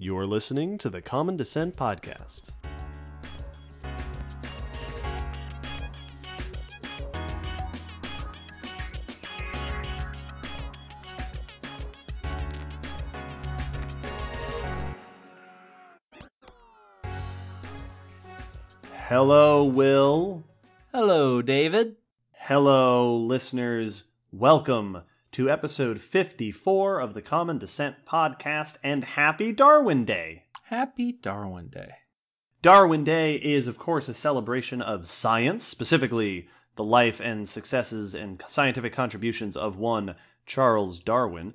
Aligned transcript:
You're 0.00 0.28
listening 0.28 0.78
to 0.78 0.90
the 0.90 1.02
Common 1.02 1.36
Descent 1.36 1.74
Podcast. 1.74 2.52
Hello, 19.08 19.64
Will. 19.64 20.44
Hello, 20.94 21.42
David. 21.42 21.96
Hello, 22.34 23.16
listeners. 23.16 24.04
Welcome 24.30 25.02
to 25.38 25.48
episode 25.48 26.00
54 26.02 26.98
of 26.98 27.14
the 27.14 27.22
Common 27.22 27.58
Descent 27.58 27.94
Podcast 28.04 28.76
and 28.82 29.04
happy 29.04 29.52
Darwin 29.52 30.04
Day. 30.04 30.46
Happy 30.64 31.12
Darwin 31.12 31.68
Day. 31.68 31.92
Darwin 32.60 33.04
Day 33.04 33.36
is, 33.36 33.68
of 33.68 33.78
course, 33.78 34.08
a 34.08 34.14
celebration 34.14 34.82
of 34.82 35.06
science, 35.06 35.62
specifically 35.62 36.48
the 36.74 36.82
life 36.82 37.20
and 37.20 37.48
successes 37.48 38.16
and 38.16 38.42
scientific 38.48 38.92
contributions 38.92 39.56
of 39.56 39.76
one 39.76 40.16
Charles 40.44 40.98
Darwin. 40.98 41.54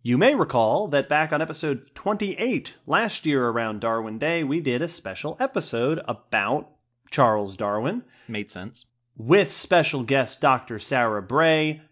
You 0.00 0.16
may 0.16 0.36
recall 0.36 0.86
that 0.86 1.08
back 1.08 1.32
on 1.32 1.42
episode 1.42 1.92
28 1.96 2.76
last 2.86 3.26
year 3.26 3.48
around 3.48 3.80
Darwin 3.80 4.16
Day, 4.16 4.44
we 4.44 4.60
did 4.60 4.80
a 4.80 4.86
special 4.86 5.36
episode 5.40 6.00
about 6.06 6.70
Charles 7.10 7.56
Darwin 7.56 8.04
Made 8.28 8.52
sense. 8.52 8.86
with 9.16 9.50
special 9.50 10.04
guest 10.04 10.40
Dr. 10.40 10.78
Sarah 10.78 11.20
Bray. 11.20 11.82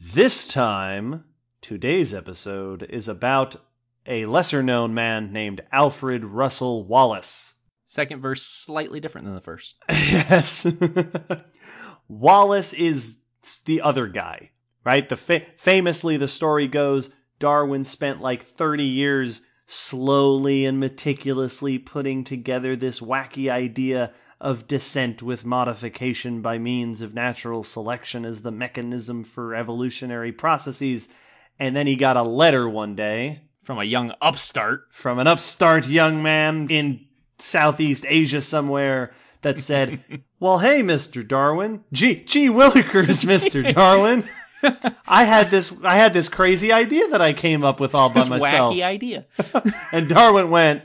This 0.00 0.46
time, 0.46 1.24
today's 1.60 2.14
episode 2.14 2.84
is 2.84 3.08
about 3.08 3.56
a 4.06 4.26
lesser 4.26 4.62
known 4.62 4.94
man 4.94 5.32
named 5.32 5.62
Alfred 5.72 6.24
Russel 6.24 6.84
Wallace. 6.84 7.56
Second 7.84 8.20
verse 8.20 8.42
slightly 8.42 9.00
different 9.00 9.24
than 9.24 9.34
the 9.34 9.40
first. 9.40 9.76
yes. 9.90 10.72
Wallace 12.08 12.72
is 12.72 13.18
the 13.64 13.80
other 13.80 14.06
guy, 14.06 14.52
right? 14.84 15.08
The 15.08 15.16
fa- 15.16 15.46
famously 15.56 16.16
the 16.16 16.28
story 16.28 16.68
goes 16.68 17.10
Darwin 17.40 17.82
spent 17.82 18.20
like 18.20 18.44
30 18.44 18.84
years 18.84 19.42
slowly 19.66 20.64
and 20.64 20.78
meticulously 20.78 21.76
putting 21.76 22.22
together 22.22 22.76
this 22.76 23.00
wacky 23.00 23.50
idea 23.50 24.12
of 24.40 24.68
descent 24.68 25.22
with 25.22 25.44
modification 25.44 26.40
by 26.40 26.58
means 26.58 27.02
of 27.02 27.14
natural 27.14 27.62
selection 27.64 28.24
as 28.24 28.42
the 28.42 28.50
mechanism 28.52 29.24
for 29.24 29.54
evolutionary 29.54 30.30
processes. 30.32 31.08
And 31.58 31.74
then 31.74 31.86
he 31.86 31.96
got 31.96 32.16
a 32.16 32.22
letter 32.22 32.68
one 32.68 32.94
day 32.94 33.42
From 33.64 33.78
a 33.78 33.84
young 33.84 34.12
upstart. 34.22 34.82
from 34.92 35.18
an 35.18 35.26
upstart 35.26 35.86
young 35.88 36.22
man 36.22 36.68
in 36.70 37.06
Southeast 37.38 38.04
Asia 38.08 38.40
somewhere 38.40 39.12
that 39.42 39.60
said, 39.60 40.02
"Well, 40.40 40.58
hey, 40.58 40.82
Mr. 40.82 41.26
Darwin, 41.26 41.84
gee, 41.92 42.24
gee 42.24 42.48
willikers, 42.48 43.24
Mr. 43.24 43.72
Darwin, 43.74 44.24
I 45.06 45.22
had 45.24 45.50
this, 45.50 45.72
I 45.84 45.96
had 45.96 46.12
this 46.12 46.28
crazy 46.28 46.72
idea 46.72 47.06
that 47.08 47.20
I 47.22 47.32
came 47.32 47.62
up 47.64 47.78
with 47.78 47.94
all 47.94 48.08
by 48.08 48.20
This 48.20 48.28
myself." 48.28 48.74
wacky 48.74 48.82
idea. 48.82 49.26
And 49.92 50.08
Darwin 50.08 50.50
went. 50.50 50.82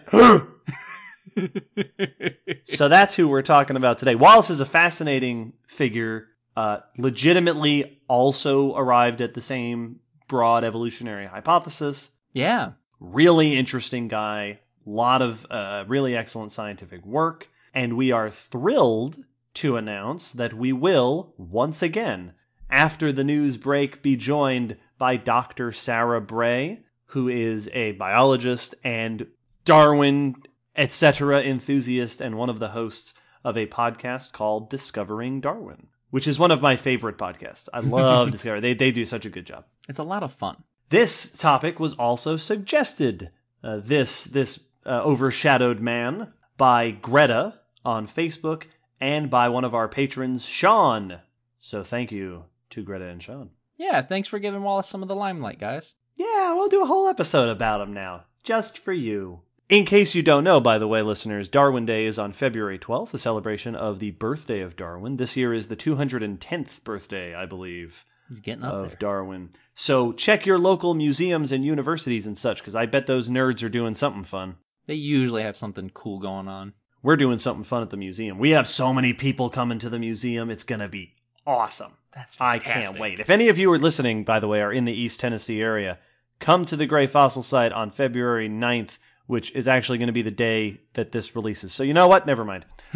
so 2.65 2.87
that's 2.87 3.15
who 3.15 3.27
we're 3.27 3.41
talking 3.41 3.75
about 3.75 3.97
today. 3.97 4.15
Wallace 4.15 4.49
is 4.49 4.59
a 4.59 4.65
fascinating 4.65 5.53
figure. 5.67 6.27
Uh, 6.55 6.79
legitimately, 6.97 7.99
also 8.07 8.75
arrived 8.75 9.21
at 9.21 9.33
the 9.33 9.41
same 9.41 9.99
broad 10.27 10.63
evolutionary 10.63 11.25
hypothesis 11.25 12.11
yeah. 12.33 12.71
really 12.99 13.55
interesting 13.57 14.07
guy, 14.07 14.59
lot 14.85 15.21
of 15.21 15.45
uh, 15.49 15.85
really 15.87 16.15
excellent 16.15 16.51
scientific 16.51 17.05
work, 17.05 17.49
and 17.73 17.95
we 17.95 18.11
are 18.11 18.29
thrilled 18.29 19.17
to 19.55 19.77
announce 19.77 20.31
that 20.31 20.53
we 20.53 20.73
will 20.73 21.33
once 21.37 21.83
again, 21.83 22.33
after 22.69 23.11
the 23.11 23.23
news 23.23 23.57
break, 23.57 24.01
be 24.01 24.15
joined 24.15 24.77
by 24.97 25.15
Dr. 25.15 25.71
Sarah 25.71 26.21
Bray, 26.21 26.79
who 27.07 27.29
is 27.29 27.69
a 27.73 27.91
biologist 27.93 28.73
and 28.83 29.27
Darwin, 29.63 30.35
etc. 30.75 31.41
enthusiast, 31.41 32.21
and 32.21 32.37
one 32.37 32.49
of 32.49 32.59
the 32.59 32.69
hosts 32.69 33.13
of 33.43 33.57
a 33.57 33.67
podcast 33.67 34.33
called 34.33 34.69
Discovering 34.69 35.41
Darwin. 35.41 35.87
Which 36.09 36.27
is 36.27 36.37
one 36.37 36.51
of 36.51 36.61
my 36.61 36.75
favorite 36.75 37.17
podcasts. 37.17 37.67
I 37.73 37.79
love 37.79 38.31
Discover. 38.31 38.61
They 38.61 38.73
they 38.75 38.91
do 38.91 39.03
such 39.03 39.25
a 39.25 39.31
good 39.31 39.45
job. 39.45 39.65
It's 39.89 39.99
a 39.99 40.03
lot 40.03 40.21
of 40.23 40.31
fun. 40.31 40.63
This 40.89 41.35
topic 41.35 41.79
was 41.79 41.95
also 41.95 42.37
suggested, 42.37 43.31
uh, 43.63 43.77
this 43.77 44.23
this 44.25 44.63
uh, 44.85 45.01
overshadowed 45.03 45.79
man, 45.79 46.33
by 46.57 46.91
Greta 46.91 47.59
on 47.83 48.07
Facebook 48.07 48.65
and 49.01 49.29
by 49.29 49.49
one 49.49 49.63
of 49.65 49.73
our 49.73 49.87
patrons, 49.87 50.45
Sean. 50.45 51.19
So 51.59 51.83
thank 51.83 52.11
you 52.11 52.45
to 52.69 52.83
Greta 52.83 53.05
and 53.05 53.21
Sean. 53.21 53.49
Yeah, 53.77 54.01
thanks 54.01 54.27
for 54.27 54.39
giving 54.39 54.63
Wallace 54.63 54.87
some 54.87 55.01
of 55.01 55.07
the 55.07 55.15
limelight, 55.15 55.59
guys. 55.59 55.95
Yeah, 56.15 56.53
we'll 56.53 56.69
do 56.69 56.83
a 56.83 56.87
whole 56.87 57.07
episode 57.07 57.49
about 57.49 57.81
him 57.81 57.91
now, 57.91 58.25
just 58.43 58.77
for 58.77 58.93
you. 58.93 59.41
In 59.73 59.85
case 59.85 60.13
you 60.13 60.21
don't 60.21 60.43
know, 60.43 60.59
by 60.59 60.77
the 60.77 60.87
way, 60.87 61.01
listeners, 61.01 61.49
Darwin 61.49 61.83
Day 61.83 62.05
is 62.05 62.19
on 62.19 62.31
February 62.31 62.77
12th, 62.77 63.11
a 63.15 63.17
celebration 63.17 63.75
of 63.75 63.97
the 63.97 64.11
birthday 64.11 64.59
of 64.59 64.75
Darwin. 64.75 65.17
This 65.17 65.35
year 65.35 65.51
is 65.51 65.67
the 65.67 65.75
210th 65.75 66.83
birthday, 66.83 67.33
I 67.33 67.47
believe. 67.47 68.05
He's 68.29 68.39
getting 68.39 68.63
up 68.63 68.75
of 68.75 68.89
there. 68.89 68.97
Darwin. 68.99 69.49
So 69.73 70.11
check 70.11 70.45
your 70.45 70.59
local 70.59 70.93
museums 70.93 71.51
and 71.51 71.65
universities 71.65 72.27
and 72.27 72.37
such, 72.37 72.59
because 72.59 72.75
I 72.75 72.85
bet 72.85 73.07
those 73.07 73.31
nerds 73.31 73.63
are 73.63 73.69
doing 73.69 73.95
something 73.95 74.23
fun. 74.23 74.57
They 74.85 74.93
usually 74.93 75.41
have 75.41 75.57
something 75.57 75.89
cool 75.89 76.19
going 76.19 76.47
on. 76.47 76.73
We're 77.01 77.17
doing 77.17 77.39
something 77.39 77.63
fun 77.63 77.81
at 77.81 77.89
the 77.89 77.97
museum. 77.97 78.37
We 78.37 78.51
have 78.51 78.67
so 78.67 78.93
many 78.93 79.11
people 79.11 79.49
coming 79.49 79.79
to 79.79 79.89
the 79.89 79.97
museum. 79.97 80.51
It's 80.51 80.63
going 80.63 80.81
to 80.81 80.87
be 80.87 81.15
awesome. 81.47 81.93
That's 82.13 82.35
fantastic. 82.35 82.69
I 82.69 82.83
can't 82.83 82.99
wait. 82.99 83.19
If 83.19 83.31
any 83.31 83.49
of 83.49 83.57
you 83.57 83.73
are 83.73 83.79
listening, 83.79 84.23
by 84.23 84.39
the 84.39 84.47
way, 84.47 84.61
are 84.61 84.71
in 84.71 84.85
the 84.85 84.93
East 84.93 85.19
Tennessee 85.19 85.63
area, 85.63 85.97
come 86.37 86.63
to 86.65 86.75
the 86.75 86.85
Gray 86.85 87.07
Fossil 87.07 87.41
site 87.41 87.71
on 87.71 87.89
February 87.89 88.47
9th, 88.47 88.99
which 89.25 89.51
is 89.55 89.67
actually 89.67 89.97
going 89.97 90.07
to 90.07 90.13
be 90.13 90.21
the 90.21 90.31
day 90.31 90.81
that 90.93 91.11
this 91.11 91.35
releases. 91.35 91.73
So 91.73 91.83
you 91.83 91.93
know 91.93 92.07
what? 92.07 92.25
Never 92.25 92.43
mind. 92.43 92.65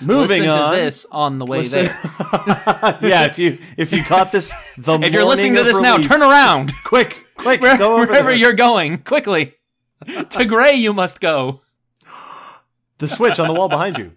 Moving 0.00 0.42
Listen 0.42 0.48
on. 0.48 0.70
to 0.72 0.76
this 0.80 1.06
on 1.10 1.38
the 1.38 1.46
way 1.46 1.58
Listen- 1.58 1.84
there. 1.86 2.98
yeah, 3.02 3.26
if 3.26 3.38
you 3.38 3.58
if 3.76 3.92
you 3.92 4.02
caught 4.04 4.32
this 4.32 4.52
the 4.78 4.98
If 5.00 5.12
you're 5.12 5.24
listening 5.24 5.54
to 5.56 5.62
this 5.64 5.80
now, 5.80 5.98
turn 5.98 6.22
around. 6.22 6.72
quick, 6.84 7.24
quick, 7.36 7.60
Where- 7.60 7.78
go 7.78 7.94
over 7.96 8.06
wherever 8.06 8.30
there. 8.30 8.38
you're 8.38 8.52
going, 8.54 8.98
quickly. 8.98 9.54
to 10.30 10.44
Gray, 10.44 10.74
you 10.74 10.92
must 10.92 11.20
go. 11.20 11.60
the 12.98 13.08
switch 13.08 13.38
on 13.38 13.48
the 13.48 13.54
wall 13.54 13.68
behind 13.68 13.98
you. 13.98 14.12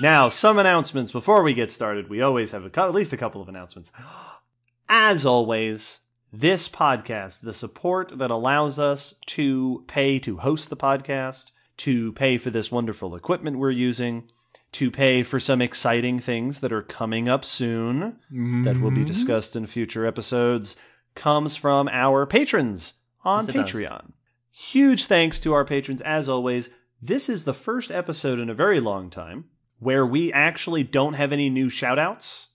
Now, 0.00 0.28
some 0.28 0.58
announcements 0.58 1.12
before 1.12 1.42
we 1.44 1.54
get 1.54 1.70
started. 1.70 2.08
We 2.10 2.20
always 2.20 2.50
have 2.50 2.64
a, 2.64 2.80
at 2.80 2.94
least 2.94 3.12
a 3.12 3.16
couple 3.16 3.40
of 3.40 3.48
announcements. 3.48 3.92
As 4.88 5.24
always, 5.24 6.00
this 6.38 6.68
podcast, 6.68 7.40
the 7.40 7.52
support 7.52 8.18
that 8.18 8.30
allows 8.30 8.78
us 8.78 9.14
to 9.26 9.84
pay 9.86 10.18
to 10.18 10.38
host 10.38 10.68
the 10.68 10.76
podcast, 10.76 11.52
to 11.78 12.12
pay 12.12 12.38
for 12.38 12.50
this 12.50 12.72
wonderful 12.72 13.14
equipment 13.14 13.58
we're 13.58 13.70
using, 13.70 14.30
to 14.72 14.90
pay 14.90 15.22
for 15.22 15.38
some 15.38 15.62
exciting 15.62 16.18
things 16.18 16.60
that 16.60 16.72
are 16.72 16.82
coming 16.82 17.28
up 17.28 17.44
soon 17.44 18.18
that 18.64 18.80
will 18.80 18.90
be 18.90 18.98
mm-hmm. 18.98 19.04
discussed 19.04 19.54
in 19.54 19.66
future 19.66 20.04
episodes, 20.06 20.76
comes 21.14 21.54
from 21.54 21.88
our 21.88 22.26
patrons 22.26 22.94
on 23.24 23.46
Yes, 23.46 23.48
it 23.48 23.52
does. 23.58 23.70
Patreon. 23.70 24.12
Huge 24.50 25.04
thanks 25.06 25.38
to 25.40 25.52
our 25.52 25.64
patrons 25.64 26.00
as 26.00 26.28
always. 26.28 26.70
This 27.00 27.28
is 27.28 27.44
the 27.44 27.54
first 27.54 27.90
episode 27.92 28.40
in 28.40 28.50
a 28.50 28.54
very 28.54 28.80
long 28.80 29.10
time 29.10 29.44
where 29.78 30.04
we 30.04 30.32
actually 30.32 30.82
don't 30.82 31.14
have 31.14 31.32
any 31.32 31.48
new 31.48 31.68
shout 31.68 31.98
outs 31.98 32.48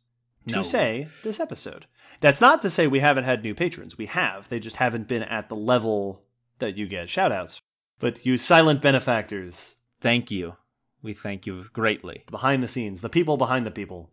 to 0.47 0.57
No. 0.57 0.63
say 0.63 1.07
this 1.23 1.39
episode. 1.39 1.85
That's 2.21 2.41
not 2.41 2.61
to 2.63 2.69
say 2.69 2.87
we 2.87 2.99
haven't 2.99 3.23
had 3.23 3.43
new 3.43 3.55
patrons. 3.55 3.97
We 3.97 4.07
have. 4.07 4.49
They 4.49 4.59
just 4.59 4.75
haven't 4.77 5.07
been 5.07 5.23
at 5.23 5.49
the 5.49 5.55
level 5.55 6.23
that 6.59 6.77
you 6.77 6.87
get 6.87 7.09
shout 7.09 7.31
outs. 7.31 7.61
But 7.99 8.25
you 8.25 8.37
silent 8.37 8.81
benefactors, 8.81 9.75
Thank 10.01 10.31
you. 10.31 10.55
We 11.01 11.13
thank 11.13 11.45
you 11.45 11.65
greatly. 11.73 12.23
behind 12.29 12.61
the 12.63 12.67
scenes, 12.67 13.01
the 13.01 13.09
people 13.09 13.37
behind 13.37 13.65
the 13.65 13.71
people. 13.71 14.11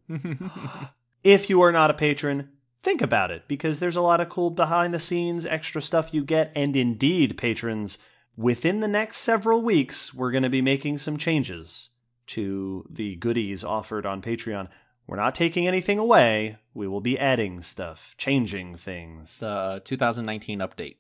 if 1.25 1.51
you 1.51 1.61
are 1.63 1.73
not 1.73 1.91
a 1.91 1.95
patron, 1.95 2.51
think 2.83 3.03
about 3.03 3.31
it 3.31 3.45
because 3.49 3.81
there's 3.81 3.97
a 3.97 4.01
lot 4.01 4.21
of 4.21 4.29
cool 4.29 4.51
behind 4.51 4.95
the 4.95 4.99
scenes 4.99 5.47
extra 5.47 5.83
stuff 5.83 6.15
you 6.15 6.25
get. 6.25 6.53
And 6.55 6.77
indeed, 6.77 7.37
patrons, 7.37 7.99
within 8.37 8.81
the 8.81 8.89
next 8.89 9.19
several 9.19 9.63
weeks, 9.63 10.15
we're 10.15 10.31
going 10.31 10.43
to 10.45 10.51
be 10.51 10.63
making 10.63 10.99
some 10.99 11.17
changes 11.17 11.91
to 12.29 12.87
the 12.91 13.17
goodies 13.17 13.65
offered 13.65 14.07
on 14.07 14.23
Patreon. 14.23 14.69
We're 15.07 15.17
not 15.17 15.35
taking 15.35 15.67
anything 15.69 15.99
away. 15.99 16.59
We 16.75 16.89
will 16.89 17.01
be 17.01 17.19
adding 17.19 17.63
stuff, 17.63 18.15
changing 18.19 18.77
things. 18.77 19.39
the 19.41 19.81
2019 19.85 20.59
update. 20.61 20.97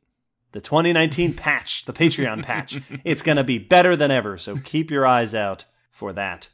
The 0.53 0.61
2019 0.61 1.35
patch, 1.37 1.85
the 1.85 1.93
Patreon 1.93 2.43
patch. 2.45 2.81
It's 3.05 3.23
going 3.23 3.37
to 3.37 3.45
be 3.45 3.59
better 3.59 3.97
than 3.97 4.11
ever, 4.11 4.39
so 4.39 4.57
keep 4.57 4.91
your 4.91 5.07
eyes 5.07 5.35
out 5.35 5.65
for 5.91 6.13
that. 6.13 6.49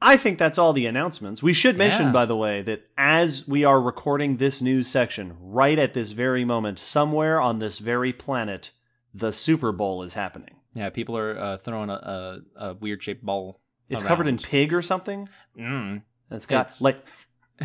I 0.00 0.16
think 0.16 0.38
that's 0.38 0.58
all 0.58 0.72
the 0.72 0.86
announcements. 0.86 1.42
We 1.42 1.52
should 1.52 1.76
mention, 1.76 2.06
Yeah. 2.06 2.12
by 2.12 2.26
the 2.26 2.36
way, 2.36 2.62
that 2.62 2.86
as 2.98 3.46
we 3.46 3.64
are 3.64 3.80
recording 3.80 4.36
this 4.38 4.60
news 4.62 4.88
section, 4.88 5.36
right 5.40 5.78
at 5.78 5.94
this 5.94 6.10
very 6.12 6.44
moment, 6.44 6.78
somewhere 6.78 7.40
on 7.40 7.58
this 7.60 7.78
very 7.78 8.12
planet, 8.12 8.70
the 9.14 9.32
Super 9.32 9.70
Bowl 9.70 10.02
is 10.02 10.14
happening. 10.14 10.56
Yeah, 10.74 10.90
people 10.90 11.16
are 11.16 11.38
uh, 11.38 11.56
throwing 11.58 11.90
a, 11.90 12.40
a, 12.56 12.68
a 12.70 12.74
weird 12.74 13.02
shaped 13.02 13.24
ball. 13.24 13.60
It's 13.88 14.02
covered 14.02 14.26
in 14.26 14.38
pig 14.38 14.72
or 14.72 14.80
something. 14.82 15.28
Mm. 15.58 16.02
It's 16.32 16.46
got 16.46 16.66
It's- 16.66 16.82
like 16.82 17.04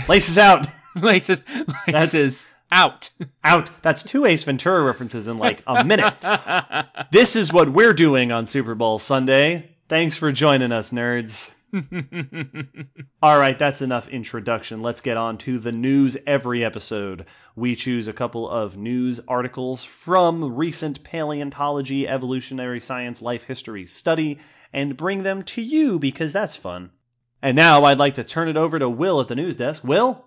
laces 0.07 0.37
out, 0.37 0.67
laces, 0.95 1.41
laces 1.87 2.47
out. 2.71 3.09
out. 3.43 3.71
That's 3.81 4.03
two 4.03 4.25
Ace 4.25 4.43
Ventura 4.43 4.83
references 4.83 5.27
in 5.27 5.37
like 5.37 5.61
a 5.67 5.83
minute. 5.83 6.13
This 7.11 7.35
is 7.35 7.53
what 7.53 7.69
we're 7.71 7.93
doing 7.93 8.31
on 8.31 8.45
Super 8.45 8.75
Bowl 8.75 8.99
Sunday. 8.99 9.77
Thanks 9.87 10.17
for 10.17 10.31
joining 10.33 10.71
us, 10.73 10.91
nerds. 10.91 11.53
All 13.21 13.37
right, 13.39 13.57
that's 13.57 13.81
enough 13.81 14.07
introduction. 14.09 14.81
Let's 14.81 15.01
get 15.01 15.17
on 15.17 15.37
to 15.39 15.59
the 15.59 15.71
news 15.71 16.17
every 16.27 16.63
episode. 16.63 17.25
We 17.55 17.75
choose 17.75 18.07
a 18.07 18.13
couple 18.13 18.49
of 18.49 18.77
news 18.77 19.19
articles 19.27 19.83
from 19.83 20.55
recent 20.55 21.03
paleontology, 21.03 22.07
evolutionary 22.07 22.79
science, 22.79 23.21
life 23.21 23.43
history 23.45 23.85
study 23.85 24.39
and 24.73 24.97
bring 24.97 25.23
them 25.23 25.43
to 25.43 25.61
you 25.61 25.97
because 25.97 26.33
that's 26.33 26.55
fun. 26.55 26.91
And 27.47 27.55
now 27.55 27.85
I'd 27.85 27.97
like 27.97 28.15
to 28.15 28.25
turn 28.25 28.49
it 28.49 28.57
over 28.57 28.77
to 28.77 28.89
Will 28.89 29.21
at 29.21 29.29
the 29.29 29.35
news 29.35 29.55
desk. 29.55 29.81
Will? 29.81 30.25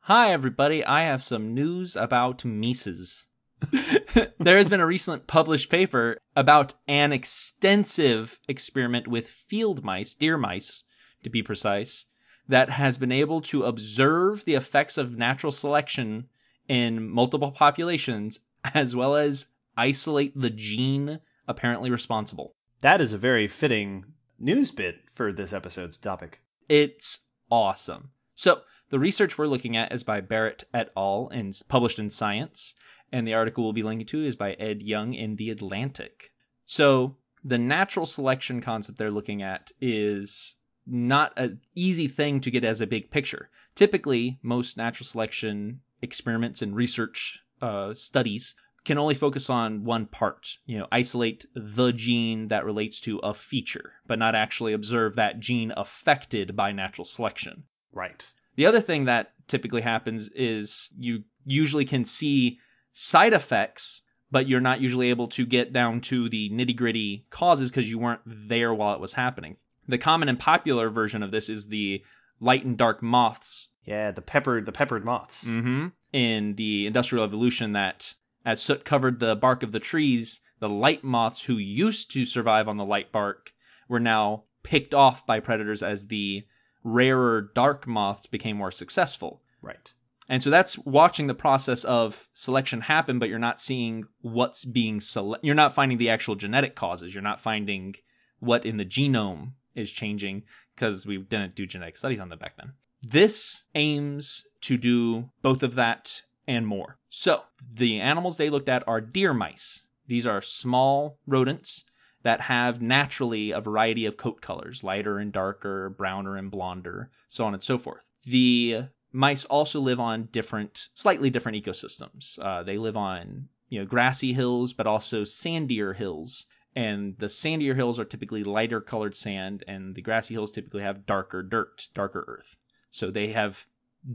Hi, 0.00 0.32
everybody. 0.32 0.84
I 0.84 1.02
have 1.02 1.22
some 1.22 1.54
news 1.54 1.94
about 1.94 2.44
Mises. 2.44 3.28
there 4.40 4.56
has 4.56 4.68
been 4.68 4.80
a 4.80 4.86
recent 4.86 5.28
published 5.28 5.70
paper 5.70 6.18
about 6.34 6.74
an 6.88 7.12
extensive 7.12 8.40
experiment 8.48 9.06
with 9.06 9.28
field 9.28 9.84
mice, 9.84 10.14
deer 10.14 10.36
mice 10.36 10.82
to 11.22 11.30
be 11.30 11.44
precise, 11.44 12.06
that 12.48 12.70
has 12.70 12.98
been 12.98 13.12
able 13.12 13.40
to 13.42 13.62
observe 13.62 14.44
the 14.44 14.56
effects 14.56 14.98
of 14.98 15.16
natural 15.16 15.52
selection 15.52 16.26
in 16.66 17.08
multiple 17.08 17.52
populations 17.52 18.40
as 18.74 18.96
well 18.96 19.14
as 19.14 19.46
isolate 19.76 20.32
the 20.34 20.50
gene 20.50 21.20
apparently 21.46 21.88
responsible. 21.88 22.56
That 22.80 23.00
is 23.00 23.12
a 23.12 23.18
very 23.18 23.46
fitting 23.46 24.06
news 24.40 24.72
bit 24.72 25.02
for 25.12 25.32
this 25.32 25.52
episode's 25.52 25.96
topic. 25.96 26.40
It's 26.68 27.20
awesome. 27.50 28.10
So, 28.34 28.62
the 28.90 28.98
research 28.98 29.36
we're 29.36 29.46
looking 29.46 29.76
at 29.76 29.92
is 29.92 30.04
by 30.04 30.20
Barrett 30.20 30.64
et 30.72 30.90
al. 30.96 31.28
and 31.32 31.58
published 31.68 31.98
in 31.98 32.10
Science, 32.10 32.74
and 33.12 33.26
the 33.26 33.34
article 33.34 33.64
we'll 33.64 33.72
be 33.72 33.82
linking 33.82 34.06
to 34.06 34.24
is 34.24 34.36
by 34.36 34.52
Ed 34.54 34.82
Yong 34.82 35.14
in 35.14 35.36
The 35.36 35.50
Atlantic. 35.50 36.32
So, 36.66 37.16
the 37.44 37.58
natural 37.58 38.06
selection 38.06 38.60
concept 38.60 38.98
they're 38.98 39.10
looking 39.10 39.42
at 39.42 39.72
is 39.80 40.56
not 40.86 41.32
an 41.36 41.60
easy 41.74 42.08
thing 42.08 42.40
to 42.40 42.50
get 42.50 42.64
as 42.64 42.80
a 42.80 42.86
big 42.86 43.10
picture. 43.10 43.50
Typically, 43.74 44.38
most 44.42 44.76
natural 44.76 45.06
selection 45.06 45.80
experiments 46.02 46.62
and 46.62 46.74
research 46.74 47.40
uh, 47.60 47.94
studies 47.94 48.54
can 48.84 48.98
only 48.98 49.14
focus 49.14 49.50
on 49.50 49.84
one 49.84 50.06
part, 50.06 50.56
you 50.66 50.78
know, 50.78 50.86
isolate 50.90 51.46
the 51.54 51.92
gene 51.92 52.48
that 52.48 52.64
relates 52.64 53.00
to 53.00 53.18
a 53.18 53.34
feature, 53.34 53.92
but 54.06 54.18
not 54.18 54.34
actually 54.34 54.72
observe 54.72 55.16
that 55.16 55.40
gene 55.40 55.72
affected 55.76 56.56
by 56.56 56.72
natural 56.72 57.04
selection. 57.04 57.64
Right. 57.92 58.24
The 58.56 58.66
other 58.66 58.80
thing 58.80 59.04
that 59.04 59.32
typically 59.46 59.82
happens 59.82 60.28
is 60.30 60.90
you 60.98 61.24
usually 61.44 61.84
can 61.84 62.04
see 62.04 62.58
side 62.92 63.32
effects, 63.32 64.02
but 64.30 64.46
you're 64.48 64.60
not 64.60 64.80
usually 64.80 65.10
able 65.10 65.28
to 65.28 65.46
get 65.46 65.72
down 65.72 66.00
to 66.02 66.28
the 66.28 66.50
nitty 66.50 66.76
gritty 66.76 67.26
causes 67.30 67.70
because 67.70 67.90
you 67.90 67.98
weren't 67.98 68.20
there 68.26 68.72
while 68.74 68.94
it 68.94 69.00
was 69.00 69.14
happening. 69.14 69.56
The 69.86 69.98
common 69.98 70.28
and 70.28 70.38
popular 70.38 70.90
version 70.90 71.22
of 71.22 71.30
this 71.30 71.48
is 71.48 71.68
the 71.68 72.04
light 72.40 72.64
and 72.64 72.76
dark 72.76 73.02
moths 73.02 73.70
Yeah, 73.84 74.10
the 74.12 74.20
peppered 74.22 74.66
the 74.66 74.72
peppered 74.72 75.04
moths. 75.04 75.46
hmm 75.46 75.88
in 76.12 76.54
the 76.54 76.86
Industrial 76.86 77.22
Evolution 77.24 77.72
that 77.74 78.14
as 78.48 78.62
soot 78.62 78.82
covered 78.82 79.20
the 79.20 79.36
bark 79.36 79.62
of 79.62 79.72
the 79.72 79.78
trees, 79.78 80.40
the 80.58 80.70
light 80.70 81.04
moths 81.04 81.42
who 81.42 81.58
used 81.58 82.10
to 82.10 82.24
survive 82.24 82.66
on 82.66 82.78
the 82.78 82.84
light 82.84 83.12
bark 83.12 83.52
were 83.90 84.00
now 84.00 84.44
picked 84.62 84.94
off 84.94 85.26
by 85.26 85.38
predators 85.38 85.82
as 85.82 86.06
the 86.06 86.46
rarer 86.82 87.42
dark 87.42 87.86
moths 87.86 88.24
became 88.26 88.56
more 88.56 88.70
successful. 88.70 89.42
Right. 89.60 89.92
And 90.30 90.42
so 90.42 90.48
that's 90.48 90.78
watching 90.78 91.26
the 91.26 91.34
process 91.34 91.84
of 91.84 92.26
selection 92.32 92.80
happen, 92.80 93.18
but 93.18 93.28
you're 93.28 93.38
not 93.38 93.60
seeing 93.60 94.04
what's 94.22 94.64
being 94.64 95.02
selected. 95.02 95.46
You're 95.46 95.54
not 95.54 95.74
finding 95.74 95.98
the 95.98 96.08
actual 96.08 96.34
genetic 96.34 96.74
causes. 96.74 97.14
You're 97.14 97.22
not 97.22 97.40
finding 97.40 97.96
what 98.38 98.64
in 98.64 98.78
the 98.78 98.84
genome 98.86 99.52
is 99.74 99.90
changing 99.90 100.44
because 100.74 101.04
we 101.04 101.18
didn't 101.18 101.54
do 101.54 101.66
genetic 101.66 101.98
studies 101.98 102.18
on 102.18 102.30
that 102.30 102.40
back 102.40 102.56
then. 102.56 102.72
This 103.02 103.64
aims 103.74 104.46
to 104.62 104.78
do 104.78 105.28
both 105.42 105.62
of 105.62 105.74
that 105.74 106.22
and 106.46 106.66
more. 106.66 106.97
So 107.10 107.42
the 107.72 108.00
animals 108.00 108.36
they 108.36 108.50
looked 108.50 108.68
at 108.68 108.86
are 108.86 109.00
deer 109.00 109.32
mice. 109.32 109.86
These 110.06 110.26
are 110.26 110.42
small 110.42 111.18
rodents 111.26 111.84
that 112.22 112.42
have 112.42 112.82
naturally 112.82 113.50
a 113.50 113.60
variety 113.60 114.04
of 114.06 114.16
coat 114.16 114.40
colors, 114.40 114.82
lighter 114.82 115.18
and 115.18 115.32
darker, 115.32 115.90
browner 115.90 116.36
and 116.36 116.50
blonder, 116.50 117.10
so 117.28 117.44
on 117.44 117.54
and 117.54 117.62
so 117.62 117.78
forth. 117.78 118.04
The 118.24 118.84
mice 119.12 119.44
also 119.46 119.80
live 119.80 120.00
on 120.00 120.28
different, 120.32 120.88
slightly 120.94 121.30
different 121.30 121.62
ecosystems. 121.62 122.38
Uh, 122.38 122.62
they 122.62 122.78
live 122.78 122.96
on 122.96 123.48
you 123.68 123.78
know 123.78 123.86
grassy 123.86 124.32
hills, 124.32 124.72
but 124.72 124.86
also 124.86 125.22
sandier 125.22 125.94
hills. 125.94 126.46
And 126.74 127.16
the 127.18 127.26
sandier 127.26 127.74
hills 127.74 127.98
are 127.98 128.04
typically 128.04 128.44
lighter 128.44 128.80
colored 128.80 129.16
sand, 129.16 129.64
and 129.66 129.94
the 129.94 130.02
grassy 130.02 130.34
hills 130.34 130.52
typically 130.52 130.82
have 130.82 131.06
darker 131.06 131.42
dirt, 131.42 131.88
darker 131.94 132.24
earth. 132.28 132.56
So 132.90 133.10
they 133.10 133.28
have 133.28 133.66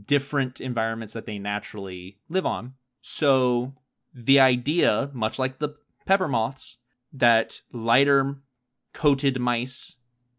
different 0.06 0.60
environments 0.60 1.14
that 1.14 1.26
they 1.26 1.38
naturally 1.38 2.18
live 2.28 2.46
on. 2.46 2.74
So 3.06 3.74
the 4.14 4.40
idea, 4.40 5.10
much 5.12 5.38
like 5.38 5.58
the 5.58 5.74
pepper 6.06 6.26
moths, 6.26 6.78
that 7.12 7.60
lighter 7.70 8.36
coated 8.94 9.38
mice 9.38 9.96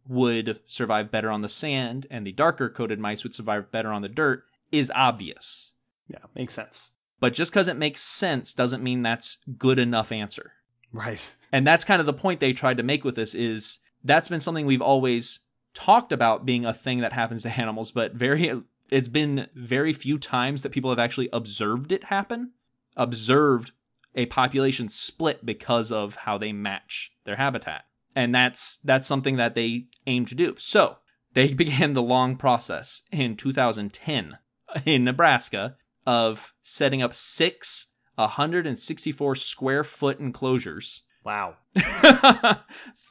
would 0.07 0.59
survive 0.65 1.12
better 1.12 1.29
on 1.29 1.41
the 1.41 1.47
sand 1.47 2.07
and 2.09 2.25
the 2.25 2.31
darker 2.31 2.67
coated 2.67 3.00
mice 3.00 3.23
would 3.23 3.35
survive 3.35 3.71
better 3.71 3.91
on 3.91 4.01
the 4.01 4.09
dirt 4.09 4.45
is 4.71 4.91
obvious. 4.95 5.73
Yeah, 6.07 6.25
makes 6.33 6.56
sense. 6.56 6.89
But 7.19 7.33
just 7.33 7.51
because 7.51 7.67
it 7.67 7.77
makes 7.77 8.01
sense 8.01 8.51
doesn't 8.51 8.83
mean 8.83 9.03
that's 9.03 9.38
good 9.59 9.77
enough 9.77 10.12
answer. 10.12 10.53
Right. 10.91 11.21
And 11.51 11.67
that's 11.67 11.83
kind 11.83 12.00
of 12.00 12.07
the 12.07 12.13
point 12.13 12.39
they 12.39 12.51
tried 12.51 12.77
to 12.77 12.83
make 12.83 13.03
with 13.03 13.13
this 13.13 13.35
is 13.35 13.77
that's 14.03 14.27
been 14.27 14.39
something 14.39 14.65
we've 14.65 14.81
always 14.81 15.41
talked 15.75 16.12
about 16.12 16.47
being 16.47 16.65
a 16.65 16.73
thing 16.73 17.01
that 17.01 17.13
happens 17.13 17.44
to 17.44 17.50
animals, 17.62 17.91
but 17.91 18.13
very 18.13 18.63
it's 18.89 19.07
been 19.07 19.47
very 19.55 19.93
few 19.93 20.17
times 20.17 20.61
that 20.61 20.71
people 20.71 20.89
have 20.89 20.99
actually 20.99 21.29
observed 21.33 21.91
it 21.91 22.05
happen. 22.05 22.51
Observed 22.95 23.71
a 24.13 24.25
population 24.27 24.87
split 24.87 25.45
because 25.45 25.91
of 25.91 26.15
how 26.15 26.37
they 26.37 26.53
match 26.53 27.11
their 27.25 27.35
habitat. 27.35 27.85
And 28.15 28.33
that's 28.33 28.77
that's 28.77 29.07
something 29.07 29.36
that 29.36 29.55
they 29.55 29.88
aim 30.07 30.25
to 30.27 30.36
do. 30.36 30.55
So, 30.57 30.98
they 31.33 31.53
began 31.53 31.93
the 31.93 32.01
long 32.01 32.38
process 32.38 33.01
in 33.12 33.36
2010 33.36 34.38
in 34.86 35.03
Nebraska 35.03 35.75
of 36.05 36.53
setting 36.62 37.01
up 37.01 37.13
six 37.13 37.88
164 38.15 39.36
square 39.36 39.83
foot 39.83 40.19
enclosures 40.19 41.01
Wow. 41.25 41.55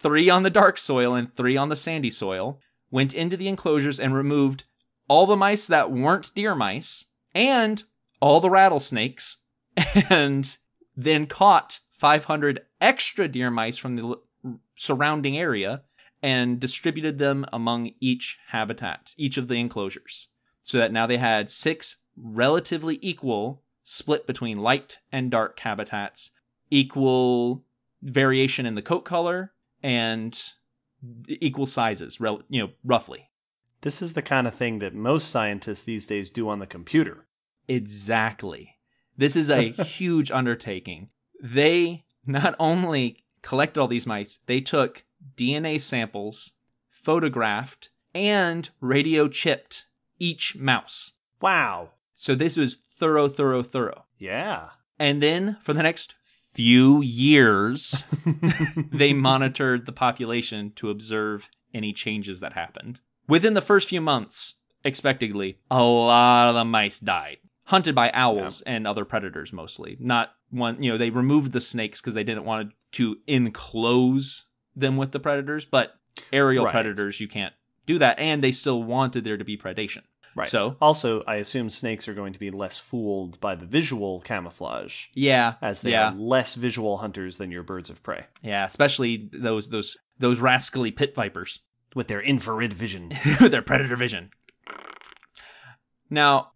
three 0.00 0.30
on 0.30 0.44
the 0.44 0.50
dark 0.50 0.78
soil 0.78 1.14
and 1.14 1.34
three 1.34 1.56
on 1.56 1.68
the 1.68 1.74
sandy 1.76 2.10
soil, 2.10 2.60
went 2.90 3.12
into 3.12 3.36
the 3.36 3.48
enclosures 3.48 3.98
and 3.98 4.14
removed 4.14 4.64
all 5.08 5.26
the 5.26 5.36
mice 5.36 5.66
that 5.66 5.90
weren't 5.90 6.34
deer 6.34 6.54
mice 6.54 7.06
and 7.34 7.84
all 8.20 8.40
the 8.40 8.50
rattlesnakes, 8.50 9.38
and 10.10 10.56
then 10.96 11.26
caught 11.26 11.80
500 11.98 12.60
extra 12.80 13.28
deer 13.28 13.50
mice 13.50 13.76
from 13.76 13.96
the 13.96 14.14
surrounding 14.76 15.36
area 15.36 15.82
and 16.22 16.58
distributed 16.58 17.18
them 17.18 17.44
among 17.52 17.90
each 18.00 18.38
habitat, 18.48 19.14
each 19.18 19.36
of 19.36 19.48
the 19.48 19.56
enclosures, 19.56 20.28
so 20.62 20.78
that 20.78 20.92
now 20.92 21.06
they 21.06 21.18
had 21.18 21.50
six 21.50 21.96
relatively 22.16 22.98
equal 23.02 23.62
split 23.82 24.26
between 24.26 24.56
light 24.56 24.98
and 25.12 25.30
dark 25.30 25.58
habitats, 25.60 26.30
equal 26.70 27.64
variation 28.02 28.64
in 28.64 28.74
the 28.74 28.82
coat 28.82 29.04
color 29.04 29.52
and 29.82 30.52
equal 31.28 31.66
sizes, 31.66 32.18
you 32.48 32.62
know, 32.62 32.70
roughly. 32.82 33.28
This 33.84 34.00
is 34.00 34.14
the 34.14 34.22
kind 34.22 34.46
of 34.46 34.54
thing 34.54 34.78
that 34.78 34.94
most 34.94 35.28
scientists 35.28 35.82
these 35.82 36.06
days 36.06 36.30
do 36.30 36.48
on 36.48 36.58
the 36.58 36.66
computer. 36.66 37.26
Exactly. 37.68 38.78
This 39.14 39.36
is 39.36 39.50
a 39.50 39.60
huge 39.82 40.30
undertaking. 40.30 41.10
They 41.38 42.06
not 42.24 42.56
only 42.58 43.24
collected 43.42 43.78
all 43.78 43.86
these 43.86 44.06
mice, 44.06 44.38
they 44.46 44.62
took 44.62 45.04
DNA 45.36 45.78
samples, 45.78 46.52
photographed, 46.88 47.90
and 48.14 48.70
radio 48.80 49.28
chipped 49.28 49.84
each 50.18 50.56
mouse. 50.56 51.12
Wow. 51.42 51.90
So 52.14 52.34
this 52.34 52.56
was 52.56 52.76
thorough, 52.76 53.28
thorough, 53.28 53.62
thorough. 53.62 54.06
Yeah. 54.18 54.68
And 54.98 55.22
then 55.22 55.58
for 55.60 55.74
the 55.74 55.82
next 55.82 56.14
few 56.24 57.02
years, 57.02 58.02
they 58.92 59.12
monitored 59.12 59.84
the 59.84 59.92
population 59.92 60.72
to 60.76 60.88
observe 60.88 61.50
any 61.74 61.92
changes 61.92 62.40
that 62.40 62.54
happened. 62.54 63.02
Within 63.28 63.54
the 63.54 63.62
first 63.62 63.88
few 63.88 64.00
months, 64.00 64.56
expectedly, 64.84 65.58
a 65.70 65.82
lot 65.82 66.48
of 66.48 66.54
the 66.54 66.64
mice 66.64 66.98
died, 67.00 67.38
hunted 67.64 67.94
by 67.94 68.10
owls 68.12 68.62
and 68.62 68.86
other 68.86 69.04
predators 69.04 69.52
mostly. 69.52 69.96
Not 70.00 70.30
one, 70.50 70.82
you 70.82 70.92
know, 70.92 70.98
they 70.98 71.10
removed 71.10 71.52
the 71.52 71.60
snakes 71.60 72.00
because 72.00 72.14
they 72.14 72.24
didn't 72.24 72.44
want 72.44 72.70
to 72.70 72.76
to 72.92 73.16
enclose 73.26 74.44
them 74.76 74.96
with 74.96 75.10
the 75.12 75.18
predators, 75.18 75.64
but 75.64 75.94
aerial 76.32 76.64
Right. 76.64 76.72
predators 76.72 77.18
you 77.20 77.26
can't 77.26 77.52
do 77.86 77.98
that, 77.98 78.18
and 78.18 78.42
they 78.42 78.52
still 78.52 78.82
wanted 78.82 79.24
there 79.24 79.36
to 79.36 79.44
be 79.44 79.56
predation. 79.56 80.02
Right. 80.36 80.48
So 80.48 80.76
also, 80.80 81.22
I 81.26 81.36
assume 81.36 81.70
snakes 81.70 82.08
are 82.08 82.14
going 82.14 82.32
to 82.32 82.38
be 82.38 82.50
less 82.50 82.78
fooled 82.78 83.40
by 83.40 83.54
the 83.54 83.66
visual 83.66 84.20
camouflage, 84.20 85.06
yeah, 85.14 85.54
as 85.62 85.82
they 85.82 85.92
yeah, 85.92 86.10
are 86.10 86.14
less 86.14 86.54
visual 86.54 86.98
hunters 86.98 87.36
than 87.36 87.50
your 87.50 87.62
birds 87.62 87.88
of 87.90 88.02
prey 88.02 88.26
yeah, 88.42 88.64
especially 88.64 89.28
those 89.32 89.68
those 89.68 89.96
those 90.18 90.40
rascally 90.40 90.90
pit 90.90 91.14
vipers. 91.14 91.60
With 91.94 92.08
their 92.08 92.20
infrared 92.20 92.72
vision. 92.72 93.12
with 93.40 93.52
their 93.52 93.62
predator 93.62 93.96
vision. 93.96 94.30
Now, 96.10 96.52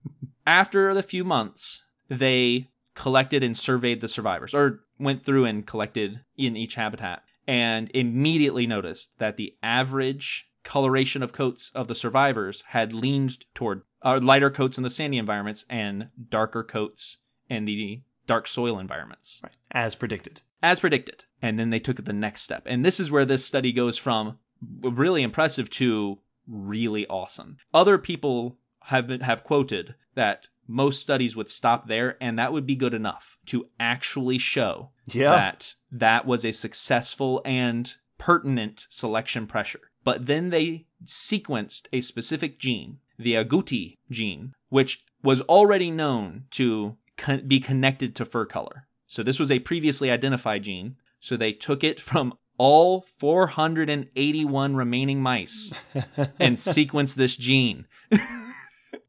after 0.46 0.92
the 0.94 1.02
few 1.02 1.24
months, 1.24 1.84
they 2.08 2.68
collected 2.94 3.42
and 3.42 3.56
surveyed 3.56 4.00
the 4.00 4.08
survivors, 4.08 4.54
or 4.54 4.80
went 4.98 5.22
through 5.22 5.44
and 5.44 5.66
collected 5.66 6.20
in 6.36 6.56
each 6.56 6.74
habitat, 6.74 7.22
and 7.46 7.90
immediately 7.94 8.66
noticed 8.66 9.18
that 9.18 9.36
the 9.36 9.54
average 9.62 10.50
coloration 10.64 11.22
of 11.22 11.32
coats 11.32 11.70
of 11.74 11.88
the 11.88 11.94
survivors 11.94 12.62
had 12.68 12.92
leaned 12.92 13.44
toward 13.54 13.82
uh, 14.02 14.20
lighter 14.22 14.50
coats 14.50 14.76
in 14.76 14.84
the 14.84 14.90
sandy 14.90 15.16
environments 15.16 15.64
and 15.70 16.08
darker 16.28 16.62
coats 16.62 17.18
in 17.48 17.64
the 17.64 18.02
dark 18.26 18.46
soil 18.46 18.78
environments 18.78 19.40
right. 19.42 19.52
As 19.72 19.94
predicted. 19.94 20.42
as 20.62 20.80
predicted. 20.80 21.24
And 21.40 21.58
then 21.58 21.70
they 21.70 21.78
took 21.78 21.98
it 21.98 22.04
the 22.04 22.12
next 22.12 22.42
step. 22.42 22.64
And 22.66 22.84
this 22.84 23.00
is 23.00 23.10
where 23.10 23.24
this 23.24 23.46
study 23.46 23.72
goes 23.72 23.96
from 23.96 24.38
really 24.82 25.22
impressive 25.22 25.70
to 25.70 26.18
really 26.46 27.06
awesome. 27.08 27.58
Other 27.74 27.98
people 27.98 28.58
have 28.84 29.06
been 29.06 29.20
have 29.20 29.44
quoted 29.44 29.94
that 30.14 30.48
most 30.66 31.02
studies 31.02 31.34
would 31.36 31.48
stop 31.48 31.88
there 31.88 32.16
and 32.20 32.38
that 32.38 32.52
would 32.52 32.66
be 32.66 32.74
good 32.74 32.94
enough 32.94 33.38
to 33.46 33.68
actually 33.80 34.38
show 34.38 34.90
Yeah. 35.06 35.30
that 35.30 35.74
that 35.90 36.26
was 36.26 36.44
a 36.44 36.52
successful 36.52 37.40
and 37.44 37.94
pertinent 38.18 38.86
selection 38.90 39.46
pressure. 39.46 39.90
But 40.04 40.26
then 40.26 40.50
they 40.50 40.86
sequenced 41.04 41.86
a 41.92 42.00
specific 42.00 42.58
gene, 42.58 42.98
the 43.18 43.34
agouti 43.34 43.96
gene, 44.10 44.54
which 44.68 45.04
was 45.22 45.40
already 45.42 45.90
known 45.90 46.44
to 46.52 46.96
con- 47.16 47.46
be 47.46 47.60
connected 47.60 48.14
to 48.16 48.24
fur 48.24 48.46
color. 48.46 48.86
So 49.06 49.22
this 49.22 49.38
was 49.38 49.50
a 49.50 49.58
previously 49.60 50.10
identified 50.10 50.64
gene. 50.64 50.96
So 51.20 51.36
they 51.36 51.52
took 51.52 51.82
it 51.82 51.98
from 52.00 52.34
all 52.58 53.00
481 53.00 54.76
remaining 54.76 55.22
mice 55.22 55.72
and 56.38 56.56
sequenced 56.56 57.14
this 57.14 57.36
gene. 57.36 57.86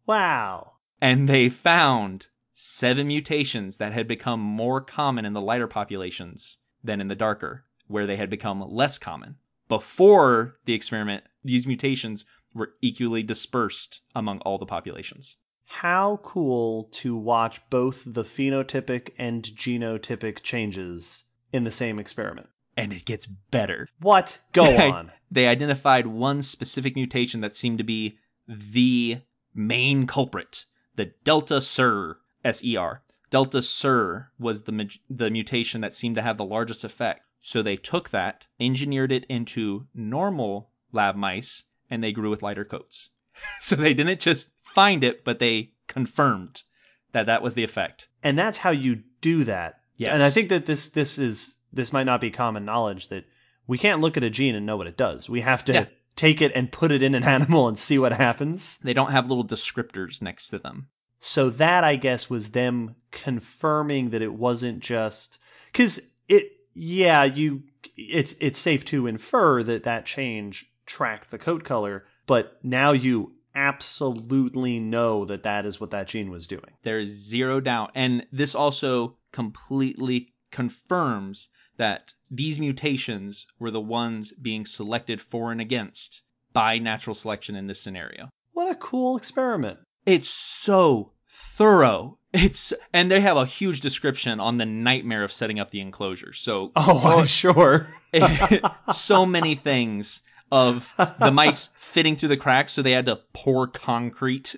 Wow. 0.05 0.73
And 1.01 1.29
they 1.29 1.49
found 1.49 2.27
seven 2.53 3.07
mutations 3.07 3.77
that 3.77 3.93
had 3.93 4.07
become 4.07 4.39
more 4.39 4.81
common 4.81 5.25
in 5.25 5.33
the 5.33 5.41
lighter 5.41 5.67
populations 5.67 6.57
than 6.83 6.99
in 6.99 7.07
the 7.07 7.15
darker, 7.15 7.65
where 7.87 8.07
they 8.07 8.17
had 8.17 8.29
become 8.29 8.63
less 8.69 8.97
common. 8.97 9.35
Before 9.67 10.55
the 10.65 10.73
experiment, 10.73 11.23
these 11.43 11.67
mutations 11.67 12.25
were 12.53 12.73
equally 12.81 13.23
dispersed 13.23 14.01
among 14.15 14.39
all 14.39 14.57
the 14.57 14.65
populations. 14.65 15.37
How 15.65 16.19
cool 16.23 16.89
to 16.93 17.15
watch 17.15 17.61
both 17.69 18.03
the 18.05 18.23
phenotypic 18.23 19.11
and 19.17 19.43
genotypic 19.43 20.41
changes 20.41 21.25
in 21.53 21.63
the 21.63 21.71
same 21.71 21.99
experiment. 21.99 22.49
And 22.79 22.93
it 22.93 23.05
gets 23.05 23.25
better. 23.25 23.87
What? 23.99 24.39
Go 24.53 24.63
on. 24.91 25.11
They 25.31 25.47
identified 25.47 26.07
one 26.07 26.41
specific 26.41 26.95
mutation 26.95 27.41
that 27.41 27.55
seemed 27.55 27.77
to 27.77 27.83
be 27.83 28.17
the 28.47 29.21
main 29.53 30.07
culprit, 30.07 30.65
the 30.95 31.11
Delta 31.23 31.61
Sur 31.61 32.17
SER. 32.49 33.01
Delta 33.29 33.61
Ser 33.61 34.31
was 34.39 34.63
the 34.63 34.89
the 35.09 35.29
mutation 35.29 35.81
that 35.81 35.93
seemed 35.93 36.15
to 36.15 36.21
have 36.23 36.37
the 36.37 36.45
largest 36.45 36.83
effect. 36.83 37.21
So 37.41 37.61
they 37.61 37.77
took 37.77 38.09
that, 38.09 38.45
engineered 38.59 39.11
it 39.11 39.25
into 39.29 39.87
normal 39.93 40.71
lab 40.91 41.15
mice, 41.15 41.65
and 41.89 42.03
they 42.03 42.11
grew 42.11 42.29
with 42.29 42.41
lighter 42.41 42.65
coats. 42.65 43.11
so 43.61 43.75
they 43.75 43.93
didn't 43.93 44.19
just 44.19 44.53
find 44.61 45.03
it, 45.03 45.23
but 45.23 45.39
they 45.39 45.71
confirmed 45.87 46.63
that 47.11 47.25
that 47.27 47.41
was 47.41 47.53
the 47.53 47.63
effect. 47.63 48.07
and 48.23 48.37
that's 48.37 48.59
how 48.59 48.71
you 48.71 49.03
do 49.21 49.43
that. 49.43 49.81
Yes. 49.97 50.13
And 50.13 50.23
I 50.23 50.29
think 50.29 50.49
that 50.49 50.65
this 50.65 50.89
this 50.89 51.19
is 51.19 51.55
this 51.71 51.93
might 51.93 52.05
not 52.05 52.21
be 52.21 52.31
common 52.31 52.65
knowledge 52.65 53.07
that 53.09 53.25
we 53.67 53.77
can't 53.77 54.01
look 54.01 54.17
at 54.17 54.23
a 54.23 54.29
gene 54.29 54.55
and 54.55 54.65
know 54.65 54.77
what 54.77 54.87
it 54.87 54.97
does. 54.97 55.29
We 55.29 55.41
have 55.41 55.63
to 55.65 55.73
Yeah. 55.73 55.85
take 56.15 56.41
it 56.41 56.51
and 56.55 56.71
put 56.71 56.91
it 56.91 57.03
in 57.03 57.15
an 57.15 57.23
animal 57.37 57.67
and 57.67 57.77
see 57.77 57.97
what 57.99 58.11
happens. 58.13 58.77
They 58.79 58.93
don't 58.93 59.11
have 59.11 59.29
little 59.29 59.45
descriptors 59.45 60.21
next 60.21 60.49
to 60.49 60.59
them. 60.59 60.87
So 61.19 61.49
that 61.51 61.83
I 61.83 61.95
guess 61.97 62.29
was 62.29 62.51
them 62.51 62.95
confirming 63.11 64.09
that 64.11 64.21
it 64.21 64.33
wasn't 64.33 64.79
just 64.79 65.37
cuz 65.73 65.99
it 66.27 66.51
yeah, 66.73 67.23
you 67.25 67.63
it's 67.97 68.35
it's 68.39 68.57
safe 68.59 68.85
to 68.85 69.05
infer 69.07 69.61
that 69.63 69.83
that 69.83 70.05
change 70.05 70.71
tracked 70.85 71.29
the 71.29 71.37
coat 71.37 71.63
color, 71.63 72.05
but 72.25 72.57
now 72.63 72.91
you 72.93 73.33
absolutely 73.53 74.79
know 74.79 75.25
that 75.25 75.43
that 75.43 75.65
is 75.65 75.79
what 75.79 75.91
that 75.91 76.07
gene 76.07 76.29
was 76.31 76.47
doing. 76.47 76.71
There 76.83 76.99
is 76.99 77.09
zero 77.09 77.59
doubt. 77.59 77.91
And 77.95 78.25
this 78.31 78.55
also 78.55 79.17
completely 79.31 80.33
confirms 80.51 81.49
that 81.79 82.13
these 82.29 82.59
mutations 82.59 83.47
were 83.57 83.71
the 83.71 83.81
ones 83.81 84.33
being 84.33 84.65
selected 84.65 85.19
for 85.19 85.51
and 85.51 85.59
against 85.59 86.21
by 86.53 86.77
natural 86.77 87.15
selection 87.15 87.55
in 87.55 87.67
this 87.67 87.81
scenario. 87.81 88.29
What 88.51 88.69
a 88.69 88.75
cool 88.75 89.17
experiment. 89.17 89.79
It's 90.05 90.29
so 90.29 91.13
thorough. 91.27 92.19
It's 92.33 92.73
and 92.93 93.09
they 93.09 93.21
have 93.21 93.37
a 93.37 93.45
huge 93.45 93.81
description 93.81 94.39
on 94.39 94.57
the 94.57 94.65
nightmare 94.65 95.23
of 95.23 95.31
setting 95.31 95.59
up 95.59 95.71
the 95.71 95.79
enclosure. 95.79 96.33
So 96.33 96.71
Oh, 96.75 97.19
I'm 97.19 97.25
sure. 97.43 97.87
so 98.93 99.25
many 99.25 99.55
things 99.55 100.21
of 100.51 100.93
the 101.19 101.31
mice 101.31 101.69
fitting 101.77 102.15
through 102.15 102.29
the 102.29 102.37
cracks, 102.37 102.73
so 102.73 102.81
they 102.81 102.91
had 102.91 103.05
to 103.05 103.21
pour 103.33 103.67
concrete 103.67 104.55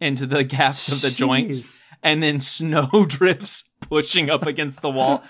into 0.00 0.26
the 0.26 0.42
gaps 0.42 0.90
of 0.90 1.02
the 1.02 1.10
joints, 1.10 1.84
and 2.02 2.22
then 2.22 2.40
snow 2.40 3.06
drifts 3.08 3.70
pushing 3.80 4.28
up 4.30 4.46
against 4.46 4.82
the 4.82 4.90
wall. 4.90 5.22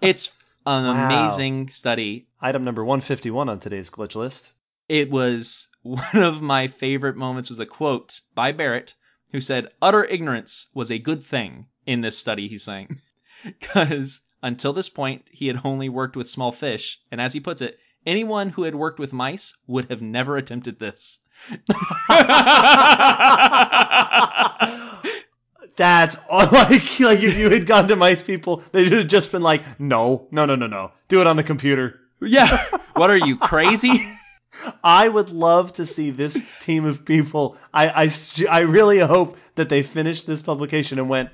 It's 0.00 0.32
an 0.66 0.84
Wow. 0.84 1.06
amazing 1.06 1.68
study. 1.68 2.28
Item 2.40 2.64
number 2.64 2.84
151 2.84 3.48
on 3.48 3.58
today's 3.58 3.90
glitch 3.90 4.14
list. 4.14 4.52
It 4.88 5.10
was 5.10 5.68
one 5.82 6.04
of 6.16 6.40
my 6.42 6.68
favorite 6.68 7.16
moments 7.16 7.48
was 7.48 7.58
a 7.58 7.66
quote 7.66 8.20
by 8.34 8.52
Barrett 8.52 8.94
who 9.32 9.40
said, 9.40 9.68
Utter 9.80 10.04
ignorance 10.04 10.68
was 10.74 10.90
a 10.90 10.98
good 10.98 11.22
thing 11.22 11.66
in 11.86 12.00
this 12.02 12.18
study, 12.18 12.48
he's 12.48 12.62
saying. 12.64 12.98
Because 13.44 14.20
until 14.40 14.72
this 14.72 14.88
point, 14.88 15.24
he 15.32 15.48
had 15.48 15.62
only 15.64 15.88
worked 15.88 16.14
with 16.14 16.28
small 16.28 16.52
fish. 16.52 17.00
And 17.10 17.20
as 17.20 17.32
he 17.32 17.40
puts 17.40 17.60
it, 17.60 17.76
anyone 18.06 18.50
who 18.50 18.62
had 18.62 18.76
worked 18.76 19.00
with 19.00 19.12
mice 19.12 19.52
would 19.66 19.90
have 19.90 20.00
never 20.00 20.36
attempted 20.36 20.78
this. 20.78 21.18
That's 25.76 26.16
all, 26.30 26.46
like 26.46 27.00
like 27.00 27.20
if 27.20 27.38
you 27.38 27.50
had 27.50 27.66
gone 27.66 27.88
to 27.88 27.96
mice 27.96 28.22
people, 28.22 28.62
they 28.72 28.82
would 28.84 28.92
have 28.92 29.08
just 29.08 29.32
been 29.32 29.42
like, 29.42 29.80
no, 29.80 30.26
no, 30.30 30.44
no, 30.44 30.54
no, 30.54 30.66
no, 30.66 30.92
do 31.08 31.20
it 31.20 31.26
on 31.26 31.36
the 31.36 31.42
computer. 31.44 32.00
yeah. 32.20 32.64
What 32.94 33.08
are 33.08 33.16
you, 33.16 33.38
crazy? 33.38 34.06
I 34.84 35.08
would 35.08 35.30
love 35.30 35.72
to 35.74 35.86
see 35.86 36.10
this 36.10 36.38
team 36.60 36.84
of 36.84 37.06
people. 37.06 37.56
I 37.72 38.04
I 38.04 38.10
I 38.50 38.60
really 38.60 38.98
hope 38.98 39.38
that 39.54 39.70
they 39.70 39.82
finished 39.82 40.26
this 40.26 40.42
publication 40.42 40.98
and 40.98 41.08
went. 41.08 41.30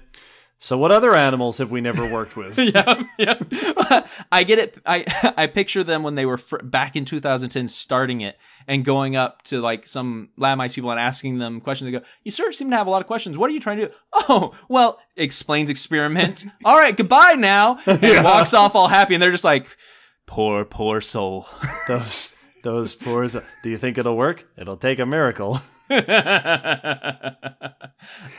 So 0.61 0.77
what 0.77 0.91
other 0.91 1.15
animals 1.15 1.59
have 1.59 1.71
we 1.71 1.81
never 1.81 2.13
worked 2.13 2.37
with? 2.37 2.59
yeah, 2.59 3.05
yeah. 3.17 4.07
I 4.33 4.43
get 4.43 4.59
it. 4.59 4.77
I 4.85 5.05
I 5.37 5.47
picture 5.47 5.85
them 5.85 6.03
when 6.03 6.17
they 6.17 6.27
were 6.27 6.37
fr- 6.37 6.59
back 6.59 6.97
in 6.97 7.05
2010 7.05 7.69
starting 7.69 8.23
it 8.23 8.37
and 8.67 8.85
going 8.85 9.15
up 9.15 9.43
to 9.45 9.61
like 9.61 9.87
some 9.87 10.31
lab 10.37 10.59
mice 10.59 10.75
people 10.75 10.91
and 10.91 10.99
asking 10.99 11.39
them 11.39 11.61
questions. 11.61 11.87
They 11.93 11.99
go, 11.99 12.05
"You 12.25 12.33
sort 12.33 12.49
of 12.49 12.57
seem 12.57 12.71
to 12.71 12.77
have 12.77 12.89
a 12.89 12.91
lot 12.91 13.01
of 13.01 13.07
questions. 13.07 13.39
What 13.39 13.51
are 13.51 13.53
you 13.55 13.61
trying 13.61 13.77
to 13.79 13.87
do?" 13.87 13.93
Oh, 14.13 14.53
well, 14.69 14.99
explains 15.17 15.71
experiment. 15.71 16.45
All 16.65 16.77
right, 16.77 16.97
goodbye 16.97 17.35
now, 17.39 17.79
and 17.87 18.03
Yeah. 18.03 18.25
walks 18.25 18.53
off 18.53 18.75
all 18.75 18.89
happy. 18.89 19.15
And 19.15 19.23
they're 19.23 19.31
just 19.31 19.45
like, 19.45 19.77
"Poor, 20.27 20.65
poor 20.65 21.01
soul." 21.01 21.47
those 21.87 22.35
those 22.65 22.95
pores. 22.97 23.37
Do 23.63 23.71
you 23.71 23.79
think 23.79 23.97
it'll 23.97 24.17
work? 24.17 24.45
It'll 24.57 24.77
take 24.77 24.99
a 24.99 25.07
miracle. 25.07 25.61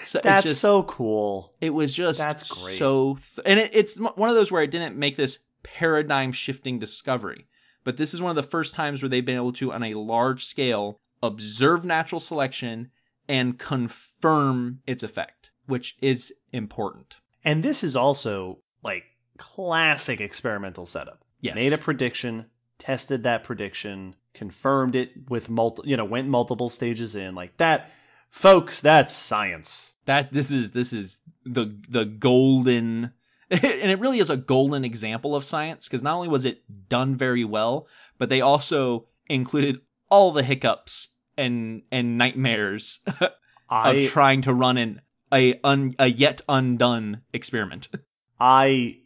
so 0.03 0.19
That's 0.23 0.45
just- 0.45 0.61
so 0.61 0.83
cool. 0.83 1.53
It 1.61 1.71
was 1.71 1.93
just 1.93 2.19
That's 2.19 2.63
great. 2.63 2.77
so, 2.77 3.15
th- 3.15 3.45
and 3.45 3.59
it, 3.59 3.71
it's 3.73 3.99
one 3.99 4.29
of 4.29 4.35
those 4.35 4.51
where 4.51 4.61
I 4.61 4.65
didn't 4.65 4.97
make 4.97 5.15
this 5.15 5.39
paradigm 5.63 6.31
shifting 6.31 6.79
discovery, 6.79 7.47
but 7.83 7.97
this 7.97 8.13
is 8.13 8.21
one 8.21 8.29
of 8.31 8.35
the 8.35 8.43
first 8.49 8.73
times 8.75 9.01
where 9.01 9.09
they've 9.09 9.25
been 9.25 9.35
able 9.35 9.53
to, 9.53 9.71
on 9.73 9.83
a 9.83 9.93
large 9.95 10.45
scale, 10.45 10.97
observe 11.21 11.85
natural 11.85 12.19
selection 12.19 12.91
and 13.27 13.59
confirm 13.59 14.79
its 14.87 15.03
effect, 15.03 15.51
which 15.67 15.97
is 16.01 16.33
important. 16.51 17.17
And 17.43 17.63
this 17.63 17.83
is 17.83 17.95
also 17.95 18.59
like 18.83 19.03
classic 19.37 20.19
experimental 20.21 20.85
setup. 20.85 21.23
Yes. 21.41 21.55
Made 21.55 21.73
a 21.73 21.77
prediction, 21.77 22.45
tested 22.77 23.23
that 23.23 23.43
prediction, 23.43 24.15
confirmed 24.33 24.95
it 24.95 25.29
with 25.29 25.49
multi, 25.49 25.83
you 25.85 25.97
know, 25.97 26.05
went 26.05 26.27
multiple 26.27 26.69
stages 26.69 27.15
in 27.15 27.35
like 27.35 27.57
that. 27.57 27.91
Folks, 28.29 28.79
that's 28.79 29.13
science. 29.13 29.93
That 30.05 30.31
this 30.31 30.51
is 30.51 30.71
this 30.71 30.93
is 30.93 31.19
the 31.45 31.77
the 31.87 32.05
golden 32.05 33.13
and 33.51 33.63
it 33.63 33.99
really 33.99 34.19
is 34.19 34.29
a 34.29 34.37
golden 34.37 34.85
example 34.85 35.35
of 35.35 35.43
science 35.43 35.87
because 35.87 36.03
not 36.03 36.15
only 36.15 36.27
was 36.27 36.45
it 36.45 36.61
done 36.87 37.15
very 37.15 37.43
well, 37.43 37.87
but 38.19 38.29
they 38.29 38.41
also 38.41 39.07
included 39.27 39.79
all 40.09 40.31
the 40.31 40.43
hiccups 40.43 41.09
and 41.37 41.81
and 41.91 42.17
nightmares 42.17 42.99
of 43.21 43.31
I 43.69 44.05
trying 44.05 44.41
to 44.43 44.53
run 44.53 44.77
an 44.77 45.01
a 45.33 45.59
un, 45.63 45.95
a 45.97 46.07
yet 46.07 46.41
undone 46.47 47.21
experiment. 47.33 47.87
I 48.39 48.99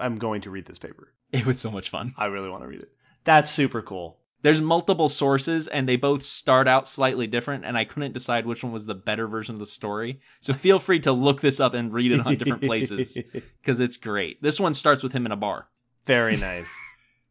am 0.00 0.18
going 0.18 0.40
to 0.42 0.50
read 0.50 0.66
this 0.66 0.78
paper. 0.78 1.12
It 1.30 1.46
was 1.46 1.60
so 1.60 1.70
much 1.70 1.90
fun. 1.90 2.14
I 2.16 2.26
really 2.26 2.48
want 2.48 2.62
to 2.62 2.68
read 2.68 2.80
it. 2.80 2.92
That's 3.24 3.50
super 3.50 3.82
cool. 3.82 4.18
There's 4.44 4.60
multiple 4.60 5.08
sources 5.08 5.68
and 5.68 5.88
they 5.88 5.96
both 5.96 6.22
start 6.22 6.68
out 6.68 6.86
slightly 6.86 7.26
different 7.26 7.64
and 7.64 7.78
I 7.78 7.86
couldn't 7.86 8.12
decide 8.12 8.44
which 8.44 8.62
one 8.62 8.74
was 8.74 8.84
the 8.84 8.94
better 8.94 9.26
version 9.26 9.54
of 9.54 9.58
the 9.58 9.64
story. 9.64 10.20
So 10.40 10.52
feel 10.52 10.78
free 10.78 11.00
to 11.00 11.12
look 11.12 11.40
this 11.40 11.60
up 11.60 11.72
and 11.72 11.90
read 11.90 12.12
it 12.12 12.26
on 12.26 12.36
different 12.36 12.62
places 12.62 13.16
cuz 13.64 13.80
it's 13.80 13.96
great. 13.96 14.42
This 14.42 14.60
one 14.60 14.74
starts 14.74 15.02
with 15.02 15.14
him 15.14 15.24
in 15.24 15.32
a 15.32 15.36
bar. 15.36 15.70
Very 16.04 16.36
nice. 16.36 16.70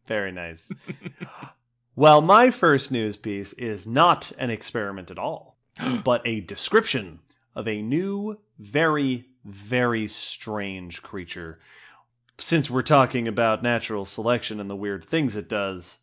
Very 0.08 0.32
nice. 0.32 0.72
well, 1.96 2.20
my 2.20 2.50
first 2.50 2.92
news 2.92 3.16
piece 3.16 3.54
is 3.54 3.86
not 3.86 4.32
an 4.40 4.50
experiment 4.50 5.12
at 5.12 5.20
all, 5.20 5.60
but 6.04 6.26
a 6.26 6.42
description 6.42 7.20
of 7.56 7.68
a 7.68 7.84
new, 7.84 8.40
very, 8.58 9.28
very 9.46 10.08
strange 10.08 11.04
creature. 11.04 11.60
Since 12.40 12.72
we're 12.72 12.82
talking 12.82 13.28
about 13.28 13.62
natural 13.62 14.04
selection 14.04 14.60
and 14.60 14.68
the 14.68 14.76
weird 14.76 15.06
things 15.06 15.38
it 15.38 15.48
does, 15.48 16.00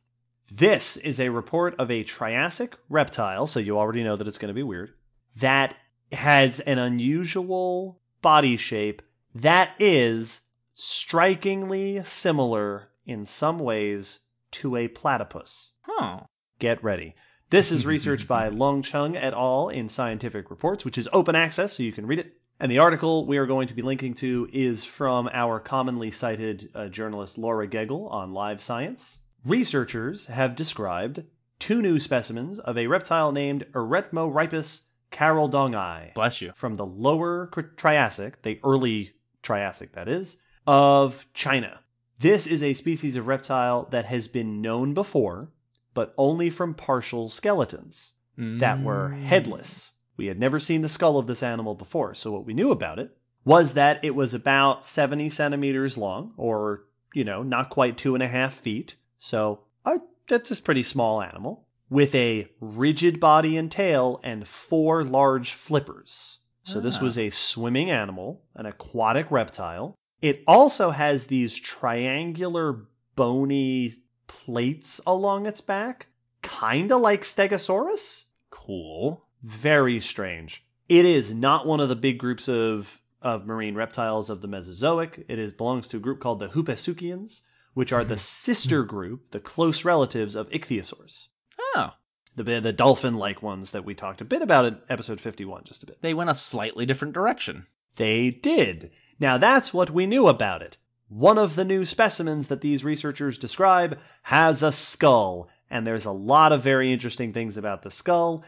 this 0.51 0.97
is 0.97 1.21
a 1.21 1.29
report 1.29 1.75
of 1.79 1.91
a 1.91 2.05
Triassic 2.05 2.75
reptile, 2.89 3.47
so 3.47 3.61
you 3.61 3.79
already 3.79 4.03
know 4.03 4.17
that 4.17 4.27
it's 4.27 4.39
going 4.39 4.49
to 4.49 4.55
be 4.55 4.63
weird, 4.63 4.93
that 5.37 5.75
has 6.13 6.61
an 6.61 6.79
unusual 6.79 8.01
body 8.21 8.57
shape 8.57 9.03
that 9.35 9.73
is 9.79 10.43
strikingly 10.73 12.03
similar 12.05 12.89
in 13.07 13.25
some 13.25 13.59
ways 13.59 14.21
to 14.51 14.77
a 14.77 14.89
platypus. 14.89 15.73
Huh. 15.83 16.21
Get 16.59 16.83
ready. 16.83 17.15
This 17.51 17.73
is 17.73 17.87
research 17.87 18.27
by 18.27 18.49
Long 18.51 18.83
Chung 18.83 19.17
et 19.17 19.33
al. 19.33 19.69
in 19.69 19.89
Scientific 19.89 20.51
Reports, 20.51 20.85
which 20.85 20.99
is 20.99 21.09
open 21.13 21.35
access, 21.35 21.75
so 21.75 21.83
you 21.83 21.93
can 21.93 22.07
read 22.07 22.19
it. 22.19 22.35
And 22.59 22.71
the 22.71 22.79
article 22.79 23.25
we 23.25 23.39
are 23.39 23.47
going 23.47 23.69
to 23.69 23.75
be 23.75 23.83
linking 23.83 24.15
to 24.15 24.49
is 24.53 24.85
from 24.85 25.31
our 25.33 25.59
commonly 25.61 26.11
cited 26.11 26.71
uh, 26.75 26.89
journalist 26.89 27.39
Laura 27.39 27.67
Geggel 27.67 28.11
on 28.11 28.35
Live 28.35 28.61
Science. 28.61 29.20
Researchers 29.45 30.27
have 30.27 30.55
described 30.57 31.25
two 31.59 31.81
new 31.83 31.99
specimens 31.99 32.59
of 32.59 32.77
a 32.77 32.87
reptile 32.87 33.33
named 33.33 33.67
Eretmorhipus 33.73 34.83
carrolldongi 35.11 36.15
Bless 36.15 36.41
you. 36.41 36.53
from 36.55 36.75
the 36.75 36.87
lower 36.87 37.51
Triassic, 37.77 38.43
the 38.43 38.61
early 38.63 39.15
Triassic, 39.43 39.93
that 39.93 40.09
is, 40.09 40.39
of 40.67 41.27
China. 41.35 41.81
This 42.19 42.47
is 42.47 42.63
a 42.63 42.75
species 42.75 43.17
of 43.17 43.27
reptile 43.27 43.89
that 43.91 44.05
has 44.05 44.29
been 44.29 44.61
known 44.61 44.93
before, 44.95 45.51
but 45.95 46.15
only 46.19 46.51
from 46.51 46.75
partial 46.75 47.29
skeletons 47.29 48.13
that 48.37 48.83
were 48.83 49.11
Mm. 49.15 49.23
headless. 49.25 49.93
We 50.17 50.27
had 50.27 50.39
never 50.39 50.59
seen 50.61 50.81
the 50.83 50.89
skull 50.89 51.19
of 51.19 51.27
this 51.27 51.43
animal 51.43 51.75
before, 51.75 52.15
so 52.15 52.31
what 52.33 52.45
we 52.47 52.55
knew 52.55 52.71
about 52.71 52.99
it 52.99 53.17
was 53.45 53.75
that 53.75 54.03
it 54.05 54.15
was 54.15 54.33
about 54.35 54.85
70 54.87 55.29
centimeters 55.31 55.97
long, 55.99 56.33
or, 56.37 56.85
you 57.15 57.25
know, 57.25 57.43
not 57.43 57.69
quite 57.71 57.97
two 57.99 58.15
and 58.15 58.23
a 58.23 58.29
half 58.29 58.55
feet. 58.55 58.97
So 59.21 59.61
uh, 59.85 59.99
that's 60.29 60.51
a 60.51 60.61
pretty 60.61 60.83
small 60.83 61.23
animal, 61.23 61.67
with 61.89 62.15
a 62.15 62.49
rigid 62.61 63.21
body 63.21 63.57
and 63.57 63.71
tail 63.71 64.19
and 64.25 64.49
four 64.49 65.05
large 65.05 65.53
flippers. 65.53 66.39
So 66.65 66.81
this 66.81 66.99
Ah. 66.99 67.05
was 67.05 67.19
a 67.19 67.31
swimming 67.31 67.91
animal, 67.91 68.43
an 68.55 68.67
aquatic 68.67 69.31
reptile. 69.31 69.95
It 70.23 70.43
also 70.47 70.91
has 70.91 71.27
these 71.27 71.55
triangular 71.57 72.87
bony 73.17 73.93
plates 74.27 75.01
along 75.07 75.47
its 75.47 75.61
back, 75.61 76.09
kind 76.43 76.91
of 76.93 77.01
like 77.01 77.23
Stegosaurus. 77.23 78.25
Cool. 78.51 79.25
Very 79.43 80.01
strange. 80.01 80.65
It 80.89 81.05
is 81.05 81.33
not 81.33 81.67
one 81.67 81.81
of 81.81 81.89
the 81.89 81.97
big 81.97 82.19
groups 82.19 82.49
of 82.49 83.01
of 83.23 83.47
marine 83.47 83.75
reptiles 83.75 84.31
of 84.31 84.41
the 84.41 84.49
Mesozoic. 84.49 85.27
It 85.29 85.39
is 85.39 85.53
belongs 85.53 85.87
to 85.89 85.99
a 85.99 86.01
group 86.01 86.21
called 86.21 86.39
the 86.41 86.49
Hupehsuchians, 86.49 87.43
which 87.75 87.93
are 87.93 88.05
the 88.05 88.15
mm-hmm. 88.15 88.21
sister 88.21 88.83
mm-hmm. 88.83 88.91
group, 88.91 89.31
the 89.31 89.41
close 89.41 89.85
relatives 89.85 90.35
of 90.35 90.49
Ichthyosaurs. 90.51 91.29
Oh. 91.59 91.91
The 92.37 92.61
the 92.61 92.73
dolphin-like 92.73 93.43
ones 93.43 93.73
that 93.73 93.85
we 93.85 93.95
talked 93.95 94.21
a 94.21 94.25
bit 94.25 94.41
about 94.41 94.65
in 94.65 94.79
episode 94.89 95.21
51 95.21 95.65
just 95.65 95.83
a 95.83 95.87
bit. 95.87 96.01
They 96.01 96.15
went 96.15 96.31
a 96.31 96.35
slightly 96.35 96.87
different 96.87 97.13
direction. 97.13 97.67
They 97.97 98.31
did. 98.31 98.91
Now 99.19 99.37
that's 99.37 99.75
what 99.75 99.91
we 99.91 100.07
knew 100.07 100.27
about 100.29 100.63
it. 100.63 100.77
One 101.09 101.39
of 101.39 101.57
the 101.57 101.65
new 101.65 101.85
specimens 101.85 102.47
that 102.49 102.61
these 102.61 102.85
researchers 102.85 103.37
describe 103.37 103.99
has 104.23 104.63
a 104.63 104.71
skull, 104.71 105.49
and 105.69 105.85
there's 105.85 106.05
a 106.05 106.13
lot 106.13 106.53
of 106.53 106.63
very 106.63 106.93
interesting 106.93 107.33
things 107.33 107.57
about 107.57 107.83
the 107.83 107.91
skull. 107.91 108.45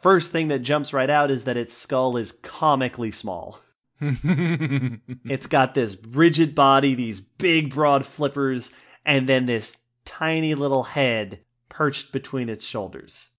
First 0.00 0.30
thing 0.30 0.48
that 0.48 0.60
jumps 0.60 0.92
right 0.92 1.10
out 1.10 1.32
is 1.32 1.44
that 1.44 1.56
its 1.56 1.74
skull 1.74 2.16
is 2.16 2.32
comically 2.32 3.10
small. 3.10 3.58
It's 5.24 5.46
got 5.46 5.74
this 5.74 5.96
rigid 6.08 6.54
body, 6.54 6.94
these 6.94 7.20
big 7.20 7.72
broad 7.74 8.04
flippers, 8.04 8.72
and 9.04 9.28
then 9.28 9.46
this 9.46 9.76
tiny 10.04 10.54
little 10.54 10.84
head 10.84 11.40
perched 11.68 12.12
between 12.12 12.48
its 12.48 12.64
shoulders. 12.64 13.30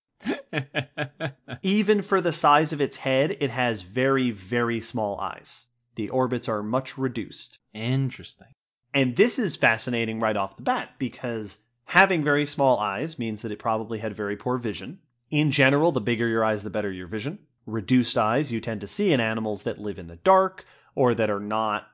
Even 1.63 2.01
for 2.01 2.21
the 2.21 2.31
size 2.31 2.71
of 2.73 2.81
its 2.81 2.97
head, 2.97 3.35
it 3.39 3.49
has 3.49 3.81
very, 3.81 4.31
very 4.31 4.79
small 4.79 5.19
eyes. 5.19 5.65
The 5.95 6.09
orbits 6.09 6.47
are 6.47 6.63
much 6.63 6.97
reduced. 6.97 7.59
Interesting. 7.73 8.47
And 8.93 9.15
this 9.15 9.39
is 9.39 9.55
fascinating 9.55 10.19
right 10.19 10.37
off 10.37 10.57
the 10.57 10.63
bat 10.63 10.91
because 10.99 11.59
having 11.85 12.23
very 12.23 12.45
small 12.45 12.77
eyes 12.79 13.17
means 13.17 13.41
that 13.41 13.51
it 13.51 13.59
probably 13.59 13.99
had 13.99 14.15
very 14.15 14.35
poor 14.35 14.57
vision. 14.57 14.99
In 15.29 15.51
general, 15.51 15.91
the 15.91 16.01
bigger 16.01 16.27
your 16.27 16.43
eyes, 16.43 16.63
the 16.63 16.69
better 16.69 16.91
your 16.91 17.07
vision. 17.07 17.39
Reduced 17.65 18.17
eyes 18.17 18.51
you 18.51 18.59
tend 18.59 18.81
to 18.81 18.87
see 18.87 19.13
in 19.13 19.19
animals 19.19 19.63
that 19.63 19.77
live 19.77 19.99
in 19.99 20.07
the 20.07 20.15
dark 20.17 20.65
or 20.95 21.13
that 21.13 21.29
are 21.29 21.39
not 21.39 21.87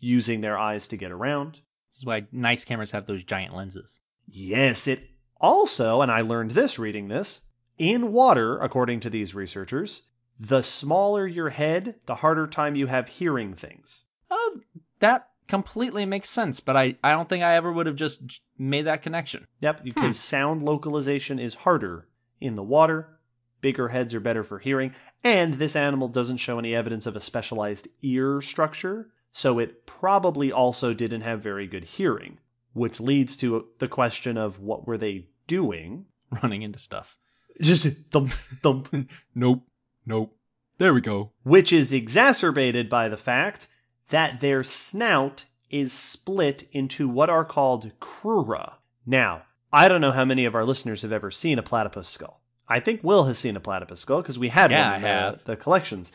using 0.00 0.40
their 0.40 0.58
eyes 0.58 0.86
to 0.88 0.96
get 0.96 1.10
around. 1.10 1.60
This 1.90 1.98
is 1.98 2.04
why 2.04 2.26
nice 2.32 2.64
cameras 2.64 2.90
have 2.90 3.06
those 3.06 3.24
giant 3.24 3.54
lenses. 3.54 4.00
Yes, 4.26 4.86
it 4.86 5.10
also, 5.40 6.00
and 6.00 6.10
I 6.10 6.20
learned 6.20 6.52
this 6.52 6.78
reading 6.78 7.08
this, 7.08 7.42
in 7.78 8.12
water, 8.12 8.58
according 8.58 9.00
to 9.00 9.10
these 9.10 9.34
researchers, 9.34 10.04
the 10.38 10.62
smaller 10.62 11.26
your 11.26 11.50
head, 11.50 11.96
the 12.06 12.16
harder 12.16 12.46
time 12.46 12.76
you 12.76 12.86
have 12.86 13.08
hearing 13.08 13.54
things. 13.54 14.04
Oh, 14.30 14.60
that 15.00 15.28
completely 15.48 16.04
makes 16.06 16.28
sense, 16.30 16.60
but 16.60 16.76
I, 16.76 16.96
I 17.02 17.10
don't 17.10 17.28
think 17.28 17.44
I 17.44 17.54
ever 17.54 17.72
would 17.72 17.86
have 17.86 17.96
just 17.96 18.40
made 18.58 18.82
that 18.82 19.02
connection. 19.02 19.46
Yep, 19.60 19.84
because 19.84 20.16
hmm. 20.16 20.36
sound 20.36 20.62
localization 20.62 21.38
is 21.38 21.56
harder 21.56 22.08
in 22.40 22.56
the 22.56 22.62
water. 22.62 23.18
Bigger 23.64 23.88
heads 23.88 24.14
are 24.14 24.20
better 24.20 24.44
for 24.44 24.58
hearing, 24.58 24.94
and 25.22 25.54
this 25.54 25.74
animal 25.74 26.08
doesn't 26.08 26.36
show 26.36 26.58
any 26.58 26.74
evidence 26.74 27.06
of 27.06 27.16
a 27.16 27.20
specialized 27.20 27.88
ear 28.02 28.42
structure, 28.42 29.08
so 29.32 29.58
it 29.58 29.86
probably 29.86 30.52
also 30.52 30.92
didn't 30.92 31.22
have 31.22 31.40
very 31.40 31.66
good 31.66 31.84
hearing, 31.84 32.36
which 32.74 33.00
leads 33.00 33.38
to 33.38 33.68
the 33.78 33.88
question 33.88 34.36
of 34.36 34.60
what 34.60 34.86
were 34.86 34.98
they 34.98 35.28
doing? 35.46 36.04
Running 36.42 36.60
into 36.60 36.78
stuff. 36.78 37.16
Just 37.58 37.86
thump, 38.10 38.32
thump, 38.32 38.94
Nope. 39.34 39.62
Nope. 40.04 40.34
There 40.76 40.92
we 40.92 41.00
go. 41.00 41.30
which 41.42 41.72
is 41.72 41.90
exacerbated 41.90 42.90
by 42.90 43.08
the 43.08 43.16
fact 43.16 43.66
that 44.10 44.40
their 44.40 44.62
snout 44.62 45.46
is 45.70 45.90
split 45.90 46.68
into 46.72 47.08
what 47.08 47.30
are 47.30 47.46
called 47.46 47.92
crura. 47.98 48.74
Now, 49.06 49.44
I 49.72 49.88
don't 49.88 50.02
know 50.02 50.12
how 50.12 50.26
many 50.26 50.44
of 50.44 50.54
our 50.54 50.66
listeners 50.66 51.00
have 51.00 51.12
ever 51.12 51.30
seen 51.30 51.58
a 51.58 51.62
platypus 51.62 52.08
skull. 52.08 52.42
I 52.68 52.80
think 52.80 53.02
Will 53.04 53.24
has 53.24 53.38
seen 53.38 53.56
a 53.56 53.60
platypus 53.60 54.00
skull 54.00 54.22
because 54.22 54.38
we 54.38 54.48
had 54.48 54.70
Yeah, 54.70 54.90
one 54.92 54.98
in 55.00 55.04
I 55.04 55.08
the, 55.08 55.08
have. 55.08 55.44
the 55.44 55.56
collections. 55.56 56.12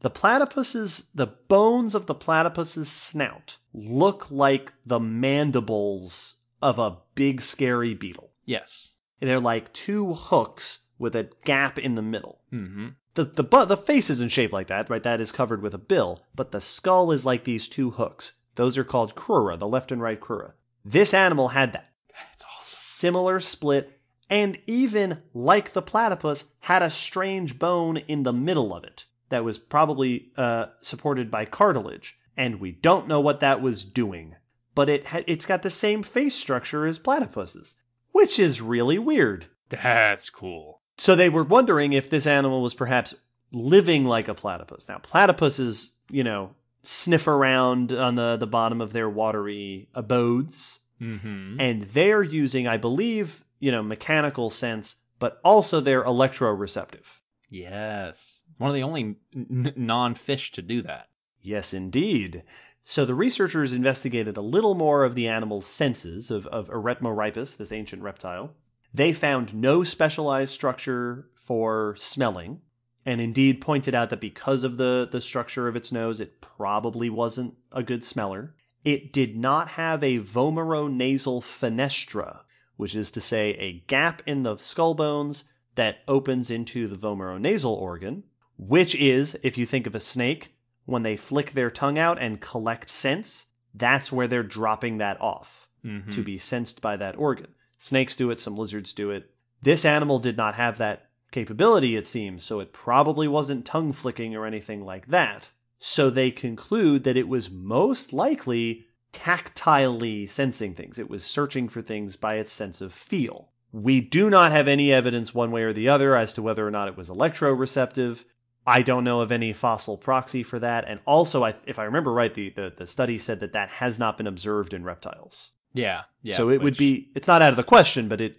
The 0.00 0.10
platypus's, 0.10 1.08
the 1.14 1.26
bones 1.26 1.94
of 1.94 2.06
the 2.06 2.14
platypus's 2.14 2.90
snout 2.90 3.58
look 3.74 4.30
like 4.30 4.72
the 4.86 4.98
mandibles 4.98 6.36
of 6.62 6.78
a 6.78 6.98
big 7.14 7.40
scary 7.42 7.94
beetle. 7.94 8.32
Yes. 8.44 8.96
They're 9.20 9.40
like 9.40 9.72
two 9.72 10.14
hooks 10.14 10.80
with 10.98 11.14
a 11.16 11.28
gap 11.44 11.78
in 11.78 11.94
the 11.94 12.02
middle 12.02 12.40
Mm-hmm. 12.52 12.88
the 13.14 13.24
the 13.24 13.44
bu- 13.44 13.66
the 13.66 13.76
face 13.76 14.10
isn't 14.10 14.32
shaped 14.32 14.52
like 14.52 14.66
that, 14.66 14.90
right? 14.90 15.02
That 15.04 15.20
is 15.20 15.30
covered 15.30 15.62
with 15.62 15.72
a 15.72 15.78
bill, 15.78 16.24
but 16.34 16.50
the 16.50 16.60
skull 16.60 17.12
is 17.12 17.24
like 17.24 17.44
these 17.44 17.68
two 17.68 17.90
hooks. 17.92 18.32
Those 18.56 18.76
are 18.76 18.82
called 18.84 19.14
crura, 19.14 19.56
the 19.58 19.68
left 19.68 19.92
and 19.92 20.02
right 20.02 20.20
crura. 20.20 20.52
This 20.84 21.14
animal 21.14 21.48
had 21.48 21.72
that 21.74 21.90
That's 22.08 22.44
awesome. 22.44 22.78
similar 22.78 23.38
split, 23.38 23.99
and 24.30 24.58
even 24.66 25.18
like 25.34 25.72
the 25.72 25.82
platypus, 25.82 26.46
had 26.60 26.82
a 26.82 26.88
strange 26.88 27.58
bone 27.58 27.98
in 27.98 28.22
the 28.22 28.32
middle 28.32 28.72
of 28.72 28.84
it 28.84 29.04
that 29.28 29.44
was 29.44 29.58
probably 29.58 30.30
uh, 30.36 30.66
supported 30.80 31.30
by 31.30 31.44
cartilage, 31.44 32.18
and 32.36 32.60
we 32.60 32.70
don't 32.70 33.08
know 33.08 33.20
what 33.20 33.40
that 33.40 33.60
was 33.60 33.84
doing. 33.84 34.36
But 34.74 34.88
it 34.88 35.06
ha- 35.08 35.24
it's 35.26 35.46
got 35.46 35.62
the 35.62 35.70
same 35.70 36.02
face 36.02 36.34
structure 36.34 36.86
as 36.86 36.98
platypuses, 36.98 37.74
which 38.12 38.38
is 38.38 38.62
really 38.62 38.98
weird. 38.98 39.46
That's 39.68 40.30
cool. 40.30 40.80
So 40.96 41.16
they 41.16 41.28
were 41.28 41.44
wondering 41.44 41.92
if 41.92 42.08
this 42.08 42.26
animal 42.26 42.62
was 42.62 42.74
perhaps 42.74 43.14
living 43.52 44.04
like 44.04 44.28
a 44.28 44.34
platypus. 44.34 44.88
Now, 44.88 44.98
platypuses, 44.98 45.90
you 46.10 46.22
know, 46.22 46.54
sniff 46.82 47.26
around 47.26 47.92
on 47.92 48.14
the, 48.14 48.36
the 48.36 48.46
bottom 48.46 48.80
of 48.80 48.92
their 48.92 49.08
watery 49.08 49.88
abodes. 49.94 50.80
Mm-hmm. 51.00 51.58
And 51.58 51.84
they're 51.84 52.22
using, 52.22 52.66
I 52.66 52.76
believe, 52.76 53.44
you 53.60 53.70
know, 53.70 53.82
mechanical 53.82 54.50
sense, 54.50 54.96
but 55.20 55.40
also 55.44 55.80
they're 55.80 56.04
electroreceptive. 56.04 57.20
Yes. 57.48 58.42
One 58.58 58.70
of 58.70 58.74
the 58.74 58.82
only 58.82 59.16
n- 59.34 59.72
non 59.76 60.14
fish 60.14 60.50
to 60.52 60.62
do 60.62 60.82
that. 60.82 61.08
Yes, 61.40 61.72
indeed. 61.72 62.42
So 62.82 63.04
the 63.04 63.14
researchers 63.14 63.72
investigated 63.72 64.36
a 64.36 64.42
little 64.42 64.74
more 64.74 65.04
of 65.04 65.14
the 65.14 65.28
animal's 65.28 65.66
senses 65.66 66.30
of, 66.30 66.46
of 66.48 66.68
Eretmorhipus, 66.70 67.56
this 67.56 67.72
ancient 67.72 68.02
reptile. 68.02 68.54
They 68.92 69.12
found 69.12 69.54
no 69.54 69.84
specialized 69.84 70.52
structure 70.52 71.28
for 71.36 71.94
smelling, 71.96 72.60
and 73.06 73.20
indeed 73.20 73.60
pointed 73.60 73.94
out 73.94 74.10
that 74.10 74.20
because 74.20 74.64
of 74.64 74.76
the, 74.76 75.08
the 75.10 75.20
structure 75.20 75.68
of 75.68 75.76
its 75.76 75.92
nose, 75.92 76.20
it 76.20 76.40
probably 76.40 77.08
wasn't 77.08 77.54
a 77.72 77.82
good 77.82 78.02
smeller. 78.02 78.54
It 78.84 79.12
did 79.12 79.36
not 79.36 79.68
have 79.70 80.02
a 80.02 80.18
vomeronasal 80.18 81.42
fenestra, 81.42 82.40
which 82.80 82.96
is 82.96 83.10
to 83.10 83.20
say 83.20 83.50
a 83.50 83.84
gap 83.86 84.22
in 84.26 84.42
the 84.42 84.56
skull 84.56 84.94
bones 84.94 85.44
that 85.74 85.98
opens 86.08 86.50
into 86.50 86.88
the 86.88 86.96
vomeronasal 86.96 87.70
organ, 87.70 88.24
which 88.56 88.94
is, 88.94 89.38
if 89.42 89.58
you 89.58 89.66
think 89.66 89.86
of 89.86 89.94
a 89.94 90.00
snake, 90.00 90.54
when 90.86 91.02
they 91.02 91.14
flick 91.14 91.52
their 91.52 91.70
tongue 91.70 91.98
out 91.98 92.18
and 92.18 92.40
collect 92.40 92.88
scents, 92.88 93.46
that's 93.74 94.10
where 94.10 94.26
they're 94.26 94.42
dropping 94.42 94.96
that 94.98 95.20
off 95.20 95.68
Mhm. 95.84 96.10
to 96.12 96.22
be 96.22 96.38
sensed 96.38 96.80
by 96.80 96.96
that 96.96 97.16
organ. 97.16 97.48
Snakes 97.76 98.16
do 98.16 98.30
it, 98.30 98.38
some 98.40 98.56
lizards 98.56 98.92
do 98.92 99.10
it. 99.10 99.30
This 99.62 99.84
animal 99.84 100.18
did 100.18 100.36
not 100.36 100.54
have 100.54 100.78
that 100.78 101.10
capability, 101.32 101.96
it 101.96 102.06
seems, 102.06 102.42
so 102.44 102.60
it 102.60 102.72
probably 102.72 103.28
wasn't 103.28 103.64
tongue 103.66 103.92
flicking 103.92 104.34
or 104.34 104.46
anything 104.46 104.84
like 104.84 105.08
that. 105.08 105.50
So 105.78 106.10
they 106.10 106.30
conclude 106.30 107.04
that 107.04 107.16
it 107.16 107.28
was 107.28 107.50
most 107.50 108.12
likely 108.12 108.86
tactilely 109.12 110.28
sensing 110.28 110.74
things. 110.74 110.98
It 110.98 111.10
was 111.10 111.24
searching 111.24 111.68
for 111.68 111.82
things 111.82 112.16
by 112.16 112.34
its 112.36 112.52
sense 112.52 112.80
of 112.80 112.92
feel. 112.92 113.50
We 113.72 114.00
do 114.00 114.28
not 114.30 114.50
have 114.52 114.66
any 114.68 114.92
evidence 114.92 115.32
one 115.34 115.50
way 115.50 115.62
or 115.62 115.72
the 115.72 115.88
other 115.88 116.16
as 116.16 116.32
to 116.34 116.42
whether 116.42 116.66
or 116.66 116.70
not 116.70 116.88
it 116.88 116.96
was 116.96 117.08
electroreceptive. 117.08 118.24
I 118.66 118.82
don't 118.82 119.04
know 119.04 119.20
of 119.20 119.32
any 119.32 119.52
fossil 119.52 119.96
proxy 119.96 120.42
for 120.42 120.58
that. 120.58 120.84
And 120.86 121.00
also, 121.06 121.44
I, 121.44 121.54
if 121.66 121.78
I 121.78 121.84
remember 121.84 122.12
right, 122.12 122.32
the, 122.34 122.50
the, 122.50 122.72
the 122.76 122.86
study 122.86 123.16
said 123.16 123.40
that 123.40 123.52
that 123.52 123.68
has 123.70 123.98
not 123.98 124.16
been 124.16 124.26
observed 124.26 124.74
in 124.74 124.84
reptiles. 124.84 125.52
Yeah. 125.72 126.02
Yeah. 126.22 126.36
so 126.36 126.50
it 126.50 126.60
would 126.62 126.76
be, 126.76 127.10
it's 127.14 127.28
not 127.28 127.42
out 127.42 127.50
of 127.50 127.56
the 127.56 127.62
question, 127.62 128.08
but 128.08 128.20
it 128.20 128.36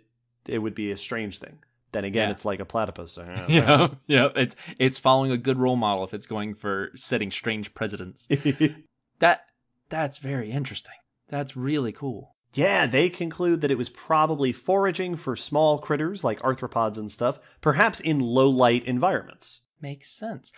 it 0.47 0.57
would 0.57 0.73
be 0.75 0.91
a 0.91 0.97
strange 0.97 1.37
thing. 1.37 1.59
Then 1.91 2.03
again, 2.03 2.29
Yeah. 2.29 2.31
it's 2.31 2.45
like 2.45 2.59
a 2.59 2.65
platypus. 2.65 3.17
Yeah. 3.47 3.89
Yeah. 4.07 4.29
It's 4.35 4.55
it's 4.79 4.99
following 4.99 5.31
a 5.31 5.37
good 5.37 5.57
role 5.57 5.75
model 5.75 6.03
if 6.03 6.13
it's 6.13 6.25
going 6.25 6.55
for 6.55 6.89
setting 6.95 7.31
strange 7.31 7.73
precedents. 7.73 8.27
That 9.19 9.45
that's 9.91 10.17
very 10.17 10.49
interesting. 10.49 10.95
That's 11.29 11.55
really 11.55 11.91
cool. 11.91 12.35
yeah, 12.53 12.87
they 12.87 13.09
conclude 13.09 13.61
that 13.61 13.71
it 13.71 13.77
was 13.77 13.89
probably 13.89 14.51
foraging 14.51 15.15
for 15.15 15.35
small 15.35 15.77
critters 15.77 16.23
like 16.23 16.41
arthropods 16.41 16.97
and 16.97 17.11
stuff, 17.11 17.39
perhaps 17.61 17.99
in 17.99 18.19
low 18.19 18.49
light 18.49 18.83
environments. 18.85 19.61
Makes 19.79 20.09
sense. 20.11 20.51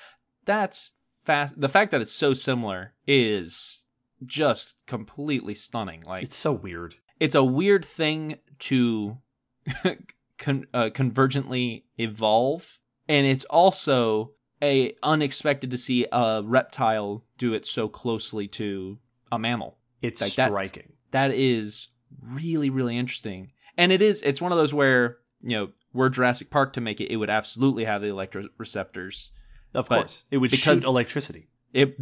That's 0.46 0.94
fast. 1.24 1.60
The 1.60 1.70
fact 1.70 1.92
that 1.92 2.02
it's 2.02 2.12
so 2.14 2.34
similar 2.34 2.94
is 3.06 3.84
just 4.26 4.78
completely 4.88 5.54
stunning. 5.54 6.02
Like 6.08 6.24
It's 6.24 6.36
so 6.38 6.52
weird. 6.54 6.96
it's 7.20 7.36
a 7.36 7.44
weird 7.44 7.84
thing 7.86 8.38
to 8.60 9.18
con- 10.38 10.66
uh, 10.74 10.90
convergently 10.94 11.84
evolve 11.98 12.80
and 13.08 13.26
it's 13.28 13.46
also 13.46 14.32
a 14.62 14.94
unexpected 15.04 15.70
to 15.72 15.78
see 15.78 16.08
a 16.12 16.42
reptile 16.44 17.24
do 17.38 17.54
it 17.54 17.66
so 17.66 17.88
closely 17.90 18.48
to 18.48 18.98
a 19.36 19.40
mammal 19.40 19.78
It's 20.02 20.22
Like, 20.22 20.32
striking. 20.32 20.94
that 21.12 21.32
is 21.32 21.90
really 22.22 22.70
really 22.70 22.98
interesting 22.98 23.52
and 23.78 23.92
it 23.92 24.02
is 24.02 24.22
it's 24.22 24.40
one 24.42 24.52
of 24.52 24.58
those 24.58 24.74
where 24.74 25.18
you 25.42 25.58
know 25.58 25.70
were 25.94 26.10
jurassic 26.10 26.50
park 26.50 26.74
to 26.74 26.82
make 26.82 27.00
it 27.02 27.12
it 27.12 27.18
would 27.18 27.30
absolutely 27.30 27.86
have 27.86 28.02
the 28.02 28.08
electroreceptors 28.08 29.30
Of 29.74 29.90
but 29.90 30.00
course, 30.02 30.24
it 30.32 30.38
would 30.38 30.52
because- 30.52 30.80
shoot 30.80 30.84
electricity. 30.88 31.48
it 31.74 31.98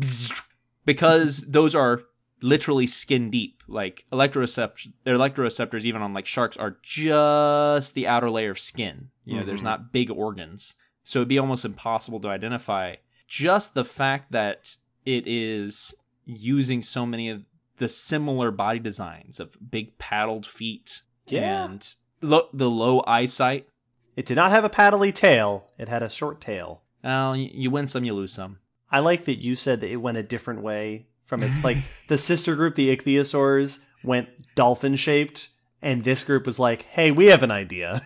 because 0.85 1.41
those 1.47 1.75
are 1.75 2.03
literally 2.41 2.87
skin 2.87 3.29
deep. 3.29 3.61
Like 3.67 4.05
electroreceptors, 4.11 4.91
electroreceptors 5.05 5.85
even 5.85 6.01
on 6.01 6.13
like 6.13 6.25
sharks 6.25 6.57
are 6.57 6.77
just 6.81 7.93
the 7.93 8.07
outer 8.07 8.29
layer 8.29 8.51
of 8.51 8.59
skin. 8.59 9.09
You 9.25 9.37
know, 9.37 9.45
there's 9.45 9.61
Mhm. 9.61 9.65
not 9.65 9.91
big 9.93 10.09
organs, 10.09 10.75
so 11.03 11.19
it'd 11.19 11.27
be 11.29 11.37
almost 11.39 11.63
impossible 11.65 12.19
to 12.21 12.27
identify. 12.27 12.95
Just 13.27 13.73
the 13.75 13.85
fact 13.85 14.31
that 14.31 14.75
it 15.05 15.25
is 15.27 15.93
using 16.25 16.81
so 16.81 17.05
many 17.05 17.29
of 17.29 17.43
the 17.77 17.87
similar 17.89 18.51
body 18.51 18.79
designs 18.79 19.39
of 19.39 19.57
big 19.71 19.97
paddled 19.97 20.45
feet 20.45 21.01
Yeah. 21.27 21.65
and 21.65 21.95
lo- 22.21 22.49
the 22.53 22.69
low 22.69 23.03
eyesight. 23.07 23.67
It 24.15 24.25
did 24.25 24.35
not 24.35 24.51
have 24.51 24.63
a 24.63 24.69
paddly 24.69 25.13
tail. 25.13 25.69
It 25.79 25.87
had 25.89 26.03
a 26.03 26.09
short 26.09 26.41
tail. 26.41 26.83
Well, 27.03 27.35
you 27.35 27.71
win 27.71 27.87
some, 27.87 28.03
you 28.03 28.13
lose 28.13 28.33
some. 28.33 28.59
I 28.91 28.99
like 28.99 29.25
that 29.25 29.41
you 29.41 29.55
said 29.55 29.79
that 29.81 29.89
it 29.89 29.95
went 29.97 30.17
a 30.17 30.23
different 30.23 30.61
way 30.61 31.07
from 31.25 31.41
its 31.43 31.63
like 31.63 31.77
the 32.07 32.17
sister 32.17 32.55
group, 32.55 32.75
the 32.75 32.95
ichthyosaurs, 32.95 33.79
went 34.03 34.29
dolphin 34.55 34.95
shaped, 34.97 35.47
and 35.81 36.03
this 36.03 36.23
group 36.23 36.45
was 36.45 36.59
like, 36.59 36.83
"Hey, 36.83 37.09
we 37.09 37.27
have 37.27 37.41
an 37.41 37.51
idea. 37.51 38.01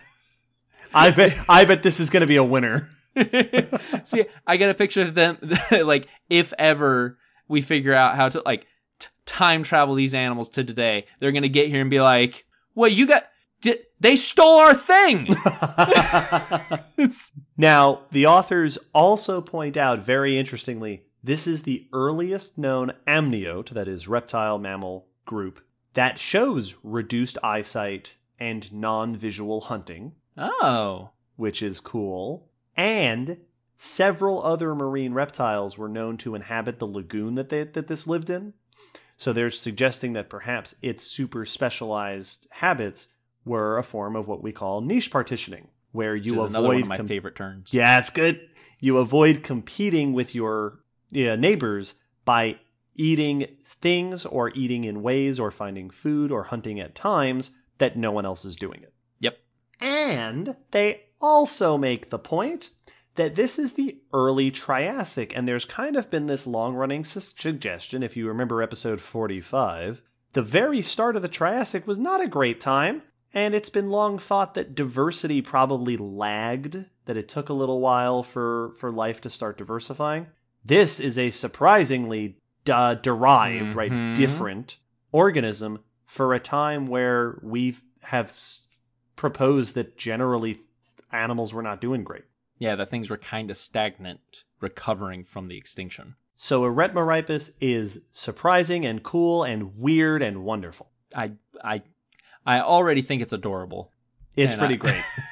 I 0.94 1.10
bet 1.10 1.36
I 1.48 1.64
bet 1.64 1.82
this 1.82 1.98
is 2.00 2.08
going 2.08 2.20
to 2.22 2.26
be 2.26 2.36
a 2.36 2.44
winner." 2.44 2.88
See, 4.04 4.24
I 4.46 4.56
get 4.56 4.70
a 4.70 4.74
picture 4.74 5.02
of 5.02 5.14
them 5.14 5.38
like 5.72 6.06
if 6.30 6.52
ever 6.58 7.18
we 7.48 7.60
figure 7.60 7.94
out 7.94 8.14
how 8.16 8.28
to 8.28 8.42
like 8.44 8.66
t- 8.98 9.08
time 9.24 9.62
travel 9.62 9.94
these 9.94 10.14
animals 10.14 10.48
to 10.50 10.64
today, 10.64 11.06
they're 11.20 11.32
gonna 11.32 11.48
get 11.48 11.68
here 11.68 11.80
and 11.80 11.90
be 11.90 12.00
like, 12.00 12.46
"What 12.74 12.92
you 12.92 13.06
got? 13.06 13.24
di- 13.60 13.78
They 14.00 14.16
stole 14.16 14.58
our 14.58 14.74
thing." 14.74 15.26
now, 17.56 18.02
the 18.10 18.26
authors 18.26 18.78
also 18.92 19.40
point 19.40 19.76
out 19.76 20.00
very 20.00 20.38
interestingly, 20.38 21.04
this 21.22 21.46
is 21.46 21.62
the 21.62 21.86
earliest 21.92 22.56
known 22.58 22.92
amniote, 23.06 23.70
that 23.70 23.88
is 23.88 24.08
reptile 24.08 24.58
mammal 24.58 25.06
group 25.24 25.60
that 25.94 26.18
shows 26.18 26.76
reduced 26.82 27.38
eyesight 27.42 28.16
and 28.38 28.70
non-visual 28.72 29.62
hunting. 29.62 30.12
oh, 30.36 31.10
which 31.36 31.62
is 31.62 31.80
cool. 31.80 32.50
And 32.76 33.38
several 33.78 34.42
other 34.42 34.74
marine 34.74 35.12
reptiles 35.12 35.76
were 35.76 35.88
known 35.88 36.16
to 36.18 36.34
inhabit 36.34 36.78
the 36.78 36.86
lagoon 36.86 37.34
that 37.34 37.48
they, 37.48 37.64
that 37.64 37.86
this 37.86 38.06
lived 38.06 38.30
in. 38.30 38.54
So 39.16 39.32
they're 39.32 39.50
suggesting 39.50 40.12
that 40.12 40.28
perhaps 40.28 40.74
its 40.82 41.04
super 41.04 41.46
specialized 41.46 42.46
habits 42.50 43.08
were 43.44 43.78
a 43.78 43.82
form 43.82 44.16
of 44.16 44.28
what 44.28 44.42
we 44.42 44.52
call 44.52 44.80
niche 44.80 45.10
partitioning, 45.10 45.68
where 45.92 46.14
you 46.14 46.34
avoid 46.34 46.50
another 46.50 46.68
one 46.68 46.82
of 46.82 46.88
my 46.88 46.96
com- 46.98 47.06
favorite 47.06 47.36
terms. 47.36 47.72
yeah, 47.72 47.98
it's 47.98 48.10
good. 48.10 48.48
You 48.80 48.98
avoid 48.98 49.42
competing 49.42 50.12
with 50.12 50.34
your 50.34 50.80
yeah, 51.10 51.36
neighbors 51.36 51.94
by 52.24 52.58
eating 52.94 53.46
things 53.62 54.26
or 54.26 54.50
eating 54.50 54.84
in 54.84 55.02
ways 55.02 55.38
or 55.40 55.50
finding 55.50 55.90
food 55.90 56.30
or 56.30 56.44
hunting 56.44 56.80
at 56.80 56.94
times 56.94 57.52
that 57.78 57.96
no 57.96 58.10
one 58.10 58.26
else 58.26 58.44
is 58.44 58.56
doing 58.56 58.82
it. 58.82 58.92
Yep. 59.20 59.38
And 59.80 60.56
they 60.72 61.04
also 61.20 61.78
make 61.78 62.10
the 62.10 62.18
point 62.18 62.70
that 63.16 63.34
this 63.34 63.58
is 63.58 63.72
the 63.74 63.98
early 64.12 64.50
Triassic, 64.50 65.36
and 65.36 65.46
there's 65.46 65.64
kind 65.64 65.96
of 65.96 66.10
been 66.10 66.26
this 66.26 66.46
long 66.46 66.74
running 66.74 67.04
suggestion, 67.04 68.02
if 68.02 68.16
you 68.16 68.28
remember 68.28 68.62
episode 68.62 69.00
45. 69.00 70.02
The 70.32 70.42
very 70.42 70.82
start 70.82 71.16
of 71.16 71.22
the 71.22 71.28
Triassic 71.28 71.86
was 71.86 71.98
not 71.98 72.20
a 72.22 72.28
great 72.28 72.60
time, 72.60 73.02
and 73.32 73.54
it's 73.54 73.70
been 73.70 73.90
long 73.90 74.18
thought 74.18 74.54
that 74.54 74.74
diversity 74.74 75.40
probably 75.42 75.96
lagged, 75.96 76.84
that 77.06 77.16
it 77.16 77.28
took 77.28 77.48
a 77.48 77.52
little 77.54 77.80
while 77.80 78.22
for, 78.22 78.72
for 78.78 78.90
life 78.90 79.20
to 79.22 79.30
start 79.30 79.58
diversifying. 79.58 80.26
This 80.64 80.98
is 81.00 81.18
a 81.18 81.30
surprisingly 81.30 82.38
uh, 82.68 82.94
derived, 82.94 83.74
right, 83.76 83.92
Mhm. 83.92 84.14
different 84.16 84.76
organism 85.12 85.78
for 86.04 86.34
a 86.34 86.40
time 86.40 86.86
where 86.88 87.38
we 87.42 87.76
have 88.02 88.26
s- 88.26 88.66
proposed 89.14 89.74
that 89.76 89.96
generally 89.96 90.58
animals 91.12 91.54
were 91.54 91.62
not 91.62 91.80
doing 91.80 92.02
great. 92.04 92.24
Yeah, 92.58 92.74
that 92.76 92.88
things 92.90 93.10
were 93.10 93.16
kind 93.18 93.50
of 93.50 93.56
stagnant, 93.56 94.44
recovering 94.60 95.24
from 95.24 95.48
the 95.48 95.56
extinction. 95.58 96.14
So 96.36 96.62
Eretmorhipus 96.62 97.52
is 97.60 98.00
surprising 98.12 98.84
and 98.84 99.02
cool 99.02 99.44
and 99.44 99.76
weird 99.78 100.22
and 100.22 100.44
wonderful. 100.44 100.90
I 101.14 101.32
I 101.62 101.82
I 102.44 102.60
already 102.60 103.02
think 103.02 103.22
it's 103.22 103.32
adorable. 103.32 103.92
It's 104.36 104.54
And 104.54 104.60
pretty 104.60 104.74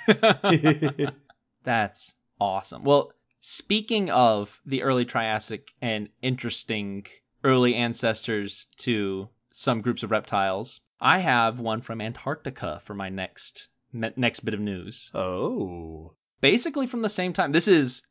I- 0.08 0.92
great. 0.96 1.10
That's 1.64 2.14
awesome. 2.40 2.84
Well, 2.84 3.12
speaking 3.40 4.10
of 4.10 4.60
the 4.64 4.82
early 4.82 5.04
Triassic 5.04 5.72
and 5.80 6.08
interesting 6.22 7.06
early 7.42 7.74
ancestors 7.74 8.66
to 8.78 9.28
some 9.52 9.80
groups 9.82 10.02
of 10.02 10.10
reptiles, 10.10 10.80
I 11.00 11.18
have 11.18 11.60
one 11.60 11.80
from 11.82 12.00
Antarctica 12.00 12.80
for 12.82 12.94
my 12.94 13.08
next 13.08 13.68
next 13.92 14.40
bit 14.40 14.54
of 14.54 14.60
news. 14.60 15.10
oh. 15.14 16.14
Basically 16.44 16.86
from 16.86 17.00
the 17.00 17.08
same 17.08 17.32
time. 17.32 17.52
This 17.52 17.66
is 17.66 18.02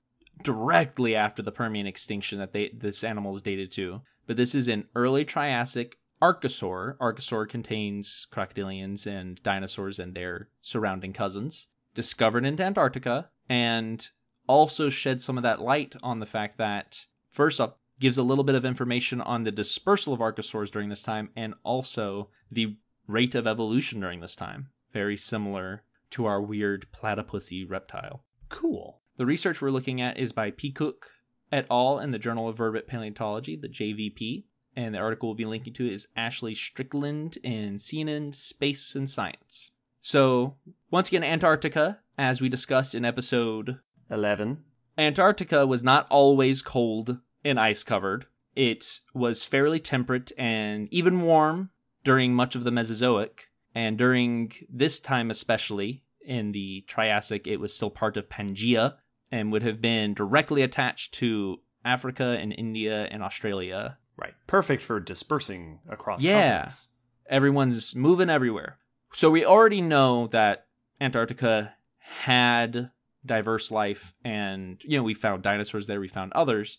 directly 0.41 1.15
after 1.15 1.43
the 1.43 1.51
Permian 1.51 1.85
extinction 1.85 2.39
that 2.39 2.51
they 2.51 2.71
this 2.75 3.03
animal 3.03 3.35
is 3.35 3.43
dated 3.43 3.71
to. 3.73 4.01
But 4.25 4.37
this 4.37 4.55
is 4.55 4.67
an 4.67 4.85
early 4.95 5.23
Triassic 5.23 5.99
archosaur. 6.19 6.97
Archosaur 6.97 7.47
contains 7.47 8.25
crocodilians 8.33 9.05
and 9.05 9.39
dinosaurs 9.43 9.99
and 9.99 10.15
their 10.15 10.49
surrounding 10.61 11.13
cousins, 11.13 11.67
discovered 11.93 12.43
in 12.43 12.59
Antarctica, 12.59 13.29
and 13.47 14.09
also 14.47 14.89
shed 14.89 15.21
some 15.21 15.37
of 15.37 15.43
that 15.43 15.61
light 15.61 15.95
on 16.01 16.19
the 16.19 16.25
fact 16.25 16.57
that 16.57 17.05
first 17.29 17.61
up 17.61 17.81
gives 17.99 18.17
a 18.17 18.23
little 18.23 18.43
bit 18.43 18.55
of 18.55 18.65
information 18.65 19.21
on 19.21 19.43
the 19.43 19.51
dispersal 19.51 20.11
of 20.11 20.21
archosaurs 20.21 20.71
during 20.71 20.89
this 20.89 21.03
time 21.03 21.29
and 21.35 21.53
also 21.61 22.29
the 22.51 22.77
rate 23.05 23.35
of 23.35 23.45
evolution 23.45 23.99
during 23.99 24.21
this 24.21 24.35
time. 24.35 24.69
Very 24.91 25.17
similar 25.17 25.83
to 26.13 26.25
our 26.25 26.41
weird 26.41 26.87
platypusy 26.91 27.69
reptile. 27.69 28.23
Cool. 28.49 29.01
The 29.17 29.25
research 29.25 29.61
we're 29.61 29.71
looking 29.71 30.01
at 30.01 30.17
is 30.17 30.31
by 30.31 30.51
Peecook 30.51 31.09
et 31.51 31.67
al. 31.69 31.99
in 31.99 32.11
the 32.11 32.19
Journal 32.19 32.49
of 32.49 32.57
Vertebrate 32.57 32.87
Paleontology, 32.87 33.55
the 33.55 33.69
JVP, 33.69 34.45
and 34.75 34.93
the 34.93 34.99
article 34.99 35.29
we'll 35.29 35.35
be 35.35 35.45
linking 35.45 35.73
to 35.73 35.87
is 35.87 36.07
Ashley 36.15 36.55
Strickland 36.55 37.37
in 37.43 37.75
CNN 37.75 38.33
Space 38.33 38.95
and 38.95 39.09
Science. 39.09 39.71
So, 40.01 40.55
once 40.89 41.07
again, 41.07 41.23
Antarctica, 41.23 41.99
as 42.17 42.41
we 42.41 42.49
discussed 42.49 42.95
in 42.95 43.05
episode 43.05 43.79
11. 44.09 44.63
Antarctica 44.97 45.65
was 45.65 45.83
not 45.83 46.07
always 46.09 46.61
cold 46.61 47.19
and 47.43 47.59
ice 47.59 47.83
covered. 47.83 48.25
It 48.55 48.99
was 49.13 49.45
fairly 49.45 49.79
temperate 49.79 50.31
and 50.37 50.87
even 50.91 51.21
warm 51.21 51.69
during 52.03 52.33
much 52.33 52.55
of 52.55 52.63
the 52.63 52.71
Mesozoic. 52.71 53.49
And 53.75 53.97
during 53.97 54.51
this 54.69 54.99
time, 54.99 55.31
especially 55.31 56.03
in 56.25 56.51
the 56.51 56.81
Triassic, 56.87 57.47
it 57.47 57.57
was 57.57 57.73
still 57.73 57.89
part 57.89 58.17
of 58.17 58.29
Pangaea 58.29 58.95
and 59.31 59.51
would 59.51 59.63
have 59.63 59.81
been 59.81 60.13
directly 60.13 60.61
attached 60.61 61.13
to 61.15 61.59
Africa 61.83 62.37
and 62.39 62.53
India 62.53 63.05
and 63.11 63.23
Australia. 63.23 63.97
Right. 64.15 64.33
Perfect 64.47 64.83
for 64.83 64.99
dispersing 64.99 65.79
across 65.89 66.23
Yeah. 66.23 66.51
continents. 66.51 66.89
Everyone's 67.29 67.95
moving 67.95 68.29
everywhere. 68.29 68.77
So 69.13 69.29
we 69.31 69.43
already 69.45 69.81
know 69.81 70.27
that 70.27 70.67
Antarctica 71.01 71.75
had 71.97 72.91
diverse 73.25 73.71
life 73.71 74.13
and 74.23 74.81
you 74.83 74.97
know 74.97 75.03
we 75.03 75.13
found 75.13 75.41
dinosaurs 75.43 75.87
there, 75.87 75.99
we 75.99 76.07
found 76.07 76.31
others, 76.33 76.77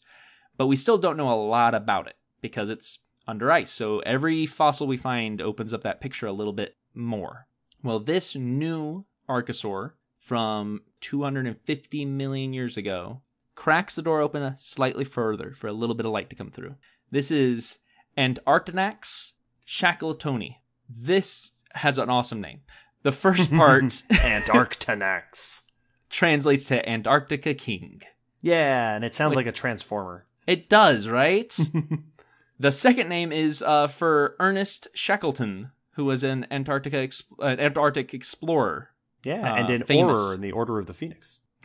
but 0.56 0.66
we 0.66 0.76
still 0.76 0.98
don't 0.98 1.16
know 1.16 1.32
a 1.32 1.40
lot 1.48 1.74
about 1.74 2.06
it 2.06 2.16
because 2.40 2.70
it's 2.70 2.98
under 3.26 3.50
ice. 3.50 3.70
So 3.70 4.00
every 4.00 4.46
fossil 4.46 4.86
we 4.86 4.96
find 4.96 5.40
opens 5.40 5.72
up 5.74 5.82
that 5.82 6.00
picture 6.00 6.26
a 6.26 6.32
little 6.32 6.52
bit 6.52 6.76
more. 6.94 7.46
Well, 7.82 7.98
this 8.00 8.34
new 8.34 9.04
archosaur 9.28 9.92
from 10.18 10.82
250 11.00 12.04
million 12.06 12.52
years 12.52 12.76
ago 12.76 13.20
cracks 13.54 13.94
the 13.94 14.02
door 14.02 14.20
open 14.20 14.54
slightly 14.58 15.04
further 15.04 15.52
for 15.54 15.68
a 15.68 15.72
little 15.72 15.94
bit 15.94 16.06
of 16.06 16.12
light 16.12 16.30
to 16.30 16.36
come 16.36 16.50
through. 16.50 16.74
This 17.10 17.30
is 17.30 17.78
Antarctanax 18.16 19.34
shackletoni. 19.66 20.56
This 20.88 21.62
has 21.74 21.98
an 21.98 22.10
awesome 22.10 22.40
name. 22.40 22.60
The 23.02 23.12
first 23.12 23.50
part 23.54 23.82
Antarctanax. 24.10 25.62
translates 26.10 26.64
to 26.66 26.88
Antarctica 26.88 27.54
King. 27.54 28.02
Yeah, 28.40 28.94
and 28.94 29.04
it 29.04 29.14
sounds 29.14 29.30
Like- 29.36 29.46
like 29.46 29.54
a 29.54 29.56
transformer. 29.56 30.26
It 30.46 30.68
does, 30.68 31.08
right? 31.08 31.56
the 32.60 32.70
second 32.70 33.08
name 33.08 33.32
is 33.32 33.62
uh, 33.62 33.86
for 33.86 34.36
Ernest 34.38 34.88
Shackleton, 34.94 35.70
who 35.94 36.04
was 36.04 36.22
an 36.22 36.46
Antarctica 36.50 36.98
ex- 36.98 37.22
uh, 37.40 37.56
Antarctic 37.58 38.14
explorer. 38.14 38.90
Yeah, 39.24 39.52
Uh, 39.52 39.56
and 39.56 39.70
an 39.70 39.84
famous. 39.84 40.18
Auror 40.18 40.34
in 40.34 40.40
the 40.42 40.52
Order 40.52 40.78
of 40.78 40.86
the 40.86 40.94
Phoenix. 40.94 41.40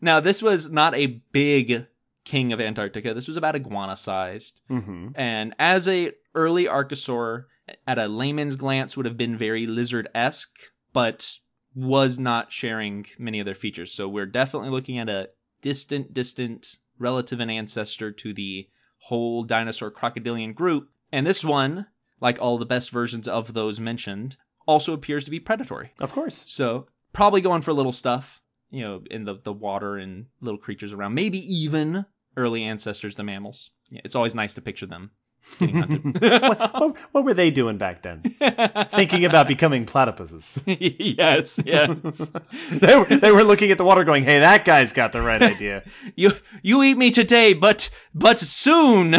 now, 0.00 0.20
this 0.20 0.42
was 0.42 0.70
not 0.70 0.94
a 0.94 1.22
big 1.32 1.86
king 2.24 2.52
of 2.52 2.60
Antarctica. 2.60 3.14
This 3.14 3.26
was 3.28 3.36
about 3.36 3.54
iguana 3.54 3.96
sized. 3.96 4.60
Mm-hmm. 4.70 5.08
And 5.14 5.54
as 5.58 5.88
a 5.88 6.12
early 6.34 6.64
archosaur, 6.64 7.44
at 7.86 7.98
a 7.98 8.06
layman's 8.08 8.56
glance, 8.56 8.96
would 8.96 9.06
have 9.06 9.16
been 9.16 9.36
very 9.36 9.66
lizard 9.66 10.08
esque, 10.14 10.58
but 10.92 11.38
was 11.74 12.18
not 12.18 12.50
sharing 12.52 13.06
many 13.18 13.40
of 13.40 13.46
their 13.46 13.54
features. 13.54 13.92
So 13.92 14.08
we're 14.08 14.26
definitely 14.26 14.70
looking 14.70 14.98
at 14.98 15.08
a 15.08 15.30
distant, 15.62 16.12
distant 16.12 16.76
relative 16.98 17.40
and 17.40 17.50
ancestor 17.50 18.10
to 18.10 18.32
the 18.34 18.68
whole 19.02 19.44
dinosaur 19.44 19.90
crocodilian 19.90 20.52
group. 20.52 20.88
And 21.12 21.26
this 21.26 21.44
one, 21.44 21.86
like 22.20 22.40
all 22.40 22.58
the 22.58 22.66
best 22.66 22.90
versions 22.90 23.28
of 23.28 23.54
those 23.54 23.80
mentioned, 23.80 24.36
also 24.66 24.92
appears 24.92 25.24
to 25.24 25.30
be 25.30 25.40
predatory. 25.40 25.92
Of 25.98 26.12
course. 26.12 26.44
So 26.46 26.86
probably 27.12 27.40
going 27.40 27.62
for 27.62 27.72
little 27.72 27.92
stuff, 27.92 28.42
you 28.70 28.82
know, 28.82 29.02
in 29.10 29.24
the, 29.24 29.36
the 29.42 29.52
water 29.52 29.96
and 29.96 30.26
little 30.40 30.58
creatures 30.58 30.92
around. 30.92 31.14
Maybe 31.14 31.38
even 31.38 32.04
early 32.36 32.62
ancestors 32.62 33.14
to 33.16 33.22
mammals. 33.22 33.70
Yeah, 33.90 34.02
it's 34.04 34.14
always 34.14 34.34
nice 34.34 34.54
to 34.54 34.62
picture 34.62 34.86
them 34.86 35.12
getting 35.58 35.76
hunted. 35.76 36.20
what, 36.72 36.96
what 37.12 37.24
were 37.24 37.34
they 37.34 37.50
doing 37.50 37.78
back 37.78 38.02
then? 38.02 38.22
Thinking 38.88 39.24
about 39.24 39.48
becoming 39.48 39.86
platypuses. 39.86 40.62
yes, 41.18 41.60
yes. 41.64 42.30
they, 42.70 42.96
were, 42.96 43.04
they 43.04 43.30
were 43.30 43.44
looking 43.44 43.70
at 43.70 43.78
the 43.78 43.84
water 43.84 44.04
going, 44.04 44.24
hey, 44.24 44.38
that 44.40 44.64
guy's 44.64 44.92
got 44.92 45.12
the 45.12 45.20
right 45.20 45.42
idea. 45.42 45.84
you 46.16 46.32
you 46.62 46.82
eat 46.82 46.96
me 46.96 47.10
today, 47.10 47.52
but 47.54 47.90
but 48.14 48.38
soon 48.38 49.16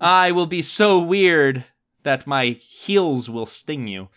I 0.00 0.32
will 0.32 0.46
be 0.46 0.62
so 0.62 1.00
weird 1.00 1.64
that 2.02 2.26
my 2.26 2.46
heels 2.46 3.28
will 3.28 3.46
sting 3.46 3.86
you. 3.86 4.08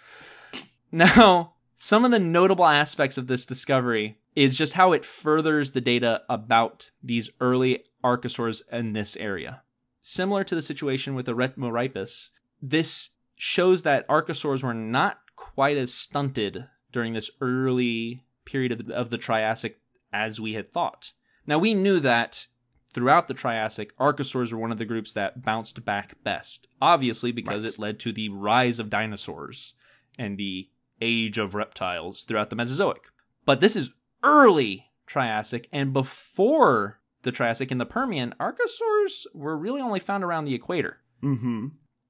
Now, 0.91 1.53
some 1.75 2.05
of 2.05 2.11
the 2.11 2.19
notable 2.19 2.65
aspects 2.65 3.17
of 3.17 3.27
this 3.27 3.45
discovery 3.45 4.19
is 4.35 4.57
just 4.57 4.73
how 4.73 4.93
it 4.93 5.05
furthers 5.05 5.71
the 5.71 5.81
data 5.81 6.21
about 6.29 6.91
these 7.03 7.29
early 7.39 7.83
archosaurs 8.03 8.61
in 8.71 8.93
this 8.93 9.15
area. 9.15 9.63
Similar 10.01 10.43
to 10.45 10.55
the 10.55 10.61
situation 10.61 11.15
with 11.15 11.25
the 11.25 11.33
Eretmorhipus, 11.35 12.29
this 12.61 13.11
shows 13.35 13.83
that 13.83 14.07
archosaurs 14.07 14.63
were 14.63 14.73
not 14.73 15.19
quite 15.35 15.77
as 15.77 15.93
stunted 15.93 16.67
during 16.91 17.13
this 17.13 17.31
early 17.39 18.23
period 18.45 18.71
of 18.71 18.85
the, 18.85 18.95
of 18.95 19.09
the 19.09 19.17
Triassic 19.17 19.79
as 20.13 20.39
we 20.39 20.53
had 20.53 20.67
thought. 20.67 21.13
Now, 21.47 21.57
we 21.57 21.73
knew 21.73 21.99
that 21.99 22.47
throughout 22.93 23.27
the 23.27 23.33
Triassic, 23.33 23.95
archosaurs 23.97 24.51
were 24.51 24.59
one 24.59 24.71
of 24.71 24.77
the 24.77 24.85
groups 24.85 25.13
that 25.13 25.41
bounced 25.41 25.83
back 25.85 26.15
best, 26.23 26.67
obviously 26.81 27.31
because 27.31 27.63
Right. 27.63 27.73
it 27.73 27.79
led 27.79 27.99
to 28.01 28.11
the 28.11 28.29
rise 28.29 28.79
of 28.79 28.89
dinosaurs 28.89 29.75
and 30.19 30.37
the 30.37 30.69
age 30.99 31.37
of 31.37 31.55
reptiles 31.55 32.23
throughout 32.23 32.49
the 32.49 32.55
Mesozoic. 32.55 33.09
But 33.45 33.59
this 33.59 33.75
is 33.75 33.91
early 34.23 34.87
Triassic, 35.07 35.67
and 35.71 35.91
before 35.93 36.99
the 37.23 37.31
Triassic 37.31 37.71
and 37.71 37.79
the 37.79 37.85
Permian, 37.85 38.33
archosaurs 38.39 39.25
were 39.33 39.57
really 39.57 39.81
only 39.81 39.99
found 39.99 40.23
around 40.23 40.45
the 40.45 40.55
equator. 40.55 40.97
Mm-hmm. 41.23 41.67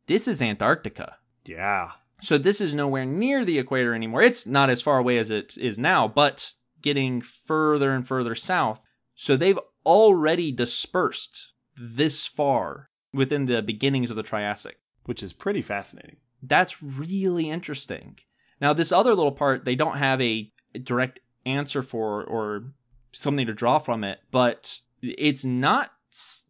This 0.08 0.28
is 0.28 0.42
Antarctica. 0.42 1.18
Yeah. 1.46 1.92
So 2.22 2.38
this 2.38 2.62
is 2.62 2.74
nowhere 2.74 3.06
near 3.06 3.44
the 3.44 3.60
equator 3.60 3.94
anymore. 3.96 4.22
It's 4.22 4.46
not 4.46 4.70
as 4.70 4.82
far 4.82 4.98
away 4.98 5.18
as 5.18 5.30
it 5.30 5.58
is 5.58 5.80
now, 5.80 6.08
but 6.08 6.54
getting 6.82 7.22
further 7.22 7.92
and 7.92 8.08
further 8.08 8.36
south. 8.36 8.82
So 9.16 9.36
they've 9.36 9.60
already 9.86 10.52
dispersed 10.52 11.54
this 11.76 12.28
far 12.28 12.90
within 13.14 13.46
the 13.46 13.62
beginnings 13.62 14.10
of 14.10 14.16
the 14.16 14.24
Triassic. 14.24 14.78
Which 15.06 15.24
is 15.24 15.34
pretty 15.34 15.64
fascinating. 15.64 16.18
That's 16.44 16.82
really 16.82 17.50
interesting. 17.50 18.20
Now, 18.60 18.74
this 18.74 18.92
other 18.92 19.16
little 19.16 19.32
part, 19.32 19.66
they 19.66 19.76
don't 19.76 19.98
have 19.98 20.22
a 20.22 20.52
direct 20.84 21.20
answer 21.46 21.82
for 21.82 22.24
or 22.24 22.66
something 23.12 23.48
to 23.48 23.54
draw 23.54 23.80
from 23.80 24.04
it, 24.04 24.20
but 24.30 24.80
it's 25.02 25.46
not 25.46 25.92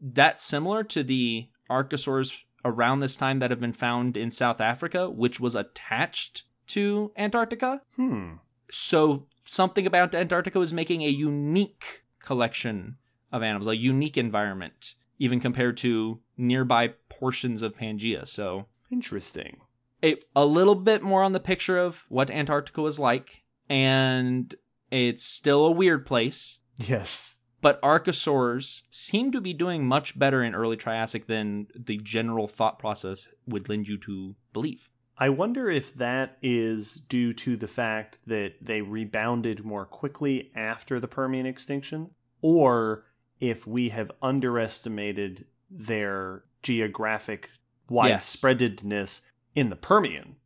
that 0.01 0.39
similar 0.39 0.83
to 0.85 1.03
the 1.03 1.49
archosaurs 1.69 2.41
around 2.65 2.99
this 2.99 3.15
time 3.15 3.39
that 3.39 3.49
have 3.51 3.59
been 3.59 3.73
found 3.73 4.17
in 4.17 4.31
South 4.31 4.61
Africa, 4.61 5.09
which 5.09 5.39
was 5.39 5.55
attached 5.55 6.43
to 6.67 7.11
Antarctica. 7.17 7.81
Hmm. 7.95 8.33
So, 8.69 9.27
something 9.43 9.85
about 9.85 10.15
Antarctica 10.15 10.59
was 10.59 10.73
making 10.73 11.01
a 11.01 11.09
unique 11.09 12.03
collection 12.19 12.97
of 13.31 13.43
animals, 13.43 13.67
a 13.67 13.75
unique 13.75 14.17
environment, 14.17 14.95
even 15.19 15.39
compared 15.39 15.77
to 15.77 16.19
nearby 16.37 16.93
portions 17.09 17.61
of 17.61 17.77
Pangea. 17.77 18.27
So, 18.27 18.67
Interesting. 18.91 19.57
a, 20.03 20.17
a 20.35 20.45
little 20.45 20.75
bit 20.75 21.01
more 21.03 21.23
on 21.23 21.33
the 21.33 21.39
picture 21.39 21.77
of 21.77 22.05
what 22.09 22.29
Antarctica 22.29 22.81
was 22.81 22.99
like, 22.99 23.43
and 23.69 24.53
it's 24.89 25.23
still 25.23 25.65
a 25.65 25.71
weird 25.71 26.05
place. 26.05 26.59
Yes. 26.77 27.39
But 27.61 27.81
archosaurs 27.81 28.83
seem 28.89 29.31
to 29.31 29.41
be 29.41 29.53
doing 29.53 29.85
much 29.85 30.17
better 30.17 30.43
in 30.43 30.55
early 30.55 30.77
Triassic 30.77 31.27
than 31.27 31.67
the 31.75 31.97
general 31.97 32.47
thought 32.47 32.79
process 32.79 33.29
would 33.45 33.69
lend 33.69 33.87
you 33.87 33.97
to 33.99 34.35
believe. 34.51 34.89
I 35.17 35.29
wonder 35.29 35.69
if 35.69 35.93
that 35.95 36.37
is 36.41 36.95
due 36.95 37.31
to 37.33 37.55
the 37.55 37.67
fact 37.67 38.17
that 38.25 38.53
they 38.59 38.81
rebounded 38.81 39.63
more 39.63 39.85
quickly 39.85 40.51
after 40.55 40.99
the 40.99 41.07
Permian 41.07 41.45
extinction, 41.45 42.09
or 42.41 43.05
if 43.39 43.67
we 43.67 43.89
have 43.89 44.11
underestimated 44.23 45.45
their 45.69 46.43
geographic 46.63 47.49
widespreadedness 47.89 49.21
in 49.53 49.69
the 49.69 49.75
Permian. 49.75 50.37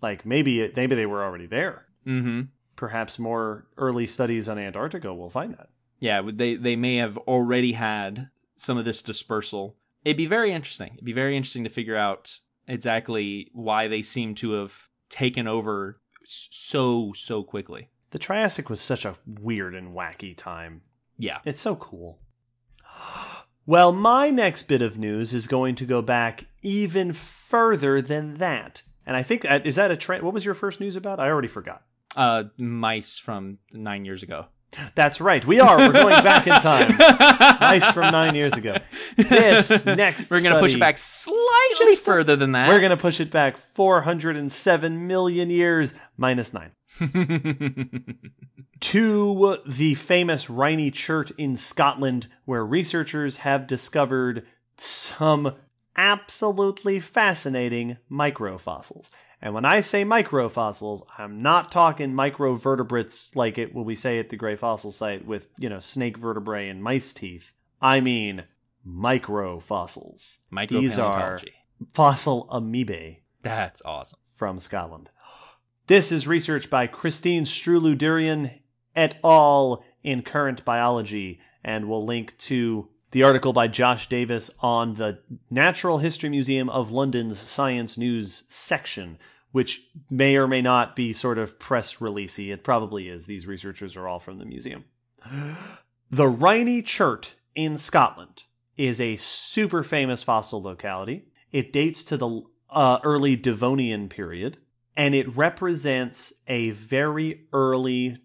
Like 0.00 0.24
maybe 0.24 0.72
maybe 0.74 0.94
they 0.94 1.06
were 1.06 1.22
already 1.22 1.46
there. 1.46 1.86
Mm-hmm. 2.06 2.42
perhaps 2.74 3.18
more 3.18 3.66
early 3.76 4.06
studies 4.08 4.48
on 4.48 4.58
Antarctica 4.58 5.14
will 5.14 5.30
find 5.30 5.52
that. 5.52 5.68
Yeah, 6.02 6.20
they 6.34 6.56
they 6.56 6.74
may 6.74 6.96
have 6.96 7.16
already 7.16 7.74
had 7.74 8.30
some 8.56 8.76
of 8.76 8.84
this 8.84 9.02
dispersal. 9.02 9.76
It'd 10.04 10.16
be 10.16 10.26
very 10.26 10.50
interesting. 10.50 10.94
It'd 10.94 11.04
be 11.04 11.12
very 11.12 11.36
interesting 11.36 11.62
to 11.62 11.70
figure 11.70 11.96
out 11.96 12.40
exactly 12.66 13.50
why 13.52 13.86
they 13.86 14.02
seem 14.02 14.34
to 14.36 14.50
have 14.54 14.88
taken 15.08 15.46
over 15.46 16.00
so 16.24 17.12
so 17.14 17.44
quickly. 17.44 17.88
The 18.10 18.18
Triassic 18.18 18.68
was 18.68 18.80
such 18.80 19.04
a 19.04 19.14
weird 19.26 19.76
and 19.76 19.94
wacky 19.94 20.36
time. 20.36 20.82
Yeah. 21.18 21.38
It's 21.44 21.60
so 21.60 21.76
cool. 21.76 22.18
Well, 23.64 23.92
my 23.92 24.28
next 24.28 24.64
bit 24.64 24.82
of 24.82 24.98
news 24.98 25.32
is 25.32 25.46
going 25.46 25.76
to 25.76 25.84
go 25.84 26.02
back 26.02 26.46
even 26.62 27.12
further 27.12 28.02
than 28.02 28.38
that. 28.38 28.82
And 29.06 29.16
I 29.16 29.22
think 29.22 29.46
is 29.64 29.76
that 29.76 29.92
a 29.92 29.96
trend. 29.96 30.24
What 30.24 30.34
was 30.34 30.44
your 30.44 30.54
first 30.54 30.80
news 30.80 30.96
about? 30.96 31.20
I 31.20 31.28
already 31.28 31.46
forgot. 31.46 31.84
Uh, 32.16 32.44
mice 32.56 33.18
from 33.18 33.58
nine 33.72 34.04
years 34.04 34.24
ago. 34.24 34.46
That's 34.94 35.20
right. 35.20 35.44
We 35.46 35.60
are. 35.60 35.76
We're 35.76 35.92
going 35.92 36.22
back 36.24 36.46
in 36.46 36.54
time. 36.54 36.96
nice 37.60 37.90
from 37.90 38.10
nine 38.10 38.34
years 38.34 38.54
ago. 38.54 38.76
This 39.16 39.84
next. 39.86 40.30
We're 40.30 40.42
gonna 40.42 40.60
push 40.60 40.74
it 40.74 40.80
back 40.80 40.98
slightly 40.98 41.96
further 41.96 42.36
than 42.36 42.52
that. 42.52 42.68
We're 42.68 42.80
going 42.80 42.90
to 42.90 42.96
push 42.96 43.20
it 43.20 43.30
back 43.30 43.56
407 43.56 45.06
million 45.06 45.50
years 45.50 45.94
minus 46.16 46.52
nine. 46.54 46.72
to 48.80 49.58
the 49.66 49.94
famous 49.94 50.46
Rhynie 50.46 50.92
Chert 50.92 51.32
in 51.38 51.56
Scotland, 51.56 52.28
where 52.44 52.64
researchers 52.64 53.38
have 53.38 53.66
discovered 53.66 54.44
some 54.76 55.54
absolutely 55.96 57.00
fascinating 57.00 57.98
microfossils. 58.10 59.10
And 59.42 59.54
when 59.54 59.64
I 59.64 59.80
say 59.80 60.04
microfossils, 60.04 61.02
I'm 61.18 61.42
not 61.42 61.72
talking 61.72 62.12
microvertebrates 62.12 63.34
like 63.34 63.58
it 63.58 63.74
what 63.74 63.84
we 63.84 63.96
say 63.96 64.20
at 64.20 64.28
the 64.28 64.36
Gray 64.36 64.54
Fossil 64.54 64.92
Site 64.92 65.26
with, 65.26 65.48
you 65.58 65.68
know, 65.68 65.80
snake 65.80 66.16
vertebrae 66.16 66.68
and 66.68 66.80
mice 66.82 67.12
teeth. 67.12 67.52
I 67.80 68.00
mean 68.00 68.44
microfossils. 68.86 70.38
These 70.68 70.98
are 70.98 71.40
fossil 71.92 72.46
amoebae 72.52 73.18
That's 73.42 73.82
awesome. 73.84 74.20
from 74.36 74.60
Scotland. 74.60 75.10
This 75.88 76.12
is 76.12 76.28
research 76.28 76.70
by 76.70 76.86
Christine 76.86 77.42
Strullu-Derrien 77.42 78.60
et 78.94 79.18
al. 79.24 79.84
in 80.04 80.22
Current 80.22 80.64
Biology, 80.64 81.40
and 81.64 81.88
we'll 81.88 82.06
link 82.06 82.38
to 82.38 82.88
the 83.12 83.22
article 83.22 83.52
by 83.52 83.68
Josh 83.68 84.08
Davis 84.08 84.50
on 84.60 84.94
the 84.94 85.18
Natural 85.50 85.98
History 85.98 86.28
Museum 86.28 86.68
of 86.68 86.90
London's 86.90 87.38
Science 87.38 87.96
News 87.96 88.44
section, 88.48 89.18
which 89.52 89.86
may 90.10 90.36
or 90.36 90.48
may 90.48 90.62
not 90.62 90.96
be 90.96 91.12
sort 91.12 91.38
of 91.38 91.58
press 91.58 91.96
releasey. 91.96 92.52
It 92.52 92.64
probably 92.64 93.08
is. 93.08 93.26
These 93.26 93.46
researchers 93.46 93.96
are 93.96 94.08
all 94.08 94.18
from 94.18 94.38
the 94.38 94.44
museum. 94.44 94.84
The 96.10 96.28
Rhynie 96.28 96.82
Chert 96.82 97.30
in 97.54 97.78
Scotland 97.78 98.42
is 98.76 99.00
a 99.00 99.16
super 99.16 99.82
famous 99.82 100.22
fossil 100.22 100.60
locality. 100.60 101.24
It 101.52 101.72
dates 101.72 102.04
to 102.04 102.18
the 102.18 102.42
uh, 102.68 102.98
early 103.02 103.34
Devonian 103.34 104.10
period, 104.10 104.58
and 104.94 105.14
it 105.14 105.34
represents 105.34 106.34
a 106.48 106.68
very 106.72 107.46
early 107.54 108.18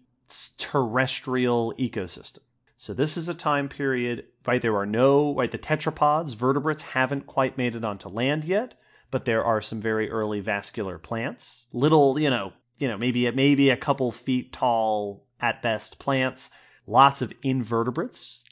terrestrial 0.58 1.72
ecosystem. 1.78 2.40
So 2.80 2.94
this 2.94 3.16
is 3.16 3.28
a 3.28 3.34
time 3.34 3.68
period, 3.68 4.26
right? 4.46 4.62
There 4.62 4.76
are 4.76 4.86
no, 4.86 5.34
right? 5.34 5.50
The 5.50 5.58
tetrapods, 5.58 6.36
vertebrates 6.36 6.82
haven't 6.82 7.26
quite 7.26 7.58
made 7.58 7.74
it 7.74 7.84
onto 7.84 8.08
land 8.08 8.44
yet, 8.44 8.74
but 9.10 9.24
there 9.24 9.44
are 9.44 9.60
some 9.60 9.80
very 9.80 10.08
early 10.08 10.38
vascular 10.38 10.96
plants, 10.96 11.66
little, 11.72 12.20
you 12.20 12.30
know, 12.30 12.52
you 12.78 12.86
know, 12.86 12.96
maybe 12.96 13.28
maybe 13.32 13.68
a 13.68 13.76
couple 13.76 14.12
feet 14.12 14.52
tall 14.52 15.26
at 15.40 15.60
best 15.60 15.98
plants. 15.98 16.50
Lots 16.86 17.20
of 17.20 17.32
invertebrates, 17.42 18.44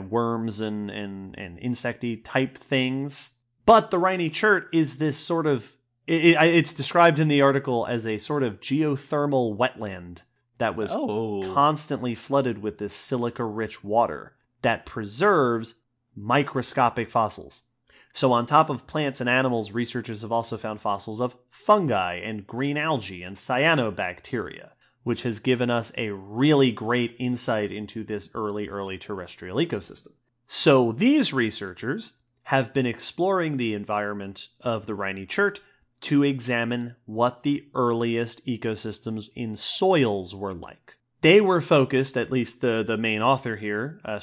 worms 0.00 0.62
and 0.62 0.90
and 0.90 1.38
and 1.38 1.60
insecty 1.60 2.22
type 2.24 2.56
things. 2.56 3.32
But 3.66 3.90
the 3.90 3.98
Rhynie 3.98 4.30
Chert 4.30 4.68
is 4.72 4.96
this 4.96 5.18
sort 5.18 5.46
of 5.46 5.76
it- 6.06 6.40
it's 6.40 6.72
described 6.72 7.18
in 7.18 7.28
the 7.28 7.42
article 7.42 7.84
as 7.86 8.06
a 8.06 8.16
sort 8.16 8.42
of 8.42 8.60
geothermal 8.60 9.54
wetland 9.58 10.22
that 10.58 10.76
was 10.76 10.92
Oh. 10.94 11.42
constantly 11.54 12.14
flooded 12.14 12.62
with 12.62 12.78
this 12.78 12.92
silica 12.94 13.44
rich 13.44 13.82
water 13.84 14.34
that 14.62 14.86
preserves 14.86 15.74
microscopic 16.14 17.10
fossils. 17.10 17.62
So, 18.12 18.32
on 18.32 18.46
top 18.46 18.70
of 18.70 18.86
plants 18.86 19.20
and 19.20 19.28
animals, 19.28 19.72
researchers 19.72 20.22
have 20.22 20.32
also 20.32 20.56
found 20.56 20.80
fossils 20.80 21.20
of 21.20 21.36
fungi 21.50 22.14
and 22.14 22.46
green 22.46 22.78
algae 22.78 23.22
and 23.22 23.36
cyanobacteria, 23.36 24.70
which 25.02 25.22
has 25.22 25.38
given 25.38 25.70
us 25.70 25.92
a 25.98 26.10
really 26.10 26.72
great 26.72 27.14
insight 27.18 27.70
into 27.70 28.02
this 28.02 28.30
early, 28.34 28.68
early 28.68 28.96
terrestrial 28.96 29.58
ecosystem. 29.58 30.12
So, 30.46 30.92
these 30.92 31.32
researchers 31.34 32.14
have 32.44 32.72
been 32.72 32.86
exploring 32.86 33.56
the 33.56 33.74
environment 33.74 34.48
of 34.60 34.86
the 34.86 34.94
Rhynie 34.94 35.26
Chert 35.26 35.58
to 36.06 36.22
examine 36.22 36.94
what 37.04 37.42
the 37.42 37.66
earliest 37.74 38.46
ecosystems 38.46 39.28
in 39.34 39.56
soils 39.56 40.36
were 40.36 40.54
like. 40.54 40.98
They 41.20 41.40
were 41.40 41.60
focused, 41.60 42.16
at 42.16 42.30
least 42.30 42.60
the, 42.60 42.84
the 42.86 42.96
main 42.96 43.22
author 43.22 43.56
here, 43.56 44.00
uh, 44.04 44.20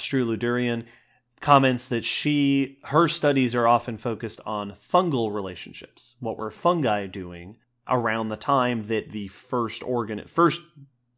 comments 1.41 1.89
that 1.89 2.05
she 2.05 2.77
her 2.85 3.09
studies 3.09 3.53
are 3.53 3.67
often 3.67 3.97
focused 3.97 4.39
on 4.45 4.71
fungal 4.71 5.33
relationships. 5.33 6.15
What 6.21 6.37
were 6.37 6.51
fungi 6.51 7.05
doing 7.07 7.57
around 7.85 8.29
the 8.29 8.37
time 8.37 8.83
that 8.83 9.11
the 9.11 9.27
first 9.27 9.83
organ 9.83 10.23
first, 10.25 10.61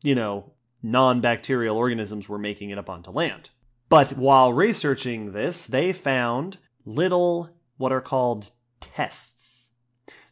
you 0.02 0.16
know, 0.16 0.54
non-bacterial 0.82 1.78
organisms 1.78 2.28
were 2.28 2.40
making 2.40 2.72
it 2.72 2.80
up 2.80 2.90
onto 2.90 3.12
land. 3.12 3.52
But 3.88 4.18
while 4.18 4.52
researching 4.52 5.34
this, 5.34 5.68
they 5.68 5.94
found 5.94 6.58
little 6.86 7.52
what 7.78 7.92
are 7.92 8.02
called 8.02 8.50
tests. 8.82 9.65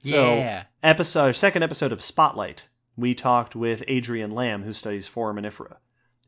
So, 0.04 0.36
yeah. 0.36 0.64
episode 0.82 1.36
second 1.36 1.64
episode 1.64 1.92
of 1.92 2.02
Spotlight, 2.02 2.68
we 2.98 3.16
talked 3.16 3.56
with 3.56 3.84
Adrian 3.88 4.32
Lamb, 4.32 4.64
who 4.64 4.74
studies 4.74 5.08
foraminifera. 5.08 5.78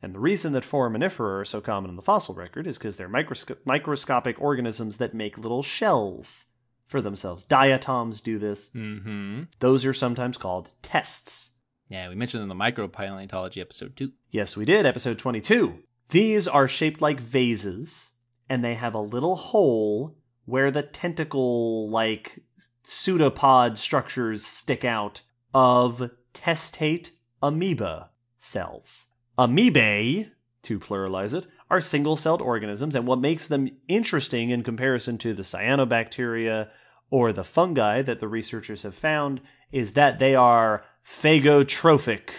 And 0.02 0.14
the 0.14 0.20
reason 0.20 0.54
that 0.54 0.64
foraminifera 0.64 1.42
are 1.42 1.46
so 1.46 1.62
common 1.62 1.90
in 1.90 1.96
the 1.96 2.02
fossil 2.02 2.36
record 2.36 2.68
is 2.68 2.78
because 2.78 2.96
they're 2.96 3.10
microsco- 3.10 3.58
microscopic 3.66 4.40
organisms 4.40 4.98
that 4.98 5.14
make 5.14 5.38
little 5.38 5.64
shells 5.64 6.46
for 6.86 7.02
themselves. 7.02 7.44
Diatoms 7.44 8.22
do 8.22 8.38
this. 8.38 8.70
Mm-hmm. 8.70 9.44
Those 9.60 9.86
are 9.86 9.94
sometimes 9.94 10.38
called 10.38 10.72
tests. 10.82 11.52
Yeah, 11.90 12.10
we 12.10 12.16
mentioned 12.16 12.44
in 12.44 12.50
the 12.50 12.56
micropaleontology 12.56 13.62
episode 13.62 13.96
two. 13.96 14.14
Yes, 14.30 14.56
we 14.56 14.66
did, 14.66 14.86
episode 14.86 15.20
22. 15.20 15.80
These 16.10 16.48
are 16.48 16.68
shaped 16.68 17.02
like 17.02 17.20
vases, 17.20 18.14
and 18.50 18.64
they 18.64 18.76
have 18.76 18.94
a 18.94 19.00
little 19.00 19.36
hole 19.36 20.16
where 20.46 20.72
the 20.72 20.84
tentacle 20.84 21.90
like 21.90 22.44
pseudopod 22.86 23.78
structures 23.78 24.46
stick 24.46 24.86
out 24.86 25.22
of 25.54 26.12
testate 26.34 27.12
amoeba 27.42 28.10
cells. 28.38 29.08
Amoebae, 29.38 30.32
to 30.64 30.80
pluralize 30.80 31.34
it, 31.34 31.48
are 31.70 31.82
single 31.82 32.16
celled 32.16 32.42
organisms, 32.42 32.96
and 32.96 33.08
what 33.08 33.20
makes 33.20 33.48
them 33.48 33.70
interesting 33.88 34.50
in 34.50 34.64
comparison 34.64 35.18
to 35.18 35.34
the 35.34 35.42
cyanobacteria 35.42 36.70
or 37.10 37.32
the 37.32 37.44
fungi 37.44 38.02
that 38.02 38.20
the 38.20 38.28
researchers 38.28 38.84
have 38.84 38.96
found 38.96 39.42
is 39.72 39.94
that 39.94 40.20
they 40.20 40.36
are 40.36 40.84
phagotrophic, 41.04 42.30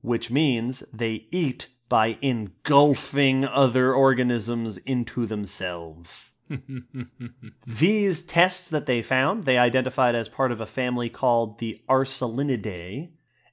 which 0.00 0.30
means 0.30 0.82
they 0.92 1.26
eat 1.30 1.68
by 1.88 2.16
engulfing 2.20 3.44
other 3.44 3.92
organisms 3.92 4.78
into 4.78 5.26
themselves. 5.26 6.34
These 7.66 8.22
tests 8.22 8.70
that 8.70 8.86
they 8.86 9.02
found, 9.02 9.44
they 9.44 9.58
identified 9.58 10.14
as 10.14 10.28
part 10.28 10.52
of 10.52 10.60
a 10.60 10.66
family 10.66 11.08
called 11.08 11.58
the 11.58 11.80
Arselinidae, 11.88 13.10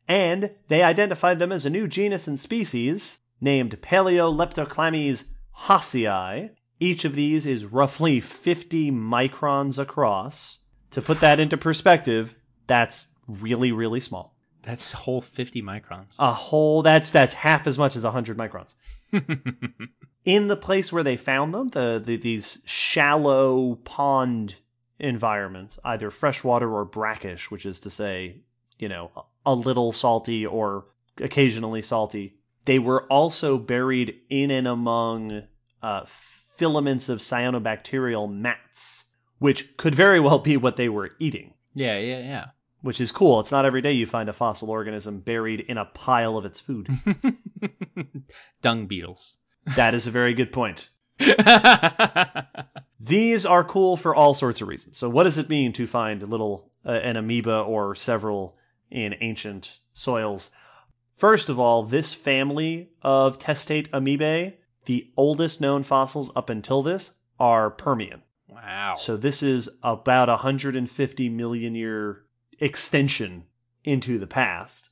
and 0.08 0.52
they 0.68 0.84
identified 0.84 1.40
them 1.40 1.52
as 1.52 1.66
a 1.66 1.70
new 1.70 1.88
genus 1.88 2.28
and 2.28 2.40
species 2.40 3.20
named 3.42 3.82
Palaeoleptochlamys 3.82 5.26
hassii. 5.68 6.52
Each 6.80 7.06
of 7.06 7.16
these 7.16 7.48
is 7.48 7.66
roughly 7.66 8.20
50 8.20 8.92
microns 8.92 9.80
across. 9.80 10.60
To 10.92 11.02
put 11.02 11.20
that 11.20 11.40
into 11.40 11.58
perspective, 11.58 12.36
that's 12.66 13.08
really, 13.28 13.72
really 13.72 14.00
small. 14.00 14.36
That's 14.62 14.94
a 14.94 14.98
whole 14.98 15.22
50 15.22 15.62
microns. 15.62 16.18
A 16.20 16.34
whole 16.34 16.82
that's 16.82 17.12
that's 17.12 17.34
half 17.36 17.68
as 17.68 17.78
much 17.78 17.96
as 17.96 18.04
100 18.04 18.38
microns. 18.38 18.76
in 20.26 20.48
the 20.48 20.58
place 20.58 20.92
where 20.92 21.04
they 21.04 21.18
found 21.18 21.54
them, 21.54 21.70
the, 21.70 22.02
the 22.04 22.18
these 22.18 22.62
shallow 22.66 23.76
pond 23.84 24.56
environments, 25.00 25.80
either 25.84 26.10
freshwater 26.12 26.74
or 26.74 26.86
brackish, 26.86 27.52
which 27.52 27.66
is 27.66 27.80
to 27.82 27.90
say, 27.90 28.42
you 28.80 28.90
know, 28.90 29.12
a- 29.46 29.54
little 29.56 29.92
salty 29.94 30.46
or 30.46 30.86
occasionally 31.22 31.82
salty. 31.82 32.36
They 32.66 32.80
were 32.80 33.04
also 33.06 33.58
buried 33.58 34.16
in 34.30 34.52
and 34.52 34.68
among 34.68 35.44
uh, 35.82 36.04
filaments 36.06 37.08
of 37.08 37.20
cyanobacterial 37.20 38.30
mats, 38.34 39.06
which 39.40 39.78
could 39.78 39.96
very 39.96 40.20
well 40.20 40.40
be 40.40 40.58
what 40.58 40.76
they 40.76 40.90
were 40.90 41.12
eating. 41.20 41.54
yeah, 41.74 41.98
yeah, 42.00 42.20
yeah. 42.20 42.46
Which 42.82 43.02
is 43.02 43.12
cool. 43.12 43.40
It's 43.40 43.52
not 43.52 43.66
every 43.66 43.82
day 43.82 43.92
you 43.92 44.06
find 44.06 44.30
a 44.30 44.34
fossil 44.34 44.70
organism 44.70 45.20
buried 45.20 45.62
in 45.62 45.78
a 45.78 45.86
pile 45.86 46.38
of 46.38 46.46
its 46.46 46.60
food. 46.60 46.90
Dung 48.62 48.88
beetles. 48.88 49.38
that 49.76 49.94
is 49.94 50.08
a 50.08 50.12
very 50.12 50.34
good 50.34 50.52
point. 50.52 50.90
These 53.00 53.46
are 53.46 53.64
cool 53.64 53.98
for 53.98 54.14
all 54.16 54.34
sorts 54.34 54.62
of 54.62 54.68
reasons. 54.68 54.98
So, 54.98 55.10
what 55.10 55.24
does 55.24 55.38
it 55.38 55.50
mean 55.50 55.74
to 55.74 55.88
find 55.88 56.22
a 56.22 56.28
little 56.28 56.72
uh, 56.86 56.92
an 56.92 57.18
amoeba 57.18 57.60
or 57.62 57.96
several 57.96 58.58
in 58.90 59.16
ancient 59.22 59.80
soils? 59.94 60.50
First 61.16 61.50
of 61.50 61.60
all, 61.60 61.84
this 61.84 62.14
family 62.14 62.92
of 63.02 63.40
testate 63.40 63.90
amoebae, 63.90 64.54
the 64.86 65.10
oldest 65.18 65.60
known 65.60 65.84
fossils 65.84 66.32
up 66.36 66.50
until 66.50 66.84
this, 66.84 67.12
are 67.40 67.70
Permian. 67.72 68.22
wow. 68.48 68.96
So 68.98 69.18
this 69.18 69.42
is 69.42 69.70
about 69.84 70.30
a 70.30 70.34
150 70.34 71.30
million 71.30 71.76
year 71.76 72.24
extension 72.60 73.46
into 73.84 74.18
the 74.18 74.28
past. 74.28 74.90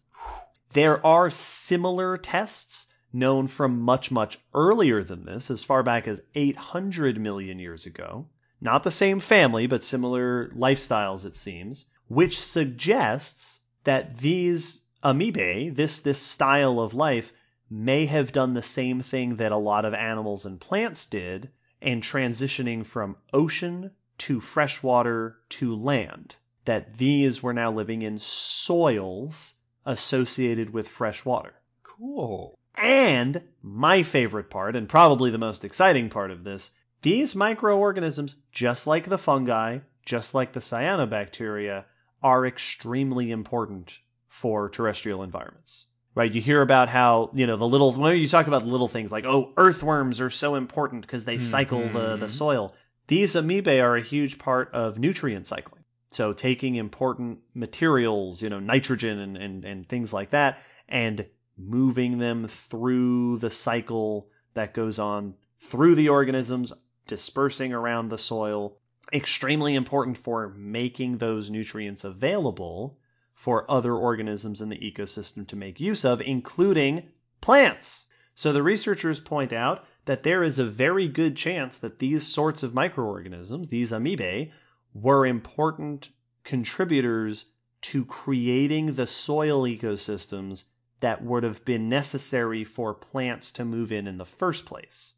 There 0.74 1.03
are 1.05 1.30
similar 1.30 2.18
tests 2.18 2.88
known 3.13 3.47
from 3.47 3.80
much, 3.80 4.11
much 4.11 4.39
earlier 4.53 5.03
than 5.03 5.26
this, 5.26 5.49
as 5.49 5.63
far 5.63 5.84
back 5.84 6.07
as 6.07 6.22
800 6.36 7.20
million 7.20 7.59
years 7.59 7.86
ago. 7.86 8.28
Not 8.59 8.84
the 8.84 8.91
same 8.91 9.20
family, 9.20 9.68
but 9.68 9.84
similar 9.84 10.49
lifestyles, 10.49 11.26
it 11.26 11.36
seems, 11.36 11.86
which 12.07 12.39
suggests 12.39 13.61
that 13.84 14.18
these 14.18 14.84
amoebae, 15.03 15.76
this, 15.76 15.99
this 15.99 16.22
style 16.22 16.80
of 16.80 16.93
life, 16.93 17.32
may 17.70 18.05
have 18.05 18.32
done 18.32 18.53
the 18.53 18.61
same 18.61 19.01
thing 19.01 19.38
that 19.38 19.51
a 19.51 19.57
lot 19.57 19.86
of 19.86 19.93
animals 19.93 20.45
and 20.45 20.59
plants 20.59 21.05
did 21.05 21.49
and 21.82 22.03
transitioning 22.03 22.86
from 22.86 23.18
ocean 23.34 23.91
to 24.18 24.39
freshwater 24.39 25.38
to 25.49 25.76
land. 25.76 26.36
That 26.66 26.97
these 26.97 27.41
were 27.41 27.53
now 27.53 27.72
living 27.72 28.01
in 28.01 28.18
soils 28.18 29.55
associated 29.86 30.72
with 30.74 30.88
fresh 30.88 31.24
water. 31.26 31.53
cool. 31.84 32.53
And 32.78 33.41
my 33.61 34.03
favorite 34.03 34.49
part, 34.49 34.76
and 34.76 34.89
probably 34.89 35.32
the 35.32 35.38
most 35.38 35.63
exciting 35.63 36.09
part 36.09 36.30
of 36.30 36.43
this, 36.43 36.72
these 37.03 37.34
microorganisms, 37.34 38.36
just 38.51 38.86
like 38.86 39.07
the 39.07 39.18
fungi, 39.18 39.80
just 40.05 40.34
like 40.34 40.51
the 40.51 40.59
cyanobacteria, 40.59 41.86
are 42.22 42.45
extremely 42.45 43.32
important 43.32 43.99
for 44.28 44.68
terrestrial 44.70 45.24
environments. 45.24 45.86
Right? 46.16 46.34
You 46.34 46.41
hear 46.41 46.61
about 46.61 46.89
how, 46.89 47.30
you 47.34 47.47
know, 47.47 47.55
the 47.55 47.68
little, 47.68 47.93
when 47.93 48.18
you 48.18 48.28
talk 48.28 48.47
about 48.47 48.63
the 48.63 48.70
little 48.70 48.89
things 48.89 49.09
like, 49.11 49.24
oh, 49.26 49.53
earthworms 49.55 50.20
are 50.20 50.30
so 50.30 50.55
important 50.55 51.03
because 51.03 51.24
they 51.24 51.38
cycle 51.38 51.88
the, 51.89 52.18
the 52.18 52.26
Mhm. 52.26 52.30
soil. 52.30 52.74
These 53.07 53.36
amoebae 53.36 53.82
are 53.82 53.95
a 53.95 54.01
huge 54.01 54.38
part 54.38 54.70
of 54.74 54.99
nutrient 54.99 55.47
cycling. 55.47 55.84
So 56.16 56.32
taking 56.32 56.76
important 56.76 57.39
materials, 57.53 58.41
you 58.41 58.49
know, 58.49 58.61
nitrogen 58.61 59.20
and, 59.20 59.36
and, 59.36 59.66
and 59.66 59.86
things 59.86 60.13
like 60.13 60.30
that, 60.30 60.59
and 60.88 61.26
moving 61.57 62.20
them 62.20 62.47
through 62.47 63.39
the 63.39 63.49
cycle 63.49 64.30
that 64.53 64.74
goes 64.74 64.97
on 64.97 65.34
through 65.59 65.95
the 65.95 66.07
organisms, 66.07 66.72
dispersing 67.05 67.74
around 67.74 68.07
the 68.07 68.18
soil. 68.18 68.78
Extremely 69.11 69.76
important 69.76 70.18
for 70.18 70.53
making 70.55 71.18
those 71.18 71.51
nutrients 71.51 72.05
available 72.05 72.97
for 73.34 73.70
other 73.70 73.93
organisms 73.93 74.61
in 74.61 74.70
the 74.70 74.80
ecosystem 74.80 75.45
to 75.45 75.57
make 75.57 75.82
use 75.82 76.05
of, 76.05 76.22
including 76.22 77.09
plants. 77.41 78.05
So 78.34 78.53
the 78.53 78.63
researchers 78.63 79.20
point 79.20 79.51
out 79.51 79.84
that 80.05 80.24
there 80.24 80.45
is 80.45 80.59
a 80.59 80.66
very 80.66 81.09
good 81.09 81.36
chance 81.36 81.78
that 81.80 81.99
these 81.99 82.26
sorts 82.26 82.63
of 82.63 82.74
microorganisms, 82.74 83.68
these 83.68 83.91
amoebae, 83.91 84.51
were 84.96 85.26
important 85.26 86.10
contributors 86.43 87.46
to 87.82 88.06
creating 88.06 88.93
the 88.93 89.06
soil 89.06 89.64
ecosystems 89.64 90.66
that 91.02 91.24
would 91.24 91.43
have 91.43 91.64
been 91.66 91.89
necessary 91.89 92.64
for 92.64 92.93
plants 92.93 93.52
to 93.52 93.66
move 93.66 93.91
in 93.91 94.08
in 94.08 94.18
the 94.18 94.26
first 94.26 94.66
place. 94.66 95.14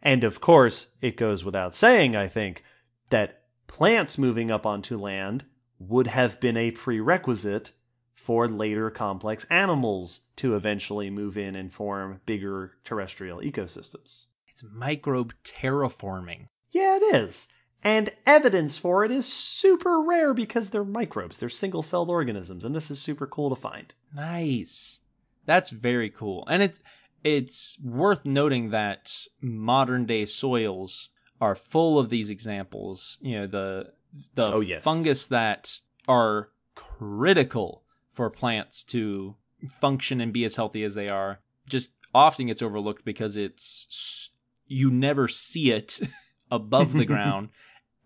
And 0.00 0.22
of 0.24 0.40
course, 0.40 0.88
it 1.02 1.16
goes 1.16 1.44
without 1.44 1.74
saying, 1.74 2.14
I 2.14 2.28
think, 2.28 2.64
that 3.10 3.42
plants 3.66 4.16
moving 4.16 4.50
up 4.50 4.64
onto 4.64 4.96
land 4.96 5.44
would 5.78 6.06
have 6.06 6.40
been 6.40 6.56
a 6.56 6.70
prerequisite 6.70 7.72
for 8.14 8.48
later 8.48 8.90
complex 8.90 9.44
animals 9.50 10.20
to 10.36 10.54
eventually 10.54 11.10
move 11.10 11.36
in 11.36 11.56
and 11.56 11.72
form 11.72 12.20
bigger 12.24 12.74
terrestrial 12.84 13.40
ecosystems. 13.40 14.26
It's 14.48 14.64
microbe 14.64 15.34
terraforming. 15.44 16.48
Yeah, 16.70 16.96
it 16.96 17.14
is. 17.14 17.48
And 17.84 18.10
evidence 18.26 18.76
for 18.76 19.04
it 19.04 19.10
is 19.12 19.24
super 19.32 20.02
rare 20.02 20.34
because 20.34 20.70
they're 20.70 20.84
microbes. 20.84 21.36
They're 21.36 21.48
single 21.48 21.82
celled 21.82 22.10
organisms, 22.10 22.64
and 22.64 22.74
this 22.74 22.90
is 22.90 22.98
super 22.98 23.26
cool 23.26 23.50
to 23.50 23.56
find. 23.56 23.92
Nice. 24.14 25.00
That's 25.46 25.70
very 25.70 26.10
cool. 26.10 26.44
And 26.48 26.62
it's 26.62 26.80
it's 27.24 27.78
worth 27.82 28.24
noting 28.24 28.70
that 28.70 29.12
modern 29.40 30.06
day 30.06 30.24
soils 30.26 31.10
are 31.40 31.54
full 31.54 31.98
of 31.98 32.10
these 32.10 32.30
examples. 32.30 33.18
You 33.20 33.40
know, 33.40 33.46
the 33.46 33.92
the 34.34 34.46
Oh, 34.46 34.60
yes. 34.60 34.82
fungus 34.82 35.26
that 35.28 35.78
are 36.08 36.50
critical 36.74 37.82
for 38.12 38.28
plants 38.30 38.82
to 38.84 39.36
function 39.80 40.20
and 40.20 40.32
be 40.32 40.44
as 40.44 40.56
healthy 40.56 40.82
as 40.82 40.94
they 40.94 41.08
are 41.08 41.40
just 41.68 41.90
often 42.14 42.46
gets 42.46 42.62
overlooked 42.62 43.04
because 43.04 43.36
it's 43.36 44.30
you 44.66 44.90
never 44.90 45.28
see 45.28 45.70
it 45.70 46.00
above 46.50 46.92
the 46.92 47.04
ground 47.14 47.48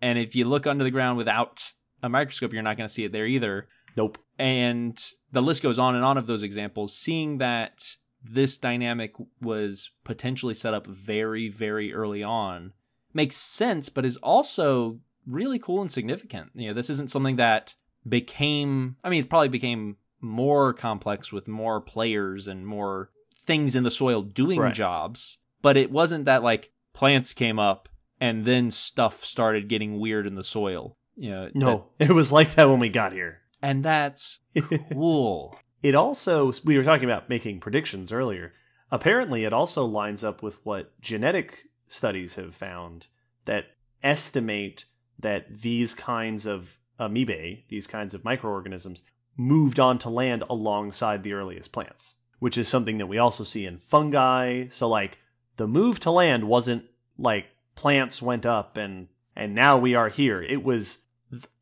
and 0.03 0.19
if 0.19 0.35
you 0.35 0.45
look 0.45 0.67
under 0.67 0.83
the 0.83 0.91
ground 0.91 1.17
without 1.17 1.71
a 2.03 2.09
microscope 2.09 2.53
you're 2.53 2.61
not 2.61 2.77
going 2.77 2.87
to 2.87 2.93
see 2.93 3.05
it 3.05 3.11
there 3.11 3.25
either 3.25 3.67
Nope. 3.95 4.17
and 4.37 5.01
the 5.31 5.41
list 5.41 5.63
goes 5.63 5.79
on 5.79 5.95
and 5.95 6.03
on 6.03 6.17
of 6.17 6.27
those 6.27 6.43
examples 6.43 6.95
seeing 6.95 7.37
that 7.39 7.95
this 8.23 8.57
dynamic 8.57 9.13
was 9.41 9.91
potentially 10.03 10.53
set 10.53 10.73
up 10.73 10.85
very 10.87 11.49
very 11.49 11.93
early 11.93 12.23
on 12.23 12.73
makes 13.13 13.35
sense 13.35 13.89
but 13.89 14.05
is 14.05 14.17
also 14.17 14.99
really 15.25 15.59
cool 15.59 15.81
and 15.81 15.91
significant 15.91 16.49
you 16.55 16.67
know 16.67 16.73
this 16.73 16.89
isn't 16.89 17.09
something 17.09 17.37
that 17.37 17.75
became 18.07 18.95
i 19.03 19.09
mean 19.09 19.21
it 19.23 19.29
probably 19.29 19.47
became 19.49 19.97
more 20.21 20.73
complex 20.73 21.31
with 21.31 21.47
more 21.47 21.79
players 21.81 22.47
and 22.47 22.65
more 22.65 23.09
things 23.35 23.75
in 23.75 23.83
the 23.83 23.91
soil 23.91 24.21
doing 24.21 24.59
Right. 24.59 24.73
jobs 24.73 25.37
but 25.61 25.75
it 25.77 25.91
wasn't 25.91 26.25
that 26.25 26.43
like 26.43 26.71
plants 26.93 27.33
came 27.33 27.59
up 27.59 27.89
and 28.23 28.45
then 28.45 28.71
stuff 28.71 29.15
started 29.23 29.67
getting 29.67 29.99
weird 29.99 30.25
in 30.25 30.35
the 30.35 30.43
soil 30.43 30.95
you 31.15 31.29
know 31.31 31.43
that- 31.45 31.55
No, 31.55 31.89
it 31.99 32.11
was 32.11 32.31
like 32.31 32.55
that 32.55 32.69
when 32.69 32.79
we 32.79 32.89
got 32.89 33.11
here. 33.13 33.41
and 33.61 33.83
that's 33.83 34.39
cool 34.91 35.57
It 35.81 35.95
also, 35.95 36.51
we 36.63 36.77
were 36.77 36.83
talking 36.85 37.09
about 37.09 37.27
making 37.29 37.59
predictions 37.59 38.13
earlier. 38.13 38.53
Apparently, 38.89 39.43
it 39.43 39.51
also 39.51 39.83
lines 39.85 40.23
up 40.23 40.41
with 40.41 40.65
what 40.65 40.99
genetic 41.01 41.65
studies 41.87 42.35
have 42.35 42.55
found 42.55 43.07
that 43.45 43.65
estimate 44.01 44.85
that 45.19 45.61
these 45.61 45.93
kinds 45.93 46.45
of 46.45 46.79
amoebae, 46.99 47.67
these 47.67 47.87
kinds 47.87 48.13
of 48.13 48.23
microorganisms, 48.23 49.03
moved 49.35 49.79
onto 49.79 50.09
land 50.09 50.43
alongside 50.49 51.23
the 51.23 51.33
earliest 51.33 51.71
plants, 51.73 52.15
which 52.39 52.57
is 52.57 52.67
something 52.69 52.97
that 52.99 53.07
we 53.07 53.17
also 53.17 53.43
see 53.43 53.65
in 53.65 53.77
fungi. 53.77 54.67
So, 54.69 54.87
like, 54.87 55.17
the 55.57 55.67
move 55.67 55.99
to 56.01 56.11
land 56.11 56.43
wasn't 56.45 56.83
like 57.17 57.47
plants 57.75 58.21
went 58.21 58.45
up 58.45 58.77
and 58.77 59.07
and 59.35 59.55
now 59.55 59.77
we 59.77 59.95
are 59.95 60.09
here. 60.09 60.41
It 60.41 60.63
was 60.63 60.99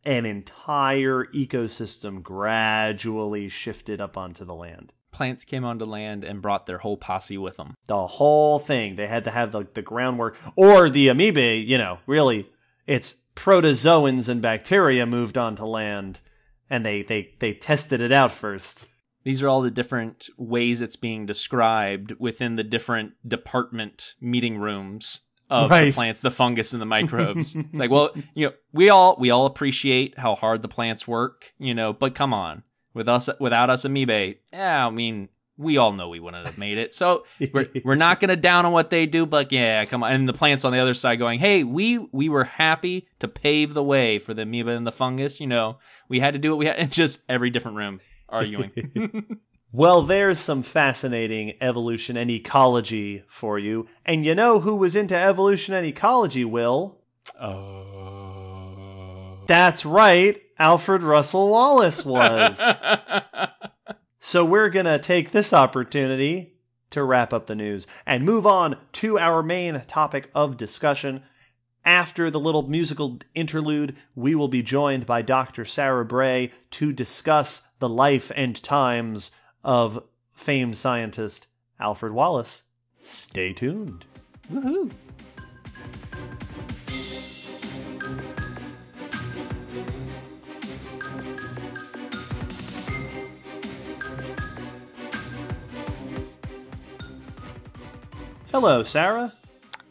an 0.03 0.25
entire 0.25 1.25
ecosystem 1.25 2.21
gradually 2.21 3.47
shifted 3.47 4.01
up 4.01 4.17
onto 4.17 4.43
the 4.43 4.55
land. 4.55 4.93
plants 5.11 5.43
came 5.43 5.63
onto 5.63 5.85
land 5.85 6.23
and 6.23 6.41
brought 6.41 6.65
their 6.65 6.79
whole 6.79 6.97
posse 6.97 7.37
with 7.37 7.57
them. 7.57 7.75
The 7.85 8.07
whole 8.07 8.59
thing. 8.59 8.95
They 8.95 9.07
had 9.07 9.25
to 9.25 9.31
have 9.31 9.51
the, 9.51 9.67
the 9.73 9.81
groundwork. 9.81 10.37
Or 10.55 10.89
the 10.89 11.07
amoebae, 11.07 11.65
you 11.65 11.77
know, 11.77 11.99
really, 12.07 12.49
it's 12.87 13.17
protozoans 13.35 14.27
and 14.29 14.41
bacteria 14.41 15.05
moved 15.05 15.37
onto 15.37 15.65
land 15.65 16.19
and 16.69 16.85
they, 16.85 17.03
they, 17.03 17.35
they 17.39 17.53
tested 17.53 18.01
it 18.01 18.11
out 18.11 18.31
first. 18.31 18.85
These 19.23 19.43
are 19.43 19.49
all 19.49 19.61
the 19.61 19.69
different 19.69 20.29
ways 20.37 20.81
it's 20.81 20.95
being 20.95 21.25
described 21.25 22.13
within 22.19 22.55
the 22.55 22.63
different 22.63 23.13
department 23.27 24.15
meeting 24.19 24.57
rooms 24.57 25.21
of 25.51 25.69
the 25.69 25.91
plants, 25.91 26.21
the 26.21 26.31
fungus 26.31 26.73
and 26.73 26.81
the 26.81 26.85
microbes. 26.85 27.55
it's 27.57 27.77
like, 27.79 27.91
well, 27.91 28.11
you 28.33 28.47
know, 28.47 28.53
we 28.71 28.89
all 28.89 29.15
we 29.19 29.29
all 29.29 29.45
appreciate 29.45 30.17
how 30.17 30.35
hard 30.35 30.61
the 30.61 30.67
plants 30.67 31.07
work, 31.07 31.53
you 31.57 31.73
know, 31.73 31.93
but 31.93 32.15
come 32.15 32.33
on. 32.33 32.63
With 32.93 33.07
us 33.07 33.29
without 33.39 33.69
us 33.69 33.85
amoebae, 33.85 34.37
yeah, 34.51 34.85
I 34.85 34.89
mean, 34.89 35.29
we 35.57 35.77
all 35.77 35.93
know 35.93 36.09
we 36.09 36.19
wouldn't 36.19 36.45
have 36.45 36.57
made 36.57 36.77
it. 36.77 36.93
So 36.93 37.25
we're, 37.53 37.69
we're 37.85 37.95
not 37.95 38.19
going 38.19 38.29
to 38.29 38.35
down 38.35 38.65
on 38.65 38.73
what 38.73 38.89
they 38.89 39.05
do, 39.05 39.25
but 39.25 39.51
yeah, 39.51 39.85
come 39.85 40.03
on. 40.03 40.11
And 40.11 40.27
the 40.27 40.33
plants 40.33 40.65
on 40.65 40.73
the 40.73 40.79
other 40.79 40.93
side 40.93 41.19
going, 41.19 41.39
hey, 41.39 41.63
we 41.63 41.97
we 42.11 42.29
were 42.29 42.43
happy 42.43 43.07
to 43.19 43.27
pave 43.27 43.73
the 43.73 43.83
way 43.83 44.19
for 44.19 44.33
the 44.33 44.41
amoeba 44.41 44.71
and 44.71 44.85
the 44.85 44.91
fungus. 44.91 45.39
You 45.39 45.47
know, 45.47 45.77
we 46.09 46.19
had 46.19 46.33
to 46.33 46.39
do 46.39 46.49
what 46.49 46.59
we 46.59 46.65
had. 46.65 46.75
And 46.81 46.91
just 46.91 47.21
every 47.29 47.49
different 47.49 47.77
room 47.77 47.99
arguing. 48.27 48.71
Well, 49.73 50.01
there's 50.01 50.37
some 50.37 50.63
fascinating 50.63 51.53
evolution 51.61 52.17
and 52.17 52.29
ecology 52.29 53.23
for 53.25 53.57
you. 53.57 53.87
And 54.05 54.25
you 54.25 54.35
know 54.35 54.59
who 54.59 54.75
was 54.75 54.97
into 54.97 55.17
evolution 55.17 55.73
and 55.73 55.85
ecology, 55.85 56.43
Will? 56.43 56.99
Oh. 57.39 59.37
That's 59.47 59.85
right, 59.85 60.41
Alfred 60.59 61.03
Russel 61.03 61.49
Wallace 61.49 62.03
was. 62.05 62.61
so 64.19 64.43
we're 64.43 64.69
going 64.69 64.87
to 64.87 64.99
take 64.99 65.31
this 65.31 65.53
opportunity 65.53 66.57
to 66.89 67.01
wrap 67.01 67.31
up 67.31 67.47
the 67.47 67.55
news 67.55 67.87
and 68.05 68.25
move 68.25 68.45
on 68.45 68.75
to 68.91 69.17
our 69.17 69.41
main 69.41 69.81
topic 69.87 70.29
of 70.35 70.57
discussion. 70.57 71.23
After 71.85 72.29
the 72.29 72.41
little 72.41 72.63
musical 72.63 73.19
interlude, 73.33 73.95
we 74.15 74.35
will 74.35 74.49
be 74.49 74.63
joined 74.63 75.05
by 75.05 75.21
Dr. 75.21 75.63
Sarah 75.63 76.03
Bray 76.03 76.51
to 76.71 76.91
discuss 76.91 77.63
the 77.79 77.89
life 77.89 78.33
and 78.35 78.61
times 78.61 79.31
of 79.63 80.03
famed 80.29 80.77
scientist 80.77 81.47
Alfred 81.79 82.13
Wallace. 82.13 82.63
Stay 82.99 83.53
tuned. 83.53 84.05
Woohoo. 84.51 84.91
Hello, 98.51 98.83
Sarah. 98.83 99.31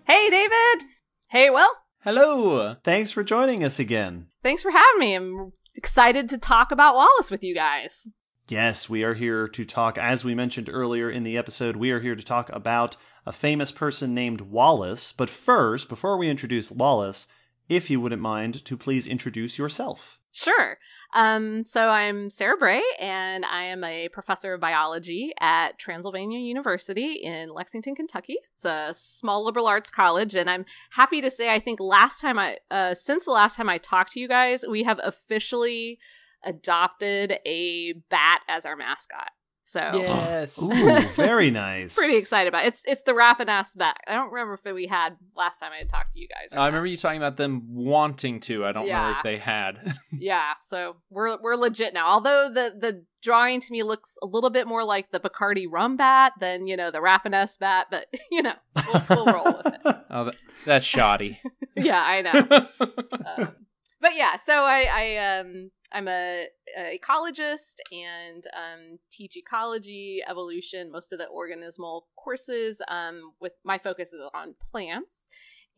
Hey, 0.05 0.29
David. 0.29 0.87
Hey, 1.29 1.49
Will. 1.49 1.71
Hello. 2.05 2.77
Thanks 2.85 3.11
for 3.11 3.25
joining 3.25 3.65
us 3.65 3.79
again. 3.79 4.27
Thanks 4.43 4.63
for 4.63 4.71
having 4.71 4.99
me. 4.99 5.15
I'm 5.15 5.53
excited 5.75 6.29
to 6.29 6.39
talk 6.39 6.71
about 6.71 6.95
Wallace 6.95 7.31
with 7.31 7.43
you 7.43 7.55
guys. 7.55 8.07
Yes, 8.51 8.91
we 8.91 9.05
are 9.05 9.15
here 9.15 9.47
to 9.47 9.65
talk, 9.65 9.97
as 9.97 10.25
we 10.25 10.35
mentioned 10.35 10.69
earlier 10.69 11.09
in 11.09 11.23
the 11.23 11.39
episode, 11.39 11.77
we 11.77 11.93
are 11.93 12.01
here 12.01 12.17
to 12.17 12.25
talk 12.25 12.51
about 12.51 12.97
a 13.25 13.31
famous 13.31 13.71
person 13.71 14.13
named 14.13 14.41
Wallace. 14.41 15.13
But 15.13 15.31
first, 15.31 15.89
before 15.89 16.17
we 16.17 16.29
introduce 16.29 16.73
Wallace, 16.73 17.29
if 17.69 17.89
you 17.91 18.01
wouldn't 18.01 18.21
mind 18.21 18.65
to 18.65 18.77
please 18.77 19.07
introduce 19.07 19.57
yourself. 19.57 20.19
Sure. 20.33 20.79
Um, 21.15 21.65
so 21.65 21.91
I'm 21.91 22.29
Sarah 22.29 22.57
Bray, 22.57 22.83
and 22.99 23.45
I 23.45 23.67
am 23.67 23.85
a 23.85 24.09
professor 24.09 24.55
of 24.55 24.61
biology 24.61 25.33
at 25.39 25.79
Transylvania 25.79 26.41
University 26.41 27.21
in 27.23 27.51
Lexington, 27.51 27.95
Kentucky. 27.95 28.39
It's 28.55 28.65
a 28.65 28.91
small 28.95 29.45
liberal 29.45 29.69
arts 29.69 29.91
college, 29.91 30.35
and 30.35 30.51
I'm 30.51 30.65
happy 30.91 31.21
to 31.21 31.31
say 31.31 31.53
I 31.53 31.61
think 31.61 31.79
last 31.79 32.21
time 32.21 32.37
I, 32.37 32.59
uh, 32.69 32.95
since 32.95 33.27
the 33.27 33.31
last 33.31 33.55
time 33.55 33.69
I 33.69 33.79
talked 33.79 34.11
to 34.15 34.21
you 34.21 34.27
guys, 34.27 34.65
we 34.69 34.83
have 34.83 34.99
officially 35.05 36.01
adopted 36.45 37.39
a 37.47 37.95
bat 38.11 38.41
as 38.49 38.65
our 38.67 38.77
mascot. 38.77 39.31
So 39.63 39.91
Yes. 39.95 40.61
Ooh, 40.61 41.01
very 41.15 41.51
nice. 41.53 41.95
pretty 41.95 42.17
excited 42.17 42.49
about 42.49 42.65
it. 42.65 42.69
It's 42.69 42.83
it's 42.87 43.03
the 43.05 43.13
Rafinesque 43.13 43.77
bat. 43.77 43.99
I 44.09 44.15
don't 44.15 44.33
remember 44.33 44.55
if 44.55 44.75
we 44.75 44.89
had 44.89 45.11
last 45.37 45.61
time 45.61 45.71
I 45.73 45.83
talked 45.85 46.15
to 46.15 46.19
you 46.19 46.27
guys. 46.27 46.53
or 46.53 46.57
I 46.57 46.63
not. 46.63 46.67
remember 46.67 46.87
you 46.89 46.97
talking 46.97 47.19
about 47.19 47.37
them 47.37 47.63
wanting 47.69 48.41
to. 48.41 48.65
I 48.67 48.73
don't 48.73 48.83
know 48.87 48.89
Yeah. 48.89 49.17
if 49.17 49.23
they 49.23 49.39
had. 49.39 49.95
Yeah, 50.13 50.55
so 50.61 50.97
we're 51.09 51.41
we're 51.41 51.55
legit 51.55 51.95
now. 51.95 52.09
Although 52.09 52.49
the 52.53 52.75
the 52.81 53.05
drawing 53.23 53.61
to 53.61 53.71
me 53.71 53.85
looks 53.85 54.17
a 54.23 54.27
little 54.27 54.51
bit 54.51 54.67
more 54.67 54.83
like 54.85 55.13
the 55.13 55.21
Bacardi 55.21 55.67
rum 55.71 55.97
bat 55.97 56.33
than 56.41 56.67
you 56.67 56.77
know 56.77 56.91
the 56.91 56.99
Rafinesque 56.99 57.61
bat, 57.61 57.87
but 57.93 58.07
you 58.33 58.43
know 58.43 58.55
we'll, 58.75 59.03
we'll 59.09 59.27
roll 59.35 59.45
with 59.65 59.67
it. 59.67 59.97
oh, 60.11 60.25
that, 60.25 60.37
that's 60.67 60.85
shoddy. 60.85 61.39
Yeah, 61.77 62.03
I 62.05 62.23
know. 62.23 62.67
Um, 63.37 63.55
but 64.01 64.17
yeah, 64.17 64.35
so 64.37 64.53
I, 64.65 64.87
I 64.93 65.39
um 65.39 65.71
I'm 65.93 66.09
a, 66.09 66.47
a 66.77 66.99
ecologist 66.99 67.77
and 67.93 68.45
um, 68.55 68.99
teach 69.11 69.37
ecology, 69.37 70.23
evolution, 70.29 70.91
most 70.91 71.13
of 71.13 71.19
the 71.19 71.27
organismal 71.35 72.03
courses. 72.17 72.81
Um, 72.89 73.33
with 73.41 73.53
my 73.65 73.79
focus 73.79 74.13
is 74.13 74.21
on 74.35 74.55
plants, 74.71 75.27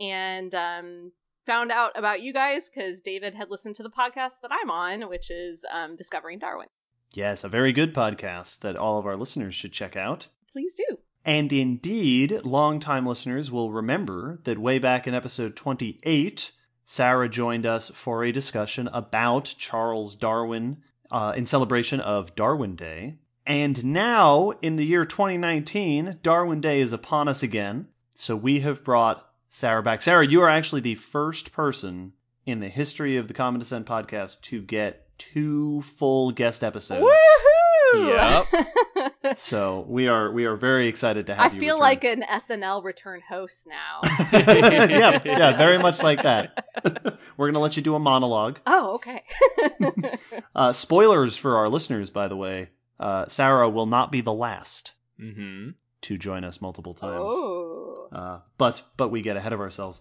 and 0.01 0.55
um, 0.55 1.13
found 1.47 1.71
out 1.73 1.93
about 1.97 2.23
you 2.23 2.33
guys 2.33 2.71
because 2.71 3.01
David 3.01 3.35
had 3.35 3.51
listened 3.51 3.77
to 3.77 3.83
the 3.83 3.91
podcast 3.91 4.41
that 4.43 4.51
I'm 4.51 4.71
on, 4.71 5.09
which 5.09 5.31
is 5.31 5.65
um, 5.73 5.97
Discovering 5.97 6.39
Darwin. 6.39 6.69
Yes, 7.15 7.45
a 7.45 7.49
very 7.49 7.73
good 7.73 7.95
podcast 7.95 8.61
that 8.61 8.77
all 8.77 8.99
of 8.99 9.07
our 9.07 9.17
listeners 9.17 9.55
should 9.55 9.73
check 9.73 9.97
out. 9.97 10.29
Please 10.51 10.75
do. 10.75 10.99
And 11.25 11.53
indeed, 11.53 12.41
longtime 12.45 13.07
listeners 13.07 13.51
will 13.51 13.71
remember 13.71 14.41
that 14.45 14.59
way 14.59 14.79
back 14.79 15.07
in 15.07 15.15
episode 15.15 15.55
28, 15.55 16.53
Sarah 16.93 17.27
joined 17.27 17.65
us 17.65 17.89
for 17.89 18.23
a 18.23 18.33
discussion 18.33 18.87
about 18.89 19.55
Charles 19.57 20.15
Darwin 20.15 20.77
uh, 21.11 21.33
in 21.35 21.47
celebration 21.47 22.01
of 22.01 22.35
Darwin 22.35 22.77
Day. 22.77 23.15
And 23.47 23.83
now, 23.83 24.51
in 24.61 24.77
the 24.77 24.85
year 24.85 25.07
2019, 25.07 26.19
Darwin 26.23 26.61
Day 26.61 26.83
is 26.83 26.93
upon 26.93 27.29
us 27.29 27.43
again. 27.43 27.89
So 28.15 28.37
we 28.37 28.61
have 28.61 28.85
brought 28.85 29.27
Sarah 29.49 29.83
back. 29.83 30.03
Sarah, 30.03 30.27
you 30.27 30.43
are 30.43 30.51
actually 30.51 30.83
the 30.83 30.97
first 30.97 31.55
person 31.55 32.13
in 32.45 32.61
the 32.61 32.69
history 32.69 33.17
of 33.17 33.27
the 33.27 33.33
Common 33.33 33.61
Descent 33.61 33.87
podcast 33.87 34.43
to 34.43 34.61
get 34.61 35.09
two 35.17 35.81
full 35.81 36.31
guest 36.31 36.63
episodes. 36.63 37.03
Woohoo! 37.03 38.45
Yep. 38.53 38.67
So 39.37 39.85
we 39.89 40.09
are 40.09 40.31
we 40.33 40.45
are 40.47 40.57
very 40.57 40.89
excited 40.89 41.27
to 41.27 41.39
I 41.39 41.45
have 41.45 41.55
you. 41.55 41.59
I 41.59 41.61
feel 41.61 41.77
return. 41.77 41.81
like 41.81 42.05
an 42.05 42.23
SNL 42.63 42.85
return 42.85 43.21
host 43.29 43.67
now. 43.69 44.01
yeah, 44.33 45.21
yeah, 45.25 45.57
very 45.57 45.79
much 45.79 46.03
like 46.03 46.23
that. 46.23 46.65
We're 47.37 47.49
gonna 47.49 47.61
let 47.61 47.77
you 47.77 47.83
do 47.83 47.95
a 47.95 47.99
monologue. 48.01 48.61
oh, 48.67 48.95
okay. 48.95 49.23
Uh, 50.55 50.73
spoilers 50.73 51.37
for 51.37 51.57
our 51.57 51.69
listeners, 51.69 52.11
by 52.11 52.29
the 52.29 52.37
way. 52.37 52.71
Uh, 53.01 53.27
Sarah 53.27 53.71
will 53.71 53.87
not 53.87 54.13
be 54.13 54.21
the 54.21 54.33
last 54.33 54.93
hmm 55.19 55.71
to 56.03 56.19
join 56.19 56.43
us 56.45 56.61
multiple 56.61 56.95
times. 56.95 57.23
oh. 57.25 58.09
Uh, 58.13 58.41
but 58.59 58.83
but 58.97 59.09
we 59.09 59.23
get 59.23 59.37
ahead 59.37 59.53
of 59.53 59.61
ourselves. 59.61 60.01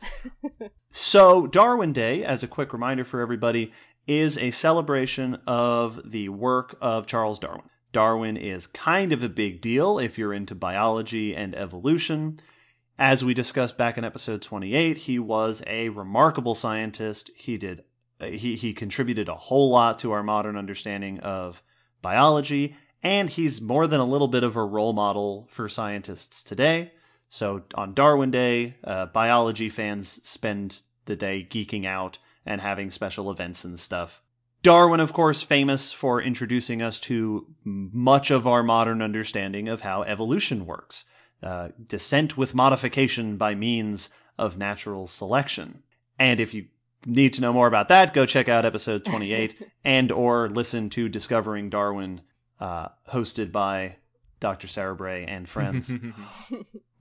so 0.89 1.47
Darwin 1.47 1.93
Day, 1.93 2.23
as 2.23 2.43
a 2.43 2.47
quick 2.47 2.73
reminder 2.73 3.05
for 3.05 3.21
everybody, 3.21 3.71
is 4.07 4.37
a 4.37 4.51
celebration 4.51 5.35
of 5.47 6.01
the 6.09 6.27
work 6.29 6.75
of 6.81 7.05
Charles 7.07 7.39
Darwin. 7.39 7.69
Darwin 7.91 8.37
is 8.37 8.67
kind 8.67 9.11
of 9.11 9.23
a 9.23 9.29
big 9.29 9.61
deal 9.61 9.99
if 9.99 10.17
you're 10.17 10.33
into 10.33 10.55
biology 10.55 11.35
and 11.35 11.55
evolution. 11.55 12.39
As 12.97 13.23
we 13.23 13.33
discussed 13.33 13.77
back 13.77 13.97
in 13.97 14.05
episode 14.05 14.41
28, 14.41 14.97
he 14.97 15.19
was 15.19 15.63
a 15.67 15.89
remarkable 15.89 16.55
scientist. 16.55 17.31
He 17.35 17.57
did 17.57 17.83
he 18.29 18.55
he 18.55 18.73
contributed 18.73 19.27
a 19.27 19.35
whole 19.35 19.69
lot 19.69 19.99
to 19.99 20.11
our 20.11 20.23
modern 20.23 20.55
understanding 20.55 21.19
of 21.19 21.63
biology, 22.01 22.75
and 23.01 23.29
he's 23.29 23.61
more 23.61 23.87
than 23.87 23.99
a 23.99 24.05
little 24.05 24.27
bit 24.27 24.43
of 24.43 24.55
a 24.55 24.63
role 24.63 24.93
model 24.93 25.47
for 25.49 25.67
scientists 25.67 26.43
today. 26.43 26.91
So 27.29 27.63
on 27.75 27.93
Darwin 27.93 28.31
Day, 28.31 28.75
uh, 28.83 29.07
biology 29.07 29.69
fans 29.69 30.19
spend 30.27 30.81
the 31.05 31.15
day 31.15 31.47
geeking 31.49 31.85
out 31.85 32.17
and 32.45 32.61
having 32.61 32.89
special 32.89 33.31
events 33.31 33.63
and 33.63 33.79
stuff. 33.79 34.21
Darwin, 34.63 34.99
of 34.99 35.13
course, 35.13 35.41
famous 35.41 35.91
for 35.91 36.21
introducing 36.21 36.81
us 36.81 36.99
to 37.01 37.47
much 37.63 38.31
of 38.31 38.47
our 38.47 38.63
modern 38.63 39.01
understanding 39.01 39.67
of 39.67 39.81
how 39.81 40.03
evolution 40.03 40.65
works. 40.65 41.05
Uh, 41.41 41.69
descent 41.87 42.37
with 42.37 42.53
modification 42.53 43.35
by 43.37 43.55
means 43.55 44.09
of 44.37 44.57
natural 44.57 45.07
selection. 45.07 45.81
And 46.19 46.39
if 46.39 46.53
you 46.53 46.67
need 47.05 47.33
to 47.33 47.41
know 47.41 47.51
more 47.51 47.65
about 47.65 47.87
that, 47.87 48.13
go 48.13 48.27
check 48.27 48.47
out 48.47 48.63
episode 48.65 49.03
28 49.05 49.71
and 49.83 50.11
or 50.11 50.49
listen 50.49 50.91
to 50.91 51.09
Discovering 51.09 51.71
Darwin, 51.71 52.21
uh, 52.59 52.89
hosted 53.11 53.51
by 53.51 53.95
Dr. 54.39 54.67
Sarah 54.67 54.95
Bray 54.95 55.25
and 55.25 55.49
friends. 55.49 55.91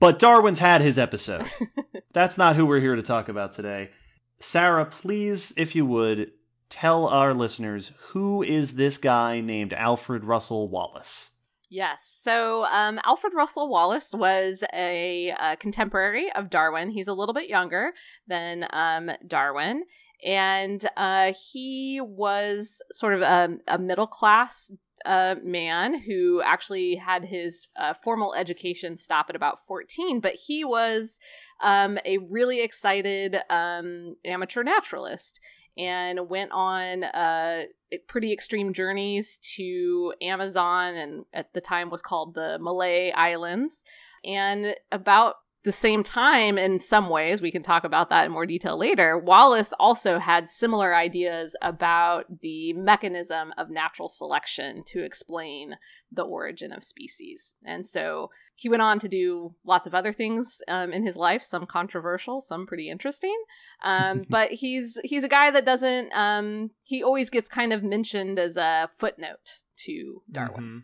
But 0.01 0.17
Darwin's 0.17 0.57
had 0.57 0.81
his 0.81 0.97
episode. 0.97 1.45
That's 2.11 2.35
not 2.35 2.55
who 2.55 2.65
we're 2.65 2.79
here 2.79 2.95
to 2.95 3.03
talk 3.03 3.29
about 3.29 3.53
today. 3.53 3.91
Sarah, 4.39 4.83
please, 4.83 5.53
if 5.55 5.75
you 5.75 5.85
would, 5.85 6.31
tell 6.71 7.07
our 7.07 7.33
listeners 7.33 7.91
who 7.97 8.41
is 8.41 8.73
this 8.73 8.97
guy 8.97 9.41
named 9.41 9.73
Alfred 9.73 10.23
Russel 10.23 10.69
Wallace? 10.69 11.31
Yes. 11.69 12.17
So 12.21 12.65
um, 12.65 12.99
Alfred 13.05 13.33
Russel 13.33 13.69
Wallace 13.69 14.13
was 14.13 14.63
a, 14.73 15.31
uh 15.39 15.55
contemporary 15.57 16.31
of 16.33 16.49
Darwin. 16.49 16.89
He's 16.89 17.07
a 17.07 17.13
little 17.13 17.33
bit 17.33 17.47
younger 17.47 17.93
than 18.27 18.65
um, 18.71 19.11
Darwin. 19.27 19.83
And 20.25 20.85
uh, 20.97 21.33
he 21.51 22.01
was 22.03 22.81
sort 22.91 23.13
of 23.13 23.21
a, 23.21 23.57
a 23.67 23.79
middle 23.79 24.07
class 24.07 24.71
uh, 25.05 25.35
man 25.43 25.99
who 25.99 26.41
actually 26.43 26.95
had 26.95 27.25
his 27.25 27.69
uh, 27.75 27.93
formal 28.03 28.33
education 28.35 28.97
stop 28.97 29.27
at 29.29 29.35
about 29.35 29.65
14, 29.65 30.19
but 30.19 30.33
he 30.33 30.63
was 30.63 31.19
um, 31.61 31.97
a 32.05 32.19
really 32.29 32.61
excited 32.63 33.37
um, 33.49 34.15
amateur 34.25 34.63
naturalist 34.63 35.39
and 35.77 36.29
went 36.29 36.51
on 36.51 37.03
uh, 37.03 37.63
pretty 38.07 38.31
extreme 38.31 38.73
journeys 38.73 39.37
to 39.55 40.13
Amazon 40.21 40.95
and 40.95 41.25
at 41.33 41.53
the 41.53 41.61
time 41.61 41.89
was 41.89 42.01
called 42.01 42.33
the 42.33 42.57
Malay 42.59 43.11
Islands. 43.11 43.83
And 44.23 44.75
about 44.91 45.35
the 45.63 45.71
same 45.71 46.03
time, 46.03 46.57
in 46.57 46.79
some 46.79 47.09
ways, 47.09 47.41
we 47.41 47.51
can 47.51 47.61
talk 47.61 47.83
about 47.83 48.09
that 48.09 48.25
in 48.25 48.31
more 48.31 48.45
detail 48.45 48.77
later, 48.77 49.17
Wallace 49.17 49.73
also 49.79 50.17
had 50.17 50.49
similar 50.49 50.95
ideas 50.95 51.55
about 51.61 52.41
the 52.41 52.73
mechanism 52.73 53.53
of 53.57 53.69
natural 53.69 54.09
selection 54.09 54.83
to 54.87 55.03
explain 55.03 55.75
the 56.11 56.23
origin 56.23 56.71
of 56.71 56.83
species. 56.83 57.53
And 57.63 57.85
so 57.85 58.31
he 58.55 58.69
went 58.69 58.81
on 58.81 58.99
to 58.99 59.07
do 59.07 59.53
lots 59.63 59.85
of 59.85 59.93
other 59.93 60.11
things 60.11 60.61
um, 60.67 60.91
in 60.91 61.03
his 61.03 61.15
life, 61.15 61.43
some 61.43 61.65
controversial, 61.65 62.41
some 62.41 62.65
pretty 62.65 62.89
interesting. 62.89 63.37
Um, 63.83 64.23
but 64.29 64.51
he's 64.51 64.99
he's 65.03 65.23
a 65.23 65.29
guy 65.29 65.51
that 65.51 65.65
doesn't. 65.65 66.11
Um, 66.13 66.71
he 66.83 67.03
always 67.03 67.29
gets 67.29 67.47
kind 67.47 67.71
of 67.71 67.83
mentioned 67.83 68.39
as 68.39 68.57
a 68.57 68.89
footnote 68.97 69.61
to 69.77 70.21
Darwin. 70.31 70.63
Mhm. 70.63 70.83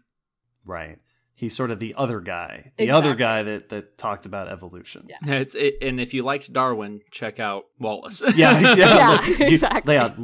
Right. 0.65 0.99
He's 1.39 1.55
sort 1.55 1.69
of 1.69 1.77
the 1.79 1.93
other 1.95 2.19
guy, 2.19 2.71
the 2.77 2.85
Exactly. 2.85 2.89
other 2.89 3.13
guy 3.15 3.43
that 3.43 3.69
that 3.69 3.95
talked 3.95 4.25
about 4.25 4.47
evolution. 4.47 5.07
Yeah. 5.07 5.17
It's 5.35 5.53
it, 5.53 5.75
and 5.83 5.99
if 6.01 6.11
you 6.15 6.23
liked 6.23 6.51
Darwin, 6.51 6.99
check 7.11 7.39
out 7.39 7.65
Wallace. 7.79 8.23
Yeah, 8.35 8.59
yeah, 8.75 8.75
Yeah, 8.75 9.09
look, 9.11 9.27
you- 9.27 9.45
exactly. 9.53 9.93
yeah, 9.93 10.15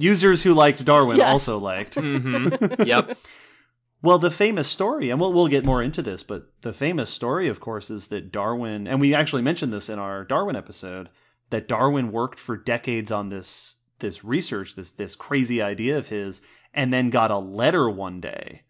users 0.00 0.42
who 0.42 0.54
liked 0.54 0.82
Darwin 0.84 1.18
Yes. 1.18 1.30
also 1.30 1.58
liked. 1.58 1.96
hmm 1.96 2.48
Yep. 2.86 3.18
Well, 4.00 4.18
the 4.18 4.30
famous 4.30 4.66
story, 4.66 5.10
and 5.10 5.20
we'll 5.20 5.32
we'll 5.32 5.46
get 5.48 5.66
more 5.66 5.82
into 5.82 6.00
this, 6.02 6.22
but 6.22 6.46
the 6.62 6.72
famous 6.72 7.10
story, 7.10 7.48
of 7.48 7.60
course, 7.60 7.90
is 7.90 8.06
that 8.06 8.32
Darwin, 8.32 8.88
and 8.88 8.98
we 8.98 9.14
actually 9.14 9.42
mentioned 9.42 9.72
this 9.74 9.88
in 9.90 9.98
our 9.98 10.24
Darwin 10.24 10.56
episode, 10.56 11.08
that 11.50 11.68
Darwin 11.68 12.10
worked 12.12 12.38
for 12.40 12.56
decades 12.56 13.12
on 13.12 13.28
this 13.28 13.76
this 13.98 14.24
research, 14.24 14.74
this 14.74 14.90
this 14.90 15.14
crazy 15.14 15.60
idea 15.62 15.98
of 15.98 16.08
his, 16.08 16.40
and 16.72 16.92
then 16.92 17.10
got 17.10 17.30
a 17.30 17.38
letter 17.38 17.88
one 17.90 18.20
day 18.20 18.62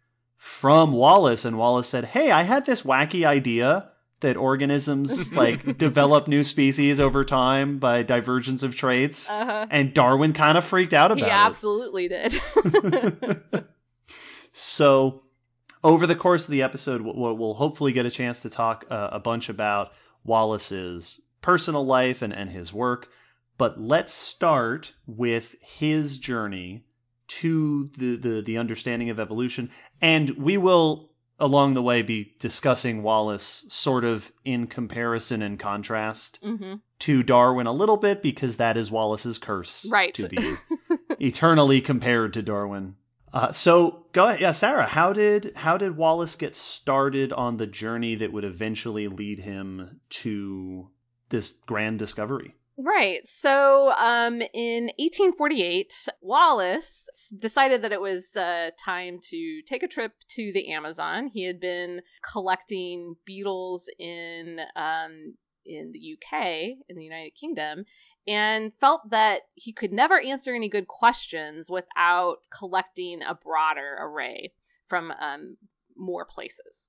from 0.45 0.91
Wallace, 0.93 1.45
and 1.45 1.57
Wallace 1.57 1.87
said, 1.87 2.07
"Hey, 2.07 2.33
I 2.33 2.43
had 2.43 2.67
this 2.67 2.83
wacky 2.83 3.25
idea." 3.25 3.89
That 4.21 4.37
organisms 4.37 5.33
like 5.37 5.79
develop 5.79 6.29
new 6.29 6.45
species 6.45 7.01
over 7.01 7.25
time 7.25 7.79
by 7.79 8.03
divergence 8.05 8.63
of 8.63 8.77
traits, 8.77 9.29
Uh-huh. 9.29 9.67
and 9.69 9.93
Darwin 9.93 10.33
kind 10.33 10.57
of 10.57 10.65
freaked 10.65 10.95
out 10.95 11.11
about 11.11 11.23
it. 11.23 11.25
He 11.25 11.31
it. 11.31 11.35
absolutely 11.35 12.09
did. 12.09 12.41
so, 14.53 15.23
over 15.83 16.07
the 16.07 16.15
course 16.15 16.45
of 16.45 16.51
the 16.51 16.63
episode, 16.63 17.03
we'll, 17.03 17.35
we'll 17.35 17.55
hopefully 17.55 17.91
get 17.93 18.07
a 18.07 18.11
chance 18.11 18.43
to 18.43 18.51
talk 18.51 18.85
uh, 18.91 19.09
a 19.11 19.19
bunch 19.19 19.49
about 19.49 19.91
Wallace's 20.25 21.21
personal 21.41 21.85
life 21.85 22.23
and, 22.23 22.33
and 22.33 22.51
his 22.51 22.73
work. 22.73 23.09
But 23.59 23.81
let's 23.81 24.13
start 24.13 24.93
with 25.07 25.57
his 25.63 26.19
journey 26.19 26.85
to 27.41 27.91
the, 27.97 28.17
the, 28.17 28.43
the 28.43 28.59
understanding 28.59 29.11
of 29.11 29.21
evolution. 29.21 29.71
And 30.01 30.31
we 30.31 30.57
will, 30.57 31.11
along 31.39 31.75
the 31.75 31.83
way, 31.83 32.03
be 32.03 32.35
discussing 32.41 33.03
Wallace 33.03 33.65
sort 33.69 34.05
of 34.05 34.33
in 34.45 34.67
comparison 34.67 35.43
and 35.43 35.59
contrast 35.59 36.39
hmm 36.43 36.75
to 37.03 37.25
Darwin 37.25 37.67
a 37.67 37.73
little 37.73 37.97
bit 37.97 38.23
because 38.23 38.59
that 38.59 38.77
is 38.77 38.89
Wallace's 38.89 39.37
curse. 39.37 39.85
Right. 39.91 40.15
To 40.15 40.29
be 40.29 40.55
eternally 41.19 41.81
compared 41.81 42.33
to 42.35 42.43
Darwin. 42.43 42.95
Uh, 43.33 43.53
so 43.53 44.07
go 44.13 44.29
ahead, 44.29 44.41
yeah, 44.41 44.53
Sarah. 44.53 44.87
How 44.87 45.13
did 45.13 45.53
how 45.57 45.77
did 45.77 45.97
Wallace 45.97 46.37
get 46.37 46.55
started 46.55 47.33
on 47.33 47.57
the 47.57 47.67
journey 47.67 48.15
that 48.15 48.33
would 48.33 48.45
eventually 48.45 49.09
lead 49.09 49.41
him 49.41 50.01
to 50.11 50.91
this 51.31 51.51
grand 51.67 51.99
discovery? 51.99 52.55
Right. 52.85 53.25
So, 53.25 53.93
um, 53.97 54.43
in 54.55 54.91
1848, 54.99 56.09
Wallace 56.21 57.31
decided 57.41 57.83
that 57.83 57.93
it 57.93 58.01
was 58.01 58.35
uh, 58.35 58.71
time 58.83 59.21
to 59.31 59.63
take 59.63 59.85
a 59.85 59.89
trip 59.89 60.13
to 60.31 60.51
the 60.53 60.73
Amazon. 60.73 61.29
He 61.33 61.45
had 61.45 61.61
been 61.61 62.01
collecting 62.29 63.15
beetles 63.25 63.89
in 64.01 64.59
um, 64.75 65.35
in 65.65 65.93
the 65.93 66.17
UK, 66.17 66.79
in 66.89 66.97
the 66.97 67.05
United 67.05 67.37
Kingdom, 67.39 67.85
and 68.27 68.73
felt 68.81 69.11
that 69.11 69.43
he 69.55 69.73
could 69.73 69.93
never 69.93 70.21
answer 70.21 70.53
any 70.53 70.69
good 70.69 70.89
questions 70.89 71.71
without 71.71 72.39
collecting 72.51 73.23
a 73.23 73.37
broader 73.37 73.97
array 74.01 74.55
from 74.89 75.13
um, 75.21 75.57
more 75.97 76.25
places. 76.25 76.89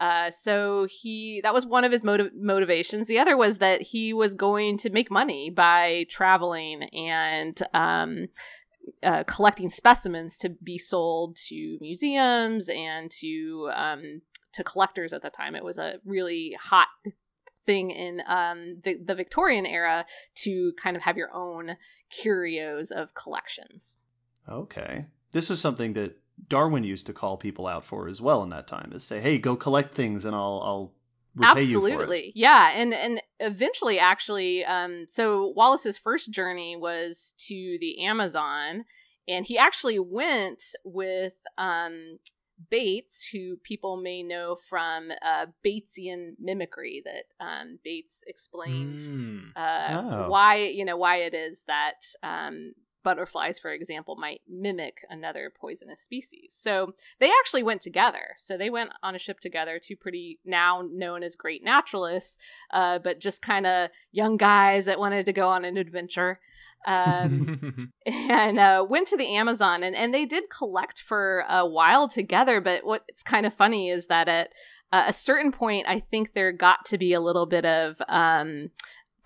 Uh, 0.00 0.30
so 0.30 0.86
he 0.90 1.40
that 1.42 1.52
was 1.52 1.66
one 1.66 1.84
of 1.84 1.92
his 1.92 2.02
motiv- 2.02 2.32
motivations. 2.34 3.06
The 3.06 3.18
other 3.18 3.36
was 3.36 3.58
that 3.58 3.82
he 3.82 4.14
was 4.14 4.34
going 4.34 4.78
to 4.78 4.90
make 4.90 5.10
money 5.10 5.50
by 5.50 6.06
traveling 6.08 6.84
and 6.84 7.60
um, 7.74 8.28
uh, 9.02 9.24
collecting 9.24 9.68
specimens 9.68 10.38
to 10.38 10.48
be 10.48 10.78
sold 10.78 11.36
to 11.48 11.76
museums 11.82 12.70
and 12.70 13.10
to 13.10 13.70
um, 13.74 14.22
to 14.52 14.64
collectors 14.64 15.12
at 15.12 15.22
the 15.22 15.30
time. 15.30 15.54
It 15.54 15.64
was 15.64 15.76
a 15.76 16.00
really 16.04 16.56
hot 16.58 16.88
thing 17.66 17.90
in 17.90 18.22
um, 18.26 18.80
the, 18.82 18.96
the 19.04 19.14
Victorian 19.14 19.66
era 19.66 20.06
to 20.36 20.72
kind 20.82 20.96
of 20.96 21.02
have 21.02 21.16
your 21.16 21.32
own 21.34 21.76
curios 22.08 22.90
of 22.90 23.14
collections. 23.14 23.96
Okay, 24.48 25.04
this 25.32 25.50
was 25.50 25.60
something 25.60 25.92
that 25.92 26.18
Darwin 26.48 26.84
used 26.84 27.06
to 27.06 27.12
call 27.12 27.36
people 27.36 27.66
out 27.66 27.84
for 27.84 28.08
as 28.08 28.20
well 28.20 28.42
in 28.42 28.50
that 28.50 28.66
time. 28.66 28.92
Is 28.94 29.04
say, 29.04 29.20
hey, 29.20 29.38
go 29.38 29.56
collect 29.56 29.94
things, 29.94 30.24
and 30.24 30.34
I'll 30.34 30.60
I'll 30.64 30.92
repay 31.36 31.62
you 31.62 31.80
for 31.80 31.86
it. 31.86 31.90
Absolutely. 31.90 32.32
Yeah, 32.34 32.70
and 32.74 32.92
and 32.94 33.22
eventually 33.38 33.98
actually 33.98 34.64
um 34.64 35.06
so 35.08 35.52
Wallace's 35.56 35.98
first 35.98 36.30
journey 36.30 36.76
was 36.76 37.34
to 37.48 37.78
the 37.80 38.04
Amazon 38.04 38.84
and 39.28 39.46
he 39.46 39.56
actually 39.58 39.98
went 39.98 40.62
with 40.84 41.34
um 41.58 42.18
Bates, 42.68 43.26
who 43.32 43.56
people 43.56 43.96
may 43.96 44.22
know 44.22 44.54
from 44.54 45.10
uh, 45.22 45.46
Batesian 45.64 46.34
mimicry, 46.38 47.02
that 47.06 47.24
um, 47.42 47.78
Bates 47.82 48.22
explains 48.26 49.10
Mm. 49.10 49.52
uh, 49.56 50.02
Oh. 50.02 50.28
why 50.28 50.56
you 50.56 50.84
know 50.84 50.98
why 50.98 51.16
it 51.22 51.32
is 51.32 51.62
that 51.68 52.02
um, 52.22 52.72
butterflies, 53.02 53.58
for 53.58 53.70
example, 53.70 54.16
might 54.16 54.42
mimic 54.48 55.04
another 55.08 55.52
poisonous 55.54 56.00
species. 56.00 56.54
So 56.56 56.94
they 57.18 57.30
actually 57.40 57.62
went 57.62 57.82
together. 57.82 58.36
So 58.38 58.56
they 58.56 58.70
went 58.70 58.90
on 59.02 59.14
a 59.14 59.18
ship 59.18 59.40
together, 59.40 59.80
two 59.82 59.96
pretty 59.96 60.38
now 60.44 60.86
known 60.90 61.22
as 61.22 61.36
great 61.36 61.64
naturalists, 61.64 62.38
uh, 62.72 62.98
but 62.98 63.20
just 63.20 63.42
kind 63.42 63.66
of 63.66 63.90
young 64.12 64.36
guys 64.36 64.84
that 64.84 64.98
wanted 64.98 65.26
to 65.26 65.32
go 65.32 65.48
on 65.48 65.64
an 65.64 65.76
adventure. 65.76 66.40
Um, 66.86 67.92
and 68.06 68.58
uh, 68.58 68.86
went 68.88 69.08
to 69.08 69.16
the 69.16 69.36
Amazon, 69.36 69.82
and, 69.82 69.94
and 69.94 70.14
they 70.14 70.24
did 70.24 70.44
collect 70.50 71.00
for 71.00 71.44
a 71.48 71.66
while 71.66 72.08
together. 72.08 72.60
But 72.60 72.84
what's 72.84 73.22
kind 73.22 73.44
of 73.46 73.54
funny 73.54 73.90
is 73.90 74.06
that 74.06 74.28
at 74.28 74.50
uh, 74.92 75.04
a 75.06 75.12
certain 75.12 75.52
point, 75.52 75.86
I 75.88 76.00
think 76.00 76.32
there 76.32 76.52
got 76.52 76.84
to 76.86 76.98
be 76.98 77.12
a 77.12 77.20
little 77.20 77.46
bit 77.46 77.64
of 77.64 77.96
um, 78.08 78.70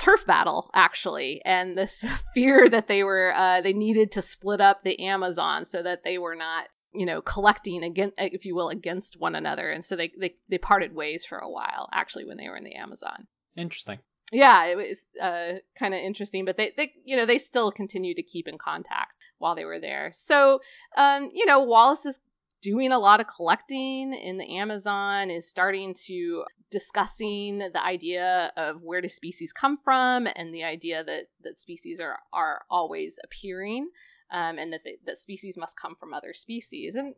turf 0.05 0.27
battle, 0.27 0.71
actually, 0.75 1.41
and 1.45 1.79
this 1.79 2.05
fear 2.35 2.69
that 2.69 2.89
they 2.89 3.03
were 3.03 3.33
uh, 3.35 3.61
they 3.63 3.73
needed 3.73 4.13
to 4.13 4.23
split 4.23 4.61
up 4.61 4.85
the 4.85 5.01
Amazon 5.01 5.65
so 5.65 5.83
that 5.83 6.05
they 6.05 6.19
were 6.19 6.37
not 6.37 6.69
you 6.95 7.07
know 7.07 7.21
collecting 7.21 7.83
against 7.83 8.15
if 8.19 8.45
you 8.45 8.55
will 8.55 8.69
against 8.69 9.19
one 9.19 9.35
another 9.35 9.71
and 9.71 9.85
so 9.85 9.97
they 9.97 10.13
they, 10.19 10.37
they 10.49 10.59
parted 10.59 10.95
ways 10.95 11.25
for 11.25 11.39
a 11.39 11.51
while 11.51 11.89
actually 11.93 12.25
when 12.25 12.37
they 12.37 12.49
were 12.49 12.57
in 12.57 12.63
the 12.63 12.77
amazon 12.77 13.27
Interesting. 13.57 13.99
yeah 14.31 14.65
it 14.65 14.77
was 14.77 15.09
uh, 15.21 15.59
kind 15.77 15.93
of 15.93 15.99
interesting 15.99 16.45
but 16.45 16.57
they, 16.57 16.73
they 16.77 16.93
you 17.05 17.17
know 17.17 17.27
they 17.27 17.39
still 17.39 17.73
continued 17.73 18.15
to 18.17 18.23
keep 18.23 18.47
in 18.47 18.59
contact 18.59 19.21
while 19.39 19.57
they 19.57 19.65
were 19.65 19.81
there 19.81 20.11
so 20.15 20.61
um 20.97 21.31
you 21.35 21.45
know 21.47 21.61
wallace 21.61 22.07
is 22.07 22.21
doing 22.65 22.91
a 22.91 22.99
lot 22.99 23.21
of 23.21 23.27
collecting 23.27 24.15
in 24.15 24.39
the 24.39 24.57
amazon 24.57 25.31
is 25.31 25.47
starting 25.47 25.93
to 25.93 26.43
discussing 26.71 27.59
the 27.59 27.85
idea 27.85 28.51
of 28.57 28.83
where 28.83 29.03
do 29.03 29.09
species 29.09 29.53
come 29.53 29.77
from 29.77 30.27
and 30.35 30.53
the 30.53 30.65
idea 30.65 31.05
that 31.05 31.27
that 31.43 31.59
species 31.59 32.01
are 32.01 32.19
are 32.33 32.63
always 32.71 33.19
appearing 33.23 33.91
um, 34.31 34.59
and 34.59 34.73
that 34.73 34.81
they, 34.83 34.97
that 35.07 35.19
species 35.19 35.59
must 35.59 35.79
come 35.79 35.95
from 35.95 36.15
other 36.15 36.33
species. 36.33 36.97
And 36.97 37.15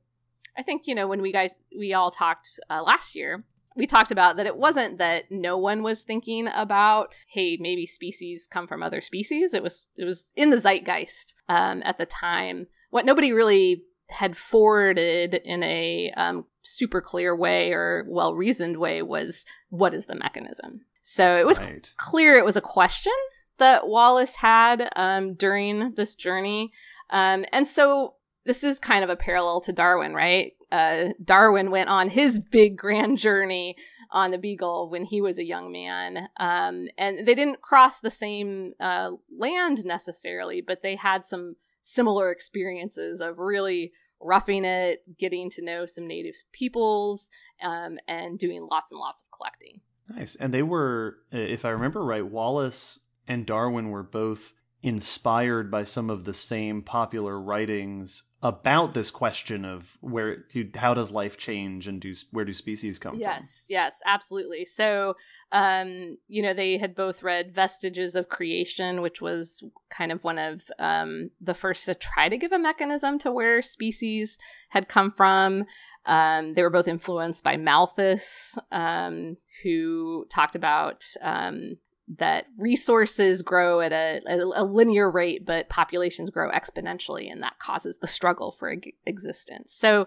i 0.59 0.62
think 0.62 0.86
you 0.86 0.94
know 0.94 1.07
when 1.07 1.22
we 1.22 1.32
guys 1.32 1.57
we 1.78 1.94
all 1.94 2.11
talked 2.11 2.49
uh, 2.68 2.82
last 2.82 3.14
year 3.14 3.44
we 3.76 3.86
talked 3.86 4.11
about 4.11 4.36
that 4.36 4.47
it 4.47 4.57
wasn't 4.57 4.99
that 4.99 5.24
no 5.30 5.57
one 5.57 5.82
was 5.82 6.03
thinking 6.03 6.49
about 6.55 7.14
hey 7.28 7.57
maybe 7.61 7.86
species 7.86 8.49
come 8.51 8.66
from 8.66 8.82
other 8.82 9.01
species. 9.01 9.55
It 9.55 9.62
was 9.62 9.88
it 9.97 10.05
was 10.05 10.32
in 10.34 10.51
the 10.51 10.57
zeitgeist 10.57 11.34
um, 11.49 11.82
at 11.84 11.99
the 11.99 12.07
time. 12.07 12.66
What 12.90 13.07
nobody 13.07 13.32
really 13.32 13.84
had 14.11 14.36
forwarded 14.36 15.34
in 15.34 15.62
a 15.62 16.12
um, 16.16 16.44
super 16.62 17.00
clear 17.00 17.34
way 17.34 17.72
or 17.72 18.04
well 18.09 18.34
reasoned 18.34 18.76
way 18.76 19.02
was 19.02 19.44
what 19.70 19.94
is 19.94 20.07
the 20.07 20.14
mechanism? 20.14 20.82
So 21.02 21.36
it 21.36 21.46
was 21.46 21.61
Right. 21.61 21.90
clear 21.96 22.36
it 22.36 22.44
was 22.44 22.57
a 22.57 22.61
question 22.61 23.12
that 23.59 23.86
wallace 23.86 24.36
had 24.36 24.90
um, 24.96 25.34
during 25.34 25.94
this 25.94 26.14
journey. 26.14 26.72
Um, 27.11 27.44
and 27.52 27.66
so 27.66 28.14
this 28.44 28.62
is 28.62 28.78
kind 28.78 29.02
of 29.02 29.11
a 29.11 29.16
parallel 29.16 29.61
to 29.62 29.72
darwin 29.72 30.14
right? 30.14 30.52
Uh, 30.70 31.11
darwin 31.24 31.70
went 31.70 31.88
on 31.88 32.09
his 32.09 32.38
big 32.38 32.76
grand 32.76 33.18
journey 33.18 33.76
on 34.11 34.30
the 34.30 34.38
beagle 34.38 34.88
when 34.88 35.04
he 35.04 35.20
was 35.20 35.38
a 35.38 35.44
young 35.44 35.72
man. 35.72 36.28
Um, 36.36 36.88
and 36.98 37.26
they 37.26 37.34
didn't 37.34 37.61
cross 37.61 38.00
the 38.00 38.11
same 38.11 38.74
uh, 38.80 39.11
land 39.36 39.84
necessarily 39.84 40.61
but 40.61 40.82
they 40.82 40.96
had 40.96 41.24
some 41.24 41.57
similar 41.89 42.32
experiences 42.32 43.20
of 43.20 43.39
really 43.39 43.93
roughing 44.20 44.64
it 44.64 45.03
getting 45.18 45.51
to 45.51 45.62
know 45.62 45.87
some 45.87 46.07
native 46.07 46.34
peoples 46.53 47.28
um, 47.62 47.99
and 48.09 48.39
doing 48.39 48.66
lots 48.70 48.91
and 48.91 48.99
lots 48.99 49.22
of 49.22 49.30
collecting 49.30 49.80
Nice. 50.09 50.37
And 50.37 50.55
they 50.55 50.62
were, 50.62 51.18
if 51.32 51.64
I 51.64 51.70
remember 51.70 52.05
right, 52.05 52.24
Wallace 52.24 53.01
and 53.26 53.45
Darwin 53.45 53.91
were 53.91 54.03
both 54.03 54.55
inspired 54.87 55.68
by 55.68 55.82
some 55.82 56.09
of 56.09 56.24
the 56.24 56.32
same 56.32 56.80
popular 56.80 57.41
writings 57.41 58.22
about 58.41 58.95
this 58.95 59.11
question 59.11 59.64
of 59.64 59.99
where 60.01 60.45
do, 60.49 60.70
how 60.76 60.95
does 60.95 61.11
life 61.11 61.37
change 61.37 61.89
and 61.89 62.01
do 62.01 62.14
where 62.30 62.45
do 62.45 62.53
species 62.53 62.97
come 62.97 63.16
yes, 63.16 63.26
from? 63.26 63.43
Yes, 63.43 63.66
yes, 63.68 64.01
absolutely. 64.07 64.64
So, 64.64 65.16
um, 65.51 66.18
you 66.28 66.41
know, 66.41 66.55
they 66.55 66.78
had 66.78 66.95
both 66.95 67.24
read 67.24 67.53
Vestiges 67.53 68.14
of 68.14 68.28
Creation, 68.28 69.03
which 69.03 69.20
was 69.20 69.61
kind 69.91 70.12
of 70.12 70.22
one 70.22 70.39
of 70.39 70.62
um, 70.78 71.30
the 71.41 71.55
first 71.55 71.87
to 71.87 71.95
try 71.97 72.28
to 72.28 72.39
give 72.39 72.53
a 72.53 72.59
mechanism 72.59 73.18
to 73.18 73.32
where 73.32 73.62
species 73.62 74.39
had 74.68 74.87
come 74.87 75.11
from. 75.11 75.64
Um, 76.05 76.53
they 76.53 76.62
were 76.62 76.70
both 76.70 76.87
influenced 76.87 77.43
by 77.43 77.57
Malthus, 77.57 78.57
um, 78.70 79.37
who 79.64 80.26
talked 80.30 80.55
about 80.55 81.03
um, 81.22 81.78
that 82.18 82.46
resources 82.57 83.42
grow 83.42 83.80
at 83.80 83.92
a, 83.92 84.20
a, 84.28 84.64
linear 84.64 85.11
rate, 85.11 85.44
but 85.44 85.68
populations 85.68 86.30
grow 86.30 86.50
exponentially, 86.50 87.30
and 87.30 87.42
that 87.42 87.59
causes 87.59 87.98
the 87.98 88.07
struggle 88.07 88.52
for 88.52 88.74
existence. 89.07 89.74
So 89.74 90.07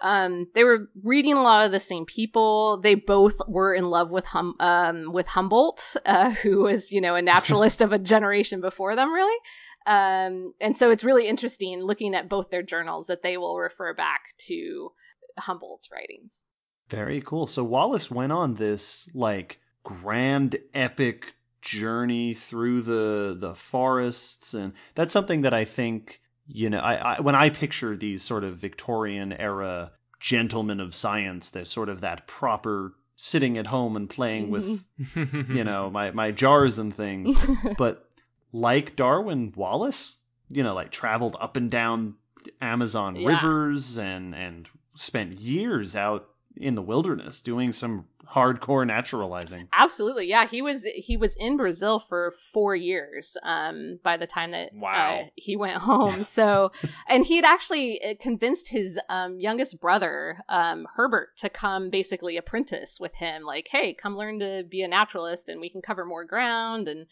um, 0.00 0.48
they 0.54 0.64
were 0.64 0.88
reading 1.02 1.34
a 1.34 1.42
lot 1.42 1.66
of 1.66 1.72
the 1.72 1.80
same 1.80 2.06
people. 2.06 2.80
They 2.80 2.94
both 2.94 3.40
were 3.46 3.74
in 3.74 3.84
love 3.84 4.10
with 4.10 4.24
hum- 4.24 4.56
um, 4.58 5.12
with 5.12 5.26
Humboldt, 5.26 5.96
uh, 6.06 6.30
who 6.42 6.62
was 6.62 6.90
you 6.90 7.00
know 7.00 7.14
a 7.14 7.22
naturalist 7.22 7.80
of 7.80 7.92
a 7.92 7.98
generation 7.98 8.60
before 8.60 8.96
them, 8.96 9.12
really. 9.12 9.38
Um, 9.86 10.54
and 10.62 10.76
so 10.76 10.90
it's 10.90 11.04
really 11.04 11.28
interesting 11.28 11.82
looking 11.82 12.14
at 12.14 12.28
both 12.28 12.48
their 12.48 12.62
journals 12.62 13.06
that 13.06 13.22
they 13.22 13.36
will 13.36 13.58
refer 13.58 13.92
back 13.92 14.34
to 14.46 14.92
Humboldt's 15.38 15.90
writings. 15.92 16.44
Very 16.88 17.20
cool. 17.20 17.46
So 17.46 17.64
Wallace 17.64 18.10
went 18.10 18.32
on 18.32 18.54
this 18.54 19.08
like 19.14 19.60
grand 19.84 20.56
epic 20.74 21.34
journey 21.62 22.34
through 22.34 22.82
the 22.82 23.34
the 23.38 23.54
forests 23.54 24.52
and 24.52 24.72
that's 24.94 25.12
something 25.12 25.40
that 25.42 25.54
I 25.54 25.64
think 25.64 26.20
you 26.46 26.68
know 26.68 26.78
I, 26.78 27.16
I 27.16 27.20
when 27.20 27.34
I 27.34 27.48
picture 27.50 27.96
these 27.96 28.22
sort 28.22 28.44
of 28.44 28.56
Victorian 28.58 29.32
era 29.32 29.92
gentlemen 30.20 30.78
of 30.80 30.94
science 30.94 31.48
there's 31.50 31.70
sort 31.70 31.88
of 31.88 32.00
that 32.02 32.26
proper 32.26 32.94
sitting 33.16 33.56
at 33.56 33.68
home 33.68 33.96
and 33.96 34.10
playing 34.10 34.50
with 34.50 34.84
Mm-hmm. 35.00 35.56
you 35.56 35.64
know 35.64 35.88
my 35.98 36.10
my 36.10 36.30
jars 36.32 36.78
and 36.78 36.92
things 36.94 37.32
but 37.78 38.10
like 38.52 38.96
Darwin 38.96 39.52
Wallace 39.56 40.18
you 40.50 40.62
know 40.62 40.74
like 40.74 40.90
traveled 40.90 41.36
up 41.40 41.56
and 41.56 41.70
down 41.70 42.16
Amazon 42.60 43.16
Yeah. 43.16 43.28
rivers 43.28 43.96
and 43.98 44.34
and 44.34 44.68
spent 44.94 45.38
years 45.40 45.96
out 45.96 46.28
in 46.56 46.74
the 46.74 46.82
wilderness 46.82 47.40
doing 47.40 47.72
some 47.72 48.04
hardcore 48.32 48.86
naturalizing. 48.86 49.68
Absolutely, 49.72 50.26
yeah. 50.28 50.46
He 50.46 50.62
was 50.62 50.84
he 50.94 51.16
was 51.16 51.36
in 51.36 51.56
Brazil 51.56 51.98
for 51.98 52.32
four 52.52 52.74
years 52.74 53.36
um, 53.42 53.98
by 54.02 54.16
the 54.16 54.26
time 54.26 54.50
that 54.52 54.70
Wow. 54.74 55.20
uh, 55.20 55.24
he 55.34 55.56
went 55.56 55.78
home. 55.78 56.24
So, 56.24 56.72
and 57.08 57.24
he 57.24 57.36
had 57.36 57.44
actually 57.44 58.02
uh, 58.02 58.14
convinced 58.20 58.68
his 58.68 58.98
um, 59.08 59.38
youngest 59.40 59.80
brother 59.80 60.44
um, 60.48 60.86
Herbert 60.96 61.36
to 61.38 61.48
come 61.48 61.90
basically 61.90 62.36
apprentice 62.36 62.98
with 63.00 63.14
him. 63.14 63.42
Like, 63.44 63.68
hey, 63.70 63.94
come 63.94 64.16
learn 64.16 64.38
to 64.40 64.64
be 64.68 64.82
a 64.82 64.88
naturalist, 64.88 65.48
and 65.48 65.60
we 65.60 65.70
can 65.70 65.82
cover 65.82 66.04
more 66.04 66.24
ground. 66.24 66.88
And 66.88 67.06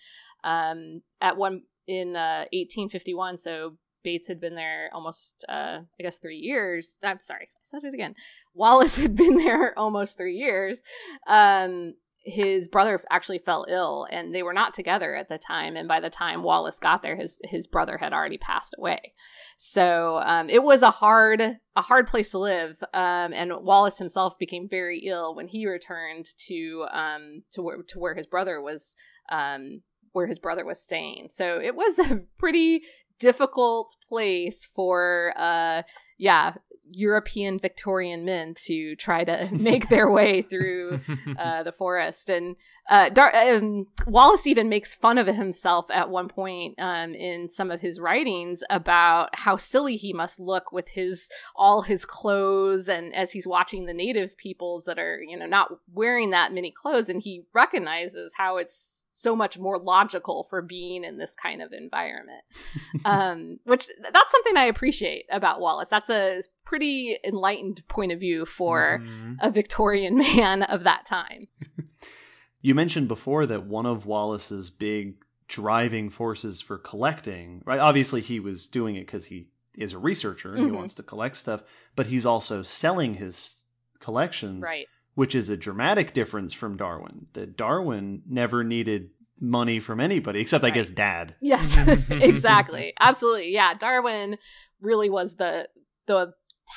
um, 0.44 1.02
at 1.20 1.36
one 1.36 1.62
in 1.86 2.14
uh, 2.16 2.46
1851, 2.52 3.38
so 3.38 3.76
Bates 4.03 4.28
had 4.28 4.40
been 4.40 4.55
there 4.55 4.90
almost, 4.92 5.44
uh, 5.48 5.80
I 5.98 6.03
guess, 6.03 6.18
three 6.18 6.38
years. 6.38 6.98
I'm 7.03 7.20
sorry, 7.20 7.48
I 7.55 7.61
said 7.62 7.84
it 7.84 7.94
again. 7.94 8.14
Wallace 8.55 8.96
had 9.00 9.14
been 9.16 9.36
there 9.36 9.78
almost 9.78 10.16
three 10.16 10.36
years. 10.36 10.80
Um, 11.26 11.94
his 12.24 12.68
brother 12.68 13.00
actually 13.11 13.38
fell 13.38 13.66
ill, 13.68 14.07
and 14.11 14.34
they 14.34 14.42
were 14.42 14.53
not 14.53 14.74
together 14.74 15.14
at 15.14 15.28
the 15.28 15.38
time. 15.38 15.76
And 15.76 15.88
by 15.88 16.00
the 16.00 16.11
time 16.11 16.42
Wallace 16.42 16.78
got 16.78 17.03
there, 17.03 17.16
his 17.16 17.40
his 17.44 17.66
brother 17.66 17.98
had 17.98 18.12
already 18.12 18.38
passed 18.38 18.74
away. 18.78 19.14
So 19.59 20.20
um, 20.24 20.48
it 20.48 20.62
was 20.62 20.82
a 20.82 20.90
hard 20.90 21.40
a 21.40 21.82
hard 21.82 22.07
place 22.07 22.30
to 22.30 22.38
live. 22.38 22.82
Um, 22.94 23.32
and 23.32 23.53
Wallace 23.62 23.98
himself 23.98 24.38
became 24.38 24.68
very 24.68 25.00
ill 25.00 25.34
when 25.34 25.48
he 25.48 25.66
returned 25.66 26.26
to 26.46 26.86
um, 26.92 27.42
to 27.53 27.62
where 27.62 27.82
to 27.82 27.98
where 27.98 28.14
his 28.14 28.26
brother 28.26 28.61
was 28.61 28.94
um, 29.30 29.82
where 30.12 30.26
his 30.26 30.38
brother 30.38 30.64
was 30.64 30.80
staying. 30.80 31.28
So 31.28 31.61
it 31.61 31.74
was 31.74 31.98
a 31.98 32.22
pretty 32.38 32.82
difficult 33.22 33.96
place 34.08 34.68
for 34.74 35.32
uh 35.36 35.82
yeah 36.18 36.54
european 36.94 37.58
victorian 37.58 38.24
men 38.24 38.54
to 38.54 38.94
try 38.96 39.24
to 39.24 39.48
make 39.58 39.88
their 39.88 40.10
way 40.10 40.42
through 40.42 41.00
uh, 41.38 41.62
the 41.62 41.72
forest. 41.72 42.28
And 42.28 42.56
uh, 42.88 43.08
Dar- 43.10 43.34
um, 43.34 43.86
wallace 44.06 44.46
even 44.46 44.68
makes 44.68 44.94
fun 44.94 45.16
of 45.16 45.26
himself 45.28 45.86
at 45.90 46.10
one 46.10 46.28
point 46.28 46.74
um, 46.78 47.14
in 47.14 47.48
some 47.48 47.70
of 47.70 47.80
his 47.80 48.00
writings 48.00 48.62
about 48.70 49.30
how 49.34 49.56
silly 49.56 49.96
he 49.96 50.12
must 50.12 50.40
look 50.40 50.72
with 50.72 50.88
his 50.90 51.28
all 51.54 51.82
his 51.82 52.04
clothes 52.04 52.88
and 52.88 53.14
as 53.14 53.30
he's 53.32 53.46
watching 53.46 53.86
the 53.86 53.94
native 53.94 54.36
peoples 54.36 54.84
that 54.84 54.98
are 54.98 55.20
you 55.22 55.36
know 55.38 55.46
not 55.46 55.68
wearing 55.92 56.30
that 56.30 56.52
many 56.52 56.70
clothes. 56.72 57.08
And 57.08 57.22
he 57.22 57.44
recognizes 57.54 58.34
how 58.36 58.56
it's 58.56 59.08
so 59.12 59.36
much 59.36 59.58
more 59.58 59.78
logical 59.78 60.44
for 60.50 60.60
being 60.60 61.04
in 61.04 61.18
this 61.18 61.34
kind 61.34 61.62
of 61.62 61.72
environment. 61.72 62.42
Um, 63.04 63.58
which 63.64 63.86
that's 64.12 64.30
something 64.30 64.56
i 64.56 64.64
appreciate 64.64 65.24
about 65.30 65.60
wallace. 65.60 65.88
That's 65.88 66.10
a 66.10 66.42
pretty 66.64 67.16
enlightened 67.24 67.82
point 67.88 68.12
of 68.12 68.20
view 68.20 68.44
for 68.46 69.00
Mhm. 69.02 69.36
a 69.40 69.50
victorian 69.50 70.16
man 70.36 70.62
of 70.62 70.84
that 70.84 71.04
time 71.06 71.48
You 72.62 72.74
mentioned 72.74 73.08
before 73.08 73.44
that 73.46 73.66
one 73.66 73.86
of 73.86 74.06
Wallace's 74.06 74.70
big 74.70 75.16
driving 75.48 76.08
forces 76.08 76.60
for 76.60 76.78
collecting, 76.78 77.60
right? 77.66 77.78
Obviously, 77.80 78.20
he 78.22 78.40
was 78.40 78.66
doing 78.66 78.96
it 78.96 79.06
because 79.06 79.26
he 79.26 79.48
is 79.76 79.92
a 79.92 79.98
researcher 79.98 80.54
and 80.54 80.64
he 80.64 80.70
Mhm. 80.70 80.76
wants 80.76 80.94
to 80.94 81.02
collect 81.02 81.36
stuff, 81.36 81.62
but 81.96 82.06
he's 82.06 82.24
also 82.24 82.62
selling 82.62 83.14
his 83.14 83.64
collections, 84.00 84.62
right 84.62 84.86
which 85.14 85.34
is 85.34 85.50
a 85.50 85.56
dramatic 85.58 86.14
difference 86.14 86.54
from 86.54 86.74
Darwin. 86.74 87.26
That 87.34 87.54
Darwin 87.54 88.22
never 88.26 88.64
needed 88.64 89.10
money 89.38 89.78
from 89.78 90.00
anybody 90.00 90.40
except, 90.40 90.64
I 90.64 90.70
guess, 90.70 90.88
dad. 90.88 91.34
Yes, 91.42 91.76
exactly. 92.10 92.94
Absolutely. 92.98 93.52
Yeah, 93.52 93.74
Darwin 93.74 94.38
really 94.80 95.10
was 95.10 95.34
the 95.36 95.68
the 96.06 96.32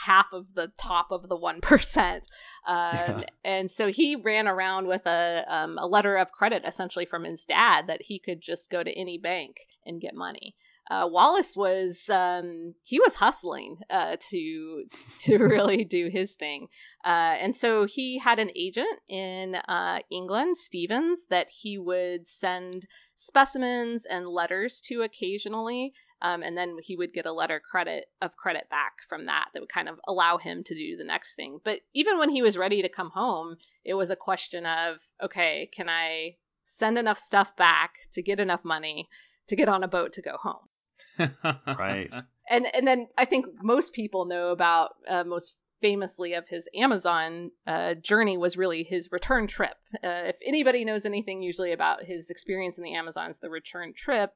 half 0.05 0.27
of 0.33 0.53
the 0.55 0.71
top 0.77 1.07
of 1.11 1.29
the 1.29 1.37
1%. 1.37 2.21
Um, 2.67 3.23
and 3.43 3.69
so 3.69 3.91
he 3.91 4.15
ran 4.15 4.47
around 4.47 4.87
with 4.87 5.05
a 5.05 5.45
um, 5.47 5.77
a 5.77 5.85
letter 5.85 6.15
of 6.15 6.31
credit 6.31 6.63
essentially 6.65 7.05
from 7.05 7.23
his 7.23 7.45
dad 7.45 7.85
that 7.85 8.01
he 8.03 8.17
could 8.17 8.41
just 8.41 8.71
go 8.71 8.81
to 8.81 8.91
any 8.91 9.19
bank 9.19 9.67
and 9.85 10.01
get 10.01 10.15
money. 10.15 10.55
Uh, 10.89 11.07
Wallace 11.09 11.55
was 11.55 12.09
um, 12.09 12.75
he 12.83 12.99
was 12.99 13.15
hustling 13.15 13.79
uh, 13.89 14.17
to 14.29 14.85
to 15.21 15.37
really 15.43 15.83
do 15.83 16.09
his 16.09 16.35
thing, 16.35 16.67
uh, 17.03 17.35
and 17.39 17.55
so 17.55 17.85
he 17.85 18.19
had 18.19 18.37
an 18.37 18.51
agent 18.55 18.99
in 19.07 19.55
uh, 19.67 19.99
England, 20.11 20.57
Stevens, 20.57 21.25
that 21.31 21.47
he 21.61 21.79
would 21.79 22.27
send 22.27 22.85
specimens 23.15 24.05
and 24.05 24.27
letters 24.27 24.79
to 24.81 25.01
occasionally, 25.01 25.93
um, 26.21 26.43
and 26.43 26.57
then 26.57 26.77
he 26.81 26.95
would 26.95 27.13
get 27.13 27.25
a 27.25 27.31
letter 27.31 27.59
credit 27.59 28.05
of 28.21 28.35
credit 28.35 28.69
back 28.69 28.93
from 29.07 29.25
that 29.25 29.49
that 29.53 29.59
would 29.61 29.71
kind 29.71 29.89
of 29.89 29.99
allow 30.07 30.37
him 30.37 30.63
to 30.63 30.75
do 30.75 30.95
the 30.95 31.03
next 31.03 31.35
thing. 31.35 31.59
But 31.63 31.81
even 31.93 32.17
when 32.17 32.29
he 32.29 32.41
was 32.41 32.57
ready 32.57 32.81
to 32.81 32.89
come 32.89 33.11
home, 33.11 33.57
it 33.83 33.95
was 33.95 34.09
a 34.09 34.15
question 34.15 34.65
of 34.65 34.97
okay, 35.23 35.69
can 35.75 35.89
I 35.89 36.35
send 36.63 36.97
enough 36.97 37.19
stuff 37.19 37.55
back 37.55 37.93
to 38.13 38.21
get 38.21 38.39
enough 38.39 38.63
money 38.63 39.07
to 39.47 39.55
get 39.55 39.69
on 39.69 39.83
a 39.83 39.87
boat 39.87 40.13
to 40.13 40.21
go 40.21 40.37
home? 40.41 40.69
Right. 41.67 42.13
and 42.49 42.67
and 42.73 42.87
then 42.87 43.07
I 43.17 43.25
think 43.25 43.45
most 43.61 43.93
people 43.93 44.25
know 44.25 44.49
about 44.49 44.91
uh, 45.07 45.23
most 45.23 45.57
famously 45.81 46.33
of 46.33 46.47
his 46.47 46.67
Amazon 46.73 47.51
uh, 47.67 47.93
journey 47.95 48.37
was 48.37 48.57
really 48.57 48.83
his 48.83 49.11
return 49.11 49.45
trip. 49.45 49.75
Uh, 49.95 50.23
if 50.25 50.35
anybody 50.45 50.85
knows 50.85 51.05
anything 51.05 51.43
usually 51.43 51.71
about 51.71 52.05
his 52.05 52.29
experience 52.29 52.77
in 52.77 52.83
the 52.83 52.95
Amazons, 52.95 53.39
the 53.39 53.49
return 53.49 53.93
trip, 53.93 54.31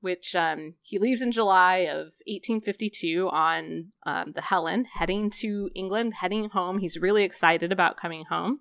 which 0.00 0.34
um, 0.34 0.74
he 0.82 0.98
leaves 0.98 1.22
in 1.22 1.32
July 1.32 1.78
of 1.78 2.12
1852 2.26 3.28
on 3.30 3.92
um, 4.04 4.32
the 4.34 4.42
Helen, 4.42 4.86
heading 4.86 5.30
to 5.30 5.70
England, 5.74 6.14
heading 6.14 6.48
home. 6.50 6.78
He's 6.78 6.98
really 6.98 7.24
excited 7.24 7.72
about 7.72 7.96
coming 7.96 8.24
home, 8.28 8.60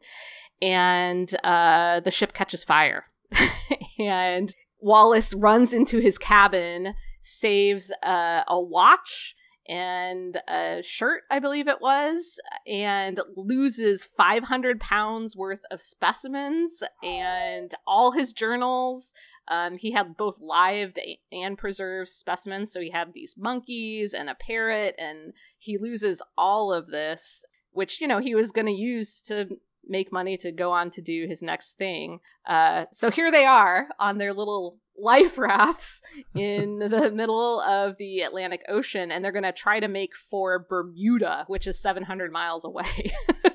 and 0.62 1.34
uh, 1.44 2.00
the 2.02 2.12
ship 2.12 2.34
catches 2.34 2.64
fire, 2.64 3.06
and 4.00 4.54
Wallace 4.80 5.34
runs 5.34 5.74
into 5.74 6.00
his 6.00 6.18
cabin 6.18 6.96
saves 7.22 7.92
uh, 8.04 8.44
a 8.48 8.60
watch 8.60 9.36
and 9.68 10.42
a 10.48 10.82
shirt, 10.82 11.24
I 11.30 11.38
believe 11.38 11.68
it 11.68 11.80
was, 11.80 12.40
and 12.66 13.20
loses 13.36 14.04
500 14.04 14.80
pounds 14.80 15.36
worth 15.36 15.62
of 15.70 15.80
specimens 15.80 16.82
and 17.04 17.74
all 17.86 18.12
his 18.12 18.34
journals. 18.34 19.14
Um, 19.50 19.78
he 19.78 19.92
had 19.92 20.16
both 20.16 20.40
live 20.40 20.94
and 21.32 21.58
preserved 21.58 22.10
specimens, 22.10 22.72
so 22.72 22.80
he 22.80 22.92
had 22.92 23.14
these 23.14 23.36
monkeys 23.38 24.14
and 24.14 24.30
a 24.30 24.36
parrot, 24.36 24.96
and 24.98 25.34
he 25.58 25.78
loses 25.78 26.22
all 26.38 26.72
of 26.72 26.88
this, 26.88 27.44
which, 27.72 28.00
you 28.00 28.08
know, 28.08 28.20
he 28.20 28.36
was 28.36 28.52
going 28.52 28.68
to 28.68 28.72
use 28.72 29.22
to 29.24 29.58
make 29.88 30.12
money 30.12 30.38
to 30.38 30.52
go 30.52 30.72
on 30.72 30.92
to 30.92 31.02
do 31.02 31.26
his 31.28 31.42
next 31.42 31.78
thing. 31.78 32.20
Uh, 32.46 32.86
so 32.92 33.10
here 33.10 33.32
they 33.32 33.46
are 33.46 33.88
on 34.00 34.20
their 34.20 34.34
little 34.34 34.78
life 34.98 35.38
rafts 35.38 36.02
in 36.36 36.80
the 36.80 37.12
middle 37.12 37.60
of 37.62 37.98
the 37.98 38.22
Atlantic 38.22 38.64
Ocean, 38.70 39.12
and 39.12 39.24
they're 39.24 39.32
going 39.32 39.44
to 39.44 39.52
try 39.52 39.80
to 39.80 39.88
make 39.88 40.16
for 40.16 40.60
Bermuda, 40.60 41.46
which 41.48 41.66
is 41.68 41.82
700 41.82 42.32
miles 42.32 42.64
away. 42.64 43.14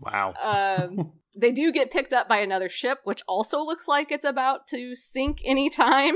Wow. 0.00 0.34
um, 0.40 1.12
they 1.38 1.52
do 1.52 1.72
get 1.72 1.90
picked 1.90 2.12
up 2.12 2.28
by 2.28 2.38
another 2.38 2.68
ship, 2.68 2.98
which 3.04 3.22
also 3.28 3.60
looks 3.60 3.86
like 3.86 4.10
it's 4.10 4.24
about 4.24 4.66
to 4.68 4.96
sink 4.96 5.40
anytime. 5.44 6.14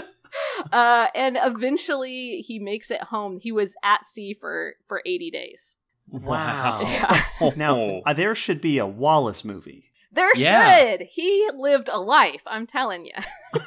uh, 0.72 1.06
and 1.14 1.38
eventually, 1.40 2.40
he 2.40 2.58
makes 2.58 2.90
it 2.90 3.02
home. 3.04 3.38
He 3.38 3.52
was 3.52 3.74
at 3.82 4.04
sea 4.04 4.34
for 4.34 4.74
for 4.86 5.02
80 5.06 5.30
days. 5.30 5.76
Wow. 6.10 6.80
Yeah. 6.82 7.50
Now, 7.56 8.00
uh, 8.06 8.12
there 8.14 8.34
should 8.34 8.60
be 8.60 8.78
a 8.78 8.86
Wallace 8.86 9.44
movie. 9.44 9.87
There 10.10 10.34
Yeah. 10.36 10.78
should. 10.96 11.02
He 11.10 11.48
lived 11.54 11.88
a 11.92 12.00
life. 12.00 12.42
I'm 12.46 12.66
telling 12.66 13.06
you. 13.06 13.12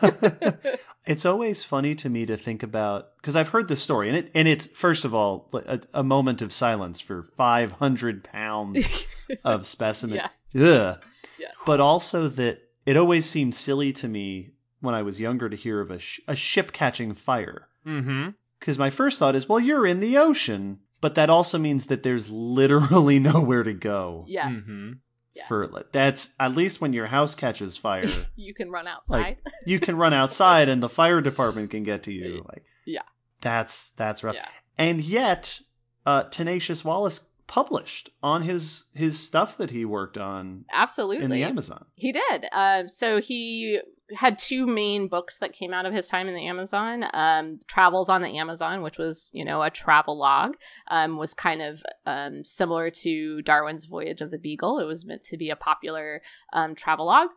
It's 1.03 1.25
always 1.25 1.63
funny 1.63 1.95
to 1.95 2.09
me 2.09 2.27
to 2.27 2.37
think 2.37 2.61
about 2.61 3.17
because 3.17 3.35
I've 3.35 3.49
heard 3.49 3.67
this 3.67 3.81
story, 3.81 4.07
and 4.07 4.15
it 4.17 4.29
and 4.35 4.47
it's 4.47 4.67
first 4.67 5.03
of 5.03 5.15
all 5.15 5.49
a, 5.53 5.81
a 5.95 6.03
moment 6.03 6.43
of 6.43 6.53
silence 6.53 6.99
for 6.99 7.23
five 7.23 7.71
hundred 7.73 8.23
pounds 8.23 8.87
of 9.43 9.65
specimen. 9.65 10.17
Yes. 10.17 10.29
Ugh. 10.55 10.99
Yes. 11.39 11.53
But 11.65 11.79
also 11.79 12.27
that 12.27 12.59
it 12.85 12.97
always 12.97 13.25
seemed 13.25 13.55
silly 13.55 13.91
to 13.93 14.07
me 14.07 14.51
when 14.79 14.93
I 14.93 15.01
was 15.01 15.19
younger 15.19 15.49
to 15.49 15.57
hear 15.57 15.81
of 15.81 15.89
a, 15.89 15.97
sh- 15.97 16.19
a 16.27 16.35
ship 16.35 16.71
catching 16.71 17.15
fire. 17.15 17.67
Mm-hmm. 17.85 18.29
Because 18.59 18.77
my 18.77 18.91
first 18.91 19.17
thought 19.17 19.35
is, 19.35 19.49
well, 19.49 19.59
you're 19.59 19.87
in 19.87 20.01
the 20.01 20.19
ocean, 20.19 20.81
but 21.01 21.15
that 21.15 21.31
also 21.31 21.57
means 21.57 21.87
that 21.87 22.03
there's 22.03 22.29
literally 22.29 23.17
nowhere 23.19 23.63
to 23.63 23.73
go. 23.73 24.25
Yes. 24.27 24.51
Mhm. 24.51 24.93
Yeah. 25.34 25.47
For 25.47 25.69
that's 25.93 26.32
at 26.39 26.55
least 26.55 26.82
when 26.82 26.91
your 26.93 27.07
house 27.07 27.36
catches 27.36 27.77
fire, 27.77 28.05
You 28.36 28.53
can 28.53 28.69
run 28.69 28.88
outside. 28.88 29.38
you 29.65 29.79
can 29.79 29.95
run 29.95 30.13
outside 30.13 30.67
and 30.69 30.84
the 30.84 30.89
fire 30.89 31.21
department 31.21 31.71
can 31.71 31.84
get 31.84 32.03
to 32.03 32.11
you. 32.13 32.43
Like, 32.49 32.65
Yeah. 32.86 33.03
that's 33.39 33.91
that's 33.91 34.23
rough. 34.23 34.36
yeah. 34.36 34.47
And 34.77 35.01
yet, 35.01 35.59
uh, 36.05 36.23
Tenacious 36.23 36.84
Wallace 36.84 37.21
published 37.52 38.10
on 38.24 38.43
his 38.43 38.86
his 38.95 39.20
stuff 39.20 39.58
that 39.58 39.72
he 39.72 39.84
worked 39.84 40.18
on 40.18 40.64
Absolutely. 40.72 41.22
in 41.22 41.30
the 41.30 41.43
Amazon. 41.43 41.84
He 41.97 42.14
did. 42.14 42.45
Uh, 42.54 42.88
so 42.88 43.20
he 43.20 43.82
had 44.16 44.39
two 44.39 44.66
main 44.66 45.10
books 45.10 45.38
that 45.39 45.52
came 45.52 45.74
out 45.74 45.86
of 45.86 45.93
his 45.93 46.08
time 46.08 46.30
in 46.30 46.34
the 46.34 46.47
Amazon. 46.47 47.04
Um, 47.14 47.60
Travels 47.68 48.08
on 48.08 48.22
the 48.22 48.38
Amazon, 48.38 48.84
which 48.84 48.97
was 48.97 49.30
you 49.34 49.43
know 49.43 49.62
a 49.62 49.70
travel 49.70 50.18
log, 50.18 50.56
um, 50.88 51.18
was 51.18 51.34
kind 51.34 51.62
of 51.62 51.84
um, 52.06 52.45
similar 52.45 52.89
to 52.89 53.41
Darwin's 53.41 53.84
Voyage 53.84 54.22
of 54.22 54.32
the 54.32 54.39
Beagle. 54.39 54.80
It 54.80 54.86
was 54.86 55.04
meant 55.04 55.26
to 55.26 55.36
be 55.36 55.49
a 55.49 55.58
popular 55.58 56.22
um, 56.54 56.74
travel 56.74 57.08
log. 57.08 57.28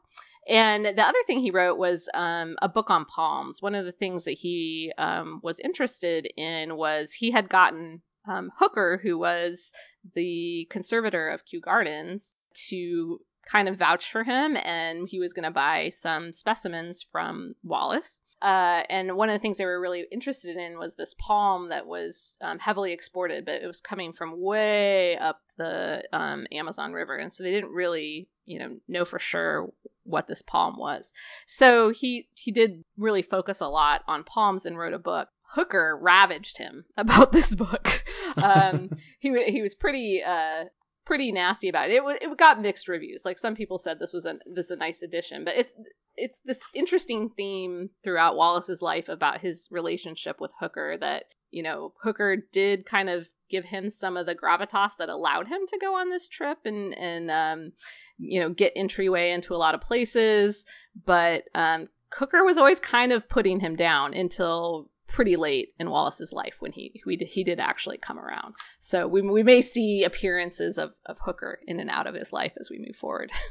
And 0.48 0.84
the 0.86 1.02
other 1.02 1.18
thing 1.26 1.40
he 1.40 1.50
wrote 1.50 1.76
was 1.76 2.08
um, 2.14 2.54
a 2.62 2.68
book 2.68 2.88
on 2.88 3.04
palms. 3.04 3.60
One 3.60 3.74
of 3.74 3.84
the 3.84 3.90
things 3.90 4.26
that 4.26 4.32
he 4.32 4.92
um, 4.96 5.40
was 5.42 5.58
interested 5.58 6.30
in 6.36 6.76
was 6.76 7.14
he 7.14 7.32
had 7.32 7.48
gotten 7.48 8.02
um, 8.26 8.52
Hooker, 8.58 9.00
who 9.02 9.18
was 9.18 9.72
the 10.14 10.66
conservator 10.70 11.28
of 11.28 11.44
Kew 11.44 11.60
Gardens, 11.60 12.36
to 12.68 13.20
kind 13.46 13.68
of 13.68 13.76
vouch 13.76 14.10
for 14.10 14.24
him, 14.24 14.56
and 14.64 15.08
he 15.08 15.20
was 15.20 15.32
going 15.32 15.44
to 15.44 15.50
buy 15.50 15.90
some 15.90 16.32
specimens 16.32 17.02
from 17.02 17.54
Wallace. 17.62 18.20
Uh, 18.42 18.82
and 18.90 19.16
one 19.16 19.28
of 19.28 19.34
the 19.34 19.38
things 19.38 19.58
they 19.58 19.64
were 19.64 19.80
really 19.80 20.06
interested 20.10 20.56
in 20.56 20.78
was 20.78 20.96
this 20.96 21.14
palm 21.18 21.68
that 21.68 21.86
was 21.86 22.36
um, 22.42 22.58
heavily 22.58 22.92
exported, 22.92 23.44
but 23.44 23.62
it 23.62 23.66
was 23.66 23.80
coming 23.80 24.12
from 24.12 24.40
way 24.40 25.16
up 25.18 25.40
the 25.56 26.02
um, 26.12 26.46
Amazon 26.52 26.92
River, 26.92 27.16
and 27.16 27.32
so 27.32 27.42
they 27.42 27.50
didn't 27.50 27.70
really, 27.70 28.28
you 28.44 28.58
know, 28.58 28.76
know 28.88 29.04
for 29.04 29.18
sure 29.18 29.72
what 30.04 30.26
this 30.26 30.42
palm 30.42 30.76
was. 30.78 31.12
So 31.46 31.90
he 31.90 32.28
he 32.34 32.52
did 32.52 32.84
really 32.98 33.22
focus 33.22 33.60
a 33.60 33.68
lot 33.68 34.02
on 34.06 34.24
palms 34.24 34.66
and 34.66 34.76
wrote 34.78 34.92
a 34.92 34.98
book. 34.98 35.28
Hooker 35.54 35.96
ravaged 35.96 36.58
him 36.58 36.84
about 36.96 37.32
this 37.32 37.54
book. 37.54 38.04
Um, 38.36 38.90
he 39.18 39.44
he 39.44 39.62
was 39.62 39.74
pretty 39.74 40.22
uh, 40.22 40.64
pretty 41.04 41.32
nasty 41.32 41.68
about 41.68 41.90
it. 41.90 41.94
It 41.94 42.04
was 42.04 42.16
it 42.20 42.36
got 42.36 42.60
mixed 42.60 42.88
reviews. 42.88 43.24
Like 43.24 43.38
some 43.38 43.54
people 43.54 43.78
said 43.78 43.98
this 43.98 44.12
was 44.12 44.24
a 44.26 44.38
this 44.52 44.66
is 44.66 44.72
a 44.72 44.76
nice 44.76 45.02
addition, 45.02 45.44
but 45.44 45.54
it's 45.56 45.72
it's 46.16 46.40
this 46.44 46.62
interesting 46.74 47.30
theme 47.36 47.90
throughout 48.02 48.36
Wallace's 48.36 48.82
life 48.82 49.08
about 49.08 49.40
his 49.40 49.68
relationship 49.70 50.40
with 50.40 50.52
Hooker 50.60 50.96
that 50.98 51.24
you 51.50 51.62
know 51.62 51.92
Hooker 52.02 52.36
did 52.52 52.86
kind 52.86 53.08
of 53.08 53.28
give 53.50 53.66
him 53.66 53.90
some 53.90 54.16
of 54.16 54.26
the 54.26 54.34
gravitas 54.34 54.96
that 54.98 55.08
allowed 55.08 55.46
him 55.46 55.60
to 55.68 55.78
go 55.78 55.94
on 55.94 56.10
this 56.10 56.26
trip 56.26 56.58
and 56.64 56.96
and 56.98 57.30
um, 57.30 57.72
you 58.18 58.40
know 58.40 58.50
get 58.50 58.72
entryway 58.74 59.30
into 59.30 59.54
a 59.54 59.56
lot 59.56 59.74
of 59.74 59.80
places, 59.80 60.66
but 61.04 61.44
um, 61.54 61.88
Hooker 62.14 62.44
was 62.44 62.58
always 62.58 62.80
kind 62.80 63.12
of 63.12 63.28
putting 63.28 63.60
him 63.60 63.76
down 63.76 64.14
until 64.14 64.90
pretty 65.14 65.36
late 65.36 65.68
in 65.78 65.90
Wallace's 65.90 66.32
life 66.32 66.56
when 66.58 66.72
he 66.72 67.00
he 67.06 67.16
did, 67.16 67.28
he 67.28 67.44
did 67.44 67.60
actually 67.60 67.98
come 67.98 68.18
around. 68.18 68.54
So 68.80 69.06
we 69.06 69.22
we 69.22 69.42
may 69.44 69.60
see 69.60 70.02
appearances 70.04 70.76
of 70.76 70.90
of 71.06 71.18
Hooker 71.24 71.60
in 71.66 71.78
and 71.80 71.88
out 71.88 72.06
of 72.08 72.14
his 72.14 72.32
life 72.32 72.52
as 72.60 72.68
we 72.70 72.78
move 72.84 72.96
forward. 72.96 73.30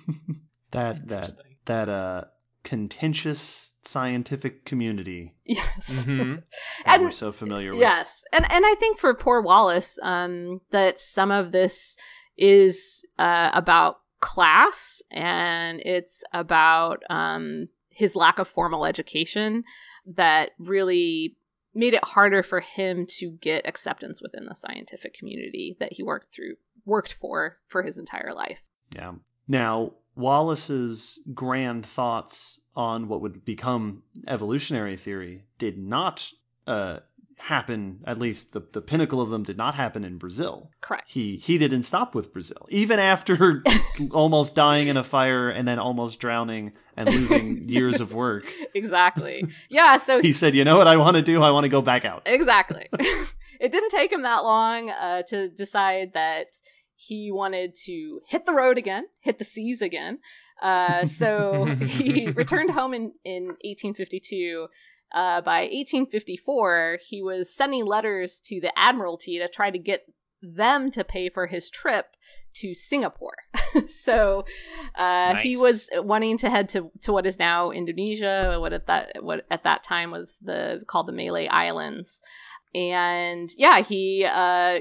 That 0.73 1.09
that 1.09 1.31
that 1.67 1.89
uh 1.89 2.25
contentious 2.65 3.75
scientific 3.83 4.65
community 4.65 5.35
yes. 5.45 6.05
Mm-hmm. 6.05 6.35
that 6.85 6.95
And- 6.95 7.03
we're 7.05 7.13
so 7.13 7.33
familiar 7.33 7.71
with. 7.71 7.81
Yes, 7.81 8.25
and 8.33 8.45
and 8.51 8.67
I 8.67 8.75
think 8.75 8.99
for 8.99 9.15
poor 9.15 9.41
Wallace, 9.41 9.99
um, 10.03 10.61
that 10.73 10.99
some 10.99 11.31
of 11.31 11.53
this 11.53 11.97
is 12.37 13.05
uh, 13.19 13.51
about 13.55 13.97
class, 14.21 15.01
and 15.11 15.81
it's 15.81 16.25
about 16.33 17.03
um 17.09 17.69
his 17.97 18.15
lack 18.15 18.39
of 18.39 18.47
formal 18.47 18.85
education 18.85 19.65
that 20.07 20.51
really 20.59 21.35
made 21.75 21.95
it 21.95 22.05
harder 22.05 22.43
for 22.43 22.61
him 22.61 23.07
to 23.07 23.31
get 23.41 23.67
acceptance 23.67 24.21
within 24.21 24.45
the 24.45 24.55
scientific 24.55 25.15
community 25.15 25.77
that 25.81 25.95
he 25.95 26.03
worked 26.03 26.33
through 26.33 26.55
worked 26.85 27.13
for 27.13 27.59
for 27.69 27.83
his 27.83 27.99
entire 27.99 28.35
life. 28.35 28.61
Yeah. 28.95 29.15
Now, 29.49 29.93
Wallace's 30.15 31.19
grand 31.35 31.85
thoughts 31.85 32.61
on 32.75 33.09
what 33.09 33.23
would 33.23 33.45
become 33.45 34.03
evolutionary 34.29 34.97
theory 34.97 35.45
did 35.59 35.79
not 35.79 36.31
uh, 36.67 36.99
happen, 37.39 38.01
at 38.07 38.19
least 38.19 38.53
the, 38.53 38.63
the 38.73 38.81
pinnacle 38.81 39.21
of 39.21 39.31
them 39.31 39.43
did 39.43 39.57
not 39.57 39.75
happen 39.75 40.05
in 40.05 40.19
Brazil. 40.19 40.71
Correct. 40.81 41.05
He 41.07 41.37
he 41.37 41.59
didn't 41.59 41.83
stop 41.83 42.15
with 42.15 42.33
Brazil. 42.33 42.67
Even 42.71 42.99
after 42.99 43.63
almost 44.11 44.55
dying 44.55 44.89
in 44.89 44.97
a 44.97 45.05
fire 45.05 45.49
and 45.49 45.67
then 45.67 45.79
almost 45.79 46.19
drowning 46.19 46.73
and 46.97 47.09
losing 47.09 47.69
years 47.69 48.01
of 48.01 48.13
work, 48.13 48.53
exactly. 48.75 49.45
Yeah. 49.69 49.99
So 49.99 50.21
he 50.21 50.33
said, 50.33 50.55
"You 50.55 50.65
know 50.65 50.79
what 50.79 50.89
I 50.89 50.97
want 50.97 51.17
to 51.17 51.23
do? 51.23 51.43
I 51.43 51.51
want 51.51 51.65
to 51.65 51.69
go 51.69 51.83
back 51.83 52.05
out." 52.05 52.23
exactly. 52.27 52.89
it 53.61 53.73
didn't 53.73 53.91
take 53.91 54.13
him 54.13 54.23
that 54.23 54.45
long 54.45 54.91
uh, 54.91 55.23
to 55.29 55.49
decide 55.49 56.13
that 56.15 56.47
he 56.95 57.31
wanted 57.31 57.75
to 57.85 58.21
hit 58.27 58.47
the 58.47 58.55
road 58.55 58.79
again, 58.79 59.07
hit 59.21 59.39
the 59.39 59.45
seas 59.45 59.83
again. 59.83 60.19
Uh, 60.63 61.05
so 61.05 61.67
he 61.67 62.29
returned 62.31 62.71
home 62.71 62.95
in, 62.95 63.13
in 63.25 63.45
1852. 63.63 64.69
Uh, 65.13 65.41
by 65.41 65.61
1854, 65.63 66.99
he 67.09 67.23
was 67.23 67.55
sending 67.55 67.85
letters 67.85 68.41
to 68.41 68.61
the 68.61 68.77
Admiralty 68.79 69.39
to 69.39 69.49
try 69.49 69.71
to 69.71 69.79
get 69.79 70.07
them 70.43 70.91
to 70.91 71.05
pay 71.05 71.29
for 71.29 71.47
his 71.47 71.71
trip 71.71 72.17
to 72.55 72.75
Singapore. 72.75 73.37
so 73.89 74.45
uh, 74.95 75.37
he 75.37 75.57
was 75.57 75.89
wanting 75.95 76.39
to 76.39 76.51
head 76.51 76.69
to, 76.71 76.91
to 77.03 77.13
what 77.13 77.27
is 77.27 77.39
now 77.39 77.71
Indonesia, 77.71 78.57
what 78.59 78.73
at 78.73 78.87
that 78.87 79.23
what 79.23 79.47
at 79.51 79.65
that 79.65 79.83
time 79.83 80.11
was 80.11 80.39
the 80.43 80.83
called 80.87 81.07
the 81.07 81.13
Malay 81.13 81.47
Islands. 81.49 82.21
And 82.75 83.51
yeah, 83.57 83.81
he 83.81 84.27
uh, 84.31 84.81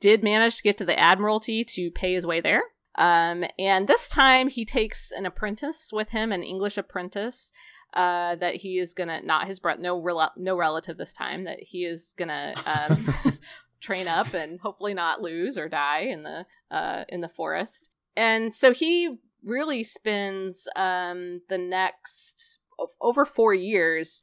did 0.00 0.22
manage 0.22 0.56
to 0.56 0.62
get 0.62 0.78
to 0.78 0.84
the 0.84 0.98
Admiralty 0.98 1.64
to 1.64 1.90
pay 1.90 2.14
his 2.14 2.26
way 2.26 2.40
there. 2.40 2.62
Um, 2.96 3.44
and 3.58 3.88
this 3.88 4.08
time 4.08 4.48
he 4.48 4.64
takes 4.64 5.10
an 5.10 5.26
apprentice 5.26 5.90
with 5.92 6.10
him, 6.10 6.30
an 6.30 6.42
English 6.42 6.78
apprentice. 6.78 7.50
Uh, 7.94 8.34
that 8.36 8.56
he 8.56 8.78
is 8.78 8.92
gonna 8.92 9.22
not 9.22 9.46
his 9.46 9.60
brother, 9.60 9.80
no 9.80 10.00
rel- 10.00 10.32
no 10.36 10.56
relative 10.56 10.96
this 10.96 11.12
time. 11.12 11.44
That 11.44 11.62
he 11.62 11.84
is 11.84 12.14
gonna 12.18 12.52
um, 12.66 13.06
train 13.80 14.08
up 14.08 14.34
and 14.34 14.58
hopefully 14.60 14.94
not 14.94 15.22
lose 15.22 15.56
or 15.56 15.68
die 15.68 16.00
in 16.00 16.24
the 16.24 16.44
uh, 16.70 17.04
in 17.08 17.20
the 17.20 17.28
forest. 17.28 17.90
And 18.16 18.54
so 18.54 18.72
he 18.72 19.18
really 19.44 19.82
spends 19.84 20.66
um, 20.76 21.42
the 21.48 21.58
next 21.58 22.58
over 23.00 23.24
four 23.24 23.54
years 23.54 24.22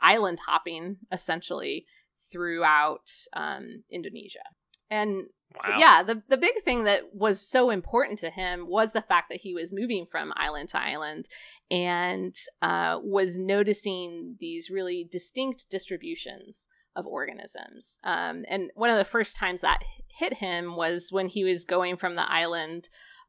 island 0.00 0.40
hopping 0.46 0.96
essentially 1.12 1.86
throughout 2.30 3.10
um, 3.34 3.84
Indonesia. 3.90 4.42
And 4.90 5.26
Wow. 5.56 5.76
yeah, 5.78 6.02
the 6.02 6.22
the 6.28 6.36
big 6.36 6.62
thing 6.64 6.84
that 6.84 7.14
was 7.14 7.40
so 7.40 7.70
important 7.70 8.18
to 8.20 8.30
him 8.30 8.66
was 8.68 8.92
the 8.92 9.02
fact 9.02 9.28
that 9.30 9.40
he 9.40 9.54
was 9.54 9.72
moving 9.72 10.06
from 10.06 10.32
island 10.36 10.70
to 10.70 10.80
island 10.80 11.28
and 11.70 12.36
uh, 12.60 12.98
was 13.02 13.38
noticing 13.38 14.36
these 14.40 14.70
really 14.70 15.06
distinct 15.10 15.68
distributions 15.70 16.68
of 16.94 17.06
organisms. 17.06 17.98
Um, 18.04 18.44
and 18.48 18.70
one 18.74 18.90
of 18.90 18.98
the 18.98 19.04
first 19.04 19.36
times 19.36 19.60
that 19.62 19.82
hit 20.08 20.34
him 20.34 20.76
was 20.76 21.10
when 21.10 21.28
he 21.28 21.44
was 21.44 21.64
going 21.64 21.96
from 21.96 22.16
the 22.16 22.30
island 22.30 22.88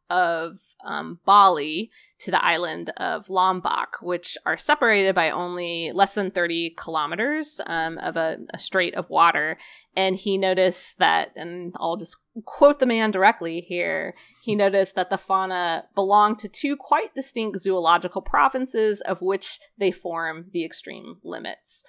of 0.10 0.60
um, 0.84 1.20
Bali 1.26 1.91
to 2.20 2.32
the 2.32 2.43
island 2.43 2.91
of 2.97 3.30
Lombok, 3.30 3.97
which 4.01 4.38
are 4.45 4.58
separated 4.58 5.16
by 5.16 5.30
only 5.30 5.91
less 5.93 6.14
than 6.14 6.32
30 6.32 6.76
kilometers 6.78 7.60
um, 7.66 7.97
of 7.97 8.16
a, 8.16 8.38
a 8.54 8.60
strait 8.60 8.95
of 8.95 9.10
water. 9.10 9.58
And 9.95 10.16
he 10.16 10.38
noticed 10.38 10.99
that, 10.99 11.32
and 11.36 11.74
I'll 11.78 11.97
just 11.97 12.18
quote 12.45 12.80
the 12.80 12.86
man 12.86 13.12
directly 13.12 13.62
here, 13.62 14.14
he 14.41 14.56
noticed 14.56 14.95
that 14.95 15.10
the 15.10 15.18
fauna 15.18 15.86
belonged 15.95 16.39
to 16.39 16.49
two 16.49 16.76
quite 16.76 17.14
distinct 17.14 17.60
zoological 17.60 18.22
provinces, 18.22 19.01
of 19.01 19.22
which 19.22 19.60
they 19.78 19.91
form 19.91 20.45
the 20.51 20.66
extreme 20.66 21.18
limits. 21.24 21.84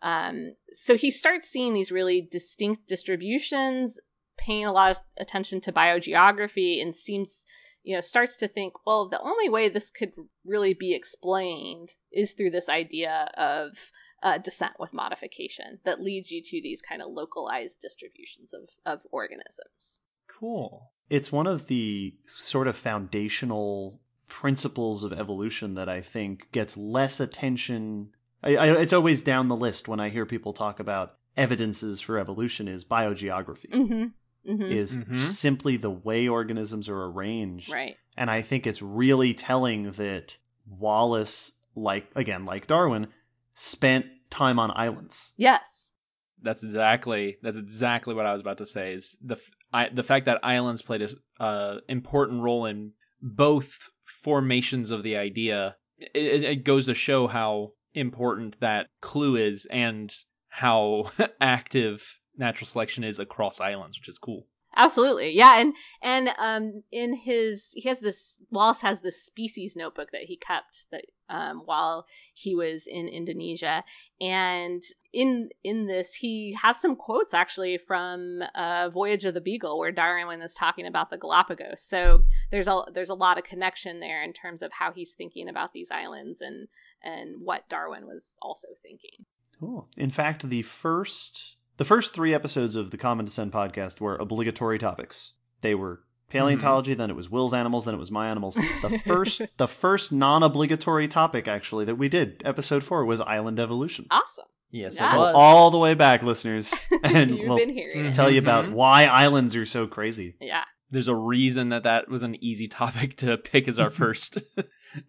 Um, 0.00 0.54
so 0.70 0.96
he 0.96 1.10
starts 1.10 1.48
seeing 1.48 1.74
these 1.74 1.90
really 1.90 2.20
distinct 2.30 2.86
distributions, 2.86 3.98
paying 4.38 4.64
a 4.64 4.72
lot 4.72 4.90
of 4.92 4.98
attention 5.18 5.60
to 5.62 5.72
biogeography, 5.72 6.80
and 6.80 6.94
seems, 6.94 7.44
you 7.82 7.94
know, 7.94 8.00
starts 8.00 8.36
to 8.38 8.48
think, 8.48 8.74
well, 8.86 9.08
the 9.08 9.20
only 9.20 9.48
way 9.48 9.68
this 9.68 9.90
could 9.90 10.12
really 10.46 10.74
be 10.74 10.94
explained 10.94 11.90
is 12.12 12.32
through 12.32 12.50
this 12.50 12.68
idea 12.68 13.30
of 13.36 13.90
uh, 14.22 14.38
descent 14.38 14.72
with 14.78 14.92
modification 14.92 15.78
that 15.84 16.00
leads 16.00 16.30
you 16.30 16.42
to 16.42 16.60
these 16.62 16.82
kind 16.82 17.02
of 17.02 17.10
localized 17.10 17.80
distributions 17.80 18.52
of, 18.52 18.70
of 18.84 19.00
organisms. 19.10 20.00
Cool. 20.26 20.90
It's 21.10 21.32
one 21.32 21.46
of 21.46 21.66
the 21.66 22.14
sort 22.26 22.68
of 22.68 22.76
foundational 22.76 24.00
principles 24.26 25.04
of 25.04 25.12
evolution 25.12 25.74
that 25.74 25.88
I 25.88 26.00
think 26.00 26.50
gets 26.52 26.76
less 26.76 27.20
attention. 27.20 28.10
I, 28.42 28.56
I, 28.56 28.80
it's 28.80 28.92
always 28.92 29.22
down 29.22 29.48
the 29.48 29.56
list 29.56 29.88
when 29.88 30.00
I 30.00 30.10
hear 30.10 30.26
people 30.26 30.52
talk 30.52 30.80
about 30.80 31.16
evidences 31.36 32.00
for 32.00 32.18
evolution 32.18 32.68
is 32.68 32.84
biogeography. 32.84 33.70
Mm-hmm. 33.72 34.04
Mm-hmm. 34.48 34.62
Is 34.72 34.96
Mhm. 34.96 35.18
simply 35.18 35.76
the 35.76 35.90
way 35.90 36.26
organisms 36.26 36.88
are 36.88 37.04
arranged. 37.04 37.70
Right. 37.72 37.96
And 38.16 38.30
I 38.30 38.40
think 38.42 38.66
it's 38.66 38.80
really 38.82 39.34
telling 39.34 39.92
that 39.92 40.38
Wallace, 40.66 41.52
like 41.76 42.06
again, 42.16 42.44
like 42.44 42.66
Darwin, 42.66 43.08
spent 43.54 44.06
time 44.30 44.58
on 44.58 44.70
islands. 44.74 45.34
Yes. 45.36 45.92
That's 46.40 46.62
exactly 46.62 47.36
that's 47.42 47.56
exactly 47.56 48.14
what 48.14 48.26
I 48.26 48.32
was 48.32 48.40
about 48.40 48.58
to 48.58 48.66
say. 48.66 48.94
Is 48.94 49.16
the 49.22 49.34
f- 49.36 49.50
I, 49.72 49.88
the 49.90 50.02
fact 50.02 50.24
that 50.26 50.40
islands 50.42 50.80
played 50.82 51.02
a 51.02 51.42
uh, 51.42 51.80
important 51.88 52.42
role 52.42 52.64
in 52.64 52.92
both 53.20 53.90
formations 54.04 54.90
of 54.90 55.02
the 55.02 55.16
idea. 55.16 55.76
It, 55.98 56.44
it 56.44 56.64
goes 56.64 56.86
to 56.86 56.94
show 56.94 57.26
how 57.26 57.72
important 57.92 58.60
that 58.60 58.86
clue 59.00 59.36
is 59.36 59.66
and 59.66 60.14
how 60.48 61.10
active 61.40 62.20
natural 62.38 62.66
selection 62.66 63.04
is 63.04 63.18
across 63.18 63.60
islands, 63.60 63.98
which 63.98 64.08
is 64.08 64.18
cool. 64.18 64.46
Absolutely. 64.76 65.30
Yeah, 65.32 65.60
and 65.60 65.74
and 66.02 66.30
um 66.38 66.84
in 66.92 67.14
his 67.14 67.72
he 67.74 67.88
has 67.88 68.00
this 68.00 68.40
Wallace 68.50 68.82
has 68.82 69.00
this 69.00 69.20
species 69.20 69.74
notebook 69.74 70.12
that 70.12 70.24
he 70.24 70.36
kept 70.36 70.86
that 70.92 71.06
um 71.28 71.62
while 71.64 72.06
he 72.32 72.54
was 72.54 72.86
in 72.86 73.08
Indonesia 73.08 73.82
and 74.20 74.82
in 75.12 75.48
in 75.64 75.86
this 75.86 76.14
he 76.14 76.56
has 76.62 76.80
some 76.80 76.94
quotes 76.94 77.34
actually 77.34 77.78
from 77.78 78.42
uh 78.54 78.88
Voyage 78.90 79.24
of 79.24 79.34
the 79.34 79.40
Beagle 79.40 79.78
where 79.78 79.90
Darwin 79.90 80.42
is 80.42 80.54
talking 80.54 80.86
about 80.86 81.10
the 81.10 81.18
Galapagos. 81.18 81.82
So 81.82 82.22
there's 82.52 82.68
a 82.68 82.82
there's 82.94 83.10
a 83.10 83.14
lot 83.14 83.38
of 83.38 83.44
connection 83.44 84.00
there 84.00 84.22
in 84.22 84.32
terms 84.32 84.62
of 84.62 84.70
how 84.72 84.92
he's 84.92 85.12
thinking 85.12 85.48
about 85.48 85.72
these 85.72 85.90
islands 85.90 86.40
and 86.40 86.68
and 87.02 87.36
what 87.40 87.68
Darwin 87.68 88.06
was 88.06 88.36
also 88.42 88.68
thinking. 88.80 89.24
Cool. 89.58 89.88
In 89.96 90.10
fact, 90.10 90.48
the 90.48 90.62
first 90.62 91.56
the 91.78 91.84
first 91.84 92.12
three 92.14 92.34
episodes 92.34 92.76
of 92.76 92.90
the 92.90 92.98
Common 92.98 93.24
Descent 93.24 93.52
podcast 93.52 94.00
were 94.00 94.16
obligatory 94.16 94.78
topics. 94.78 95.32
They 95.62 95.74
were 95.74 96.02
paleontology, 96.30 96.92
then 96.94 97.08
it 97.10 97.16
was 97.16 97.30
Will's 97.30 97.54
animals, 97.54 97.86
then 97.86 97.94
it 97.94 97.98
was 97.98 98.10
my 98.10 98.28
animals. 98.28 98.54
The 98.54 99.00
first 99.06 99.42
the 99.56 99.66
first 99.68 100.12
non-obligatory 100.12 101.08
topic 101.08 101.48
actually 101.48 101.86
that 101.86 101.94
we 101.96 102.08
did, 102.08 102.42
episode 102.44 102.84
four, 102.84 103.04
was 103.06 103.20
island 103.22 103.58
evolution. 103.58 104.06
Awesome. 104.10 104.44
Yes, 104.70 104.96
Yes. 105.00 105.12
it 105.12 105.14
Go 105.16 105.20
was. 105.22 105.34
all 105.34 105.70
the 105.70 105.78
way 105.78 105.94
back, 105.94 106.22
listeners, 106.22 106.86
and 107.02 107.30
You've 107.38 107.48
we'll 107.48 107.56
been 107.56 107.70
hearing 107.70 108.04
it. 108.04 108.14
tell 108.14 108.30
you 108.30 108.38
about 108.38 108.66
Mhm. 108.66 108.72
why 108.72 109.04
islands 109.06 109.56
are 109.56 109.64
so 109.64 109.86
crazy. 109.86 110.36
Yeah. 110.40 110.64
There's 110.90 111.08
a 111.08 111.14
reason 111.16 111.70
that 111.70 111.84
that 111.84 112.08
was 112.08 112.22
an 112.22 112.36
easy 112.44 112.68
topic 112.68 113.16
to 113.18 113.38
pick 113.38 113.66
as 113.68 113.78
our 113.78 113.88
first 114.02 114.38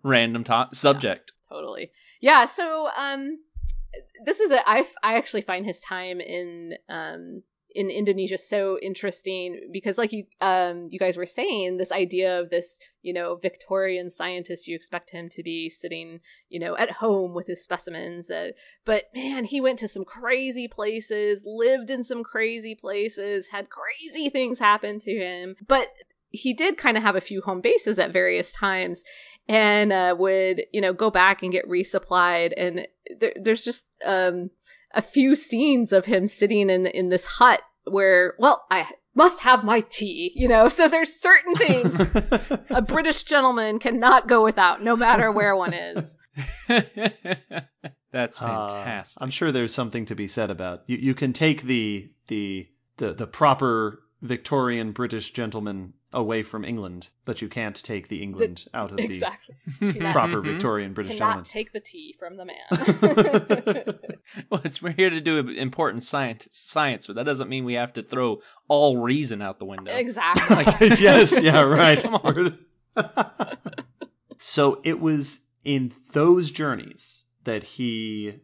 random 0.03 0.43
top 0.43 0.75
subject. 0.75 1.31
totally 1.49 1.91
yeah 2.21 2.45
so 2.45 2.89
um 2.97 3.39
this 4.25 4.39
is 4.39 4.51
a 4.51 4.67
i 4.69 4.85
i 5.03 5.15
actually 5.15 5.41
find 5.41 5.65
his 5.65 5.79
time 5.81 6.19
in 6.19 6.73
um 6.89 7.43
in 7.75 7.91
indonesia 7.91 8.37
so 8.37 8.79
interesting 8.81 9.69
because 9.71 9.97
like 9.97 10.11
you 10.11 10.23
um 10.41 10.87
you 10.89 10.97
guys 10.97 11.15
were 11.15 11.25
saying 11.25 11.77
this 11.77 11.91
idea 11.91 12.39
of 12.39 12.49
this 12.49 12.79
you 13.03 13.13
know 13.13 13.35
victorian 13.35 14.09
scientist 14.09 14.67
you 14.67 14.75
expect 14.75 15.11
him 15.11 15.29
to 15.29 15.43
be 15.43 15.69
sitting 15.69 16.19
you 16.49 16.59
know 16.59 16.75
at 16.77 16.89
home 16.93 17.35
with 17.35 17.45
his 17.45 17.63
specimens 17.63 18.31
uh, 18.31 18.49
but 18.85 19.03
man 19.13 19.43
he 19.43 19.61
went 19.61 19.77
to 19.77 19.87
some 19.87 20.03
crazy 20.03 20.67
places 20.67 21.43
lived 21.45 21.91
in 21.91 22.03
some 22.03 22.23
crazy 22.23 22.73
places 22.73 23.49
had 23.49 23.67
crazy 23.69 24.29
things 24.29 24.59
happen 24.59 24.99
to 24.99 25.11
him. 25.11 25.55
But 25.67 25.89
he 26.29 26.53
did 26.53 26.77
kind 26.77 26.95
of 26.97 27.03
have 27.03 27.15
a 27.15 27.21
few 27.21 27.41
home 27.41 27.61
bases 27.61 27.97
at 27.99 28.13
various 28.13 28.51
times 28.51 29.03
and 29.47 29.91
uh, 29.91 30.15
would 30.17 30.61
you 30.71 30.79
know 30.81 30.93
go 30.93 31.09
back 31.09 31.41
and 31.41 31.51
get 31.51 31.67
resupplied 31.67 32.53
and 32.57 32.87
there, 33.19 33.33
there's 33.41 33.63
just 33.65 33.85
um, 34.05 34.49
a 34.93 35.01
few 35.01 35.35
scenes 35.35 35.91
of 35.91 36.05
him 36.05 36.27
sitting 36.27 36.69
in 36.69 36.85
in 36.85 37.09
this 37.09 37.25
hut 37.25 37.61
where 37.85 38.35
well 38.39 38.65
i 38.69 38.87
must 39.15 39.39
have 39.41 39.63
my 39.63 39.81
tea 39.81 40.31
you 40.35 40.47
know 40.47 40.69
so 40.69 40.87
there's 40.87 41.13
certain 41.19 41.55
things 41.55 41.99
a 42.69 42.81
british 42.81 43.23
gentleman 43.23 43.79
cannot 43.79 44.27
go 44.27 44.43
without 44.43 44.83
no 44.83 44.95
matter 44.95 45.31
where 45.31 45.55
one 45.55 45.73
is 45.73 46.15
That's 48.11 48.41
Uh, 48.41 48.67
fantastic. 48.67 49.21
I'm 49.21 49.29
sure 49.29 49.51
there's 49.51 49.73
something 49.73 50.05
to 50.05 50.15
be 50.15 50.27
said 50.27 50.49
about 50.49 50.83
you. 50.87 50.97
You 50.97 51.13
can 51.13 51.33
take 51.33 51.63
the 51.63 52.09
the 52.27 52.69
the 52.97 53.13
the 53.13 53.27
proper 53.27 54.01
Victorian 54.21 54.91
British 54.91 55.31
gentleman 55.31 55.93
away 56.11 56.41
from 56.41 56.65
England, 56.65 57.09
but 57.25 57.41
you 57.41 57.47
can't 57.47 57.75
take 57.75 58.07
the 58.07 58.23
England 58.23 58.65
out 58.73 58.91
of 58.91 58.97
the 58.97 59.19
proper 60.11 60.41
Mhm. 60.41 60.45
Victorian 60.45 60.93
British 60.93 61.17
cannot 61.19 61.45
take 61.45 61.71
the 61.71 61.79
tea 61.79 62.15
from 62.17 62.37
the 62.37 62.45
man. 62.45 63.95
Well, 64.51 64.61
it's 64.63 64.79
we're 64.81 64.91
here 64.93 65.09
to 65.09 65.19
do 65.21 65.37
important 65.39 66.03
science, 66.03 66.47
science, 66.51 67.07
but 67.07 67.15
that 67.15 67.25
doesn't 67.25 67.49
mean 67.49 67.65
we 67.65 67.73
have 67.73 67.93
to 67.93 68.03
throw 68.03 68.39
all 68.67 68.97
reason 68.97 69.41
out 69.41 69.57
the 69.59 69.65
window. 69.65 69.91
exactly 69.95 70.87
yes, 70.99 71.39
yeah, 71.41 71.61
right. 71.61 71.99
Come 72.01 72.15
on. 72.15 72.57
so 74.37 74.79
it 74.83 74.99
was 74.99 75.41
in 75.63 75.91
those 76.13 76.51
journeys 76.51 77.25
that 77.43 77.63
he 77.63 78.35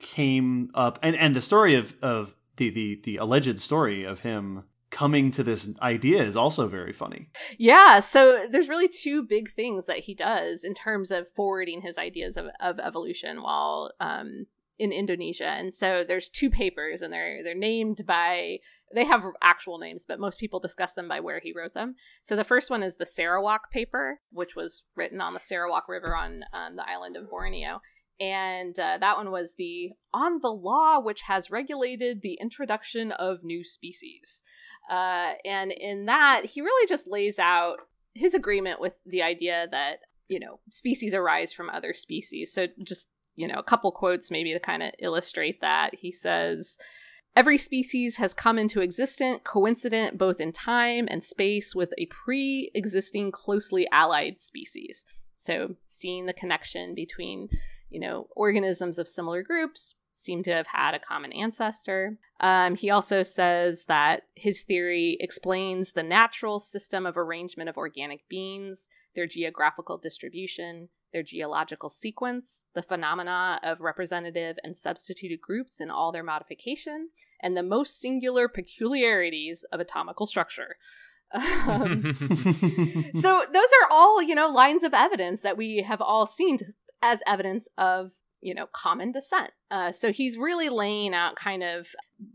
came 0.00 0.70
up 0.74 0.98
and, 1.02 1.14
and 1.16 1.34
the 1.36 1.40
story 1.40 1.74
of, 1.74 1.94
of 2.02 2.34
the, 2.56 2.70
the, 2.70 3.00
the 3.04 3.16
alleged 3.16 3.58
story 3.60 4.02
of 4.04 4.20
him 4.20 4.64
coming 4.90 5.30
to 5.30 5.42
this 5.42 5.68
idea 5.80 6.22
is 6.22 6.36
also 6.36 6.68
very 6.68 6.92
funny. 6.92 7.28
Yeah, 7.58 8.00
so 8.00 8.46
there's 8.50 8.68
really 8.68 8.88
two 8.88 9.22
big 9.22 9.50
things 9.50 9.86
that 9.86 10.00
he 10.00 10.14
does 10.14 10.64
in 10.64 10.74
terms 10.74 11.10
of 11.10 11.28
forwarding 11.28 11.80
his 11.80 11.96
ideas 11.98 12.36
of, 12.36 12.46
of 12.60 12.78
evolution 12.78 13.42
while 13.42 13.92
um, 14.00 14.46
in 14.80 14.92
Indonesia. 14.92 15.46
And 15.46 15.72
so 15.72 16.02
there's 16.02 16.28
two 16.28 16.50
papers, 16.50 17.02
and 17.02 17.12
they're 17.12 17.44
they're 17.44 17.54
named 17.54 18.04
by 18.06 18.58
they 18.92 19.04
have 19.04 19.22
actual 19.40 19.78
names, 19.78 20.04
but 20.06 20.18
most 20.18 20.40
people 20.40 20.58
discuss 20.58 20.94
them 20.94 21.06
by 21.06 21.20
where 21.20 21.40
he 21.40 21.52
wrote 21.54 21.74
them. 21.74 21.94
So 22.22 22.34
the 22.34 22.42
first 22.42 22.70
one 22.70 22.82
is 22.82 22.96
the 22.96 23.06
Sarawak 23.06 23.70
paper, 23.70 24.20
which 24.32 24.56
was 24.56 24.84
written 24.96 25.20
on 25.20 25.34
the 25.34 25.40
Sarawak 25.40 25.88
River 25.88 26.16
on 26.16 26.42
um, 26.52 26.76
the 26.76 26.88
island 26.88 27.16
of 27.16 27.30
Borneo. 27.30 27.80
And 28.20 28.78
uh, 28.78 28.98
that 28.98 29.16
one 29.16 29.30
was 29.30 29.54
the 29.56 29.92
on 30.12 30.40
the 30.40 30.52
law 30.52 31.00
which 31.00 31.22
has 31.22 31.50
regulated 31.50 32.20
the 32.20 32.34
introduction 32.34 33.12
of 33.12 33.42
new 33.42 33.64
species. 33.64 34.42
Uh, 34.90 35.32
and 35.44 35.72
in 35.72 36.06
that, 36.06 36.44
he 36.44 36.60
really 36.60 36.86
just 36.86 37.08
lays 37.08 37.38
out 37.38 37.78
his 38.14 38.34
agreement 38.34 38.80
with 38.80 38.92
the 39.06 39.22
idea 39.22 39.66
that, 39.70 40.00
you 40.28 40.38
know, 40.38 40.60
species 40.70 41.14
arise 41.14 41.52
from 41.52 41.70
other 41.70 41.94
species. 41.94 42.52
So 42.52 42.66
just, 42.82 43.08
you 43.36 43.48
know, 43.48 43.54
a 43.54 43.62
couple 43.62 43.90
quotes 43.92 44.30
maybe 44.30 44.52
to 44.52 44.60
kind 44.60 44.82
of 44.82 44.92
illustrate 44.98 45.60
that. 45.62 45.94
He 45.94 46.12
says, 46.12 46.76
Every 47.36 47.58
species 47.58 48.16
has 48.16 48.34
come 48.34 48.58
into 48.58 48.80
existence 48.80 49.40
coincident 49.44 50.18
both 50.18 50.40
in 50.40 50.52
time 50.52 51.06
and 51.08 51.22
space 51.22 51.74
with 51.74 51.94
a 51.96 52.06
pre 52.06 52.70
existing 52.74 53.30
closely 53.30 53.88
allied 53.92 54.40
species. 54.40 55.04
So 55.36 55.76
seeing 55.86 56.26
the 56.26 56.32
connection 56.32 56.94
between, 56.94 57.48
you 57.90 58.00
know, 58.00 58.28
organisms 58.34 58.98
of 58.98 59.08
similar 59.08 59.42
groups 59.42 59.96
seem 60.12 60.42
to 60.42 60.52
have 60.52 60.66
had 60.66 60.94
a 60.94 60.98
common 60.98 61.32
ancestor. 61.32 62.18
Um, 62.40 62.76
he 62.76 62.90
also 62.90 63.22
says 63.22 63.84
that 63.86 64.22
his 64.34 64.62
theory 64.62 65.16
explains 65.20 65.92
the 65.92 66.02
natural 66.02 66.58
system 66.58 67.06
of 67.06 67.16
arrangement 67.16 67.68
of 67.68 67.76
organic 67.76 68.28
beings, 68.28 68.88
their 69.14 69.26
geographical 69.26 69.98
distribution, 69.98 70.88
their 71.12 71.22
geological 71.22 71.88
sequence, 71.88 72.66
the 72.74 72.82
phenomena 72.82 73.58
of 73.62 73.80
representative 73.80 74.56
and 74.62 74.76
substituted 74.76 75.40
groups 75.40 75.80
in 75.80 75.90
all 75.90 76.12
their 76.12 76.22
modification, 76.22 77.10
and 77.42 77.56
the 77.56 77.62
most 77.62 78.00
singular 78.00 78.48
peculiarities 78.48 79.64
of 79.72 79.80
atomical 79.80 80.26
structure. 80.26 80.76
Um, 81.32 82.02
so 83.14 83.44
those 83.52 83.70
are 83.82 83.88
all 83.88 84.20
you 84.20 84.34
know 84.34 84.48
lines 84.48 84.82
of 84.82 84.92
evidence 84.92 85.42
that 85.42 85.56
we 85.56 85.84
have 85.86 86.00
all 86.00 86.26
seen 86.26 86.58
as 87.02 87.22
evidence 87.26 87.68
of 87.78 88.12
you 88.40 88.54
know 88.54 88.66
common 88.72 89.12
descent 89.12 89.52
uh, 89.70 89.92
so 89.92 90.12
he's 90.12 90.36
really 90.36 90.68
laying 90.68 91.14
out 91.14 91.36
kind 91.36 91.62
of 91.62 91.88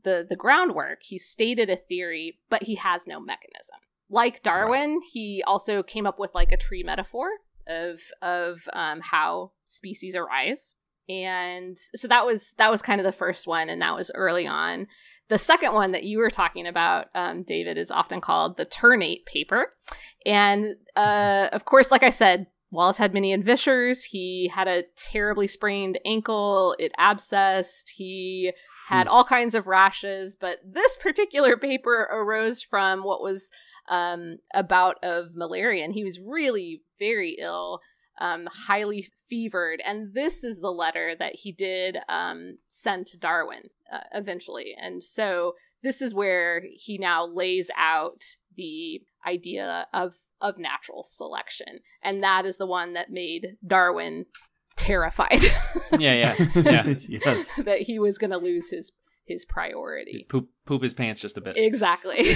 the 0.04 0.26
the 0.28 0.36
groundwork. 0.36 1.00
He 1.04 1.18
stated 1.18 1.70
a 1.70 1.76
theory 1.76 2.40
but 2.50 2.64
he 2.64 2.76
has 2.76 3.08
no 3.08 3.20
mechanism. 3.20 3.78
Like 4.10 4.44
darwin 4.44 5.00
he 5.12 5.44
also 5.46 5.84
came 5.84 6.06
up 6.06 6.20
with 6.20 6.32
like 6.34 6.52
a 6.52 6.58
tree 6.58 6.84
metaphor 6.84 7.28
of 7.68 8.00
of 8.22 8.68
um, 8.74 9.02
how 9.02 9.52
species 9.66 10.16
arise. 10.16 10.76
And 11.08 11.78
so 11.78 12.08
that 12.08 12.26
was 12.26 12.54
that 12.58 12.72
was 12.72 12.82
kind 12.82 13.00
of 13.00 13.06
the 13.06 13.12
first 13.12 13.48
one 13.48 13.70
and 13.70 13.82
that 13.82 13.96
was 13.96 14.12
early 14.16 14.48
on. 14.48 14.88
The 15.28 15.40
second 15.40 15.74
one 15.74 15.92
that 15.92 16.04
you 16.04 16.20
were 16.20 16.30
talking 16.30 16.68
about, 16.68 17.08
um, 17.16 17.42
David, 17.42 17.80
is 17.80 17.90
often 17.90 18.22
called 18.22 18.58
the 18.58 18.66
ternate 18.66 19.26
paper. 19.26 19.74
And 20.24 20.76
uh, 20.96 21.50
of 21.52 21.66
course, 21.66 21.90
like 21.90 22.04
I 22.04 22.12
said, 22.12 22.46
Wallace 22.76 22.98
had 22.98 23.14
many 23.14 23.34
adventures. 23.34 24.04
He 24.04 24.52
had 24.54 24.68
a 24.68 24.84
terribly 24.98 25.48
sprained 25.48 26.00
ankle, 26.06 26.76
it 26.78 26.92
abscessed. 27.00 27.90
He 27.96 28.52
had 28.88 29.08
all 29.08 29.24
kinds 29.24 29.56
of 29.56 29.68
rashes. 29.68 30.36
But 30.36 30.60
this 30.64 30.98
particular 30.98 31.58
paper 31.58 32.08
arose 32.12 32.62
from 32.62 33.04
what 33.04 33.22
was 33.22 33.50
um, 33.90 34.38
a 34.54 34.64
bout 34.64 34.98
of 35.04 35.36
malaria. 35.36 35.84
And 35.84 35.94
he 35.94 36.04
was 36.04 36.20
really 36.20 36.82
very 37.00 37.38
ill 37.40 37.82
um, 38.20 38.48
highly 38.68 39.08
fevered. 39.30 39.82
And 39.86 40.14
this 40.14 40.44
is 40.44 40.60
the 40.60 40.72
letter 40.72 41.16
that 41.18 41.36
he 41.36 41.52
did 41.52 41.98
um, 42.08 42.58
send 42.68 43.08
to 43.08 43.18
Darwin 43.18 43.70
uh, 43.92 44.02
eventually. 44.14 44.76
And 44.80 45.04
so 45.04 45.54
this 45.84 46.02
is 46.02 46.16
where 46.16 46.64
he 46.72 46.98
now 46.98 47.26
lays 47.26 47.70
out 47.78 48.24
the 48.56 49.02
idea 49.26 49.88
of 49.94 50.14
of 50.46 50.58
natural 50.58 51.04
selection, 51.04 51.80
and 52.02 52.24
that 52.24 52.46
is 52.46 52.58
the 52.58 52.68
one 52.68 52.94
that 52.94 53.10
made 53.10 53.58
Darwin 53.66 54.26
terrified. 54.76 55.42
yeah, 55.98 56.36
yeah, 56.36 56.36
yeah. 56.56 56.96
yes. 57.08 57.56
that 57.66 57.82
he 57.82 58.00
was 58.00 58.18
going 58.18 58.32
to 58.32 58.38
lose 58.38 58.70
his 58.70 58.92
his 59.26 59.44
priority. 59.44 60.26
Poop 60.30 60.50
poop 60.66 60.84
his 60.84 60.94
pants 60.94 61.20
just 61.20 61.38
a 61.38 61.42
bit. 61.42 61.58
Exactly. 61.58 62.36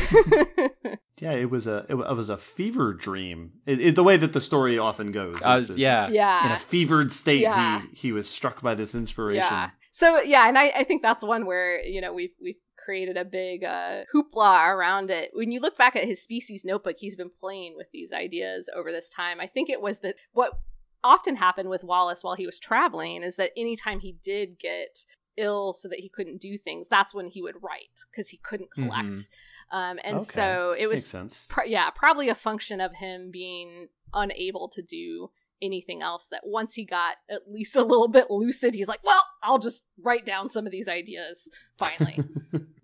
yeah, 1.19 1.33
it 1.33 1.49
was 1.51 1.67
a 1.67 1.85
it 1.87 1.95
was 1.95 2.29
a 2.29 2.37
fever 2.37 2.93
dream. 2.93 3.51
It, 3.65 3.79
it, 3.79 3.95
the 3.95 4.03
way 4.03 4.17
that 4.17 4.33
the 4.33 4.41
story 4.41 4.79
often 4.79 5.11
goes. 5.11 5.41
Uh, 5.43 5.63
yeah, 5.75 6.09
yeah. 6.09 6.47
In 6.47 6.51
a 6.53 6.57
fevered 6.57 7.11
state, 7.11 7.41
Yeah. 7.41 7.81
he 7.91 8.07
he 8.07 8.11
was 8.11 8.27
struck 8.27 8.61
by 8.61 8.73
this 8.73 8.95
inspiration. 8.95 9.43
Yeah. 9.43 9.69
So 9.91 10.21
yeah, 10.21 10.47
and 10.47 10.57
I, 10.57 10.71
I 10.77 10.83
think 10.83 11.01
that's 11.01 11.23
one 11.23 11.45
where 11.45 11.83
you 11.83 12.01
know 12.01 12.13
we've 12.13 12.33
we've 12.41 12.55
created 12.83 13.17
a 13.17 13.25
big 13.25 13.63
uh, 13.63 14.03
hoopla 14.13 14.67
around 14.69 15.09
it. 15.11 15.31
When 15.33 15.51
you 15.51 15.59
look 15.59 15.77
back 15.77 15.95
at 15.95 16.05
his 16.05 16.21
species 16.21 16.63
notebook, 16.65 16.95
he's 16.99 17.15
been 17.15 17.29
playing 17.29 17.75
with 17.75 17.87
these 17.91 18.11
ideas 18.11 18.69
over 18.75 18.91
this 18.91 19.09
time. 19.09 19.39
I 19.39 19.47
think 19.47 19.69
it 19.69 19.81
was 19.81 19.99
that 19.99 20.15
what 20.33 20.59
often 21.03 21.35
happened 21.37 21.69
with 21.69 21.83
Wallace 21.83 22.23
while 22.23 22.35
he 22.35 22.45
was 22.45 22.59
traveling 22.59 23.23
is 23.23 23.35
that 23.37 23.51
anytime 23.55 23.99
he 23.99 24.13
did 24.23 24.59
get 24.59 25.05
ill 25.37 25.71
so 25.71 25.87
that 25.87 25.99
he 25.99 26.09
couldn't 26.09 26.41
do 26.41 26.57
things, 26.57 26.87
that's 26.89 27.13
when 27.13 27.27
he 27.27 27.41
would 27.41 27.55
write 27.61 28.01
because 28.11 28.29
he 28.29 28.37
couldn't 28.37 28.71
collect. 28.71 29.05
Mhm. 29.13 29.27
Um, 29.71 29.99
and 30.03 30.17
Okay. 30.17 30.25
so 30.25 30.75
it 30.77 30.87
was 30.87 31.05
sense. 31.05 31.45
pro- 31.49 31.63
yeah, 31.63 31.89
probably 31.91 32.27
a 32.27 32.35
function 32.35 32.81
of 32.81 32.95
him 32.95 33.31
being 33.31 33.87
unable 34.13 34.67
to 34.69 34.81
do 34.81 35.31
anything 35.61 36.01
else 36.01 36.27
that 36.31 36.41
once 36.45 36.73
he 36.73 36.85
got 36.85 37.15
at 37.29 37.41
least 37.49 37.75
a 37.75 37.83
little 37.83 38.07
bit 38.07 38.29
lucid, 38.29 38.73
he's 38.73 38.87
like, 38.87 39.03
well, 39.03 39.23
I'll 39.43 39.59
just 39.59 39.85
write 40.03 40.25
down 40.25 40.49
some 40.49 40.65
of 40.65 40.71
these 40.71 40.87
ideas 40.87 41.49
finally. 41.77 42.19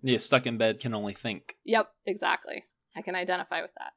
Yeah, 0.02 0.18
stuck 0.18 0.46
in 0.46 0.56
bed 0.56 0.78
can 0.78 0.94
only 0.94 1.14
think. 1.14 1.56
yep, 1.64 1.90
exactly. 2.06 2.62
I 2.94 3.02
can 3.02 3.16
identify 3.16 3.62
with 3.62 3.72
that. 3.76 3.92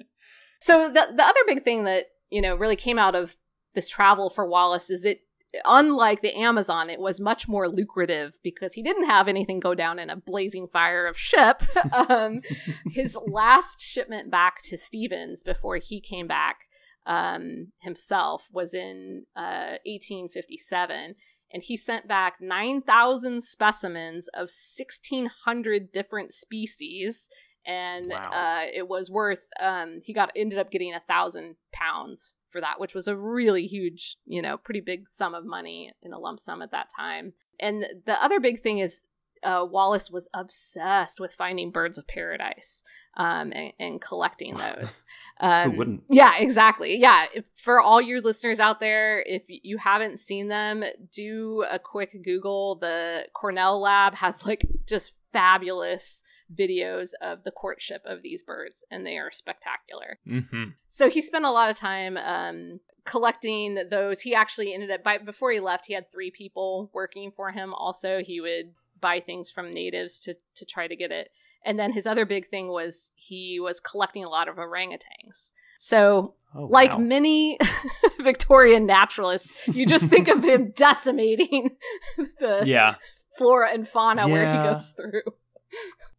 So 0.63 0.87
the 0.87 1.07
the 1.13 1.23
other 1.23 1.41
big 1.45 1.63
thing 1.63 1.83
that, 1.83 2.05
you 2.29 2.41
know, 2.41 2.55
really 2.55 2.77
came 2.77 2.97
out 2.97 3.15
of 3.15 3.35
this 3.75 3.89
travel 3.89 4.29
for 4.29 4.47
Wallace 4.47 4.89
is 4.89 5.03
it 5.03 5.19
unlike 5.65 6.21
the 6.21 6.35
Amazon, 6.35 6.89
it 6.89 6.99
was 6.99 7.19
much 7.19 7.47
more 7.47 7.67
lucrative 7.67 8.39
because 8.43 8.73
he 8.73 8.81
didn't 8.81 9.05
have 9.05 9.27
anything 9.27 9.59
go 9.59 9.75
down 9.75 9.99
in 9.99 10.09
a 10.09 10.15
blazing 10.15 10.67
fire 10.67 11.05
of 11.05 11.17
ship. 11.17 11.63
um, 12.09 12.41
his 12.91 13.17
last 13.27 13.79
shipment 13.79 14.31
back 14.31 14.61
to 14.63 14.77
Stevens 14.77 15.43
before 15.43 15.77
he 15.77 16.01
came 16.01 16.27
back 16.27 16.67
um, 17.05 17.67
himself 17.79 18.49
was 18.51 18.73
in 18.73 19.25
uh, 19.35 19.77
1857. 19.85 21.15
And 21.53 21.61
he 21.61 21.77
sent 21.77 22.07
back 22.07 22.37
9,000 22.41 23.43
specimens 23.43 24.27
of 24.29 24.49
1,600 24.49 25.91
different 25.91 26.31
species. 26.31 27.29
And 27.65 28.07
Wow. 28.09 28.31
uh, 28.31 28.65
it 28.73 28.87
was 28.87 29.09
worth, 29.09 29.47
um, 29.59 29.99
he 30.03 30.13
got 30.13 30.31
ended 30.35 30.59
up 30.59 30.69
getting 30.71 30.93
a 30.93 31.01
thousand 31.07 31.55
pounds 31.71 32.37
for 32.49 32.59
that, 32.61 32.79
which 32.79 32.93
was 32.93 33.07
a 33.07 33.15
really 33.15 33.65
huge, 33.67 34.17
you 34.25 34.41
know, 34.41 34.57
pretty 34.57 34.81
big 34.81 35.07
sum 35.09 35.33
of 35.33 35.45
money 35.45 35.91
in 36.01 36.13
a 36.13 36.19
lump 36.19 36.39
sum 36.39 36.61
at 36.61 36.71
that 36.71 36.89
time. 36.95 37.33
And 37.59 37.85
the 38.05 38.21
other 38.23 38.39
big 38.39 38.59
thing 38.61 38.79
is 38.79 39.05
uh, 39.43 39.65
Wallace 39.69 40.09
was 40.09 40.29
obsessed 40.33 41.19
with 41.19 41.35
finding 41.35 41.69
birds 41.69 41.97
of 41.97 42.07
paradise 42.07 42.81
um, 43.17 43.51
and, 43.53 43.73
and 43.79 44.01
collecting 44.01 44.57
those. 44.57 45.03
Um, 45.39 45.71
Who 45.71 45.77
wouldn't? 45.77 46.03
Yeah, 46.09 46.37
exactly. 46.37 46.97
Yeah, 46.97 47.25
if, 47.33 47.45
for 47.55 47.79
all 47.81 48.01
your 48.01 48.21
listeners 48.21 48.59
out 48.59 48.79
there, 48.79 49.21
if 49.21 49.43
you 49.47 49.77
haven't 49.77 50.19
seen 50.19 50.47
them, 50.47 50.83
do 51.11 51.65
a 51.69 51.79
quick 51.79 52.15
Google. 52.23 52.75
The 52.75 53.27
Cornell 53.33 53.81
lab 53.81 54.15
has 54.15 54.45
like 54.45 54.65
just 54.87 55.13
fabulous 55.31 56.23
videos 56.53 57.11
of 57.21 57.43
the 57.43 57.51
courtship 57.51 58.01
of 58.05 58.21
these 58.21 58.41
birds, 58.43 58.83
and 58.89 59.05
they 59.05 59.17
are 59.17 59.31
spectacular. 59.31 60.19
hmm 60.25 60.69
So 60.87 61.09
he 61.09 61.21
spent 61.21 61.45
a 61.45 61.51
lot 61.51 61.69
of 61.69 61.77
time 61.77 62.17
um, 62.17 62.79
collecting 63.05 63.77
those. 63.89 64.21
He 64.21 64.33
actually 64.33 64.73
ended 64.73 64.91
up 64.91 65.03
by 65.03 65.17
before 65.17 65.51
he 65.51 65.59
left, 65.59 65.85
he 65.87 65.93
had 65.93 66.11
three 66.11 66.31
people 66.31 66.89
working 66.93 67.31
for 67.31 67.51
him. 67.51 67.73
Also, 67.73 68.21
he 68.23 68.39
would 68.41 68.73
buy 68.99 69.19
things 69.19 69.49
from 69.51 69.71
natives 69.71 70.19
to 70.21 70.35
to 70.55 70.65
try 70.65 70.87
to 70.87 70.95
get 70.95 71.11
it. 71.11 71.29
And 71.65 71.79
then 71.79 71.93
his 71.93 72.05
other 72.05 72.25
big 72.25 72.47
thing 72.47 72.67
was 72.67 73.11
he 73.15 73.57
was 73.59 73.79
collecting 73.79 74.23
a 74.25 74.29
lot 74.29 74.49
of 74.49 74.55
orangutans. 74.57 75.53
So, 75.79 76.35
Oh, 76.55 76.65
like 76.65 76.91
wow. 76.91 76.97
many 76.99 77.57
Victorian 78.21 78.85
naturalists, 78.85 79.55
you 79.67 79.85
just 79.87 80.05
think 80.05 80.27
of 80.27 80.43
him 80.43 80.71
decimating 80.75 81.71
the 82.39 82.63
Yeah. 82.65 82.95
flora 83.37 83.71
and 83.73 83.87
fauna 83.87 84.27
where 84.27 84.51
he 84.51 84.57
goes 84.59 84.91
through. 84.91 85.23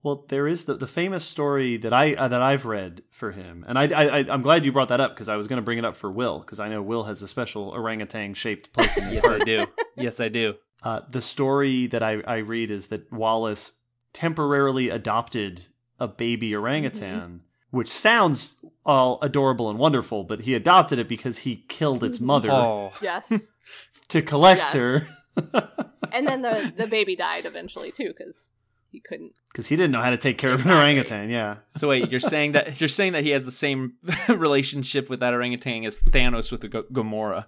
Well, 0.05 0.27
there 0.29 0.47
is 0.47 0.67
the, 0.67 0.75
the 0.75 0.87
famous 0.87 1.25
story 1.25 1.79
that 1.79 1.93
I 1.93 2.15
uh, 2.15 2.29
that 2.29 2.43
I've 2.43 2.67
read 2.67 3.03
for 3.11 3.33
him, 3.33 3.65
and 3.67 3.79
I, 3.79 3.85
I 3.89 4.19
I- 4.21 4.27
I'm 4.33 4.43
glad 4.43 4.65
you 4.67 4.71
brought 4.71 4.89
that 4.89 5.01
up 5.01 5.13
because 5.15 5.29
I 5.31 5.37
was 5.37 5.49
going 5.49 5.57
to 5.57 5.63
bring 5.65 5.79
it 5.79 5.85
up 5.85 5.97
for 5.97 6.13
Will 6.13 6.41
because 6.41 6.61
I 6.61 6.69
know 6.69 6.83
Will 6.83 7.05
has 7.05 7.23
a 7.23 7.27
special 7.29 7.71
orangutan 7.71 8.35
shaped 8.35 8.73
place 8.75 8.97
in 8.99 9.05
his 9.05 9.15
Yes, 9.23 9.25
I 9.25 9.39
do. 9.45 9.67
Yes, 9.97 10.21
I 10.21 10.29
do. 10.29 10.55
Uh, 10.83 11.01
the 11.11 11.23
story 11.23 11.87
that 11.87 12.03
I, 12.03 12.21
I 12.27 12.37
read 12.37 12.71
is 12.71 12.89
that 12.89 13.11
Wallace 13.11 13.73
temporarily 14.13 14.91
adopted 14.91 15.63
a 15.99 16.07
baby 16.07 16.55
orangutan, 16.55 17.41
which 17.71 17.89
sounds 17.89 18.57
all 18.85 19.19
adorable 19.23 19.71
and 19.71 19.79
wonderful, 19.79 20.23
but 20.25 20.41
he 20.43 20.55
adopted 20.55 20.99
it 20.99 21.09
because 21.09 21.39
he 21.39 21.65
killed 21.69 22.05
its 22.05 22.21
mother 22.21 22.51
Oh. 22.53 22.93
Yes. 23.01 23.53
to 24.09 24.21
collect 24.21 24.61
Yes. 24.61 24.73
her 24.75 25.09
and 26.13 26.27
then 26.29 26.43
the, 26.43 26.73
the 26.77 26.87
baby 26.87 27.17
died 27.17 27.47
eventually, 27.47 27.91
too, 27.91 28.09
because 28.17 28.51
he 28.95 29.01
couldn't. 29.01 29.33
because 29.53 29.67
he 29.67 29.77
didn't 29.77 29.91
know 29.93 30.01
how 30.01 30.11
to 30.11 30.17
take 30.17 30.39
care 30.39 30.53
of 30.53 30.65
an 30.65 30.71
orangutan. 30.71 31.29
Yeah. 31.29 31.57
So 31.69 31.89
wait, 31.89 32.11
you're 32.11 32.21
saying 32.21 32.53
that 32.53 32.81
you're 32.81 32.89
saying 32.89 33.13
that 33.13 33.25
he 33.25 33.31
has 33.31 33.45
the 33.45 33.53
same 33.53 33.95
relationship 34.29 35.11
with 35.11 35.21
that 35.21 35.35
orangutan 35.35 35.85
as 35.85 36.01
Thanos 36.01 36.51
with 36.51 36.63
the 36.63 36.69
G- 36.69 36.83
Gamora. 36.93 37.45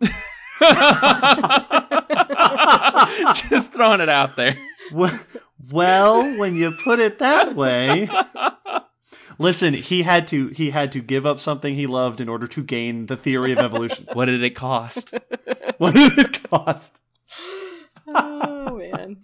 Just 3.50 3.72
throwing 3.72 4.00
it 4.00 4.08
out 4.08 4.36
there. 4.36 4.56
Well, 4.92 5.18
well, 5.70 6.38
when 6.38 6.56
you 6.56 6.72
put 6.72 6.98
it 6.98 7.18
that 7.18 7.54
way. 7.54 8.08
Listen, 9.38 9.72
he 9.74 10.02
had 10.02 10.26
to 10.28 10.48
he 10.48 10.70
had 10.70 10.92
to 10.92 11.00
give 11.00 11.24
up 11.24 11.40
something 11.40 11.74
he 11.74 11.86
loved 11.86 12.20
in 12.20 12.28
order 12.28 12.46
to 12.46 12.62
gain 12.62 13.06
the 13.06 13.16
theory 13.16 13.52
of 13.52 13.58
evolution. 13.58 14.06
What 14.12 14.26
did 14.26 14.42
it 14.42 14.54
cost? 14.54 15.14
what 15.78 15.94
did 15.94 16.18
it 16.18 16.50
cost? 16.50 17.00
Oh, 18.06 18.76
man. 18.76 19.18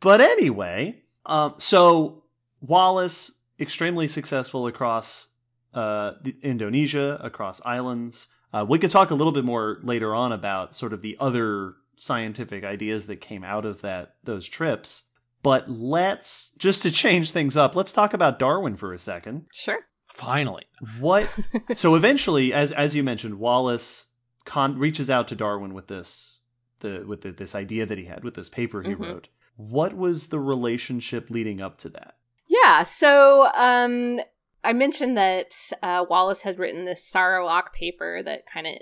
But 0.00 0.20
anyway, 0.20 1.02
um, 1.26 1.54
so 1.58 2.24
Wallace 2.60 3.32
extremely 3.58 4.06
successful 4.06 4.66
across 4.66 5.28
uh, 5.74 6.12
Indonesia, 6.42 7.18
across 7.22 7.60
islands. 7.64 8.28
Uh, 8.52 8.64
we 8.68 8.78
could 8.78 8.90
talk 8.90 9.10
a 9.10 9.14
little 9.14 9.32
bit 9.32 9.44
more 9.44 9.78
later 9.82 10.14
on 10.14 10.32
about 10.32 10.74
sort 10.74 10.92
of 10.92 11.02
the 11.02 11.16
other 11.20 11.74
scientific 11.96 12.64
ideas 12.64 13.06
that 13.06 13.20
came 13.20 13.44
out 13.44 13.64
of 13.66 13.82
that 13.82 14.14
those 14.24 14.48
trips. 14.48 15.04
But 15.42 15.70
let's 15.70 16.50
just 16.58 16.82
to 16.82 16.90
change 16.90 17.30
things 17.30 17.56
up, 17.56 17.76
let's 17.76 17.92
talk 17.92 18.12
about 18.12 18.38
Darwin 18.38 18.76
for 18.76 18.92
a 18.92 18.98
second. 18.98 19.46
Sure. 19.54 19.78
Finally. 20.08 20.64
What? 20.98 21.28
so 21.74 21.94
eventually, 21.94 22.52
as 22.52 22.72
as 22.72 22.94
you 22.94 23.02
mentioned, 23.04 23.38
Wallace 23.38 24.06
con- 24.44 24.78
reaches 24.78 25.08
out 25.08 25.28
to 25.28 25.36
Darwin 25.36 25.72
with 25.72 25.86
this 25.86 26.40
the 26.80 27.04
with 27.06 27.20
the, 27.22 27.30
this 27.30 27.54
idea 27.54 27.86
that 27.86 27.96
he 27.98 28.04
had 28.06 28.24
with 28.24 28.34
this 28.34 28.48
paper 28.48 28.82
he 28.82 28.94
Mhm. 28.94 29.00
wrote. 29.00 29.28
What 29.68 29.96
was 29.96 30.28
the 30.28 30.40
relationship 30.40 31.30
leading 31.30 31.60
up 31.60 31.78
to 31.78 31.88
that? 31.90 32.16
Yeah, 32.48 32.82
so 32.82 33.50
um, 33.54 34.20
I 34.64 34.72
mentioned 34.72 35.16
that 35.16 35.54
uh, 35.82 36.04
Wallace 36.08 36.42
had 36.42 36.58
written 36.58 36.84
this 36.84 37.04
Sarawak 37.04 37.72
paper 37.72 38.22
that 38.22 38.46
kind 38.46 38.66
of 38.66 38.74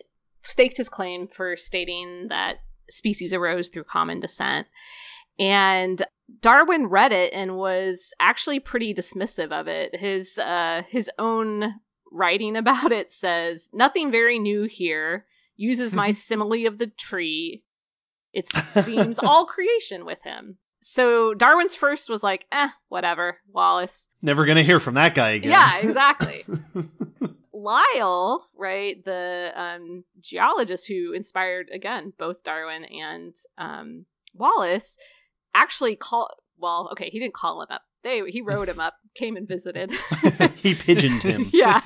staked 0.42 0.76
his 0.76 0.88
claim 0.88 1.26
for 1.26 1.56
stating 1.56 2.28
that 2.28 2.58
species 2.88 3.34
arose 3.34 3.68
through 3.68 3.84
common 3.84 4.20
descent. 4.20 4.66
And 5.38 6.02
Darwin 6.40 6.86
read 6.86 7.12
it 7.12 7.32
and 7.32 7.56
was 7.56 8.12
actually 8.20 8.60
pretty 8.60 8.94
dismissive 8.94 9.52
of 9.52 9.68
it. 9.68 9.96
His 9.96 10.38
uh, 10.38 10.82
his 10.88 11.10
own 11.18 11.74
writing 12.10 12.56
about 12.56 12.92
it 12.92 13.10
says 13.10 13.68
nothing 13.72 14.10
very 14.10 14.38
new 14.38 14.64
here. 14.64 15.26
Uses 15.56 15.94
my 15.94 16.12
simile 16.12 16.66
of 16.66 16.78
the 16.78 16.86
tree. 16.86 17.64
It 18.32 18.48
seems 18.82 19.18
all 19.18 19.46
creation 19.46 20.04
with 20.04 20.22
him. 20.22 20.58
So 20.80 21.34
Darwin's 21.34 21.74
first 21.74 22.08
was 22.08 22.22
like, 22.22 22.46
eh, 22.52 22.68
whatever, 22.88 23.38
Wallace. 23.52 24.08
Never 24.22 24.46
gonna 24.46 24.62
hear 24.62 24.80
from 24.80 24.94
that 24.94 25.14
guy 25.14 25.30
again. 25.30 25.50
Yeah, 25.52 25.78
exactly. 25.78 26.44
Lyell, 27.52 28.46
right, 28.56 29.04
the 29.04 29.52
um, 29.54 30.04
geologist 30.20 30.86
who 30.86 31.12
inspired 31.12 31.68
again 31.72 32.12
both 32.18 32.44
Darwin 32.44 32.84
and 32.84 33.34
um, 33.58 34.06
Wallace, 34.34 34.96
actually 35.54 35.96
called. 35.96 36.30
Well, 36.56 36.88
okay, 36.92 37.10
he 37.10 37.18
didn't 37.18 37.34
call 37.34 37.62
him 37.62 37.68
up. 37.70 37.82
They 38.04 38.22
he 38.30 38.40
wrote 38.40 38.68
him 38.68 38.78
up, 38.78 38.94
came 39.14 39.36
and 39.36 39.46
visited. 39.46 39.90
he 40.56 40.74
pigeoned 40.74 41.22
him. 41.22 41.50
yeah, 41.52 41.80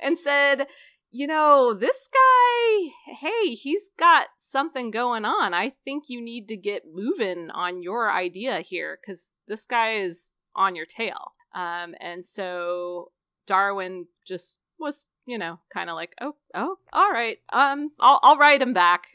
and 0.00 0.18
said, 0.18 0.66
you 1.12 1.26
know, 1.26 1.74
this 1.74 2.08
guy, 2.10 2.90
hey, 3.20 3.54
he's 3.54 3.90
got 3.98 4.28
something 4.38 4.90
going 4.90 5.26
on. 5.26 5.52
I 5.52 5.74
think 5.84 6.04
you 6.08 6.22
need 6.22 6.48
to 6.48 6.56
get 6.56 6.84
moving 6.90 7.50
on 7.50 7.82
your 7.82 8.10
idea 8.10 8.60
here 8.60 8.98
because 9.00 9.32
this 9.46 9.66
guy 9.66 9.96
is 9.96 10.32
on 10.56 10.74
your 10.74 10.86
tail. 10.86 11.34
Um, 11.54 11.94
and 12.00 12.24
so 12.24 13.12
Darwin 13.46 14.06
just 14.26 14.58
was, 14.78 15.06
you 15.26 15.36
know, 15.36 15.60
kind 15.70 15.90
of 15.90 15.96
like, 15.96 16.14
oh, 16.18 16.36
oh, 16.54 16.76
all 16.94 17.10
right, 17.10 17.36
um, 17.52 17.90
I'll 18.00 18.18
I'll 18.22 18.38
write 18.38 18.62
him 18.62 18.72
back. 18.72 19.08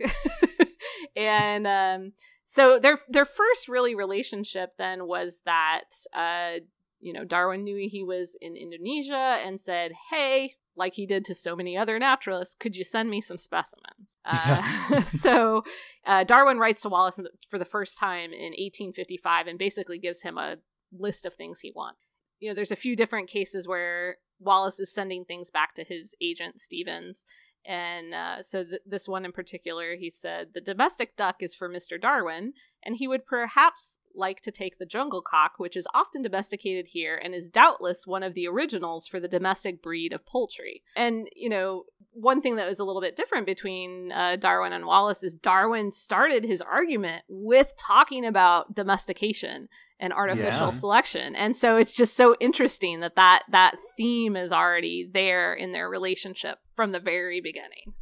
and 1.16 1.66
um, 1.66 2.12
so 2.46 2.78
their 2.80 3.00
their 3.10 3.26
first 3.26 3.68
really 3.68 3.96
relationship 3.96 4.74
then 4.78 5.08
was 5.08 5.42
that 5.46 5.90
uh, 6.14 6.60
you 7.00 7.14
know, 7.14 7.24
Darwin 7.24 7.64
knew 7.64 7.90
he 7.90 8.04
was 8.04 8.36
in 8.40 8.56
Indonesia 8.56 9.40
and 9.44 9.60
said, 9.60 9.92
hey, 10.12 10.56
like 10.78 10.94
he 10.94 11.06
did 11.06 11.26
to 11.26 11.36
so 11.36 11.56
many 11.56 11.76
other 11.76 12.00
naturalists, 12.00 12.56
could 12.56 12.76
you 12.76 12.84
send 12.84 13.10
me 13.10 13.22
some 13.22 13.38
specimens? 13.38 14.18
Uh, 14.26 15.02
so 15.04 15.64
uh, 16.06 16.24
Darwin 16.24 16.60
writes 16.60 16.82
to 16.82 16.90
Wallace 16.90 17.20
for 17.50 17.58
the 17.58 17.66
first 17.66 17.98
time 17.98 18.32
in 18.34 18.52
1855 18.52 19.48
and 19.48 19.58
basically 19.58 19.98
gives 19.98 20.22
him 20.22 20.38
a 20.38 20.58
list 20.92 21.26
of 21.26 21.34
things 21.34 21.62
he 21.62 21.72
wants. 21.74 22.00
You 22.40 22.50
know, 22.50 22.56
there's 22.56 22.72
a 22.72 22.76
few 22.76 22.96
different 22.96 23.30
cases 23.30 23.68
where 23.68 24.18
Wallace 24.40 24.80
is 24.80 24.94
sending 24.94 25.26
things 25.26 25.50
back 25.50 25.74
to 25.76 25.84
his 25.84 26.14
agent, 26.22 26.62
Stevens. 26.62 27.26
And 27.68 28.14
uh, 28.14 28.44
so 28.44 28.64
th- 28.64 28.82
this 28.86 29.10
one 29.10 29.26
in 29.26 29.34
particular, 29.34 29.96
he 29.96 30.10
said, 30.10 30.50
The 30.54 30.62
domestic 30.62 31.18
duck 31.18 31.38
is 31.42 31.54
for 31.54 31.70
Mr. 31.70 32.00
Darwin, 32.02 32.54
and 32.82 32.96
he 32.96 33.10
would 33.10 33.26
perhaps 33.26 33.98
like 34.16 34.40
to 34.42 34.52
take 34.52 34.80
the 34.80 34.86
jungle 34.86 35.22
cock, 35.22 35.56
which 35.58 35.76
is 35.76 35.86
often 35.94 36.22
domesticated 36.22 36.88
here 36.88 37.20
and 37.22 37.36
is 37.36 37.50
doubtless 37.50 38.08
one 38.08 38.24
of 38.24 38.34
the 38.34 38.48
originals 38.48 39.06
for 39.06 39.20
the 39.20 39.28
domestic 39.28 39.84
breed 39.84 40.14
of 40.14 40.26
poultry. 40.26 40.82
And, 40.96 41.28
you 41.36 41.50
know, 41.50 41.84
one 42.14 42.42
thing 42.42 42.56
that 42.56 42.68
was 42.68 42.80
a 42.80 42.86
little 42.86 43.02
bit 43.02 43.18
different 43.18 43.46
between 43.46 44.14
uh, 44.14 44.38
Darwin 44.38 44.72
and 44.72 44.86
Wallace 44.86 45.22
is 45.22 45.36
Darwin 45.36 45.92
started 45.92 46.46
his 46.46 46.62
argument 46.62 47.26
with 47.28 47.74
talking 47.78 48.26
about 48.26 48.74
domestication 48.74 49.68
and 50.00 50.14
artificial 50.14 50.68
yeah. 50.68 50.72
selection. 50.72 51.36
And 51.36 51.56
so 51.56 51.78
it's 51.78 51.96
just 51.96 52.16
so 52.16 52.36
interesting 52.40 53.00
that, 53.02 53.16
that 53.16 53.44
that 53.50 53.76
theme 53.96 54.36
is 54.36 54.52
already 54.52 55.10
there 55.12 55.54
in 55.54 55.72
their 55.72 55.90
relationship 55.90 56.60
from 56.76 56.92
the 56.92 57.00
very 57.00 57.42
beginning. 57.42 57.94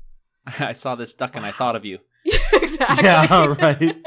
I 0.59 0.73
saw 0.73 0.95
this 0.95 1.13
duck 1.13 1.35
and 1.35 1.45
I 1.45 1.51
thought 1.51 1.75
of 1.75 1.85
you. 1.85 1.99
exactly. 2.53 3.05
Yeah, 3.05 3.45
right. 3.59 4.05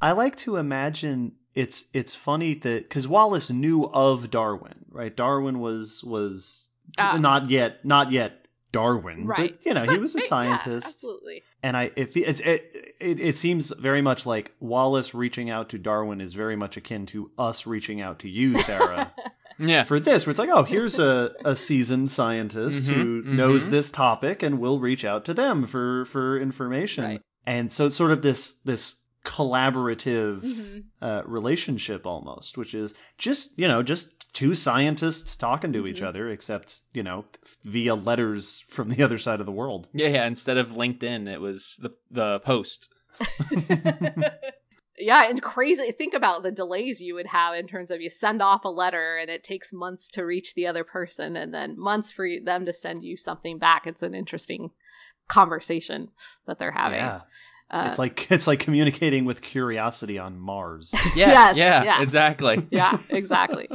I 0.00 0.12
like 0.12 0.36
to 0.38 0.56
imagine 0.56 1.32
it's 1.54 1.86
it's 1.92 2.14
funny 2.14 2.54
that 2.54 2.82
because 2.84 3.06
Wallace 3.06 3.50
knew 3.50 3.84
of 3.84 4.30
Darwin, 4.30 4.86
right? 4.90 5.14
Darwin 5.14 5.60
was 5.60 6.02
was 6.02 6.68
uh, 6.98 7.18
not 7.18 7.50
yet 7.50 7.84
not 7.84 8.10
yet 8.10 8.43
Darwin, 8.74 9.26
right? 9.26 9.56
But, 9.56 9.66
you 9.66 9.72
know, 9.72 9.84
he 9.84 9.98
was 9.98 10.14
a 10.14 10.20
scientist, 10.32 10.86
yeah, 10.86 10.88
absolutely. 10.88 11.42
And 11.62 11.76
I, 11.76 11.92
if 11.96 12.16
it, 12.16 12.40
it, 12.40 12.94
it, 13.00 13.20
it 13.20 13.36
seems 13.36 13.70
very 13.70 14.02
much 14.02 14.26
like 14.26 14.52
Wallace 14.60 15.14
reaching 15.14 15.48
out 15.48 15.70
to 15.70 15.78
Darwin 15.78 16.20
is 16.20 16.34
very 16.34 16.56
much 16.56 16.76
akin 16.76 17.06
to 17.06 17.30
us 17.38 17.66
reaching 17.66 18.00
out 18.00 18.18
to 18.20 18.28
you, 18.28 18.58
Sarah. 18.58 19.14
yeah. 19.58 19.84
For 19.84 20.00
this, 20.00 20.26
where 20.26 20.32
it's 20.32 20.38
like, 20.38 20.50
oh, 20.50 20.64
here's 20.64 20.98
a, 20.98 21.32
a 21.44 21.56
seasoned 21.56 22.10
scientist 22.10 22.84
mm-hmm, 22.84 23.00
who 23.00 23.22
mm-hmm. 23.22 23.36
knows 23.36 23.70
this 23.70 23.90
topic, 23.90 24.42
and 24.42 24.58
we'll 24.58 24.80
reach 24.80 25.04
out 25.04 25.24
to 25.26 25.34
them 25.34 25.66
for 25.66 26.04
for 26.06 26.38
information. 26.38 27.04
Right. 27.04 27.22
And 27.46 27.72
so 27.72 27.86
it's 27.86 27.96
sort 27.96 28.10
of 28.10 28.22
this 28.22 28.52
this 28.64 28.96
collaborative 29.24 30.42
mm-hmm. 30.42 30.80
uh, 31.04 31.22
relationship 31.24 32.06
almost, 32.06 32.58
which 32.58 32.74
is 32.74 32.94
just 33.16 33.58
you 33.58 33.66
know 33.66 33.82
just 33.82 34.13
two 34.34 34.52
scientists 34.52 35.36
talking 35.36 35.72
to 35.72 35.78
mm-hmm. 35.78 35.88
each 35.88 36.02
other, 36.02 36.28
except 36.28 36.82
you 36.92 37.02
know 37.02 37.24
via 37.62 37.94
letters 37.94 38.64
from 38.68 38.90
the 38.90 39.02
other 39.02 39.16
side 39.16 39.40
of 39.40 39.46
the 39.46 39.52
world. 39.52 39.88
Yeah, 39.94 40.08
yeah. 40.08 40.26
Instead 40.26 40.58
of 40.58 40.72
LinkedIn, 40.72 41.32
it 41.32 41.40
was 41.40 41.78
the 41.80 41.94
the 42.10 42.40
post. 42.40 42.90
yeah, 44.98 45.30
and 45.30 45.40
crazy. 45.40 45.92
Think 45.92 46.12
about 46.12 46.42
the 46.42 46.52
delays 46.52 47.00
you 47.00 47.14
would 47.14 47.28
have 47.28 47.54
in 47.54 47.66
terms 47.66 47.90
of 47.90 48.02
you 48.02 48.10
send 48.10 48.42
off 48.42 48.64
a 48.64 48.68
letter 48.68 49.16
and 49.16 49.30
it 49.30 49.44
takes 49.44 49.72
months 49.72 50.08
to 50.08 50.26
reach 50.26 50.54
the 50.54 50.66
other 50.66 50.84
person, 50.84 51.36
and 51.36 51.54
then 51.54 51.78
months 51.78 52.12
for 52.12 52.28
them 52.44 52.66
to 52.66 52.72
send 52.72 53.04
you 53.04 53.16
something 53.16 53.58
back. 53.58 53.86
It's 53.86 54.02
an 54.02 54.14
interesting 54.14 54.70
conversation 55.28 56.10
that 56.46 56.58
they're 56.58 56.72
having. 56.72 56.98
Yeah. 56.98 57.20
Uh, 57.70 57.84
it's 57.88 57.98
like 57.98 58.26
it's 58.30 58.46
like 58.46 58.60
communicating 58.60 59.24
with 59.24 59.40
curiosity 59.42 60.18
on 60.18 60.38
Mars. 60.38 60.92
Yeah, 61.14 61.28
yes, 61.28 61.56
yeah, 61.56 61.84
yeah, 61.84 62.02
exactly. 62.02 62.66
yeah, 62.70 62.98
exactly. 63.08 63.68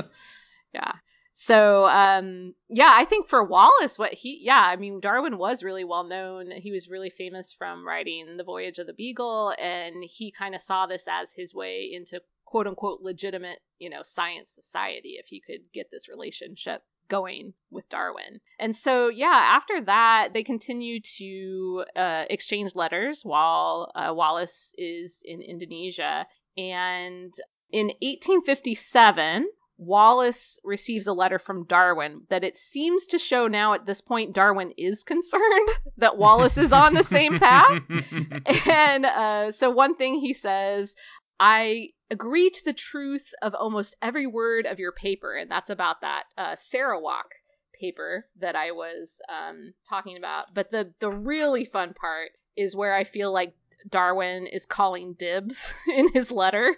Yeah. 0.73 0.93
So, 1.41 1.85
um, 1.85 2.55
yeah, 2.67 2.91
I 2.97 3.05
think 3.05 3.29
for 3.29 3.41
Wallace, 3.45 3.97
what 3.97 4.13
he, 4.13 4.41
yeah, 4.43 4.61
I 4.61 4.75
mean, 4.75 4.99
Darwin 4.99 5.37
was 5.37 5.63
really 5.63 5.85
well 5.85 6.03
known. 6.03 6.51
He 6.51 6.69
was 6.69 6.89
really 6.89 7.09
famous 7.09 7.53
from 7.53 7.87
writing 7.87 8.35
The 8.35 8.43
Voyage 8.43 8.77
of 8.77 8.87
the 8.87 8.93
Beagle, 8.93 9.53
and 9.57 10.03
he 10.03 10.33
kind 10.37 10.53
of 10.53 10.61
saw 10.61 10.85
this 10.85 11.07
as 11.09 11.35
his 11.35 11.53
way 11.53 11.89
into 11.89 12.21
quote 12.43 12.67
unquote 12.67 13.01
legitimate, 13.01 13.59
you 13.77 13.89
know, 13.89 14.01
science 14.03 14.51
society 14.51 15.15
if 15.17 15.27
he 15.27 15.39
could 15.39 15.61
get 15.73 15.87
this 15.91 16.09
relationship 16.09 16.81
going 17.09 17.53
with 17.71 17.87
Darwin. 17.89 18.41
And 18.59 18.75
so, 18.75 19.07
yeah, 19.07 19.47
after 19.55 19.81
that, 19.81 20.29
they 20.33 20.43
continue 20.43 20.99
to 21.17 21.85
uh, 21.95 22.25
exchange 22.29 22.75
letters 22.75 23.21
while 23.23 23.91
uh, 23.95 24.13
Wallace 24.13 24.73
is 24.77 25.21
in 25.25 25.41
Indonesia. 25.41 26.27
And 26.57 27.33
in 27.71 27.87
1857, 28.01 29.47
Wallace 29.79 30.59
receives 30.65 31.07
a 31.07 31.13
letter 31.13 31.39
from 31.39 31.63
Darwin 31.63 32.23
that 32.29 32.43
it 32.43 32.57
seems 32.57 33.05
to 33.07 33.17
show 33.17 33.47
now 33.47 33.73
at 33.73 33.85
this 33.85 34.01
point 34.01 34.33
Darwin 34.33 34.73
is 34.77 35.03
concerned 35.05 35.69
that 35.97 36.17
Wallace 36.17 36.57
is 36.57 36.73
on 36.73 36.93
the 36.93 37.03
same 37.03 37.39
path. 37.39 37.81
and 38.67 39.05
uh, 39.05 39.51
so, 39.51 39.69
one 39.69 39.95
thing 39.95 40.15
he 40.15 40.33
says, 40.33 40.95
I 41.39 41.89
agree 42.11 42.49
to 42.49 42.65
the 42.65 42.73
truth 42.73 43.31
of 43.41 43.55
almost 43.55 43.95
every 44.01 44.27
word 44.27 44.65
of 44.65 44.79
your 44.79 44.91
paper, 44.91 45.35
and 45.35 45.49
that's 45.49 45.69
about 45.69 46.01
that 46.01 46.23
uh, 46.37 46.55
Sarawak 46.57 47.35
paper 47.79 48.25
that 48.37 48.57
I 48.57 48.71
was 48.71 49.21
um, 49.29 49.73
talking 49.89 50.17
about. 50.17 50.53
But 50.53 50.71
the 50.71 50.93
the 50.99 51.09
really 51.09 51.63
fun 51.63 51.93
part 51.93 52.31
is 52.57 52.75
where 52.75 52.93
I 52.93 53.05
feel 53.05 53.31
like 53.31 53.53
Darwin 53.87 54.47
is 54.47 54.65
calling 54.65 55.13
dibs 55.13 55.73
in 55.87 56.09
his 56.13 56.31
letter. 56.31 56.75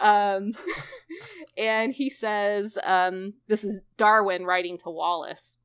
Um, 0.00 0.54
and 1.56 1.92
he 1.92 2.10
says, 2.10 2.78
um, 2.84 3.34
This 3.48 3.64
is 3.64 3.82
Darwin 3.96 4.44
writing 4.44 4.78
to 4.78 4.90
Wallace. 4.90 5.58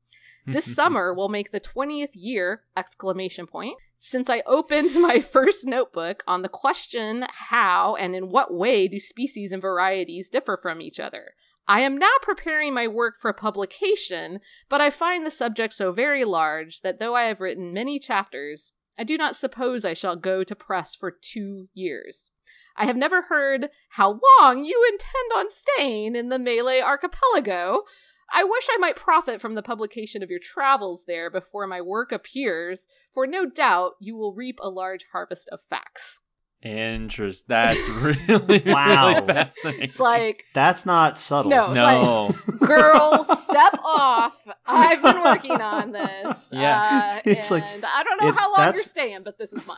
This 0.46 0.74
summer 0.74 1.12
will 1.12 1.28
make 1.28 1.52
the 1.52 1.60
20th 1.60 2.12
year! 2.14 2.62
Exclamation 2.76 3.46
point 3.46 3.78
since 3.98 4.30
I 4.30 4.42
opened 4.46 4.90
my 5.00 5.20
first 5.20 5.66
notebook 5.66 6.22
on 6.26 6.42
the 6.42 6.48
question 6.48 7.26
how 7.28 7.96
and 7.96 8.14
in 8.14 8.30
what 8.30 8.54
way 8.54 8.86
do 8.86 9.00
species 9.00 9.50
and 9.50 9.60
varieties 9.60 10.28
differ 10.28 10.58
from 10.62 10.80
each 10.80 11.00
other. 11.00 11.34
I 11.66 11.80
am 11.80 11.98
now 11.98 12.12
preparing 12.22 12.72
my 12.72 12.88
work 12.88 13.16
for 13.20 13.30
publication, 13.34 14.40
but 14.70 14.80
I 14.80 14.88
find 14.88 15.26
the 15.26 15.30
subject 15.30 15.74
so 15.74 15.92
very 15.92 16.24
large 16.24 16.80
that 16.80 16.98
though 16.98 17.14
I 17.14 17.24
have 17.24 17.40
written 17.40 17.74
many 17.74 17.98
chapters, 17.98 18.72
I 18.98 19.04
do 19.04 19.16
not 19.16 19.36
suppose 19.36 19.84
I 19.84 19.94
shall 19.94 20.16
go 20.16 20.42
to 20.42 20.56
press 20.56 20.94
for 20.94 21.10
two 21.10 21.68
years. 21.72 22.30
I 22.76 22.86
have 22.86 22.96
never 22.96 23.22
heard 23.22 23.70
how 23.90 24.20
long 24.40 24.64
you 24.64 24.84
intend 24.92 25.32
on 25.36 25.50
staying 25.50 26.16
in 26.16 26.28
the 26.28 26.38
Malay 26.38 26.80
archipelago, 26.80 27.84
I 28.30 28.44
wish 28.44 28.68
I 28.70 28.76
might 28.76 28.96
profit 28.96 29.40
from 29.40 29.54
the 29.54 29.62
publication 29.62 30.22
of 30.22 30.30
your 30.30 30.38
travels 30.38 31.04
there 31.06 31.30
before 31.30 31.66
my 31.66 31.80
work 31.80 32.12
appears, 32.12 32.86
for 33.14 33.26
no 33.26 33.46
doubt 33.46 33.92
you 34.00 34.16
will 34.16 34.34
reap 34.34 34.58
a 34.60 34.68
large 34.68 35.06
harvest 35.12 35.48
of 35.50 35.60
facts. 35.70 36.20
Interest. 36.62 37.46
That's 37.46 37.88
really, 37.88 38.62
Wow. 38.66 39.14
really 39.14 39.26
fascinating. 39.26 39.82
It's 39.84 40.00
like, 40.00 40.44
That's 40.54 40.84
not 40.84 41.16
subtle. 41.18 41.50
No. 41.50 41.72
no. 41.72 42.34
girl, 42.58 43.24
step 43.36 43.78
off. 43.84 44.36
I've 44.66 45.00
been 45.02 45.20
working 45.22 45.60
on 45.60 45.92
this. 45.92 46.48
Yeah. 46.52 47.18
Uh, 47.18 47.20
It's 47.24 47.50
and 47.50 47.60
like- 47.62 47.84
I 47.84 48.02
don't 48.02 48.20
know 48.22 48.28
it- 48.30 48.34
how 48.34 48.54
long 48.56 48.74
you're 48.74 48.82
staying, 48.82 49.20
but 49.22 49.38
this 49.38 49.52
is 49.52 49.66
mine. 49.66 49.76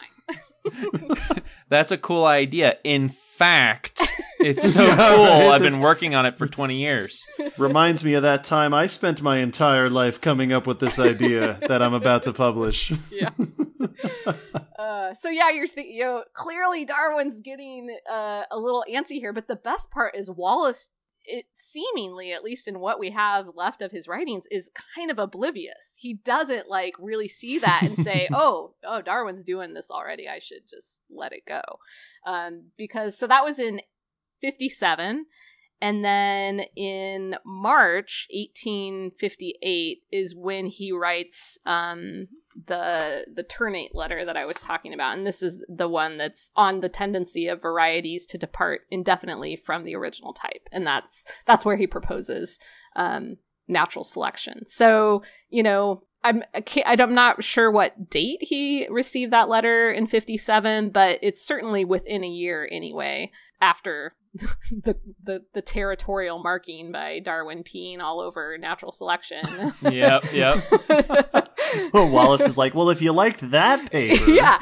That's 1.69 1.91
a 1.93 1.99
cool 1.99 2.25
idea. 2.25 2.79
In 2.85 3.09
fact, 3.09 4.01
it's 4.41 4.73
so 4.73 4.85
Yeah, 4.87 4.97
cool. 5.15 5.25
right. 5.25 5.49
I've 5.55 5.63
been 5.63 5.81
working 5.81 6.15
on 6.15 6.27
it 6.27 6.37
for 6.39 6.47
20 6.47 6.77
years. 6.77 7.27
Reminds 7.59 8.05
me 8.05 8.15
of 8.15 8.23
that 8.25 8.45
time 8.45 8.75
I 8.75 8.87
spent 8.87 9.23
my 9.23 9.39
entire 9.39 9.89
life 9.91 10.21
coming 10.21 10.53
up 10.53 10.67
with 10.67 10.79
this 10.81 10.99
idea 10.99 11.59
that 11.69 11.83
I'm 11.83 11.95
about 11.95 12.23
to 12.25 12.33
publish. 12.33 12.93
yeah. 13.11 13.31
Uh, 14.81 15.13
so 15.15 15.29
yeah, 15.29 15.51
you're 15.51 15.67
th- 15.67 15.87
you 15.87 16.03
know 16.03 16.25
clearly 16.33 16.87
Darwin's 16.87 17.43
getting 17.43 17.95
uh, 18.11 18.45
a 18.51 18.59
little 18.59 18.83
antsy 18.91 19.19
here, 19.19 19.31
but 19.31 19.47
the 19.47 19.55
best 19.55 19.91
part 19.91 20.17
is 20.17 20.31
Wallace. 20.31 20.89
It 21.23 21.45
seemingly, 21.53 22.33
at 22.33 22.43
least 22.43 22.67
in 22.67 22.81
what 22.81 22.99
we 22.99 23.11
have 23.11 23.51
left 23.55 23.83
of 23.83 23.93
his 23.93 24.09
writings, 24.09 24.45
is 24.51 24.71
kind 24.97 25.11
of 25.11 25.19
oblivious. 25.19 25.97
He 25.99 26.15
doesn't 26.15 26.67
like 26.67 26.95
really 26.99 27.29
see 27.29 27.59
that 27.59 27.83
and 27.83 27.95
say, 27.95 28.27
"Oh, 28.33 28.73
oh, 28.83 29.03
Darwin's 29.03 29.45
doing 29.45 29.75
this 29.75 29.91
already. 29.91 30.27
I 30.29 30.39
should 30.39 30.67
just 30.67 31.03
let 31.11 31.33
it 31.35 31.43
go." 31.47 31.61
Um, 32.27 32.71
because 32.79 33.19
so 33.19 33.27
that 33.27 33.45
was 33.45 33.59
in 33.59 33.83
fifty-seven, 34.41 35.27
and 35.81 36.05
then 36.05 36.61
in 36.77 37.37
March 37.45 38.29
1858 38.31 39.99
is 40.13 40.35
when 40.35 40.67
he 40.67 40.93
writes 40.93 41.59
um, 41.65 42.29
the 42.67 43.27
the 43.33 43.43
ternate 43.43 43.95
letter 43.95 44.25
that 44.25 44.37
I 44.37 44.45
was 44.45 44.59
talking 44.59 44.93
about, 44.93 45.17
and 45.17 45.27
this 45.27 45.43
is 45.43 45.65
the 45.69 45.89
one 45.89 46.19
that's 46.19 46.51
on 46.57 46.81
the 46.81 46.89
tendency 46.89 47.47
of 47.49 47.63
varieties 47.63 48.27
to 48.27 48.39
depart 48.39 48.83
indefinitely 48.91 49.57
from 49.57 49.85
the 49.85 49.95
original 49.95 50.33
type, 50.33 50.69
and 50.73 50.87
that's 50.87 51.27
that's 51.47 51.65
where 51.65 51.77
he 51.77 51.87
proposes 51.87 52.59
um, 52.97 53.37
natural 53.69 54.05
selection. 54.05 54.67
So 54.67 55.23
you 55.49 55.63
know. 55.63 56.03
I'm 56.23 56.43
I'm 56.85 57.15
not 57.15 57.43
sure 57.43 57.71
what 57.71 58.11
date 58.11 58.43
he 58.43 58.87
received 58.91 59.33
that 59.33 59.49
letter 59.49 59.91
in 59.91 60.07
57, 60.07 60.91
but 60.91 61.19
it's 61.23 61.41
certainly 61.41 61.87
within 61.87 62.23
a 62.23 62.29
year 62.29 62.69
anyway 62.71 63.31
after 63.63 64.15
the, 64.71 64.97
the 65.25 65.41
the 65.55 65.63
territorial 65.63 66.41
marking 66.43 66.93
by 66.93 67.19
Darwin 67.19 67.65
peeing 67.65 68.01
all 68.01 68.21
over 68.21 68.57
natural 68.59 68.93
selection. 68.93 69.41
Yep, 69.83 70.25
yep. 70.33 70.63
Wallace 71.95 72.43
is 72.43 72.57
like, 72.57 72.75
well, 72.75 72.91
if 72.91 73.03
you 73.03 73.13
liked 73.13 73.51
that 73.51 73.91
paper, 73.91 74.31
yeah, 74.31 74.61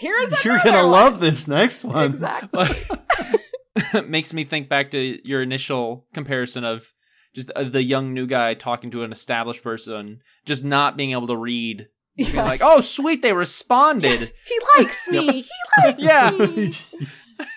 here's 0.00 0.44
you're 0.44 0.58
gonna 0.64 0.78
one. 0.82 0.90
love 0.90 1.20
this 1.20 1.46
next 1.46 1.84
one. 1.84 2.10
exactly. 2.10 2.66
Makes 4.06 4.32
me 4.34 4.44
think 4.44 4.68
back 4.68 4.90
to 4.92 5.18
your 5.28 5.42
initial 5.42 6.06
comparison 6.14 6.64
of 6.64 6.92
just 7.34 7.50
uh, 7.52 7.64
the 7.64 7.82
young 7.82 8.12
new 8.14 8.26
guy 8.26 8.54
talking 8.54 8.90
to 8.92 9.02
an 9.02 9.12
established 9.12 9.62
person, 9.62 10.20
just 10.44 10.64
not 10.64 10.96
being 10.96 11.12
able 11.12 11.26
to 11.28 11.36
read. 11.36 11.88
Being 12.16 12.36
like, 12.36 12.60
oh, 12.62 12.80
sweet, 12.80 13.22
they 13.22 13.32
responded. 13.32 14.32
He 14.46 14.58
likes 14.78 15.08
me. 15.08 15.42
He 15.42 15.50
likes 15.84 15.98
Yeah. 16.00 16.30
me. 16.30 16.72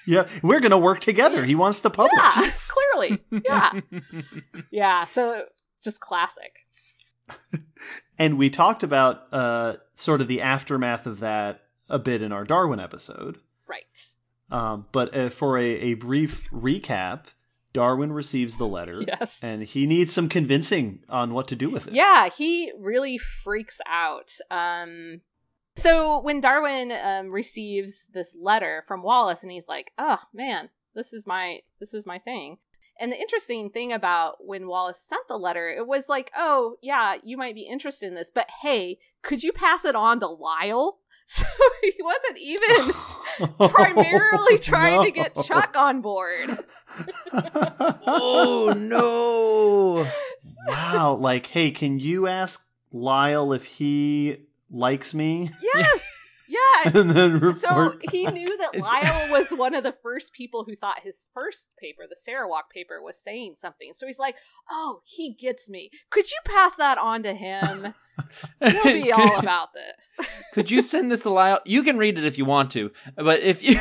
Yeah, 0.07 0.27
we're 0.41 0.59
gonna 0.59 0.77
work 0.77 0.99
together. 1.01 1.45
He 1.45 1.53
wants 1.55 1.79
to 1.81 1.89
publish. 1.89 2.17
Yeah, 2.17 2.51
clearly. 2.67 3.19
Yeah, 3.45 3.81
yeah. 4.71 5.03
So 5.05 5.43
just 5.83 5.99
classic. 5.99 6.53
And 8.19 8.37
we 8.39 8.49
talked 8.49 8.81
about 8.81 9.31
uh, 9.31 9.75
sort 9.93 10.21
of 10.21 10.27
the 10.27 10.41
aftermath 10.41 11.05
of 11.05 11.19
that 11.19 11.61
a 11.87 11.99
bit 11.99 12.23
in 12.23 12.31
our 12.31 12.43
Darwin 12.43 12.79
episode. 12.79 13.37
Right. 13.67 13.83
Um, 14.49 14.87
but 14.91 15.15
uh, 15.15 15.29
for 15.29 15.55
a, 15.59 15.63
a 15.65 15.93
brief 15.93 16.49
recap, 16.49 17.25
Darwin 17.73 18.11
receives 18.11 18.57
the 18.57 18.65
letter, 18.65 19.03
Yes. 19.07 19.37
and 19.43 19.61
he 19.61 19.85
needs 19.85 20.11
some 20.11 20.29
convincing 20.29 21.03
on 21.09 21.31
what 21.35 21.47
to 21.49 21.55
do 21.55 21.69
with 21.69 21.87
it. 21.87 21.93
Yeah, 21.93 22.29
he 22.35 22.71
really 22.79 23.19
freaks 23.19 23.79
out. 23.87 24.31
Um, 24.49 25.21
so 25.77 26.19
when 26.19 26.41
Darwin 26.41 26.91
um, 26.91 27.31
receives 27.31 28.07
this 28.13 28.35
letter 28.39 28.83
from 28.87 29.03
Wallace, 29.03 29.43
and 29.43 29.51
he's 29.51 29.67
like, 29.67 29.91
"Oh 29.97 30.19
man, 30.33 30.69
this 30.95 31.13
is 31.13 31.25
my 31.25 31.59
this 31.79 31.93
is 31.93 32.05
my 32.05 32.17
thing." 32.17 32.57
And 32.99 33.11
the 33.11 33.19
interesting 33.19 33.69
thing 33.69 33.93
about 33.93 34.37
when 34.39 34.67
Wallace 34.67 34.99
sent 34.99 35.27
the 35.27 35.37
letter, 35.37 35.69
it 35.69 35.87
was 35.87 36.09
like, 36.09 36.31
"Oh 36.35 36.77
yeah, 36.81 37.15
you 37.23 37.37
might 37.37 37.55
be 37.55 37.61
interested 37.61 38.07
in 38.07 38.15
this, 38.15 38.31
but 38.33 38.49
hey, 38.61 38.97
could 39.21 39.43
you 39.43 39.53
pass 39.53 39.85
it 39.85 39.95
on 39.95 40.19
to 40.19 40.27
Lyell?" 40.27 40.99
So 41.29 41.43
he 41.81 41.93
wasn't 41.99 42.37
even 42.37 42.93
primarily 43.69 44.57
trying 44.59 45.03
to 45.03 45.11
get 45.11 45.35
Chuck 45.43 45.75
on 45.75 45.99
board. 45.99 46.47
oh, 47.33 48.73
no. 48.77 50.07
wow, 50.69 51.15
like, 51.19 51.47
hey, 51.47 51.71
can 51.71 51.99
you 51.99 52.27
ask 52.27 52.65
Lyell 52.93 53.51
if 53.51 53.65
he 53.65 54.46
likes 54.69 55.13
me? 55.13 55.49
Yes. 55.61 55.99
Yeah. 56.49 56.91
and 57.01 57.11
then 57.11 57.55
So 57.55 57.97
he 58.09 58.25
knew 58.25 58.57
that 58.57 58.79
Lyell 58.79 59.31
was 59.37 59.49
one 59.51 59.75
of 59.75 59.83
the 59.83 59.95
first 60.01 60.31
people 60.31 60.63
who 60.63 60.77
thought 60.77 61.01
his 61.03 61.27
first 61.33 61.71
paper, 61.77 62.03
the 62.09 62.15
Sarawak 62.15 62.69
paper, 62.71 63.01
was 63.03 63.21
saying 63.21 63.55
something. 63.57 63.91
So 63.93 64.07
he's 64.07 64.17
like, 64.17 64.35
"Oh, 64.69 65.01
he 65.03 65.33
gets 65.33 65.69
me. 65.69 65.89
Could 66.09 66.31
you 66.31 66.37
pass 66.45 66.75
that 66.77 66.97
on 66.99 67.21
to 67.23 67.33
him? 67.33 67.93
He'll 68.61 68.83
be 68.85 69.11
all 69.11 69.39
about 69.39 69.73
this." 69.73 70.27
Could 70.53 70.71
you 70.71 70.81
send 70.81 71.11
this 71.11 71.23
to 71.23 71.29
Lyell? 71.31 71.59
You 71.65 71.83
can 71.83 71.97
read 71.97 72.17
it 72.17 72.23
if 72.23 72.37
you 72.37 72.45
want 72.45 72.71
to, 72.71 72.91
but 73.17 73.41
if 73.41 73.61
you. 73.61 73.73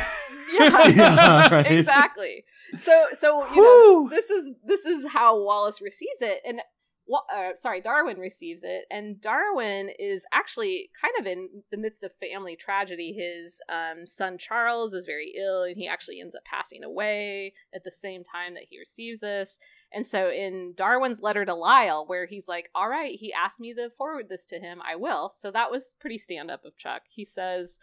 yeah, 0.53 0.87
Yeah, 0.89 1.49
right. 1.49 1.71
exactly. 1.71 2.43
So, 2.81 3.07
so 3.17 3.47
you 3.55 3.61
know, 3.61 4.09
this 4.09 4.29
is 4.29 4.49
this 4.65 4.85
is 4.85 5.07
how 5.07 5.41
Wallace 5.41 5.79
receives 5.79 6.19
it, 6.19 6.41
and 6.45 6.59
uh, 7.13 7.55
sorry, 7.55 7.81
Darwin 7.81 8.19
receives 8.19 8.63
it, 8.63 8.85
and 8.91 9.21
Darwin 9.21 9.89
is 9.97 10.25
actually 10.33 10.89
kind 10.99 11.13
of 11.19 11.25
in 11.25 11.63
the 11.71 11.77
midst 11.77 12.03
of 12.03 12.11
family 12.19 12.55
tragedy. 12.55 13.13
His 13.13 13.61
um, 13.69 14.05
son 14.05 14.37
Charles 14.37 14.93
is 14.93 15.05
very 15.05 15.33
ill, 15.37 15.63
and 15.63 15.77
he 15.77 15.87
actually 15.87 16.19
ends 16.19 16.35
up 16.35 16.43
passing 16.43 16.83
away 16.83 17.53
at 17.73 17.83
the 17.83 17.91
same 17.91 18.23
time 18.23 18.53
that 18.55 18.65
he 18.69 18.77
receives 18.77 19.21
this. 19.21 19.59
And 19.91 20.05
so, 20.05 20.29
in 20.29 20.73
Darwin's 20.75 21.21
letter 21.21 21.45
to 21.45 21.53
Lyell, 21.53 22.05
where 22.07 22.25
he's 22.25 22.47
like, 22.47 22.69
"All 22.75 22.89
right, 22.89 23.17
he 23.17 23.31
asked 23.31 23.59
me 23.59 23.73
to 23.73 23.89
forward 23.89 24.27
this 24.29 24.45
to 24.47 24.59
him, 24.59 24.81
I 24.85 24.95
will." 24.95 25.29
So 25.29 25.49
that 25.51 25.71
was 25.71 25.95
pretty 25.99 26.17
stand 26.17 26.51
up 26.51 26.65
of 26.65 26.77
Chuck. 26.77 27.03
He 27.09 27.25
says. 27.25 27.79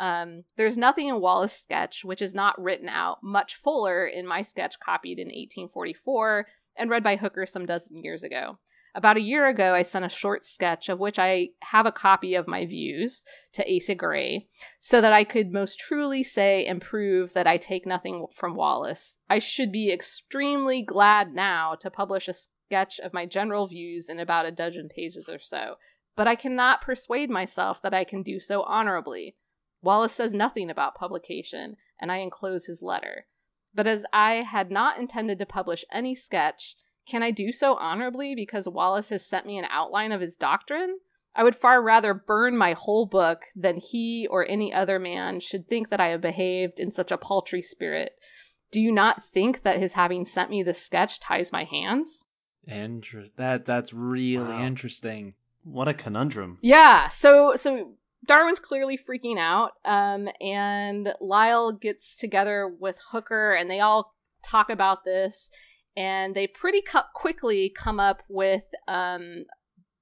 Um, 0.00 0.44
there's 0.56 0.78
nothing 0.78 1.08
in 1.08 1.20
Wallace's 1.20 1.58
sketch 1.58 2.04
which 2.04 2.22
is 2.22 2.32
not 2.32 2.62
written 2.62 2.88
out, 2.88 3.18
much 3.20 3.56
fuller 3.56 4.06
in 4.06 4.28
my 4.28 4.42
sketch 4.42 4.78
copied 4.78 5.18
in 5.18 5.26
1844 5.26 6.46
and 6.78 6.90
read 6.90 7.02
by 7.02 7.16
Hooker 7.16 7.46
some 7.46 7.66
dozen 7.66 8.02
years 8.02 8.22
ago. 8.22 8.58
About 8.94 9.16
a 9.16 9.22
year 9.22 9.46
ago, 9.46 9.74
I 9.74 9.82
sent 9.82 10.04
a 10.04 10.08
short 10.08 10.44
sketch 10.44 10.88
of 10.88 10.98
which 10.98 11.18
I 11.18 11.50
have 11.60 11.86
a 11.86 11.92
copy 11.92 12.34
of 12.34 12.48
my 12.48 12.64
views 12.64 13.22
to 13.52 13.76
Asa 13.76 13.94
Gray, 13.94 14.48
so 14.80 15.00
that 15.00 15.12
I 15.12 15.24
could 15.24 15.52
most 15.52 15.78
truly 15.78 16.22
say 16.22 16.64
and 16.64 16.80
prove 16.80 17.32
that 17.34 17.46
I 17.46 17.58
take 17.58 17.86
nothing 17.86 18.26
from 18.34 18.56
Wallace. 18.56 19.18
I 19.28 19.38
should 19.38 19.70
be 19.70 19.92
extremely 19.92 20.82
glad 20.82 21.34
now 21.34 21.74
to 21.76 21.90
publish 21.90 22.28
a 22.28 22.34
sketch 22.34 22.98
of 22.98 23.12
my 23.12 23.26
general 23.26 23.68
views 23.68 24.08
in 24.08 24.18
about 24.18 24.46
a 24.46 24.50
dozen 24.50 24.88
pages 24.88 25.28
or 25.28 25.38
so, 25.38 25.74
but 26.16 26.26
I 26.26 26.34
cannot 26.34 26.82
persuade 26.82 27.30
myself 27.30 27.80
that 27.82 27.94
I 27.94 28.04
can 28.04 28.22
do 28.22 28.40
so 28.40 28.62
honorably. 28.62 29.36
Wallace 29.82 30.14
says 30.14 30.32
nothing 30.32 30.70
about 30.70 30.96
publication, 30.96 31.76
and 32.00 32.10
I 32.10 32.16
enclose 32.16 32.66
his 32.66 32.82
letter. 32.82 33.26
But 33.78 33.86
as 33.86 34.04
I 34.12 34.42
had 34.42 34.72
not 34.72 34.98
intended 34.98 35.38
to 35.38 35.46
publish 35.46 35.84
any 35.92 36.16
sketch, 36.16 36.74
can 37.06 37.22
I 37.22 37.30
do 37.30 37.52
so 37.52 37.76
honorably 37.76 38.34
because 38.34 38.68
Wallace 38.68 39.10
has 39.10 39.24
sent 39.24 39.46
me 39.46 39.56
an 39.56 39.66
outline 39.70 40.10
of 40.10 40.20
his 40.20 40.34
doctrine? 40.34 40.98
I 41.36 41.44
would 41.44 41.54
far 41.54 41.80
rather 41.80 42.12
burn 42.12 42.56
my 42.56 42.72
whole 42.72 43.06
book 43.06 43.42
than 43.54 43.76
he 43.76 44.26
or 44.28 44.44
any 44.48 44.74
other 44.74 44.98
man 44.98 45.38
should 45.38 45.68
think 45.68 45.90
that 45.90 46.00
I 46.00 46.08
have 46.08 46.20
behaved 46.20 46.80
in 46.80 46.90
such 46.90 47.12
a 47.12 47.16
paltry 47.16 47.62
spirit. 47.62 48.18
Do 48.72 48.80
you 48.80 48.90
not 48.90 49.22
think 49.22 49.62
that 49.62 49.78
his 49.78 49.92
having 49.92 50.24
sent 50.24 50.50
me 50.50 50.64
this 50.64 50.82
sketch 50.84 51.20
ties 51.20 51.52
my 51.52 51.62
hands? 51.62 52.24
Inter- 52.66 53.26
that 53.36 53.64
that's 53.64 53.92
really 53.92 54.38
Wow. 54.38 54.66
interesting. 54.66 55.34
What 55.62 55.86
a 55.86 55.94
conundrum. 55.94 56.58
Yeah, 56.62 57.06
so 57.06 57.54
so 57.54 57.92
Darwin's 58.26 58.58
clearly 58.58 58.98
freaking 58.98 59.38
out, 59.38 59.72
um, 59.84 60.28
and 60.40 61.14
Lyell 61.20 61.72
gets 61.72 62.16
together 62.16 62.68
with 62.68 62.98
Hooker, 63.12 63.54
and 63.54 63.70
they 63.70 63.80
all 63.80 64.14
talk 64.42 64.70
about 64.70 65.04
this, 65.04 65.50
and 65.96 66.34
they 66.34 66.46
pretty 66.46 66.80
cu- 66.80 66.98
quickly 67.14 67.70
come 67.74 68.00
up 68.00 68.22
with 68.28 68.64
um, 68.86 69.44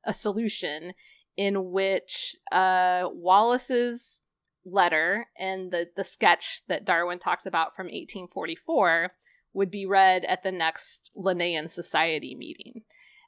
a 0.04 0.14
solution 0.14 0.94
in 1.36 1.70
which 1.70 2.36
uh, 2.50 3.08
Wallace's 3.12 4.22
letter 4.64 5.26
and 5.38 5.70
the 5.70 5.86
the 5.96 6.02
sketch 6.02 6.62
that 6.66 6.84
Darwin 6.84 7.18
talks 7.18 7.46
about 7.46 7.76
from 7.76 7.86
1844 7.86 9.12
would 9.52 9.70
be 9.70 9.86
read 9.86 10.24
at 10.24 10.42
the 10.42 10.52
next 10.52 11.10
Linnaean 11.14 11.68
Society 11.68 12.34
meeting. 12.34 12.82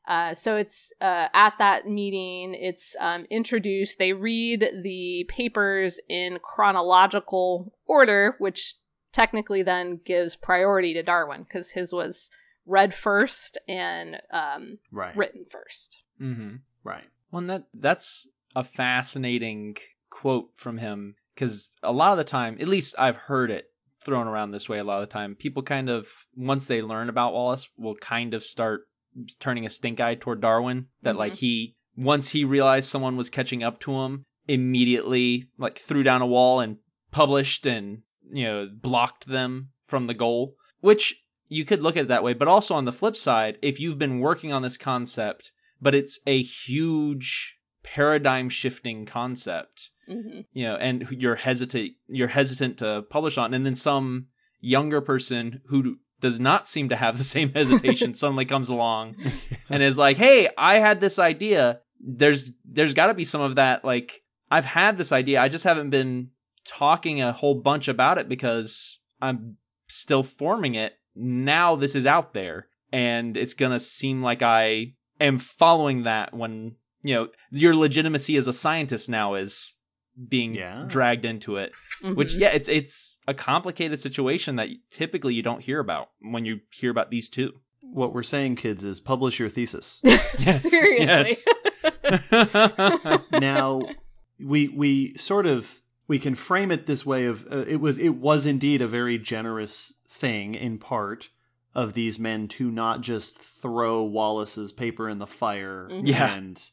Uh, 0.09 0.33
so 0.35 0.57
it's 0.57 0.91
uh, 1.03 1.29
at 1.35 1.53
that 1.59 1.87
meeting, 1.87 2.55
it's 2.55 2.97
um, 2.99 3.27
introduced. 3.31 3.99
They 3.99 4.15
read 4.15 4.67
the 4.83 5.27
papers 5.29 6.01
in 6.09 6.39
chronological 6.43 7.75
order, 7.87 8.35
which 8.39 8.77
technically 9.13 9.63
then 9.63 10.01
gives 10.05 10.35
priority 10.35 10.95
to 10.95 11.03
Darwin 11.03 11.43
because 11.43 11.73
his 11.73 11.93
was 11.93 12.31
read 12.65 12.95
first 12.95 13.59
and 13.69 14.21
um, 14.33 14.79
Right. 14.91 15.15
written 15.15 15.45
first. 15.49 16.03
Mm-hmm. 16.21 16.57
Right. 16.83 17.05
Well, 17.31 17.41
and 17.41 17.51
that 17.51 17.65
that's 17.75 18.29
a 18.57 18.65
fascinating 18.65 19.77
quote 20.09 20.51
from 20.55 20.79
him 20.79 21.17
because 21.35 21.77
a 21.83 21.93
lot 21.93 22.13
of 22.13 22.19
the 22.19 22.25
time, 22.25 22.57
at 22.61 22.69
least 22.69 22.95
I've 22.99 23.17
heard 23.17 23.51
it 23.51 23.67
thrown 24.03 24.27
around 24.27 24.53
this 24.53 24.69
way. 24.71 24.79
A 24.79 24.85
lot 24.85 25.03
of 25.03 25.09
the 25.09 25.13
time, 25.13 25.35
people 25.35 25.63
kind 25.63 25.91
of 25.91 26.09
once 26.35 26.67
they 26.67 26.81
learn 26.81 27.11
about 27.11 27.35
Wallace, 27.35 27.69
will 27.77 27.97
kind 27.97 28.33
of 28.33 28.43
start 28.43 28.88
turning 29.41 29.67
a 29.67 29.71
stink 29.71 30.01
eye 30.01 30.15
toward 30.15 30.41
Darwin. 30.41 30.87
That 31.03 31.17
like 31.17 31.35
he 31.35 31.77
once 31.97 32.31
he 32.31 32.45
realized 32.45 32.89
someone 32.89 33.17
was 33.17 33.31
catching 33.31 33.63
up 33.63 33.81
to 33.81 33.93
him, 34.01 34.25
immediately 34.47 35.49
like 35.59 35.79
threw 35.79 36.03
down 36.03 36.23
a 36.23 36.27
wall 36.27 36.61
and 36.61 36.79
published 37.11 37.67
and 37.67 38.03
you 38.33 38.45
know 38.45 38.69
blocked 38.73 39.27
them 39.27 39.71
from 39.85 40.07
the 40.07 40.15
goal, 40.15 40.55
which 40.81 41.23
you 41.49 41.65
could 41.65 41.83
look 41.83 41.97
at 41.97 42.05
it 42.05 42.09
that 42.09 42.23
way. 42.23 42.35
But 42.35 42.49
also 42.49 42.75
on 42.75 42.85
the 42.85 42.93
flip 42.93 43.17
side, 43.17 43.59
if 43.63 43.81
you've 43.81 43.99
been 43.99 44.21
working 44.21 44.53
on 44.53 44.63
this 44.63 44.77
concept 44.77 45.53
but 45.81 45.95
it's 45.95 46.19
a 46.27 46.43
huge 46.43 47.59
paradigm 47.83 48.49
shifting 48.49 49.07
concept 49.07 49.91
hmm 50.07 50.41
you 50.53 50.65
know 50.65 50.77
and 50.77 51.07
you're 51.11 51.37
hesitant 51.37 51.93
you're 52.09 52.29
hesitant 52.29 52.79
to 52.79 53.03
publish 53.09 53.39
on 53.39 53.55
and 53.55 53.65
then 53.65 53.75
some 53.75 54.27
younger 54.61 55.01
person 55.01 55.61
who 55.67 55.97
does 56.21 56.41
not 56.41 56.67
seem 56.67 56.89
to 56.89 56.97
have 56.97 57.19
the 57.19 57.25
same 57.25 57.53
hesitation. 57.53 58.15
Suddenly 58.15 58.45
comes 58.45 58.69
along 58.69 59.17
and 59.71 59.83
is 59.83 59.99
like 59.99 60.17
hey 60.17 60.49
i 60.57 60.77
had 60.77 61.01
this 61.01 61.19
idea. 61.19 61.81
There's 62.01 62.53
there's 62.65 62.95
got 62.95 63.07
to 63.07 63.15
be 63.15 63.25
some 63.25 63.41
of 63.41 63.57
that 63.57 63.85
like 63.85 64.23
i've 64.51 64.65
had 64.65 64.97
this 64.97 65.13
idea. 65.13 65.41
I 65.41 65.49
just 65.49 65.65
haven't 65.65 65.91
been 65.91 66.31
talking 66.67 67.23
a 67.23 67.33
whole 67.33 67.55
bunch 67.55 67.89
about 67.89 68.19
it 68.19 68.29
because 68.29 69.01
i'm 69.21 69.57
still 69.89 70.23
forming 70.23 70.75
it. 70.75 70.95
Now 71.15 71.77
this 71.77 71.95
is 71.95 72.07
out 72.07 72.35
there 72.35 72.69
and 72.93 73.37
it's 73.37 73.55
gonna 73.55 73.81
seem 73.81 74.23
like 74.23 74.43
i 74.43 74.95
am 75.21 75.39
following 75.39 76.05
that 76.05 76.35
when 76.35 76.75
you 77.03 77.15
know 77.15 77.29
your 77.51 77.75
legitimacy 77.75 78.37
as 78.37 78.47
a 78.47 78.53
scientist 78.53 79.09
now 79.09 79.35
is 79.35 79.75
being 80.29 80.55
Yeah. 80.55 80.85
dragged 80.89 81.25
into 81.25 81.57
it 81.57 81.73
which 82.03 82.31
Mm-hmm. 82.33 82.41
yeah 82.41 82.49
it's 82.49 82.69
it's 82.69 83.21
a 83.29 83.35
complicated 83.35 84.01
situation 84.01 84.57
that 84.57 84.69
typically 84.91 85.35
you 85.35 85.43
don't 85.43 85.63
hear 85.63 85.79
about 85.81 86.11
when 86.21 86.45
you 86.45 86.61
hear 86.73 86.91
about 86.91 87.11
these 87.11 87.29
two 87.29 87.61
What 87.83 88.13
we're 88.13 88.23
saying, 88.25 88.57
kids, 88.57 88.85
is 88.85 89.01
publish 89.01 89.39
your 89.39 89.49
thesis. 89.49 90.01
Yes, 90.05 90.63
seriously. 90.71 91.37
yes. 92.13 93.23
now, 93.33 93.81
we 94.41 94.69
we 94.69 95.15
sort 95.17 95.47
of 95.47 95.83
we 96.07 96.19
can 96.19 96.35
frame 96.35 96.71
it 96.71 96.87
this 96.87 97.05
way: 97.07 97.25
of 97.27 97.47
uh, 97.51 97.65
it 97.67 97.81
was 97.81 97.99
it 97.99 98.15
was 98.17 98.47
indeed 98.47 98.83
a 98.83 98.89
very 98.89 99.19
generous 99.19 99.95
thing 100.09 100.55
in 100.55 100.79
part 100.79 101.31
of 101.75 101.95
these 101.95 102.19
men 102.19 102.49
to 102.49 102.71
not 102.71 103.01
just 103.01 103.39
throw 103.39 104.03
Wallace's 104.03 104.73
paper 104.73 105.09
in 105.09 105.19
the 105.19 105.27
fire 105.27 105.89
Mhm. 105.91 106.07
Yeah. 106.07 106.35
and 106.35 106.71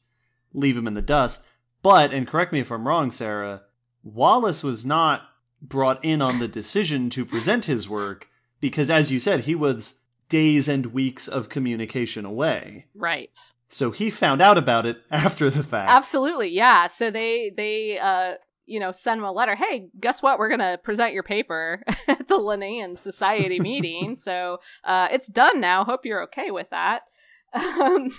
leave 0.53 0.77
him 0.77 0.88
in 0.88 0.93
the 0.95 1.01
dust, 1.01 1.43
but 1.86 2.12
and 2.12 2.28
correct 2.28 2.52
me 2.52 2.60
if 2.60 2.72
I'm 2.72 2.88
wrong, 2.88 3.12
Sarah, 3.12 3.62
Wallace 4.03 4.64
was 4.64 4.88
not 4.88 5.22
brought 5.62 6.03
in 6.03 6.20
on 6.20 6.40
the 6.40 6.48
decision 6.48 7.12
to 7.12 7.24
present 7.24 7.66
his 7.66 7.88
work 7.88 8.28
because, 8.60 8.90
as 8.90 9.12
you 9.12 9.20
said, 9.20 9.41
he 9.41 9.53
was 9.53 9.99
days 10.28 10.68
and 10.68 10.88
weeks 10.88 11.28
of 11.28 11.48
communication 11.48 12.26
away. 12.26 12.88
right. 12.95 13.38
So 13.70 13.91
he 13.91 14.10
found 14.10 14.41
out 14.41 14.57
about 14.57 14.86
it 14.88 14.98
after 15.12 15.49
the 15.52 15.62
fact. 15.62 15.91
Absolutely, 15.91 16.49
yeah. 16.49 16.88
So 16.88 17.12
they 17.12 17.52
they 17.56 17.99
uh 17.99 18.36
you 18.66 18.80
know 18.80 18.91
send 18.91 19.20
him 19.20 19.26
a 19.26 19.32
letter. 19.32 19.53
Hey, 19.56 19.90
guess 19.99 20.24
what? 20.24 20.40
We're 20.40 20.49
gonna 20.49 20.80
present 20.84 21.14
your 21.14 21.24
paper 21.24 21.84
at 22.07 22.28
the 22.28 22.38
Linnaean 22.38 22.98
Society 22.98 23.60
meeting. 23.60 24.16
So 24.26 24.57
uh, 24.84 25.10
it's 25.12 25.28
done 25.28 25.60
now. 25.62 25.84
Hope 25.84 26.03
you're 26.03 26.24
okay 26.24 26.49
with 26.49 26.72
that. 26.72 27.03
Um, 27.56 28.10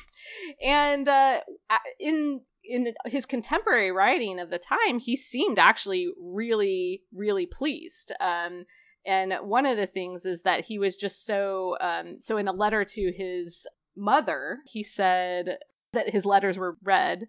and 0.65 1.07
uh, 1.09 1.41
in 2.01 2.41
in 2.69 2.95
his 3.07 3.27
contemporary 3.27 3.93
writing 3.93 4.39
of 4.39 4.51
the 4.51 4.59
time, 4.59 4.99
he 4.99 5.17
seemed 5.17 5.59
actually 5.59 6.09
really 6.21 7.03
really 7.13 7.47
pleased. 7.47 8.13
Um, 8.21 8.65
and 9.07 9.35
one 9.43 9.67
of 9.67 9.77
the 9.77 9.87
things 9.87 10.27
is 10.27 10.43
that 10.43 10.65
he 10.67 10.79
was 10.79 10.97
just 10.97 11.25
so 11.25 11.77
um, 11.81 12.17
so 12.21 12.37
in 12.37 12.49
a 12.49 12.53
letter 12.53 12.85
to 12.85 13.13
his 13.13 13.67
mother, 13.97 14.59
he 14.67 14.83
said 14.83 15.59
that 15.93 16.11
his 16.11 16.25
letters 16.25 16.59
were 16.59 16.77
read 16.83 17.29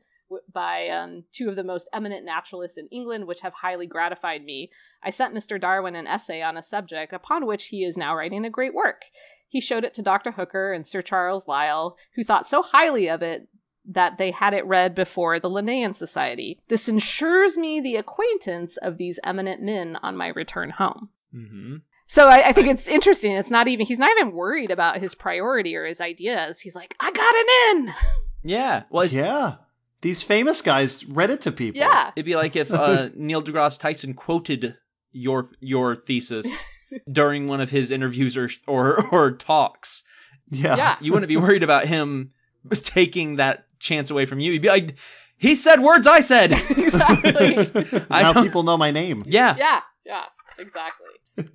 by 0.53 0.89
um, 0.89 1.23
two 1.31 1.49
of 1.49 1.55
the 1.55 1.64
most 1.64 1.88
eminent 1.93 2.26
naturalists 2.26 2.77
in 2.77 2.88
England, 2.91 3.27
which 3.27 3.41
have 3.41 3.53
highly 3.53 3.88
gratified 3.88 4.43
me. 4.43 4.69
I 5.03 5.09
sent 5.09 5.34
Mr. 5.34 5.59
Darwin 5.59 5.95
an 5.95 6.07
essay 6.07 6.41
on 6.41 6.57
a 6.57 6.64
subject 6.64 7.14
upon 7.14 7.45
which 7.45 7.68
he 7.68 7.85
is 7.85 7.97
now 7.97 8.15
writing 8.15 8.45
a 8.45 8.49
great 8.49 8.73
work. 8.73 9.03
He 9.47 9.61
showed 9.61 9.85
it 9.85 9.93
to 9.93 10.01
Dr. 10.01 10.31
Hooker 10.31 10.73
and 10.73 10.85
Sir 10.85 11.01
Charles 11.01 11.47
Lyell, 11.47 11.95
who 12.15 12.23
thought 12.23 12.47
so 12.47 12.61
highly 12.61 13.07
of 13.07 13.22
it 13.22 13.47
that 13.88 14.18
they 14.18 14.31
had 14.31 14.53
it 14.53 14.65
read 14.65 14.93
before 14.93 15.39
the 15.39 15.49
Linnaean 15.49 15.93
Society. 15.93 16.59
This 16.68 16.89
ensures 16.89 17.57
me 17.57 17.80
the 17.80 17.95
acquaintance 17.95 18.77
of 18.77 18.97
these 18.97 19.19
eminent 19.23 19.61
men 19.61 19.97
on 20.03 20.18
my 20.18 20.27
return 20.27 20.72
home. 20.72 21.09
mm-hmm. 21.34 21.76
So 22.09 22.30
I, 22.30 22.47
I 22.49 22.53
think 22.53 22.69
it's 22.69 22.88
interesting. 22.88 23.34
It's 23.34 23.49
not 23.51 23.68
even 23.68 23.85
he's 23.85 23.99
not 23.99 24.11
even 24.18 24.31
worried 24.31 24.72
about 24.72 24.99
his 25.01 25.14
priority 25.14 25.76
or 25.76 25.85
his 25.85 25.99
ideas. 25.99 26.61
He's 26.61 26.73
like, 26.76 26.95
I 27.01 27.11
got 27.11 27.35
an 27.35 27.88
in. 27.88 27.93
yeah 28.49 28.84
well 28.89 29.05
yeah. 29.05 29.55
These 30.01 30.22
famous 30.23 30.61
guys 30.61 31.03
read 31.05 31.31
it 31.31 31.41
to 31.41 31.51
people. 31.51 31.81
Yeah. 31.81 32.11
it'd 32.15 32.26
be 32.26 32.35
like 32.38 32.55
if 32.55 32.72
uh, 32.72 33.09
neil 33.15 33.41
degrasse 33.43 33.77
tyson 33.80 34.14
quoted 34.14 34.77
your 35.11 35.49
your 35.59 35.95
thesis 35.95 36.64
during 37.11 37.47
one 37.47 37.59
of 37.59 37.72
his 37.72 37.91
interviews 37.91 38.38
or 38.38 38.49
or, 38.68 39.05
or 39.11 39.31
talks 39.31 40.03
Yeah. 40.49 40.77
Yeah. 40.77 40.95
you 41.01 41.11
wouldn't 41.11 41.27
be 41.27 41.35
worried 41.38 41.64
about 41.64 41.88
him 41.88 42.31
taking 42.84 43.35
that 43.35 43.65
chance 43.79 44.09
away 44.09 44.25
from 44.25 44.39
you 44.39 44.51
you'd 44.53 44.61
be 44.61 44.67
like 44.69 44.95
he 45.37 45.55
said 45.55 45.79
words 45.81 46.07
i 46.07 46.19
said 46.19 46.51
Exactly. 46.69 48.01
Now 48.09 48.33
don't- 48.33 48.43
people 48.43 48.63
know 48.63 48.77
my 48.77 48.91
name. 48.91 49.23
yeah 49.27 49.55
Yeah. 49.57 49.81
Yeah. 50.05 50.23
Exactly. 50.57 51.07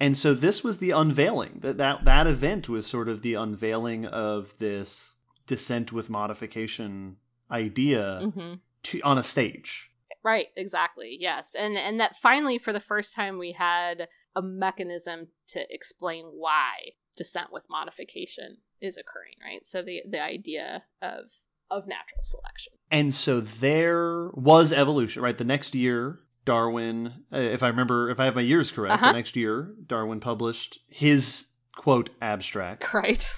And 0.00 0.16
so 0.18 0.34
this 0.34 0.64
was 0.64 0.78
the 0.78 0.90
unveiling. 0.90 1.58
That 1.60 1.76
that 1.78 2.04
that 2.04 2.26
event 2.26 2.68
was 2.68 2.86
sort 2.88 3.08
of 3.08 3.22
the 3.22 3.34
unveiling 3.34 4.04
of 4.04 4.54
this 4.58 5.16
descent 5.46 5.92
with 5.92 6.10
modification 6.10 7.16
idea 7.50 8.30
hmm 8.34 8.54
to 8.84 9.00
on 9.02 9.16
a 9.16 9.22
stage. 9.22 9.90
Right. 10.24 10.48
Exactly. 10.56 11.16
Yes. 11.20 11.54
And 11.56 11.76
and 11.78 12.00
that 12.00 12.16
finally, 12.16 12.58
for 12.58 12.72
the 12.72 12.80
first 12.80 13.14
time, 13.14 13.38
we 13.38 13.52
had 13.52 14.08
a 14.34 14.42
mechanism 14.42 15.28
to 15.48 15.64
explain 15.70 16.24
why 16.34 16.72
descent 17.16 17.52
with 17.52 17.64
modification 17.70 18.56
is 18.82 18.96
occurring. 18.96 19.34
Right. 19.42 19.64
So 19.64 19.82
the 19.82 20.02
the 20.08 20.22
idea 20.22 20.84
of 21.00 21.30
of 21.70 21.86
natural 21.86 22.22
selection. 22.22 22.74
And 22.90 23.14
so 23.14 23.40
there 23.40 24.28
was 24.34 24.72
evolution, 24.72 25.22
right? 25.22 25.38
The 25.38 25.44
next 25.44 25.74
year, 25.74 26.20
Darwin, 26.44 27.24
uh, 27.32 27.38
if 27.38 27.62
I 27.62 27.68
remember, 27.68 28.10
if 28.10 28.20
I 28.20 28.26
have 28.26 28.34
my 28.34 28.42
years 28.42 28.70
correct, 28.70 28.94
Uh-huh. 29.02 29.12
the 29.12 29.16
next 29.16 29.36
year, 29.36 29.74
Darwin 29.86 30.20
published 30.20 30.80
his 30.88 31.46
quote 31.74 32.10
abstract, 32.20 32.92
Right. 32.94 33.34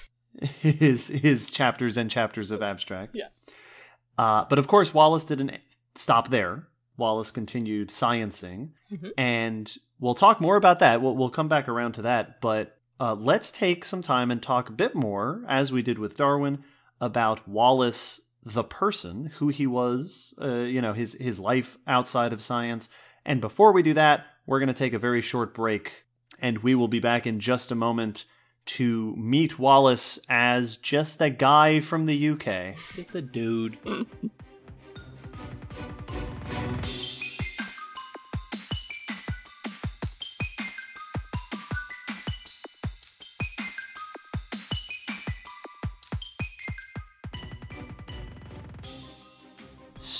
his 0.61 1.07
his 1.07 1.49
chapters 1.49 1.97
and 1.97 2.11
chapters 2.11 2.51
of 2.51 2.61
abstract. 2.61 3.15
Yes. 3.15 3.49
Uh, 4.17 4.45
but 4.49 4.59
of 4.59 4.67
course, 4.67 4.93
Wallace 4.93 5.23
didn't 5.23 5.51
stop 5.95 6.29
there. 6.29 6.67
Wallace 6.97 7.31
continued 7.31 7.89
sciencing, 7.89 8.69
Mhm. 8.91 9.11
and 9.17 9.77
we'll 9.99 10.15
talk 10.15 10.39
more 10.41 10.55
about 10.57 10.79
that. 10.79 11.01
We'll, 11.01 11.15
we'll 11.15 11.29
come 11.29 11.47
back 11.49 11.67
around 11.69 11.93
to 11.93 12.01
that. 12.03 12.39
But 12.41 12.74
uh, 12.99 13.13
let's 13.15 13.51
take 13.51 13.83
some 13.83 14.01
time 14.01 14.31
and 14.31 14.41
talk 14.41 14.69
a 14.69 14.73
bit 14.73 14.95
more, 14.95 15.43
as 15.47 15.71
we 15.71 15.81
did 15.81 15.99
with 15.99 16.17
Darwin, 16.17 16.63
about 17.01 17.47
Wallace 17.47 18.21
the 18.43 18.63
person, 18.63 19.31
who 19.37 19.49
he 19.49 19.65
was, 19.65 20.33
uh, 20.41 20.59
you 20.59 20.81
know, 20.81 20.93
his 20.93 21.17
his 21.19 21.39
life 21.39 21.77
outside 21.87 22.31
of 22.31 22.43
science. 22.43 22.89
And 23.25 23.41
before 23.41 23.71
we 23.71 23.81
do 23.81 23.95
that, 23.95 24.25
we're 24.45 24.59
going 24.59 24.67
to 24.67 24.73
take 24.73 24.93
a 24.93 24.99
very 24.99 25.21
short 25.21 25.53
break, 25.53 26.05
and 26.39 26.59
we 26.59 26.75
will 26.75 26.87
be 26.87 26.99
back 26.99 27.25
in 27.25 27.39
just 27.39 27.71
a 27.71 27.75
moment 27.75 28.25
to 28.65 29.15
meet 29.15 29.59
Wallace 29.59 30.19
as 30.29 30.77
just 30.77 31.19
that 31.19 31.39
guy 31.39 31.79
from 31.79 32.05
the 32.05 32.29
UK. 32.29 32.75
Get 32.95 33.09
the 33.11 33.21
dude 33.21 33.77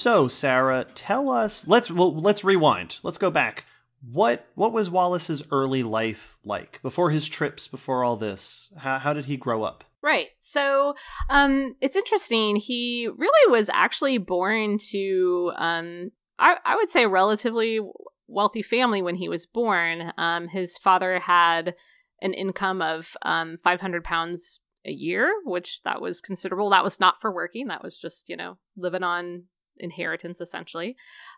So, 0.05 0.27
Sarah, 0.27 0.85
tell 0.93 1.31
us. 1.31 1.67
Let's 1.67 1.89
well, 1.89 2.13
let's 2.13 2.43
rewind. 2.43 2.99
Let's 3.01 3.17
go 3.17 3.31
back. 3.31 3.65
What 4.07 4.45
what 4.53 4.71
was 4.71 4.87
Wallace's 4.87 5.41
early 5.49 5.81
life 5.81 6.37
like 6.45 6.79
before 6.83 7.09
his 7.09 7.27
trips? 7.27 7.67
Before 7.67 8.03
all 8.03 8.15
this, 8.15 8.71
how 8.77 8.99
how 8.99 9.13
did 9.13 9.25
he 9.25 9.35
grow 9.35 9.63
up? 9.63 9.83
Right. 10.03 10.27
So 10.37 10.93
um, 11.31 11.75
it's 11.81 11.95
interesting. 11.95 12.55
He 12.55 13.09
really 13.17 13.51
was 13.51 13.67
actually 13.73 14.19
born 14.19 14.77
to, 14.91 15.51
um, 15.55 16.11
I, 16.37 16.57
I 16.63 16.75
would 16.75 16.91
say, 16.91 17.05
a 17.05 17.09
relatively 17.09 17.79
wealthy 18.27 18.61
family 18.61 19.01
when 19.01 19.15
he 19.15 19.27
was 19.27 19.47
born. 19.47 20.13
Um, 20.19 20.49
his 20.49 20.77
father 20.77 21.17
had 21.17 21.73
an 22.21 22.35
income 22.35 22.79
of 22.79 23.17
um, 23.23 23.57
500 23.63 24.03
pounds 24.03 24.59
a 24.85 24.91
year, 24.91 25.33
which 25.45 25.81
that 25.83 25.99
was 25.99 26.21
considerable. 26.21 26.69
That 26.69 26.83
was 26.83 26.99
not 26.99 27.19
for 27.19 27.33
working. 27.33 27.69
That 27.69 27.81
was 27.83 27.99
just, 27.99 28.29
you 28.29 28.37
know, 28.37 28.59
living 28.77 29.01
on 29.01 29.45
inheritance 29.77 30.41
essentially. 30.41 30.95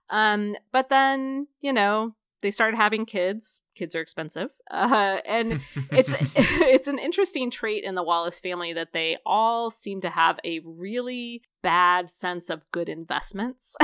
Um, 0.10 0.56
but 0.72 0.90
then, 0.90 1.48
you 1.62 1.74
know, 1.74 2.16
they 2.42 2.52
started 2.52 2.78
having 2.78 3.06
kids. 3.06 3.62
Kids 3.76 3.96
are 3.96 4.02
expensive, 4.02 4.50
uh, 4.72 5.18
and 5.26 5.60
it's 5.92 6.10
it's 6.36 6.88
an 6.88 7.00
interesting 7.00 7.50
trait 7.52 7.84
in 7.84 7.96
the 7.96 8.04
Wallace 8.04 8.40
family 8.40 8.74
that 8.74 8.94
they 8.94 9.18
all 9.26 9.72
seem 9.72 10.02
to 10.02 10.10
have 10.10 10.40
a 10.44 10.60
really 10.64 11.42
bad 11.64 12.12
sense 12.12 12.50
of 12.50 12.62
good 12.72 12.90
investments. 12.90 13.76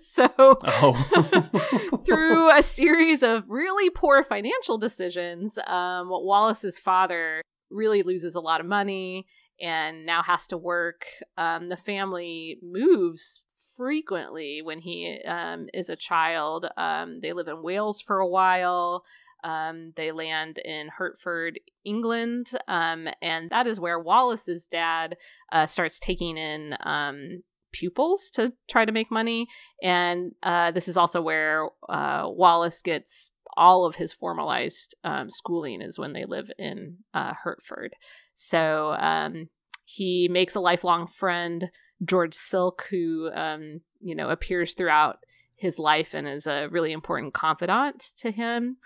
so, 0.00 0.28
Oh. 0.38 2.00
through 2.04 2.56
a 2.56 2.62
series 2.62 3.22
of 3.22 3.44
really 3.48 3.90
poor 3.90 4.22
financial 4.24 4.78
decisions, 4.78 5.58
um, 5.66 6.08
Wallace's 6.08 6.78
father 6.78 7.42
really 7.70 8.02
loses 8.02 8.34
a 8.34 8.40
lot 8.40 8.60
of 8.60 8.66
money 8.66 9.26
and 9.60 10.04
now 10.06 10.22
has 10.22 10.46
to 10.48 10.56
work. 10.56 11.06
Um, 11.36 11.68
the 11.68 11.76
family 11.76 12.58
moves 12.62 13.40
frequently 13.76 14.62
when 14.62 14.80
he 14.80 15.20
um, 15.26 15.68
is 15.74 15.88
a 15.90 15.96
child. 15.96 16.66
Um, 16.76 17.18
they 17.20 17.32
live 17.32 17.48
in 17.48 17.62
Wales 17.62 18.00
for 18.00 18.18
a 18.18 18.28
while. 18.28 19.04
Um, 19.44 19.92
they 19.96 20.12
land 20.12 20.58
in 20.58 20.88
Hertford, 20.88 21.60
England, 21.84 22.50
um, 22.66 23.06
and 23.22 23.50
that 23.50 23.66
is 23.66 23.78
where 23.78 23.98
Wallace's 23.98 24.66
dad 24.66 25.16
uh, 25.52 25.66
starts 25.66 26.00
taking 26.00 26.36
in 26.36 26.76
um, 26.80 27.42
pupils 27.72 28.30
to 28.30 28.52
try 28.68 28.84
to 28.84 28.92
make 28.92 29.10
money. 29.10 29.46
And 29.82 30.32
uh, 30.42 30.72
this 30.72 30.88
is 30.88 30.96
also 30.96 31.20
where 31.20 31.68
uh, 31.88 32.24
Wallace 32.26 32.82
gets 32.82 33.30
all 33.56 33.86
of 33.86 33.96
his 33.96 34.12
formalized 34.12 34.96
um, 35.04 35.30
schooling 35.30 35.80
is 35.80 35.98
when 35.98 36.12
they 36.12 36.24
live 36.24 36.50
in 36.58 36.98
uh, 37.14 37.32
Hertford. 37.42 37.94
So 38.34 38.94
um, 38.98 39.48
he 39.84 40.28
makes 40.30 40.54
a 40.54 40.60
lifelong 40.60 41.06
friend, 41.06 41.70
George 42.04 42.34
Silk, 42.34 42.86
who 42.90 43.30
um, 43.34 43.80
you 44.00 44.14
know 44.14 44.30
appears 44.30 44.74
throughout 44.74 45.18
his 45.54 45.78
life 45.78 46.12
and 46.12 46.28
is 46.28 46.46
a 46.46 46.68
really 46.70 46.92
important 46.92 47.34
confidant 47.34 48.10
to 48.18 48.30
him. 48.30 48.76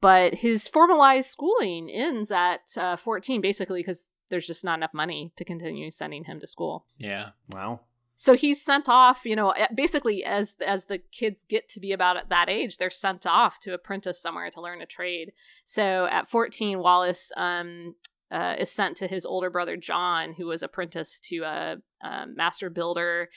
But 0.00 0.34
his 0.34 0.66
formalized 0.66 1.30
schooling 1.30 1.88
ends 1.88 2.30
at 2.32 2.76
uh, 2.76 2.96
14, 2.96 3.40
basically 3.40 3.80
because 3.80 4.08
there's 4.30 4.46
just 4.46 4.64
not 4.64 4.78
enough 4.78 4.92
money 4.92 5.32
to 5.36 5.44
continue 5.44 5.90
sending 5.90 6.24
him 6.24 6.40
to 6.40 6.46
school. 6.46 6.86
Yeah. 6.98 7.30
wow. 7.50 7.80
So 8.16 8.34
he's 8.34 8.64
sent 8.64 8.88
off, 8.88 9.24
you 9.24 9.34
know, 9.34 9.52
basically 9.74 10.24
as 10.24 10.56
as 10.64 10.84
the 10.84 10.98
kids 10.98 11.44
get 11.48 11.68
to 11.70 11.80
be 11.80 11.92
about 11.92 12.16
at 12.16 12.28
that 12.28 12.48
age, 12.48 12.76
they're 12.76 12.90
sent 12.90 13.26
off 13.26 13.58
to 13.60 13.74
apprentice 13.74 14.20
somewhere 14.20 14.48
to 14.50 14.60
learn 14.60 14.80
a 14.80 14.86
trade. 14.86 15.32
So 15.64 16.06
at 16.10 16.30
14, 16.30 16.78
Wallace 16.78 17.32
um, 17.36 17.96
uh, 18.32 18.56
is 18.58 18.72
sent 18.72 18.96
to 18.96 19.06
his 19.06 19.26
older 19.26 19.50
brother 19.50 19.76
John, 19.76 20.32
who 20.32 20.46
was 20.46 20.62
apprenticed 20.62 21.24
to 21.24 21.42
a, 21.42 21.76
a 22.02 22.26
master 22.26 22.70
builder. 22.70 23.28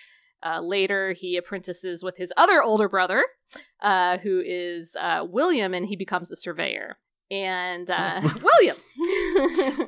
Uh, 0.42 0.62
later, 0.62 1.14
he 1.14 1.38
apprentices 1.38 2.04
with 2.04 2.18
his 2.18 2.32
other 2.38 2.64
older 2.64 2.88
brother, 2.88 3.26
uh, 3.82 4.18
who 4.20 4.42
is 4.46 4.96
uh, 5.00 5.26
William, 5.28 5.74
and 5.74 5.88
he 5.88 5.96
becomes 5.96 6.32
a 6.32 6.36
surveyor. 6.36 6.98
And 7.32 7.90
uh, 7.90 8.22
William. 8.44 8.78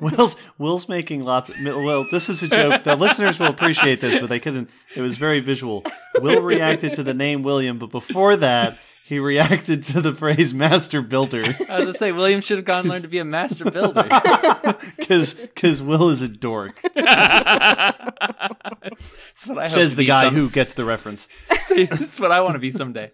Will's 0.00 0.36
Will's 0.58 0.88
making 0.88 1.20
lots. 1.20 1.50
Of, 1.50 1.56
well, 1.64 2.04
this 2.10 2.28
is 2.28 2.42
a 2.42 2.48
joke. 2.48 2.82
The 2.82 2.96
listeners 2.96 3.38
will 3.38 3.46
appreciate 3.46 4.00
this, 4.00 4.18
but 4.18 4.28
they 4.28 4.40
couldn't. 4.40 4.68
It 4.96 5.02
was 5.02 5.16
very 5.16 5.38
visual. 5.38 5.84
Will 6.20 6.42
reacted 6.42 6.94
to 6.94 7.04
the 7.04 7.14
name 7.14 7.44
William, 7.44 7.78
but 7.78 7.92
before 7.92 8.36
that, 8.36 8.76
he 9.08 9.18
reacted 9.18 9.82
to 9.84 10.02
the 10.02 10.14
phrase 10.14 10.52
"master 10.52 11.00
builder" 11.00 11.42
I 11.44 11.48
was 11.48 11.66
gonna 11.66 11.92
say 11.94 12.12
William 12.12 12.42
should 12.42 12.58
have 12.58 12.66
gone 12.66 12.80
and 12.80 12.90
learned 12.90 13.02
to 13.02 13.08
be 13.08 13.18
a 13.18 13.24
master 13.24 13.70
builder. 13.70 14.02
because 14.98 15.34
because 15.34 15.80
Will 15.80 16.10
is 16.10 16.20
a 16.20 16.28
dork. 16.28 16.82
What 19.46 19.58
I 19.58 19.66
Says 19.66 19.94
the 19.96 20.04
guy 20.04 20.24
some- 20.24 20.34
who 20.34 20.50
gets 20.50 20.74
the 20.74 20.84
reference. 20.84 21.28
That's 21.68 22.18
what 22.18 22.32
I 22.32 22.40
want 22.40 22.54
to 22.54 22.58
be 22.58 22.72
someday. 22.72 23.12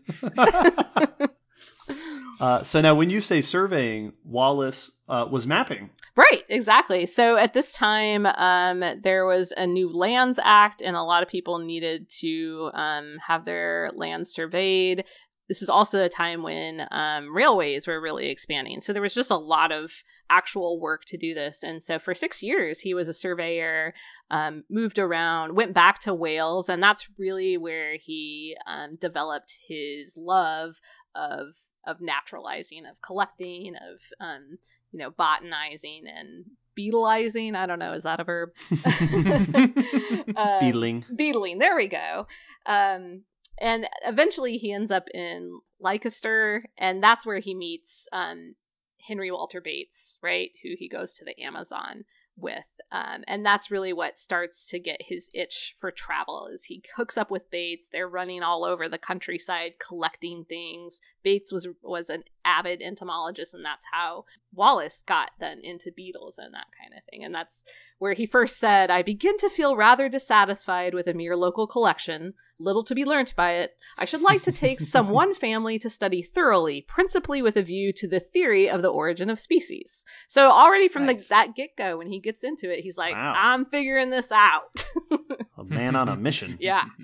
Uh, 2.40 2.64
so 2.64 2.80
now, 2.80 2.94
when 2.94 3.10
you 3.10 3.20
say 3.20 3.40
surveying, 3.40 4.12
Wallace 4.24 4.90
uh, 5.08 5.26
was 5.30 5.46
mapping. 5.46 5.90
Right, 6.16 6.42
exactly. 6.48 7.06
So 7.06 7.36
at 7.36 7.52
this 7.52 7.72
time, 7.72 8.26
um, 8.26 9.00
there 9.02 9.26
was 9.26 9.52
a 9.56 9.66
new 9.66 9.92
Lands 9.92 10.40
Act, 10.42 10.82
and 10.82 10.96
a 10.96 11.02
lot 11.02 11.22
of 11.22 11.28
people 11.28 11.58
needed 11.58 12.08
to 12.20 12.70
um, 12.74 13.18
have 13.26 13.44
their 13.44 13.90
lands 13.94 14.30
surveyed. 14.30 15.04
This 15.48 15.60
was 15.60 15.68
also 15.68 16.02
a 16.02 16.08
time 16.08 16.42
when 16.42 16.86
um, 16.90 17.34
railways 17.34 17.86
were 17.86 18.00
really 18.00 18.30
expanding. 18.30 18.80
So 18.80 18.92
there 18.92 19.02
was 19.02 19.14
just 19.14 19.30
a 19.30 19.36
lot 19.36 19.72
of 19.72 19.92
actual 20.30 20.80
work 20.80 21.04
to 21.06 21.18
do 21.18 21.34
this. 21.34 21.62
And 21.62 21.82
so 21.82 21.98
for 21.98 22.14
six 22.14 22.42
years, 22.42 22.80
he 22.80 22.94
was 22.94 23.08
a 23.08 23.14
surveyor, 23.14 23.92
um, 24.30 24.64
moved 24.70 24.98
around, 24.98 25.54
went 25.54 25.74
back 25.74 26.00
to 26.00 26.14
Wales, 26.14 26.68
and 26.68 26.82
that's 26.82 27.08
really 27.18 27.58
where 27.58 27.96
he 27.96 28.56
um, 28.66 28.96
developed 28.96 29.58
his 29.68 30.16
love 30.16 30.76
of 31.14 31.48
of 31.86 32.00
naturalizing, 32.00 32.86
of 32.86 33.00
collecting, 33.02 33.74
of 33.76 34.00
um, 34.18 34.56
you 34.92 34.98
know, 34.98 35.10
botanizing 35.10 36.04
and 36.06 36.44
beetlizing. 36.78 37.54
I 37.54 37.66
don't 37.66 37.78
know, 37.78 37.92
is 37.92 38.04
that 38.04 38.20
a 38.20 38.24
verb? 38.24 38.50
Um, 40.36 40.58
Beetling. 40.60 41.04
Beetling. 41.14 41.58
There 41.58 41.76
we 41.76 41.88
go. 41.88 42.26
Um, 42.66 43.22
and 43.58 43.86
eventually 44.04 44.56
he 44.56 44.72
ends 44.72 44.90
up 44.90 45.08
in 45.12 45.60
Leicester, 45.80 46.64
and 46.78 47.02
that's 47.02 47.26
where 47.26 47.38
he 47.38 47.54
meets 47.54 48.08
um, 48.12 48.54
Henry 49.06 49.30
Walter 49.30 49.60
Bates, 49.60 50.18
right? 50.22 50.50
Who 50.62 50.70
he 50.78 50.88
goes 50.88 51.14
to 51.14 51.24
the 51.24 51.40
Amazon 51.42 52.04
with. 52.36 52.64
Um, 52.90 53.22
and 53.26 53.44
that's 53.44 53.70
really 53.70 53.92
what 53.92 54.18
starts 54.18 54.66
to 54.68 54.78
get 54.78 55.00
his 55.00 55.30
itch 55.34 55.74
for 55.78 55.90
travel 55.90 56.48
is 56.52 56.64
he 56.64 56.82
hooks 56.96 57.16
up 57.16 57.30
with 57.30 57.50
Bates. 57.50 57.88
They're 57.90 58.08
running 58.08 58.42
all 58.42 58.64
over 58.64 58.88
the 58.88 58.98
countryside 58.98 59.74
collecting 59.78 60.44
things. 60.44 61.00
Bates 61.22 61.52
was 61.52 61.68
was 61.82 62.10
an 62.10 62.24
avid 62.44 62.82
entomologist, 62.82 63.54
and 63.54 63.64
that's 63.64 63.84
how 63.92 64.24
Wallace 64.52 65.02
got 65.06 65.30
then 65.40 65.60
into 65.62 65.90
beetles 65.90 66.38
and 66.38 66.54
that 66.54 66.66
kind 66.80 66.92
of 66.96 67.02
thing. 67.10 67.24
And 67.24 67.34
that's 67.34 67.64
where 67.98 68.12
he 68.12 68.26
first 68.26 68.58
said, 68.58 68.90
I 68.90 69.02
begin 69.02 69.36
to 69.38 69.48
feel 69.50 69.76
rather 69.76 70.08
dissatisfied 70.08 70.94
with 70.94 71.06
a 71.06 71.14
mere 71.14 71.36
local 71.36 71.66
collection, 71.66 72.34
little 72.58 72.84
to 72.84 72.94
be 72.94 73.04
learnt 73.04 73.34
by 73.36 73.52
it. 73.54 73.72
I 73.98 74.04
should 74.04 74.20
like 74.22 74.42
to 74.42 74.52
take 74.52 74.80
some 74.80 75.08
one 75.10 75.34
family 75.34 75.78
to 75.80 75.90
study 75.90 76.22
thoroughly, 76.22 76.82
principally 76.82 77.42
with 77.42 77.56
a 77.56 77.62
view 77.62 77.92
to 77.94 78.08
the 78.08 78.20
theory 78.20 78.68
of 78.70 78.82
the 78.82 78.88
origin 78.88 79.30
of 79.30 79.38
species. 79.38 80.04
So 80.28 80.50
already 80.50 80.88
from 80.88 81.06
Nice. 81.06 81.28
the 81.28 81.34
that 81.34 81.54
get 81.56 81.70
go, 81.76 81.98
when 81.98 82.08
he 82.08 82.20
gets 82.20 82.44
into 82.44 82.72
it, 82.72 82.80
he's 82.80 82.96
like, 82.96 83.14
Wow. 83.14 83.34
I'm 83.36 83.64
figuring 83.66 84.10
this 84.10 84.30
out. 84.30 84.86
A 85.58 85.64
man 85.64 85.96
on 85.96 86.08
a 86.08 86.16
mission. 86.16 86.56
yeah. 86.60 86.84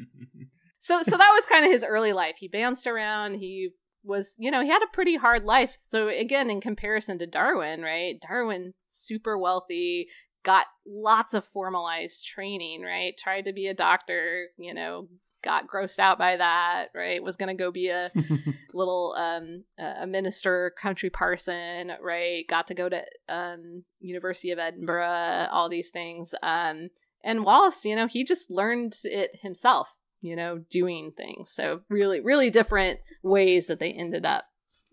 So 0.82 1.02
so 1.02 1.16
that 1.18 1.30
was 1.34 1.44
kind 1.44 1.66
of 1.66 1.70
his 1.70 1.84
early 1.84 2.14
life. 2.14 2.36
He 2.38 2.48
bounced 2.48 2.86
around. 2.86 3.34
He 3.34 3.68
was, 4.02 4.34
you 4.38 4.50
know, 4.50 4.62
he 4.62 4.68
had 4.68 4.82
a 4.82 4.92
pretty 4.92 5.16
hard 5.16 5.44
life. 5.44 5.76
So 5.78 6.08
again, 6.08 6.50
in 6.50 6.60
comparison 6.60 7.18
to 7.18 7.26
Darwin, 7.26 7.82
right? 7.82 8.20
Darwin 8.26 8.74
super 8.84 9.38
wealthy, 9.38 10.08
got 10.44 10.66
lots 10.86 11.34
of 11.34 11.44
formalized 11.44 12.26
training, 12.26 12.82
right? 12.82 13.14
Tried 13.18 13.42
to 13.42 13.52
be 13.52 13.66
a 13.66 13.74
doctor, 13.74 14.48
you 14.56 14.74
know, 14.74 15.08
got 15.42 15.66
grossed 15.66 15.98
out 15.98 16.18
by 16.18 16.36
that, 16.36 16.86
right? 16.94 17.22
Was 17.22 17.36
going 17.36 17.54
to 17.54 17.62
go 17.62 17.70
be 17.70 17.88
a 17.88 18.10
little 18.74 19.14
um 19.18 19.64
a 19.78 20.06
minister, 20.06 20.72
country 20.80 21.10
parson, 21.10 21.92
right? 22.00 22.46
Got 22.48 22.66
to 22.68 22.74
go 22.74 22.88
to 22.88 23.02
um 23.28 23.84
University 24.00 24.50
of 24.50 24.58
Edinburgh, 24.58 25.48
all 25.50 25.68
these 25.68 25.90
things. 25.90 26.34
Um 26.42 26.90
and 27.22 27.44
Wallace, 27.44 27.84
you 27.84 27.96
know, 27.96 28.06
he 28.06 28.24
just 28.24 28.50
learned 28.50 28.96
it 29.04 29.40
himself, 29.42 29.88
you 30.20 30.36
know, 30.36 30.58
doing 30.70 31.12
things. 31.16 31.50
So 31.50 31.80
really, 31.88 32.20
really 32.20 32.50
different 32.50 33.00
ways 33.22 33.66
that 33.66 33.78
they 33.78 33.92
ended 33.92 34.24
up 34.24 34.44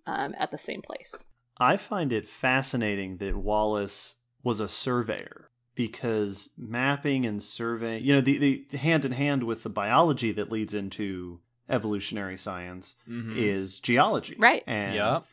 um, 0.06 0.34
at 0.38 0.52
the 0.52 0.58
same 0.58 0.82
place. 0.82 1.26
I 1.58 1.78
find 1.78 2.14
it 2.14 2.28
fascinating 2.28 3.18
that 3.18 3.36
Wallace 3.36 4.16
was 4.44 4.60
a 4.60 4.68
surveyor 4.70 5.50
because 5.76 6.50
mapping 6.58 7.26
and 7.26 7.42
surveying, 7.42 8.04
you 8.04 8.16
know, 8.16 8.22
the, 8.22 8.66
the 8.70 8.78
hand 8.78 9.06
in 9.06 9.12
hand 9.12 9.44
with 9.44 9.64
the 9.64 9.70
biology 9.70 10.32
that 10.32 10.52
leads 10.52 10.74
into 10.74 11.40
evolutionary 11.70 12.38
science 12.38 12.96
Mhm. 13.08 13.36
is 13.38 13.80
geology. 13.80 14.36
Right. 14.40 14.64
And 14.66 14.96
Yep. 14.96 15.26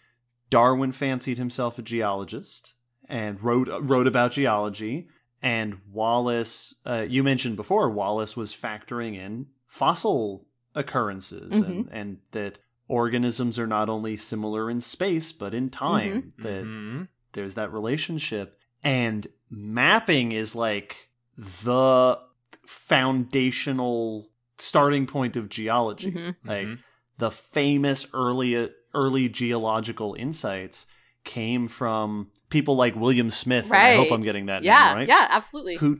Darwin 0.51 0.93
fancied 0.93 1.39
himself 1.39 1.79
a 1.79 1.83
geologist 1.83 2.75
and 3.09 3.43
wrote 3.43 3.69
wrote 3.83 4.07
about 4.07 4.33
geology. 4.33 5.09
And 5.43 5.81
Wallace, 5.93 6.75
uh, 6.87 7.05
you 7.09 7.23
mentioned 7.23 7.57
before, 7.57 7.91
Wallace 7.91 8.37
was 8.37 8.55
factoring 8.55 9.15
in 9.15 9.47
fossil 9.79 10.47
occurrences 10.77 11.61
and, 11.61 11.89
and 11.91 12.19
that 12.31 12.59
organisms 12.87 13.59
are 13.59 13.67
not 13.67 13.89
only 13.89 14.17
similar 14.17 14.71
in 14.71 14.81
space 14.81 15.33
but 15.33 15.53
in 15.53 15.69
time. 15.69 16.33
That 16.39 16.65
Mhm. 16.65 17.09
there's 17.33 17.55
that 17.55 17.73
relationship. 17.73 18.57
And 18.85 19.27
mapping 19.51 20.31
is 20.33 20.55
like 20.55 21.11
the 21.37 22.19
foundational 22.67 24.29
starting 24.59 25.07
point 25.07 25.37
of 25.37 25.49
geology. 25.49 26.13
Mhm. 26.13 26.37
Like 26.45 26.67
Mhm. 26.67 26.79
the 27.19 27.31
famous 27.31 28.07
early 28.15 28.71
early 28.95 29.29
geological 29.29 30.15
insights 30.17 30.87
came 31.25 31.67
from 31.67 32.31
people 32.49 32.77
like 32.77 32.95
William 32.95 33.29
Smith. 33.31 33.65
and 33.65 33.75
I 33.75 33.97
hope 33.97 34.13
I'm 34.13 34.23
getting 34.23 34.47
that 34.47 34.63
yeah, 34.63 34.89
name 34.89 34.97
right. 34.99 35.09
yeah, 35.09 35.27
absolutely. 35.31 35.77
Who 35.79 35.99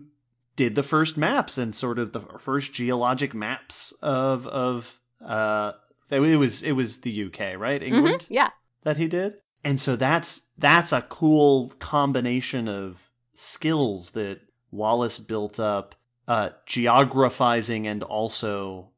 did 0.57 0.75
the 0.75 0.83
first 0.83 1.17
maps 1.17 1.59
and 1.59 1.75
sort 1.75 1.99
of 1.99 2.13
the 2.13 2.21
first 2.39 2.73
geologic 2.73 3.35
maps 3.35 3.93
of 4.03 4.47
of 4.47 5.01
uh 5.25 5.73
it 6.11 6.21
was 6.39 6.63
it 6.63 6.73
was 6.73 7.01
the 7.01 7.25
UK, 7.25 7.57
right? 7.59 7.81
Mhm, 7.81 7.87
England 7.87 8.27
Yeah, 8.29 8.51
that 8.83 8.97
he 8.99 9.09
did. 9.09 9.35
And 9.65 9.81
so 9.81 9.97
that's 9.97 10.43
that's 10.59 10.93
a 10.93 11.03
cool 11.03 11.73
combination 11.79 12.69
of 12.69 13.11
skills 13.33 14.11
that 14.13 14.41
Wallace 14.71 15.19
built 15.19 15.59
up 15.59 15.95
uh 16.29 16.51
geographizing 16.67 17.87
and 17.87 18.03
also 18.03 18.91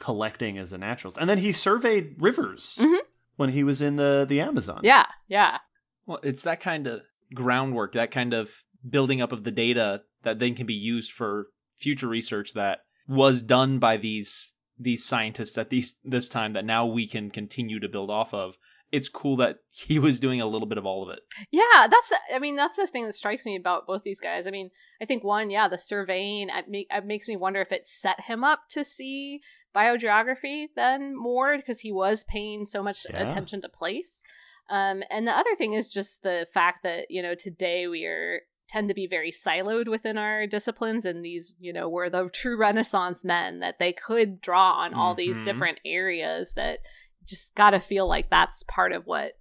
collecting 0.00 0.58
as 0.58 0.72
a 0.72 0.78
naturalist. 0.78 1.18
And 1.18 1.28
then 1.28 1.38
he 1.38 1.52
surveyed 1.52 2.16
rivers 2.18 2.78
Mhm. 2.80 2.98
when 3.36 3.50
he 3.50 3.64
was 3.64 3.80
in 3.82 3.96
the 3.96 4.26
the 4.28 4.40
Amazon. 4.40 4.80
yeah, 4.82 5.06
yeah. 5.26 5.58
Well, 6.06 6.20
it's 6.22 6.42
that 6.42 6.60
kind 6.60 6.86
of 6.86 7.02
groundwork, 7.34 7.92
that 7.92 8.10
kind 8.10 8.32
of 8.32 8.64
building 8.88 9.20
up 9.20 9.32
of 9.32 9.44
the 9.44 9.50
data 9.50 10.02
that 10.22 10.38
then 10.38 10.54
can 10.54 10.66
be 10.66 10.74
used 10.74 11.12
for 11.12 11.46
future 11.76 12.08
research 12.08 12.54
that 12.54 12.80
was 13.06 13.42
done 13.42 13.78
by 13.78 13.96
these 13.96 14.52
these 14.78 15.04
scientists 15.04 15.58
at 15.58 15.70
these 15.70 15.96
this 16.04 16.28
time 16.28 16.52
that 16.52 16.64
now 16.64 16.86
we 16.86 17.06
can 17.06 17.30
continue 17.30 17.80
to 17.80 17.88
build 17.88 18.10
off 18.10 18.32
of. 18.32 18.56
It's 18.90 19.08
cool 19.08 19.36
that 19.36 19.58
he 19.70 19.98
was 19.98 20.18
doing 20.20 20.40
a 20.40 20.46
little 20.46 20.68
bit 20.68 20.78
of 20.78 20.86
all 20.86 21.02
of 21.02 21.10
it. 21.10 21.20
Yeah, 21.50 21.86
that's. 21.90 22.12
I 22.34 22.38
mean, 22.38 22.56
that's 22.56 22.76
the 22.76 22.86
thing 22.86 23.06
that 23.06 23.14
strikes 23.14 23.44
me 23.44 23.56
about 23.56 23.86
both 23.86 24.02
these 24.02 24.20
guys. 24.20 24.46
I 24.46 24.50
mean, 24.50 24.70
I 25.00 25.04
think 25.04 25.24
one, 25.24 25.50
yeah, 25.50 25.68
the 25.68 25.78
surveying 25.78 26.48
it, 26.48 26.68
make, 26.68 26.86
it 26.90 27.04
makes 27.04 27.28
me 27.28 27.36
wonder 27.36 27.60
if 27.60 27.72
it 27.72 27.86
set 27.86 28.22
him 28.22 28.44
up 28.44 28.62
to 28.70 28.84
see 28.84 29.40
biogeography 29.74 30.66
then 30.76 31.16
more 31.16 31.56
because 31.56 31.80
he 31.80 31.92
was 31.92 32.24
paying 32.24 32.64
so 32.64 32.82
much 32.82 33.06
Yeah. 33.10 33.22
attention 33.22 33.60
to 33.62 33.68
place. 33.68 34.22
Um, 34.70 35.02
and 35.10 35.26
the 35.26 35.32
other 35.36 35.54
thing 35.56 35.72
is 35.72 35.88
just 35.88 36.22
the 36.22 36.46
fact 36.52 36.82
that 36.82 37.06
you 37.10 37.22
know 37.22 37.34
today 37.34 37.86
we 37.88 38.04
are 38.04 38.40
tend 38.68 38.88
to 38.88 38.94
be 38.94 39.06
very 39.06 39.30
siloed 39.32 39.88
within 39.88 40.18
our 40.18 40.46
disciplines 40.46 41.04
and 41.04 41.24
these 41.24 41.54
you 41.58 41.72
know 41.72 41.88
were 41.88 42.10
the 42.10 42.28
true 42.28 42.56
renaissance 42.58 43.24
men 43.24 43.60
that 43.60 43.78
they 43.78 43.92
could 43.92 44.40
draw 44.40 44.72
on 44.74 44.92
all 44.94 45.14
these 45.14 45.38
Mhm. 45.38 45.44
different 45.44 45.80
areas 45.84 46.54
that 46.54 46.80
just 47.24 47.54
got 47.54 47.70
to 47.70 47.80
feel 47.80 48.06
like 48.06 48.30
that's 48.30 48.62
part 48.64 48.92
of 48.92 49.06
what 49.06 49.32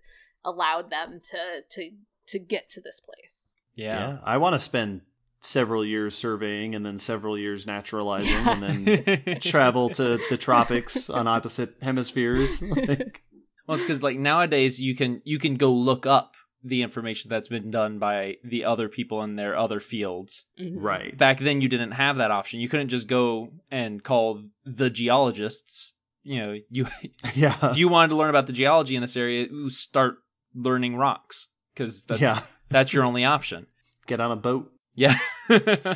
allowed 0.46 0.90
them 0.90 1.20
to 1.32 1.38
to 1.70 1.92
to 2.28 2.40
get 2.40 2.70
to 2.72 2.82
this 2.82 3.00
place. 3.00 3.50
Yeah. 3.76 4.18
I 4.24 4.38
want 4.38 4.54
to 4.56 4.60
spend 4.60 5.02
several 5.40 5.86
years 5.86 6.16
surveying 6.16 6.74
and 6.76 6.86
then 6.86 6.98
several 6.98 7.38
years 7.38 7.66
naturalizing 7.68 8.34
and 8.48 8.64
then 8.64 9.40
travel 9.42 9.90
to 9.92 10.20
the 10.30 10.38
tropics 10.38 11.10
on 11.10 11.28
opposite 11.28 11.76
hemispheres. 11.82 12.62
Like, 12.62 13.24
Well, 13.68 13.76
it's 13.76 13.84
because 13.84 14.02
like 14.02 14.18
nowadays 14.18 14.80
you 14.80 14.96
can 14.96 15.22
you 15.26 15.40
can 15.40 15.56
go 15.56 15.72
look 15.74 16.06
up 16.06 16.36
the 16.68 16.82
information 16.82 17.30
that's 17.30 17.48
been 17.48 17.72
done 17.72 18.00
by 18.00 18.38
the 18.44 18.64
other 18.66 18.90
people 18.90 19.22
in 19.24 19.36
their 19.36 19.56
other 19.58 19.80
fields. 19.80 20.46
Mhm. 20.60 20.76
right. 20.78 21.18
Back 21.18 21.40
then 21.40 21.62
you 21.62 21.70
didn't 21.70 21.92
have 21.92 22.18
that 22.18 22.32
option. 22.32 22.60
You 22.60 22.70
couldn't 22.70 22.90
just 22.90 23.08
go 23.08 23.50
and 23.72 24.04
call 24.04 24.44
the 24.66 24.90
geologists. 24.90 25.94
You 26.24 26.40
know, 26.40 26.58
you 26.70 26.88
Yeah. 27.36 27.58
if 27.72 27.78
you 27.78 27.88
wanted 27.90 28.10
to 28.10 28.16
learn 28.16 28.30
about 28.30 28.48
the 28.48 28.54
geology 28.54 28.96
in 28.96 29.02
this 29.02 29.16
area, 29.18 29.48
you 29.50 29.70
start 29.70 30.18
learning 30.54 30.96
rocks 30.98 31.48
because 31.74 32.04
that's 32.04 32.22
yeah. 32.22 32.40
that's 32.70 32.92
your 32.94 33.04
only 33.04 33.24
option. 33.26 33.68
Get 34.08 34.20
on 34.20 34.32
a 34.32 34.36
boat. 34.36 34.72
Yeah. 34.96 35.18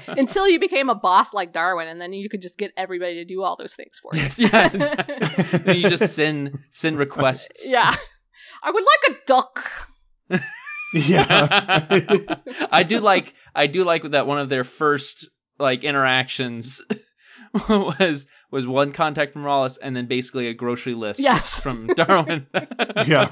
Until 0.07 0.47
you 0.47 0.59
became 0.59 0.89
a 0.89 0.95
boss 0.95 1.33
like 1.33 1.51
Darwin, 1.53 1.87
and 1.87 1.99
then 1.99 2.13
you 2.13 2.29
could 2.29 2.41
just 2.41 2.57
get 2.59 2.71
everybody 2.77 3.15
to 3.15 3.25
do 3.25 3.41
all 3.41 3.55
those 3.57 3.73
things 3.73 3.99
for 3.99 4.11
you. 4.13 4.21
yes, 4.21 4.37
yeah. 4.39 4.69
Then 4.69 5.77
you 5.81 5.89
just 5.89 6.13
send 6.13 6.59
send 6.69 6.97
requests. 6.99 7.69
yeah. 7.71 7.95
I 8.63 8.69
would 8.69 8.83
like 8.83 9.15
a 9.15 9.19
duck. 9.25 9.89
Yeah. 10.93 12.27
I 12.71 12.83
do 12.83 12.99
like 12.99 13.33
I 13.55 13.67
do 13.67 13.83
like 13.83 14.03
that 14.11 14.27
one 14.27 14.39
of 14.39 14.49
their 14.49 14.63
first 14.63 15.29
like 15.57 15.83
interactions 15.83 16.81
was 17.69 18.25
was 18.49 18.67
one 18.67 18.91
contact 18.91 19.33
from 19.33 19.43
Wallace 19.45 19.77
and 19.77 19.95
then 19.95 20.05
basically 20.07 20.47
a 20.47 20.53
grocery 20.53 20.93
list 20.93 21.19
Yes. 21.21 21.59
from 21.59 21.87
Darwin. 21.87 22.47
Yeah. 23.07 23.31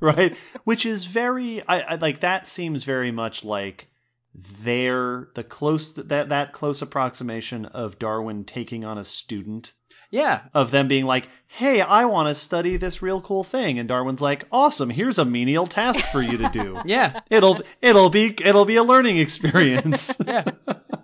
right. 0.00 0.36
Which 0.64 0.84
is 0.84 1.04
very 1.06 1.62
I, 1.66 1.80
I 1.80 1.94
like 1.96 2.20
that 2.20 2.46
seems 2.46 2.84
very 2.84 3.10
much 3.10 3.44
like 3.44 3.88
their 4.34 5.28
the 5.34 5.42
close 5.44 5.92
that 5.94 6.28
that 6.28 6.52
close 6.52 6.82
approximation 6.82 7.64
of 7.66 7.98
Darwin 7.98 8.44
taking 8.44 8.84
on 8.84 8.98
a 8.98 9.04
student 9.04 9.72
yeah. 10.10 10.42
of 10.54 10.70
them 10.70 10.88
being 10.88 11.04
like, 11.06 11.28
"Hey, 11.46 11.80
I 11.80 12.04
want 12.04 12.28
to 12.28 12.34
study 12.34 12.76
this 12.76 13.00
real 13.02 13.20
cool 13.20 13.44
thing," 13.44 13.78
and 13.78 13.88
Darwin's 13.88 14.20
like, 14.20 14.44
"Awesome, 14.52 14.90
here's 14.90 15.18
a 15.18 15.24
menial 15.24 15.66
task 15.66 16.04
for 16.06 16.22
you 16.22 16.36
to 16.38 16.48
do. 16.50 16.80
Yeah. 16.84 17.20
it'll 17.30 17.60
it'll 17.80 18.10
be 18.10 18.34
it'll 18.44 18.64
be 18.64 18.76
a 18.76 18.82
learning 18.84 19.18
experience." 19.18 20.20
Yeah. 20.26 20.44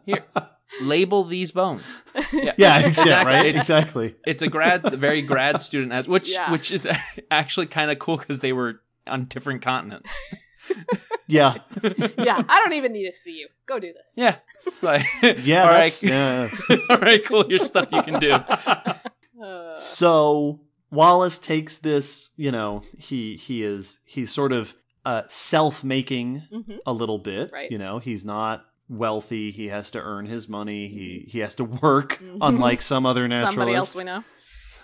Here. 0.04 0.24
Label 0.82 1.24
these 1.24 1.52
bones. 1.52 1.82
Yeah. 2.32 2.52
yeah, 2.58 2.76
ex- 2.76 2.98
yeah, 2.98 3.22
Exactly. 3.22 3.32
right, 3.32 3.46
It's- 3.46 3.62
exactly. 3.64 4.14
It's 4.26 4.42
a 4.42 4.48
grad 4.48 4.82
very 4.94 5.22
grad 5.22 5.60
student 5.62 5.92
as 5.92 6.06
which 6.06 6.32
Yeah. 6.32 6.50
which 6.52 6.70
is 6.70 6.86
actually 7.30 7.66
kind 7.66 7.90
of 7.90 7.98
cool 7.98 8.18
cuz 8.18 8.40
they 8.40 8.52
were 8.52 8.80
on 9.06 9.24
different 9.24 9.62
continents. 9.62 10.20
Yeah, 11.28 11.54
Yeah, 12.18 12.42
I 12.48 12.60
don't 12.62 12.72
even 12.74 12.92
need 12.92 13.10
to 13.10 13.16
see 13.16 13.32
you. 13.32 13.48
Go 13.66 13.78
do 13.80 13.92
this. 13.92 14.12
Yeah. 14.16 14.36
Like, 14.82 15.04
yeah, 15.44 15.62
all 15.62 15.72
that's, 15.72 16.02
right. 16.04 16.12
yeah. 16.12 16.50
all 16.90 16.98
right, 16.98 17.24
cool. 17.24 17.48
Here's 17.48 17.66
stuff 17.66 17.88
you 17.92 18.02
can 18.02 18.20
do. 18.20 18.32
Uh, 18.32 19.74
So 19.74 20.60
Wallace 20.90 21.38
takes 21.38 21.78
this, 21.78 22.30
you 22.36 22.50
know, 22.52 22.82
he 22.98 23.36
he 23.36 23.62
is 23.62 23.98
he's 24.06 24.30
sort 24.32 24.52
of 24.52 24.74
uh, 25.04 25.22
self-making 25.28 26.42
mhm. 26.52 26.78
a 26.86 26.92
little 26.92 27.18
bit. 27.18 27.50
Right. 27.52 27.70
You 27.70 27.78
know, 27.78 27.98
he's 27.98 28.24
not 28.24 28.64
wealthy. 28.88 29.50
He 29.50 29.66
has 29.68 29.90
to 29.92 30.00
earn 30.00 30.26
his 30.26 30.48
money. 30.48 30.88
He 30.88 31.26
he 31.28 31.40
has 31.40 31.54
to 31.56 31.64
work, 31.64 32.18
Mhm. 32.18 32.38
unlike 32.40 32.80
some 32.82 33.04
other 33.06 33.26
naturalists. 33.28 33.92
Somebody 33.92 34.10
else 34.10 34.24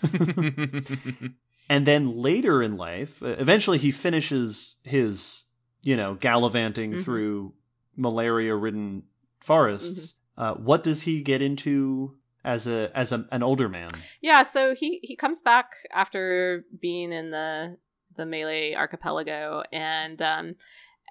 we 0.02 1.20
know. 1.20 1.32
And 1.68 1.86
then 1.86 2.16
later 2.18 2.62
in 2.62 2.76
life, 2.76 3.22
uh, 3.22 3.28
eventually 3.38 3.78
he 3.78 3.90
finishes 3.92 4.76
his, 4.82 5.44
you 5.82 5.96
know, 5.96 6.14
gallivanting 6.14 6.92
Mhm. 6.92 7.04
through 7.04 7.52
malaria-ridden 7.96 9.02
forests. 9.40 10.12
Mm-hmm. 10.38 10.42
Uh, 10.42 10.54
what 10.54 10.82
does 10.82 11.02
he 11.02 11.20
get 11.22 11.42
into 11.42 12.16
as 12.44 12.66
a 12.66 12.90
as 12.96 13.12
a, 13.12 13.26
an 13.30 13.42
older 13.42 13.68
man? 13.68 13.88
Yeah, 14.20 14.42
so 14.44 14.74
he 14.74 15.00
he 15.02 15.16
comes 15.16 15.42
back 15.42 15.72
after 15.92 16.64
being 16.80 17.12
in 17.12 17.30
the 17.30 17.76
the 18.16 18.26
Malay 18.26 18.74
archipelago, 18.74 19.62
and 19.72 20.20
um, 20.22 20.54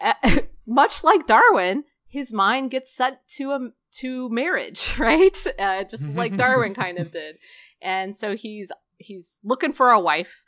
a- 0.01 0.43
much 0.65 1.03
like 1.03 1.27
Darwin, 1.27 1.83
his 2.07 2.31
mind 2.33 2.71
gets 2.71 2.93
set 2.93 3.27
to 3.37 3.51
a 3.51 3.59
to 3.99 4.29
marriage, 4.29 4.93
right? 4.99 5.37
Uh, 5.59 5.83
just 5.83 6.07
like 6.09 6.35
Darwin 6.37 6.73
kind 6.73 6.97
of 6.97 7.11
did, 7.19 7.37
and 7.81 8.15
so 8.15 8.35
he's 8.35 8.71
he's 8.97 9.39
looking 9.43 9.73
for 9.73 9.91
a 9.91 9.99
wife, 9.99 10.43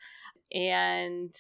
and 0.54 1.34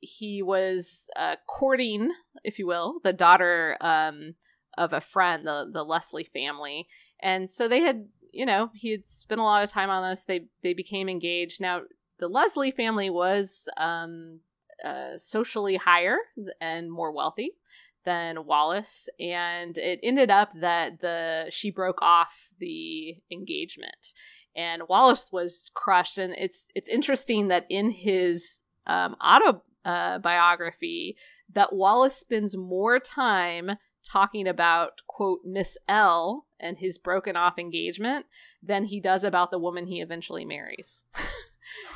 he 0.00 0.42
was 0.42 1.08
uh, 1.16 1.36
courting, 1.46 2.10
if 2.44 2.58
you 2.58 2.66
will, 2.66 3.00
the 3.04 3.12
daughter 3.12 3.76
um, 3.80 4.34
of 4.76 4.92
a 4.92 5.00
friend, 5.00 5.46
the 5.46 5.68
the 5.72 5.84
Leslie 5.84 6.24
family, 6.24 6.86
and 7.22 7.50
so 7.50 7.68
they 7.68 7.80
had 7.80 8.08
you 8.32 8.46
know 8.46 8.70
he 8.74 8.90
had 8.90 9.08
spent 9.08 9.40
a 9.40 9.44
lot 9.44 9.62
of 9.62 9.70
time 9.70 9.90
on 9.90 10.08
this. 10.10 10.24
They 10.24 10.46
they 10.62 10.74
became 10.74 11.08
engaged. 11.08 11.60
Now 11.60 11.82
the 12.18 12.28
leslie 12.28 12.70
family 12.70 13.10
was 13.10 13.68
um 13.76 14.40
uh, 14.84 15.18
socially 15.18 15.76
higher 15.76 16.16
and 16.60 16.90
more 16.90 17.12
wealthy 17.12 17.52
than 18.04 18.46
wallace. 18.46 19.08
And 19.18 19.76
it 19.76 20.00
ended 20.02 20.30
up 20.30 20.52
that 20.54 21.00
the 21.00 21.48
she 21.50 21.70
broke 21.70 22.00
off 22.00 22.48
the 22.58 23.16
engagement. 23.30 24.14
And 24.56 24.82
wallace 24.88 25.30
was 25.32 25.70
crushed. 25.74 26.18
And 26.18 26.34
it's 26.36 26.68
it's 26.74 26.88
interesting 26.88 27.48
that 27.48 27.66
in 27.68 27.90
his 27.90 28.60
um 28.86 29.16
autobiography 29.86 31.16
that 31.52 31.72
wallace 31.72 32.16
spends 32.16 32.56
more 32.56 32.98
time 32.98 33.72
talking 34.04 34.46
about 34.48 35.02
quote 35.06 35.40
miss 35.44 35.76
l 35.88 36.46
and 36.58 36.78
his 36.78 36.96
broken 36.98 37.36
off 37.36 37.58
engagement 37.58 38.26
than 38.62 38.84
he 38.86 39.00
does 39.00 39.24
about 39.24 39.50
the 39.50 39.58
woman 39.58 39.86
he 39.86 40.00
eventually 40.00 40.44
marries 40.44 41.04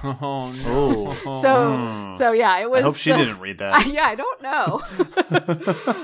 Oh 0.05 0.52
no. 0.66 1.12
So- 1.43 1.77
Hmm. 1.77 2.16
so 2.16 2.32
yeah 2.32 2.59
it 2.59 2.70
was 2.70 2.81
I 2.81 2.82
hope 2.85 2.97
she 2.97 3.11
uh, 3.12 3.16
didn't 3.16 3.40
read 3.40 3.61
I, 3.61 3.82
that. 3.82 3.93
yeah 3.93 4.06
i 4.06 4.15
don't 4.15 4.43
know 4.43 4.81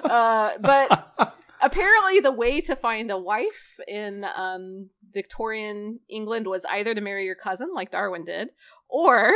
uh, 0.05 0.51
but 0.61 1.35
apparently 1.62 2.20
the 2.20 2.32
way 2.32 2.61
to 2.62 2.74
find 2.77 3.11
a 3.11 3.19
wife 3.19 3.78
in 3.86 4.24
um, 4.36 4.89
Victorian 5.12 6.01
England 6.09 6.47
was 6.47 6.65
either 6.66 6.94
to 6.94 7.01
marry 7.01 7.24
your 7.27 7.35
cousin, 7.35 7.69
like 7.74 7.90
Darwin 7.90 8.24
did, 8.24 8.51
or 8.91 9.33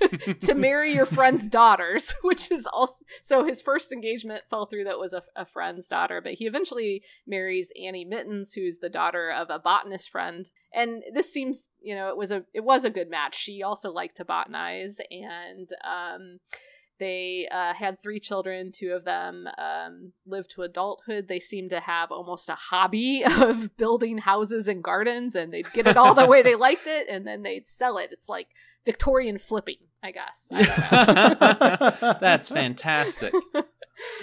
to 0.40 0.54
marry 0.56 0.92
your 0.92 1.06
friend's 1.06 1.46
daughters, 1.46 2.14
which 2.22 2.50
is 2.50 2.66
also 2.66 3.04
so 3.22 3.44
his 3.44 3.62
first 3.62 3.92
engagement 3.92 4.42
fell 4.50 4.66
through 4.66 4.84
that 4.84 4.98
was 4.98 5.12
a, 5.12 5.22
a, 5.34 5.46
friend's 5.46 5.88
daughter, 5.88 6.20
but 6.20 6.34
he 6.34 6.46
eventually 6.46 7.02
marries 7.26 7.72
Annie 7.80 8.04
Mittens, 8.04 8.52
who's 8.52 8.78
the 8.78 8.88
daughter 8.88 9.30
of 9.30 9.48
a 9.50 9.58
botanist 9.58 10.10
friend. 10.10 10.50
And 10.74 11.02
this 11.14 11.32
seems, 11.32 11.68
you 11.80 11.94
know, 11.94 12.08
it 12.08 12.16
was 12.16 12.30
a 12.30 12.44
it 12.52 12.64
was 12.64 12.84
a 12.84 12.90
good 12.90 13.10
match. 13.10 13.36
She 13.36 13.62
also 13.62 13.92
liked 13.92 14.16
to 14.16 14.24
botanize 14.24 14.98
and 15.10 15.70
um 15.84 16.40
they 16.98 17.48
uh, 17.50 17.74
had 17.74 18.00
three 18.00 18.20
children. 18.20 18.72
Two 18.72 18.92
of 18.92 19.04
them 19.04 19.48
um, 19.58 20.12
lived 20.26 20.50
to 20.52 20.62
adulthood. 20.62 21.28
They 21.28 21.40
seemed 21.40 21.70
to 21.70 21.80
have 21.80 22.10
almost 22.10 22.48
a 22.48 22.54
hobby 22.54 23.24
of 23.26 23.76
building 23.76 24.18
houses 24.18 24.68
and 24.68 24.82
gardens, 24.82 25.34
and 25.34 25.52
they'd 25.52 25.70
get 25.72 25.86
it 25.86 25.96
all 25.96 26.14
the 26.14 26.26
way 26.26 26.42
they 26.42 26.54
liked 26.54 26.86
it, 26.86 27.06
and 27.08 27.26
then 27.26 27.42
they'd 27.42 27.68
sell 27.68 27.98
it. 27.98 28.10
It's 28.12 28.28
like 28.28 28.48
Victorian 28.84 29.38
flipping, 29.38 29.78
I 30.02 30.12
guess. 30.12 30.48
I 30.52 32.16
that's 32.20 32.48
fantastic. 32.48 33.34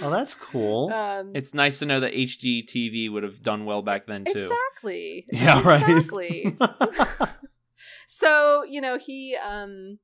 Oh, 0.03 0.11
that's 0.11 0.35
cool. 0.35 0.93
Um, 0.93 1.31
it's 1.33 1.51
nice 1.51 1.79
to 1.79 1.87
know 1.87 1.99
that 2.01 2.13
HGTV 2.13 3.11
would 3.11 3.23
have 3.23 3.41
done 3.41 3.65
well 3.65 3.81
back 3.81 4.05
then 4.05 4.23
too. 4.23 4.51
Exactly. 4.51 5.25
Yeah, 5.31 5.63
right. 5.63 5.89
Exactly. 5.89 6.55
so 8.07 8.63
you 8.69 8.81
know 8.81 8.99
he 8.99 9.35
um 9.35 9.97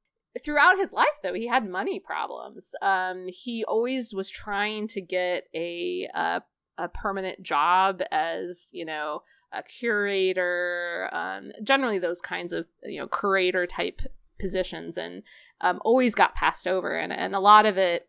throughout 0.43 0.77
his 0.77 0.91
life 0.91 1.07
though 1.23 1.33
he 1.33 1.47
had 1.47 1.65
money 1.67 1.99
problems. 1.99 2.73
Um 2.81 3.27
he 3.27 3.63
always 3.65 4.13
was 4.13 4.29
trying 4.29 4.87
to 4.89 5.01
get 5.01 5.45
a 5.55 6.07
a, 6.13 6.41
permanent 6.93 7.43
job 7.43 8.01
as 8.09 8.69
you 8.71 8.85
know 8.85 9.21
a 9.51 9.61
curator 9.61 11.09
um 11.11 11.51
generally 11.61 11.99
those 11.99 12.21
kinds 12.21 12.53
of 12.53 12.67
you 12.83 12.97
know 12.97 13.07
curator 13.07 13.67
type 13.67 14.01
positions 14.39 14.97
and 14.97 15.23
um, 15.59 15.81
always 15.83 16.15
got 16.15 16.33
passed 16.35 16.65
over 16.65 16.97
and, 16.97 17.11
and 17.11 17.35
a 17.35 17.39
lot 17.39 17.65
of 17.65 17.77
it 17.77 18.07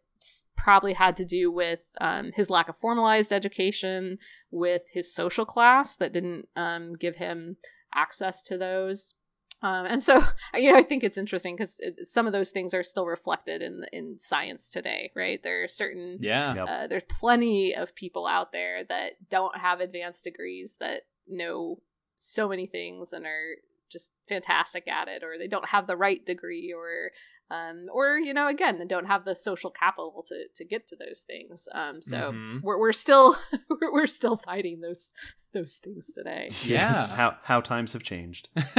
probably 0.56 0.92
had 0.92 1.16
to 1.16 1.24
do 1.24 1.50
with 1.50 1.90
um, 2.00 2.30
his 2.34 2.50
lack 2.50 2.68
of 2.68 2.76
formalized 2.76 3.32
education 3.32 4.18
with 4.50 4.82
his 4.92 5.12
social 5.14 5.44
class 5.44 5.96
that 5.96 6.12
didn't 6.12 6.48
um, 6.56 6.94
give 6.94 7.16
him 7.16 7.56
access 7.94 8.42
to 8.42 8.56
those 8.56 9.14
um, 9.62 9.86
and 9.86 10.02
so, 10.02 10.22
you 10.54 10.72
know, 10.72 10.78
I 10.78 10.82
think 10.82 11.04
it's 11.04 11.18
interesting 11.18 11.56
because 11.56 11.76
it, 11.80 12.08
some 12.08 12.26
of 12.26 12.32
those 12.32 12.50
things 12.50 12.74
are 12.74 12.82
still 12.82 13.06
reflected 13.06 13.62
in 13.62 13.84
in 13.92 14.18
science 14.18 14.70
today, 14.70 15.10
right? 15.14 15.42
There 15.42 15.64
are 15.64 15.68
certain, 15.68 16.18
yeah, 16.20 16.54
Yep. 16.54 16.68
uh, 16.68 16.86
there's 16.86 17.02
plenty 17.20 17.74
of 17.74 17.94
people 17.94 18.26
out 18.26 18.52
there 18.52 18.84
that 18.84 19.28
don't 19.28 19.56
have 19.56 19.80
advanced 19.80 20.24
degrees 20.24 20.76
that 20.80 21.02
know 21.26 21.80
so 22.18 22.48
many 22.48 22.66
things 22.66 23.12
and 23.12 23.24
are 23.26 23.56
just 23.90 24.12
fantastic 24.28 24.86
at 24.88 25.08
it, 25.08 25.22
or 25.22 25.38
they 25.38 25.48
don't 25.48 25.68
have 25.68 25.86
the 25.86 25.96
right 25.96 26.24
degree, 26.24 26.72
or 26.76 27.10
um, 27.50 27.86
or 27.92 28.16
you 28.18 28.32
know, 28.32 28.46
again, 28.48 28.78
they 28.78 28.84
don't 28.86 29.06
have 29.06 29.24
the 29.24 29.34
social 29.34 29.70
capital 29.70 30.24
to 30.28 30.44
to 30.56 30.64
get 30.64 30.86
to 30.88 30.96
those 30.96 31.24
things. 31.26 31.68
Um, 31.74 32.00
so 32.02 32.32
Mhm. 32.32 32.60
we're 32.62 32.78
we're 32.78 32.92
still 32.92 33.36
we're, 33.68 33.92
we're 33.92 34.06
still 34.06 34.36
fighting 34.36 34.80
those 34.80 35.12
those 35.52 35.74
things 35.82 36.12
today. 36.14 36.50
Yeah. 36.64 37.08
how 37.08 37.36
how 37.42 37.60
times 37.60 37.92
have 37.94 38.02
changed. 38.04 38.48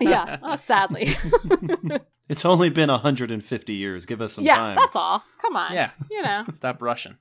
yeah, 0.00 0.38
oh, 0.42 0.56
sadly. 0.56 1.16
It's 2.28 2.44
only 2.44 2.68
been 2.70 2.90
150 2.90 3.72
years. 3.74 4.06
Give 4.06 4.20
us 4.20 4.34
some 4.34 4.44
yeah, 4.44 4.56
time. 4.56 4.76
that's 4.76 4.94
all. 4.94 5.24
Come 5.42 5.56
on. 5.56 5.72
Yeah. 5.72 5.90
You 6.10 6.22
know, 6.22 6.44
Stop 6.54 6.80
rushing. 6.80 7.16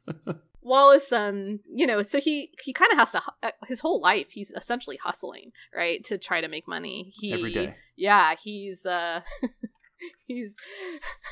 Wallace, 0.69 1.11
um, 1.11 1.59
you 1.73 1.85
know, 1.85 2.01
so 2.01 2.19
he 2.21 2.51
he 2.61 2.71
kind 2.71 2.91
of 2.91 2.97
has 2.97 3.11
to 3.11 3.21
uh, 3.43 3.51
his 3.67 3.79
whole 3.79 3.99
life 3.99 4.27
he's 4.29 4.51
essentially 4.51 4.97
hustling, 4.97 5.51
right, 5.75 6.03
to 6.05 6.17
try 6.17 6.39
to 6.41 6.47
make 6.47 6.67
money. 6.67 7.11
He 7.13 7.33
Every 7.33 7.51
day. 7.51 7.75
Yeah, 7.97 8.35
he's 8.41 8.85
uh 8.85 9.21
he's 10.27 10.55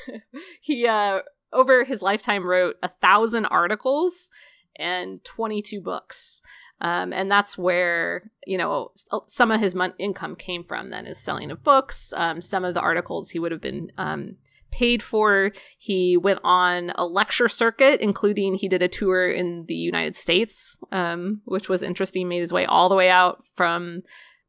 he 0.60 0.86
uh 0.86 1.20
over 1.52 1.84
his 1.84 2.02
lifetime 2.02 2.44
wrote 2.44 2.76
a 2.82 2.88
thousand 2.88 3.46
articles 3.46 4.30
and 4.76 5.24
22 5.24 5.80
books. 5.80 6.42
Um, 6.80 7.12
and 7.12 7.30
that's 7.30 7.58
where 7.58 8.30
you 8.46 8.56
know 8.56 8.92
some 9.26 9.50
of 9.50 9.60
his 9.60 9.74
mon- 9.74 9.94
income 9.98 10.36
came 10.36 10.62
from. 10.62 10.90
Then 10.90 11.06
is 11.06 11.18
selling 11.18 11.50
of 11.50 11.64
books. 11.64 12.12
Um, 12.16 12.40
some 12.40 12.64
of 12.64 12.74
the 12.74 12.80
articles 12.80 13.30
he 13.30 13.38
would 13.38 13.52
have 13.52 13.60
been 13.60 13.90
um, 13.98 14.36
paid 14.70 15.02
for. 15.02 15.52
He 15.78 16.16
went 16.16 16.40
on 16.44 16.92
a 16.94 17.06
lecture 17.06 17.48
circuit, 17.48 18.00
including 18.00 18.54
he 18.54 18.68
did 18.68 18.82
a 18.82 18.88
tour 18.88 19.30
in 19.30 19.64
the 19.66 19.74
United 19.74 20.16
States, 20.16 20.78
um, 20.92 21.42
which 21.44 21.68
was 21.68 21.82
interesting. 21.82 22.28
Made 22.28 22.40
his 22.40 22.52
way 22.52 22.66
all 22.66 22.88
the 22.88 22.94
way 22.94 23.10
out 23.10 23.44
from 23.56 24.02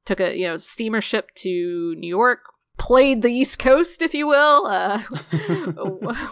took 0.05 0.19
a 0.19 0.37
you 0.37 0.47
know 0.47 0.57
steamer 0.57 1.01
ship 1.01 1.31
to 1.35 1.95
New 1.97 2.07
York. 2.07 2.39
Played 2.77 3.23
the 3.23 3.31
East 3.31 3.59
Coast, 3.59 4.01
if 4.01 4.13
you 4.13 4.25
will. 4.25 4.65
Uh, 4.65 5.03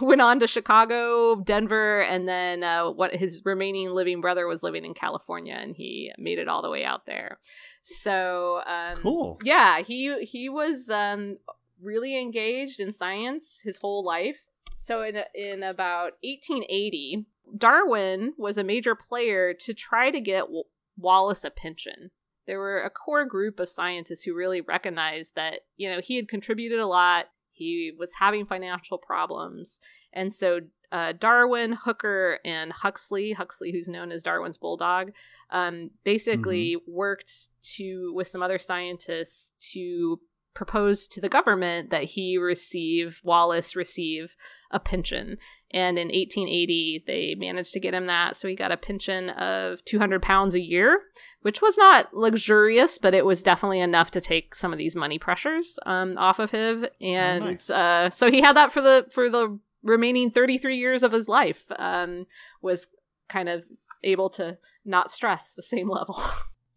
went 0.00 0.22
on 0.22 0.40
to 0.40 0.46
Chicago, 0.46 1.42
Denver, 1.42 2.00
and 2.00 2.26
then 2.26 2.64
uh, 2.64 2.90
what 2.90 3.14
his 3.14 3.42
remaining 3.44 3.90
living 3.90 4.22
brother 4.22 4.46
was 4.46 4.62
living 4.62 4.86
in 4.86 4.94
California, 4.94 5.52
and 5.52 5.76
he 5.76 6.10
made 6.16 6.38
it 6.38 6.48
all 6.48 6.62
the 6.62 6.70
way 6.70 6.86
out 6.86 7.04
there. 7.04 7.38
So 7.82 8.62
um, 8.66 8.98
Cool. 9.02 9.38
Yeah, 9.44 9.82
he 9.82 10.24
he 10.24 10.48
was 10.48 10.88
um, 10.88 11.36
really 11.82 12.20
engaged 12.20 12.80
in 12.80 12.92
science 12.92 13.60
his 13.62 13.78
whole 13.78 14.04
life. 14.04 14.36
So 14.74 15.02
in 15.02 15.22
in 15.34 15.62
about 15.62 16.12
1880, 16.22 17.26
Darwin 17.56 18.34
was 18.36 18.58
a 18.58 18.64
major 18.64 18.94
player 18.94 19.54
to 19.54 19.74
try 19.74 20.10
to 20.10 20.20
get 20.20 20.42
w- 20.42 20.64
Wallace 20.96 21.44
a 21.44 21.50
pension. 21.50 22.10
There 22.46 22.58
were 22.58 22.80
a 22.80 22.90
core 22.90 23.24
group 23.24 23.60
of 23.60 23.68
scientists 23.68 24.22
who 24.22 24.34
really 24.34 24.60
recognized 24.60 25.34
that, 25.34 25.60
you 25.76 25.90
know, 25.90 26.00
he 26.00 26.16
had 26.16 26.28
contributed 26.28 26.78
a 26.78 26.86
lot. 26.86 27.26
He 27.52 27.92
was 27.98 28.14
having 28.14 28.46
financial 28.46 28.98
problems. 28.98 29.80
And 30.12 30.32
so 30.32 30.60
uh, 30.90 31.12
Darwin, 31.12 31.72
Hooker, 31.72 32.38
and 32.44 32.72
Huxley, 32.72 33.32
Huxley, 33.32 33.72
who's 33.72 33.88
known 33.88 34.10
as 34.10 34.22
Darwin's 34.22 34.56
bulldog, 34.56 35.12
um, 35.50 35.90
basically 36.04 36.76
worked 36.86 37.30
to 37.74 38.12
with 38.14 38.28
some 38.28 38.42
other 38.42 38.58
scientists 38.58 39.52
to 39.72 40.18
propose 40.58 41.06
to 41.06 41.20
the 41.20 41.28
government 41.28 41.90
that 41.90 42.02
he 42.02 42.36
receive 42.36 43.20
Wallace 43.22 43.76
receive 43.76 44.34
a 44.72 44.80
pension. 44.80 45.38
And 45.70 45.96
in 45.96 46.08
1880, 46.08 47.04
they 47.06 47.36
managed 47.38 47.72
to 47.74 47.80
get 47.80 47.94
him 47.94 48.06
that. 48.08 48.36
So 48.36 48.48
he 48.48 48.56
got 48.56 48.72
a 48.72 48.76
pension 48.76 49.30
of 49.30 49.84
200 49.84 50.20
pounds 50.20 50.56
a 50.56 50.60
year, 50.60 51.02
which 51.42 51.62
was 51.62 51.78
not 51.78 52.12
luxurious, 52.12 52.98
but 52.98 53.14
it 53.14 53.24
was 53.24 53.44
definitely 53.44 53.78
enough 53.78 54.10
to 54.10 54.20
take 54.20 54.52
some 54.56 54.72
of 54.72 54.80
these 54.80 54.96
money 54.96 55.16
pressures 55.16 55.78
um, 55.86 56.18
off 56.18 56.40
of 56.40 56.50
him. 56.50 56.86
And 57.00 57.44
nice. 57.44 57.70
uh, 57.70 58.10
so 58.10 58.28
he 58.28 58.40
had 58.40 58.56
that 58.56 58.72
for 58.72 58.80
the 58.80 59.06
for 59.12 59.30
the 59.30 59.60
remaining 59.84 60.28
33 60.28 60.76
years 60.76 61.04
of 61.04 61.12
his 61.12 61.28
life. 61.28 61.66
Um, 61.78 62.26
was 62.60 62.88
kind 63.28 63.48
of 63.48 63.62
able 64.02 64.28
to 64.30 64.58
not 64.84 65.08
stress 65.08 65.52
the 65.54 65.62
same 65.62 65.88
level. 65.88 66.20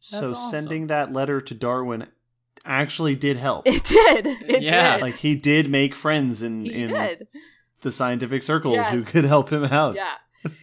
So 0.03 0.25
awesome. 0.25 0.49
sending 0.49 0.87
that 0.87 1.13
letter 1.13 1.39
to 1.41 1.53
Darwin 1.53 2.07
actually 2.65 3.15
did 3.15 3.37
help. 3.37 3.67
it 3.67 3.83
did. 3.83 4.27
It 4.27 4.61
Yeah, 4.63 4.93
did. 4.93 5.01
like 5.01 5.15
he 5.15 5.35
did 5.35 5.69
make 5.69 5.95
friends 5.95 6.41
in 6.41 6.65
he 6.65 6.73
in 6.83 6.89
did. 6.89 7.27
the 7.81 7.91
scientific 7.91 8.43
circles 8.43 8.87
who 8.87 9.03
could 9.03 9.23
help 9.25 9.51
him 9.51 9.65
out. 9.65 9.95
Yeah. 9.95 10.15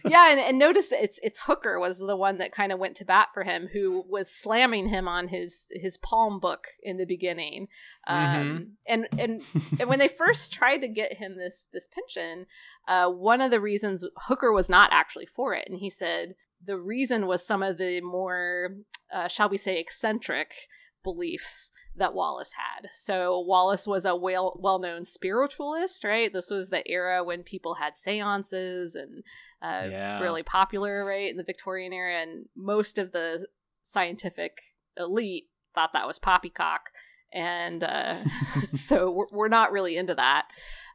yeah, 0.05 0.29
and, 0.31 0.39
and 0.41 0.59
notice 0.59 0.91
it's 0.91 1.21
it's 1.23 1.43
Hooker 1.43 1.79
was 1.79 1.99
the 1.99 2.17
one 2.17 2.37
that 2.39 2.51
kind 2.51 2.73
of 2.73 2.79
went 2.79 2.97
to 2.97 3.05
bat 3.05 3.29
for 3.33 3.43
him, 3.45 3.69
who 3.71 4.03
was 4.09 4.29
slamming 4.29 4.89
him 4.89 5.07
on 5.07 5.29
his 5.29 5.67
his 5.71 5.95
palm 5.95 6.37
book 6.41 6.67
in 6.83 6.97
the 6.97 7.05
beginning. 7.05 7.69
Um, 8.05 8.71
And 8.85 9.07
and 9.17 9.41
and 9.79 9.87
when 9.89 9.99
they 9.99 10.09
first 10.09 10.51
tried 10.51 10.79
to 10.79 10.89
get 10.89 11.13
him 11.13 11.37
this 11.37 11.67
this 11.71 11.87
pension, 11.87 12.45
uh, 12.89 13.09
one 13.09 13.39
of 13.39 13.51
the 13.51 13.61
reasons 13.61 14.03
Hooker 14.27 14.51
was 14.51 14.69
not 14.69 14.89
actually 14.91 15.27
for 15.27 15.53
it, 15.53 15.65
and 15.69 15.79
he 15.79 15.89
said 15.89 16.35
the 16.65 16.77
reason 16.77 17.25
was 17.25 17.45
some 17.47 17.63
of 17.63 17.77
the 17.77 18.01
more, 18.01 18.75
uh, 19.13 19.29
shall 19.29 19.47
we 19.47 19.57
say, 19.57 19.79
eccentric 19.79 20.51
beliefs 21.05 21.71
that 21.99 22.13
Wallace 22.13 22.53
had. 22.53 22.89
So 22.91 23.39
Wallace 23.39 23.85
was 23.85 24.05
a 24.05 24.15
well 24.15 24.57
well 24.61 24.79
known 24.79 25.05
spiritualist, 25.05 26.03
right? 26.03 26.31
This 26.33 26.49
was 26.49 26.69
the 26.69 26.87
era 26.89 27.23
when 27.23 27.43
people 27.43 27.75
had 27.75 27.95
seances 27.95 28.95
and 28.95 29.23
uh, 29.61 29.87
Yeah. 29.91 30.19
really 30.19 30.43
popular, 30.43 31.05
right, 31.05 31.29
in 31.29 31.37
the 31.37 31.43
Victorian 31.43 31.93
era, 31.93 32.21
and 32.21 32.45
most 32.55 32.97
of 32.97 33.11
the 33.11 33.47
scientific 33.83 34.59
elite 34.97 35.49
thought 35.75 35.91
that 35.93 36.07
was 36.07 36.19
poppycock, 36.19 36.89
and 37.31 37.83
uh, 37.83 38.15
so 38.73 39.11
we're, 39.11 39.25
we're 39.31 39.47
not 39.47 39.71
really 39.71 39.97
into 39.97 40.15
that. 40.15 40.47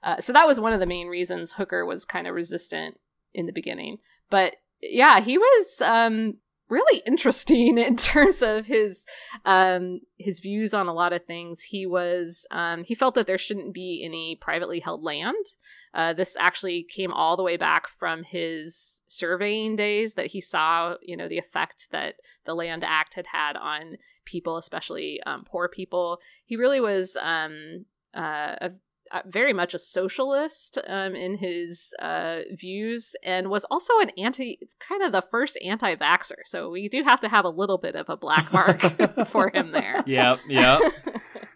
Uh, 0.02 0.20
so 0.20 0.32
that 0.32 0.46
was 0.46 0.60
one 0.60 0.72
of 0.72 0.80
the 0.80 0.86
main 0.86 1.06
reasons 1.08 1.54
Hooker 1.54 1.84
was 1.86 2.04
kind 2.04 2.26
of 2.26 2.34
resistant 2.34 2.98
in 3.32 3.46
the 3.46 3.52
beginning. 3.52 3.98
But 4.30 4.56
yeah, 4.82 5.20
he 5.20 5.38
was 5.38 5.80
um, 5.80 6.38
really 6.68 7.02
interesting 7.06 7.78
in 7.88 7.96
terms 7.96 8.42
of 8.42 8.66
his 8.66 9.04
um 9.44 10.00
his 10.16 10.40
views 10.40 10.74
on 10.74 10.86
a 10.86 10.94
lot 10.94 11.12
of 11.12 11.24
things. 11.24 11.62
He 11.62 11.86
was 11.86 12.46
um 12.50 12.84
he 12.84 12.94
felt 12.94 13.14
that 13.14 13.26
there 13.26 13.38
shouldn't 13.38 13.74
be 13.74 14.02
any 14.04 14.38
privately 14.40 14.80
held 14.80 15.02
land. 15.02 15.46
Uh, 15.92 16.12
this 16.12 16.36
actually 16.40 16.82
came 16.82 17.12
all 17.12 17.36
the 17.36 17.42
way 17.42 17.56
back 17.56 17.86
from 17.86 18.24
his 18.24 19.02
surveying 19.06 19.76
days 19.76 20.14
that 20.14 20.26
he 20.26 20.40
saw 20.40 20.96
you 21.02 21.16
know 21.16 21.28
the 21.28 21.38
effect 21.38 21.88
that 21.92 22.16
the 22.46 22.54
land 22.54 22.82
act 22.84 23.14
had 23.14 23.26
had 23.26 23.56
on 23.56 23.96
people 24.24 24.56
especially 24.56 25.20
um, 25.26 25.44
poor 25.44 25.68
people. 25.68 26.18
He 26.44 26.56
really 26.56 26.80
was 26.80 27.16
um 27.20 27.84
uh, 28.14 28.56
a 28.60 28.70
very 29.26 29.52
much 29.52 29.74
a 29.74 29.78
socialist 29.78 30.78
um, 30.86 31.14
in 31.14 31.36
his 31.36 31.94
uh, 32.00 32.40
views 32.52 33.14
and 33.22 33.48
was 33.48 33.64
also 33.64 33.92
an 34.00 34.10
anti, 34.18 34.58
kind 34.80 35.02
of 35.02 35.12
the 35.12 35.22
first 35.22 35.58
anti 35.64 35.94
vaxxer. 35.96 36.42
So 36.44 36.70
we 36.70 36.88
do 36.88 37.02
have 37.02 37.20
to 37.20 37.28
have 37.28 37.44
a 37.44 37.50
little 37.50 37.78
bit 37.78 37.94
of 37.94 38.08
a 38.08 38.16
black 38.16 38.52
mark 38.52 38.80
for 39.28 39.50
him 39.50 39.72
there. 39.72 40.02
Yep, 40.14 40.40
yep. 40.48 40.80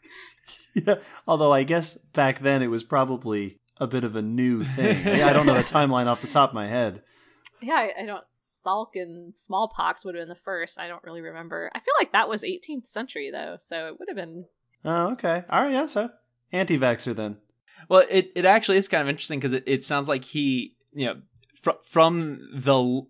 yeah. 0.74 0.94
Although 1.26 1.52
I 1.52 1.64
guess 1.64 1.94
back 1.94 2.40
then 2.40 2.62
it 2.62 2.68
was 2.68 2.82
probably 2.82 3.58
a 3.78 3.86
bit 3.86 4.04
of 4.04 4.16
a 4.16 4.22
new 4.22 4.64
thing. 4.64 5.06
I 5.06 5.32
don't 5.32 5.46
know 5.46 5.54
the 5.54 5.62
timeline 5.62 6.06
off 6.06 6.22
the 6.22 6.28
top 6.28 6.50
of 6.50 6.54
my 6.54 6.66
head. 6.66 7.02
Yeah, 7.60 7.74
I, 7.74 8.02
I 8.02 8.06
don't. 8.06 8.24
Salk 8.30 8.88
and 8.94 9.36
smallpox 9.36 10.04
would 10.04 10.14
have 10.14 10.22
been 10.22 10.28
the 10.28 10.34
first. 10.34 10.78
I 10.78 10.88
don't 10.88 11.02
really 11.04 11.20
remember. 11.20 11.70
I 11.74 11.80
feel 11.80 11.94
like 11.98 12.12
that 12.12 12.28
was 12.28 12.42
18th 12.42 12.88
century 12.88 13.30
though, 13.30 13.56
so 13.58 13.88
it 13.88 13.98
would 13.98 14.08
have 14.08 14.16
been. 14.16 14.46
Oh, 14.84 15.12
okay. 15.12 15.44
All 15.48 15.62
right. 15.62 15.72
Yeah. 15.72 15.86
So 15.86 16.10
anti-vaxxer 16.52 17.14
then. 17.14 17.38
Well, 17.88 18.04
it, 18.10 18.32
it 18.34 18.44
actually 18.44 18.78
is 18.78 18.88
kind 18.88 19.02
of 19.02 19.08
interesting 19.08 19.38
because 19.38 19.52
it, 19.52 19.64
it 19.66 19.84
sounds 19.84 20.08
like 20.08 20.24
he, 20.24 20.74
you 20.92 21.06
know, 21.06 21.16
fr- 21.54 21.70
from 21.84 22.48
the 22.52 23.02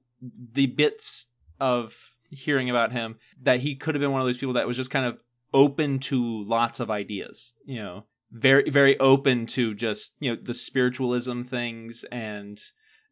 the 0.52 0.66
bits 0.66 1.26
of 1.60 2.12
hearing 2.30 2.68
about 2.68 2.92
him 2.92 3.16
that 3.40 3.60
he 3.60 3.74
could 3.74 3.94
have 3.94 4.00
been 4.00 4.12
one 4.12 4.20
of 4.20 4.26
those 4.26 4.38
people 4.38 4.52
that 4.54 4.66
was 4.66 4.76
just 4.76 4.90
kind 4.90 5.06
of 5.06 5.18
open 5.54 5.98
to 5.98 6.44
lots 6.44 6.80
of 6.80 6.90
ideas, 6.90 7.54
you 7.64 7.80
know, 7.80 8.04
very 8.30 8.68
very 8.68 8.98
open 9.00 9.46
to 9.46 9.74
just 9.74 10.12
you 10.20 10.30
know 10.30 10.40
the 10.40 10.54
spiritualism 10.54 11.42
things 11.42 12.04
and 12.12 12.60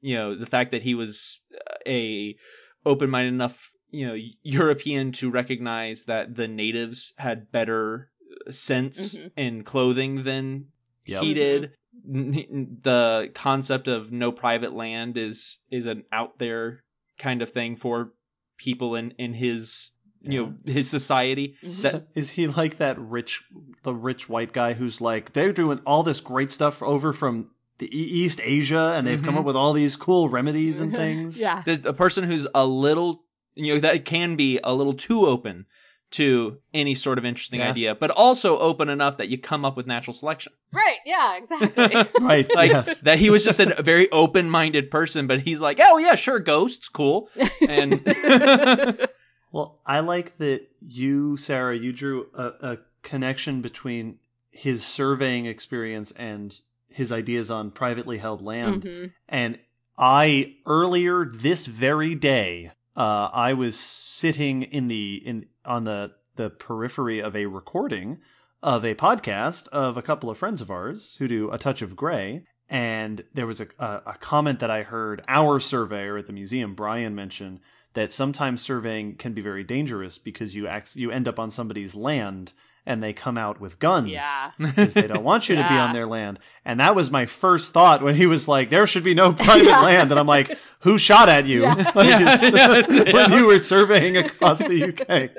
you 0.00 0.14
know 0.14 0.34
the 0.34 0.46
fact 0.46 0.70
that 0.70 0.82
he 0.82 0.94
was 0.94 1.40
uh, 1.54 1.74
a 1.86 2.36
open 2.84 3.08
minded 3.08 3.32
enough 3.32 3.70
you 3.90 4.06
know 4.06 4.16
European 4.42 5.12
to 5.12 5.30
recognize 5.30 6.04
that 6.04 6.36
the 6.36 6.48
natives 6.48 7.14
had 7.18 7.50
better 7.50 8.10
sense 8.50 9.18
Mhm. 9.18 9.30
in 9.36 9.64
clothing 9.64 10.22
than 10.24 10.66
Yep. 11.06 11.22
he 11.22 11.34
did. 11.34 11.70
N- 12.08 12.78
The 12.82 13.30
concept 13.34 13.88
of 13.88 14.12
no 14.12 14.30
private 14.32 14.72
land 14.72 15.16
is 15.16 15.58
is 15.70 15.86
an 15.86 16.04
out 16.12 16.38
there 16.38 16.84
kind 17.18 17.42
of 17.42 17.50
thing 17.50 17.76
for 17.76 18.12
people 18.58 18.94
in 18.94 19.12
in 19.18 19.34
his 19.34 19.90
you 20.22 20.40
know 20.42 20.54
his 20.72 20.88
society. 20.90 21.54
That 21.82 22.08
Is 22.14 22.30
he 22.32 22.46
like 22.46 22.76
that 22.78 22.98
rich, 22.98 23.44
the 23.82 23.94
rich 23.94 24.28
white 24.28 24.52
guy 24.52 24.74
who's 24.74 25.00
like 25.00 25.32
they're 25.32 25.52
doing 25.52 25.80
all 25.86 26.02
this 26.02 26.20
great 26.20 26.50
stuff 26.50 26.82
over 26.82 27.12
from 27.12 27.50
the 27.78 27.86
E- 27.86 28.22
East 28.24 28.40
Asia, 28.42 28.94
and 28.96 29.06
they've 29.06 29.22
come 29.22 29.34
Mhm. 29.34 29.40
up 29.40 29.44
with 29.44 29.56
all 29.56 29.72
these 29.72 29.96
cool 29.96 30.28
remedies 30.28 30.80
and 30.80 30.94
things? 30.94 31.40
yeah. 31.40 31.62
there's 31.64 31.84
a 31.84 31.92
person 31.92 32.24
who's 32.24 32.46
a 32.54 32.66
little 32.66 33.24
you 33.54 33.74
know 33.74 33.80
that 33.80 34.04
can 34.04 34.36
be 34.36 34.58
a 34.64 34.74
little 34.74 34.94
too 34.94 35.26
open 35.26 35.66
to 36.12 36.58
any 36.72 36.94
sort 36.94 37.18
of 37.18 37.24
interesting 37.24 37.60
Yeah. 37.60 37.70
idea, 37.70 37.94
but 37.94 38.10
also 38.10 38.58
open 38.58 38.88
enough 38.88 39.16
that 39.16 39.28
you 39.28 39.38
come 39.38 39.64
up 39.64 39.76
with 39.76 39.86
natural 39.86 40.14
selection. 40.14 40.52
Right. 40.72 40.96
Yeah. 41.04 41.36
Exactly. 41.36 41.94
right. 42.20 42.48
Like 42.54 42.70
yes. 42.70 43.00
that 43.00 43.18
he 43.18 43.28
was 43.30 43.44
just 43.44 43.58
a 43.60 43.82
very 43.82 44.10
open-minded 44.12 44.90
person, 44.90 45.26
but 45.26 45.40
he's 45.40 45.60
like, 45.60 45.78
"Oh 45.82 45.98
yeah, 45.98 46.14
sure, 46.14 46.38
ghosts, 46.38 46.88
cool." 46.88 47.28
And 47.68 47.94
Well, 49.52 49.80
I 49.86 50.00
like 50.00 50.36
that 50.38 50.68
you, 50.86 51.36
Sarah, 51.36 51.76
you 51.76 51.92
drew 51.92 52.26
a, 52.34 52.44
a 52.72 52.78
connection 53.02 53.62
between 53.62 54.18
his 54.50 54.84
surveying 54.84 55.46
experience 55.46 56.12
and 56.12 56.58
his 56.88 57.10
ideas 57.12 57.50
on 57.50 57.70
privately 57.70 58.18
held 58.18 58.42
land. 58.42 58.82
Mhm. 58.82 59.12
And 59.28 59.58
I 59.98 60.56
earlier 60.66 61.24
this 61.32 61.66
very 61.66 62.14
day, 62.14 62.72
uh, 62.96 63.30
I 63.32 63.52
was 63.54 63.78
sitting 63.78 64.62
in 64.62 64.88
the 64.88 65.16
in 65.24 65.46
on 65.66 65.84
the 65.84 66.12
the 66.36 66.50
periphery 66.50 67.20
of 67.20 67.34
a 67.34 67.46
recording 67.46 68.18
of 68.62 68.84
a 68.84 68.94
podcast 68.94 69.68
of 69.68 69.96
a 69.96 70.02
couple 70.02 70.30
of 70.30 70.38
friends 70.38 70.60
of 70.60 70.70
ours 70.70 71.16
who 71.18 71.28
do 71.28 71.50
a 71.50 71.58
touch 71.58 71.82
of 71.82 71.96
gray. 71.96 72.44
And 72.68 73.24
there 73.32 73.46
was 73.46 73.60
a, 73.60 73.68
a, 73.78 74.02
a 74.06 74.14
comment 74.18 74.58
that 74.58 74.70
I 74.70 74.82
heard 74.82 75.22
our 75.28 75.60
surveyor 75.60 76.18
at 76.18 76.26
the 76.26 76.32
museum, 76.32 76.74
Brian, 76.74 77.14
mention 77.14 77.60
that 77.94 78.12
sometimes 78.12 78.60
surveying 78.60 79.16
can 79.16 79.32
be 79.32 79.40
very 79.40 79.64
dangerous 79.64 80.18
because 80.18 80.54
you 80.54 80.68
ac- 80.68 81.00
you 81.00 81.10
end 81.10 81.28
up 81.28 81.38
on 81.38 81.50
somebody's 81.50 81.94
land 81.94 82.52
and 82.86 83.02
they 83.02 83.12
come 83.12 83.36
out 83.36 83.60
with 83.60 83.78
guns 83.80 84.08
Yeah. 84.08 84.52
because 84.58 84.94
they 84.94 85.08
don't 85.08 85.24
want 85.24 85.48
you 85.48 85.56
to 85.56 85.62
be 85.68 85.74
on 85.74 85.92
their 85.92 86.06
land. 86.06 86.38
And 86.64 86.78
that 86.80 86.94
was 86.94 87.10
my 87.10 87.26
first 87.26 87.72
thought 87.72 88.02
when 88.02 88.14
he 88.14 88.26
was 88.26 88.46
like, 88.48 88.70
"There 88.70 88.86
should 88.86 89.04
be 89.04 89.14
no 89.14 89.32
private 89.34 89.66
Yeah. 89.66 89.80
land," 89.80 90.10
and 90.12 90.18
I'm 90.20 90.26
like, 90.26 90.56
"Who 90.80 90.96
shot 90.98 91.28
at 91.28 91.46
you 91.46 91.62
Yeah. 91.62 91.74
Like, 91.94 92.08
Yeah, 92.08 92.84
yeah, 92.94 93.12
when 93.12 93.32
you 93.32 93.46
were 93.46 93.58
surveying 93.58 94.16
across 94.16 94.58
the 94.60 94.84
UK?" 94.84 95.30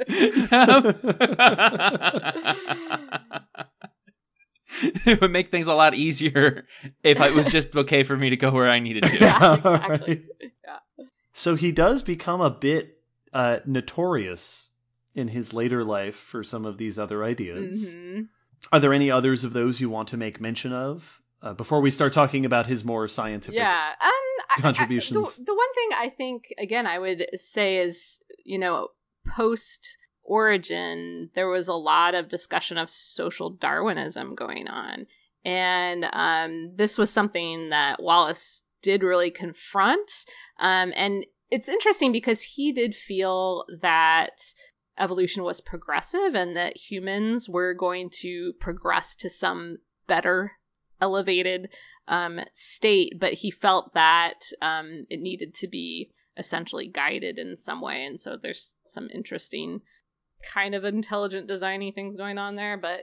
it 5.05 5.21
would 5.21 5.31
make 5.31 5.49
things 5.51 5.67
a 5.67 5.73
lot 5.73 5.93
easier 5.93 6.65
if 7.03 7.19
it 7.19 7.33
was 7.33 7.51
just 7.51 7.75
okay 7.75 8.03
for 8.03 8.17
me 8.17 8.29
to 8.29 8.37
go 8.37 8.51
where 8.51 8.69
I 8.69 8.79
needed 8.79 9.03
to. 9.03 9.17
Yeah, 9.17 9.39
All 9.63 9.73
exactly. 9.75 10.23
So 11.31 11.55
he 11.55 11.71
does 11.71 12.03
become 12.03 12.41
a 12.41 12.49
bit 12.49 12.97
uh, 13.33 13.59
notorious 13.65 14.66
in 15.17 15.27
his 15.29 15.53
later 15.53 15.83
life 15.83 16.15
for 16.15 16.43
some 16.43 16.65
of 16.65 16.77
these 16.77 16.97
other 16.97 17.23
ideas. 17.25 17.93
Mhm. 17.95 18.27
Are 18.71 18.79
there 18.79 18.93
any 18.93 19.11
others 19.11 19.43
of 19.43 19.51
those 19.53 19.81
you 19.81 19.89
want 19.89 20.07
to 20.09 20.17
make 20.17 20.39
mention 20.39 20.71
of 20.71 21.21
uh, 21.41 21.53
before 21.53 21.81
we 21.81 21.91
start 21.91 22.13
talking 22.13 22.45
about 22.45 22.67
his 22.67 22.85
more 22.85 23.07
scientific? 23.07 23.55
Yeah. 23.59 23.93
Um. 24.01 24.09
I- 24.49 24.55
I- 24.57 24.61
Contributions. 24.61 25.35
the, 25.37 25.43
the 25.45 25.53
one 25.55 25.73
thing 25.75 25.89
I 25.97 26.09
think 26.09 26.53
again 26.57 26.87
I 26.87 26.97
would 26.99 27.27
say 27.35 27.77
is 27.77 28.19
you 28.45 28.57
know 28.57 28.89
post 29.27 29.97
origin 30.23 31.29
there 31.35 31.49
was 31.49 31.67
a 31.67 31.73
lot 31.73 32.15
of 32.15 32.29
discussion 32.29 32.77
of 32.77 32.89
social 32.89 33.49
Darwinism 33.49 34.35
going 34.35 34.67
on, 34.67 35.05
and 35.43 36.05
um, 36.13 36.69
this 36.75 36.97
was 36.97 37.09
something 37.09 37.69
that 37.69 38.01
Wallace 38.01 38.63
did 38.81 39.03
really 39.03 39.31
confront. 39.31 40.11
Um, 40.59 40.93
and 40.95 41.25
it's 41.49 41.69
interesting 41.69 42.11
because 42.11 42.41
he 42.41 42.71
did 42.71 42.93
feel 42.95 43.65
that 43.81 44.53
evolution 44.99 45.43
was 45.43 45.61
progressive 45.61 46.35
and 46.35 46.55
that 46.55 46.77
humans 46.77 47.47
were 47.49 47.73
going 47.73 48.09
to 48.09 48.53
progress 48.59 49.15
to 49.15 49.29
some 49.29 49.77
better 50.07 50.53
elevated 50.99 51.69
um, 52.07 52.39
state, 52.53 53.13
but 53.19 53.33
he 53.33 53.51
felt 53.51 53.93
that 53.93 54.45
um, 54.61 55.05
it 55.09 55.19
needed 55.19 55.53
to 55.55 55.67
be 55.67 56.11
essentially 56.37 56.87
guided 56.87 57.37
in 57.37 57.57
some 57.57 57.81
way. 57.81 58.05
And 58.05 58.19
so 58.19 58.37
there's 58.41 58.75
some 58.85 59.09
interesting 59.13 59.81
kind 60.53 60.75
of 60.75 60.83
intelligent 60.83 61.49
designy 61.49 61.93
things 61.93 62.15
going 62.15 62.37
on 62.37 62.55
there. 62.55 62.77
But 62.77 63.01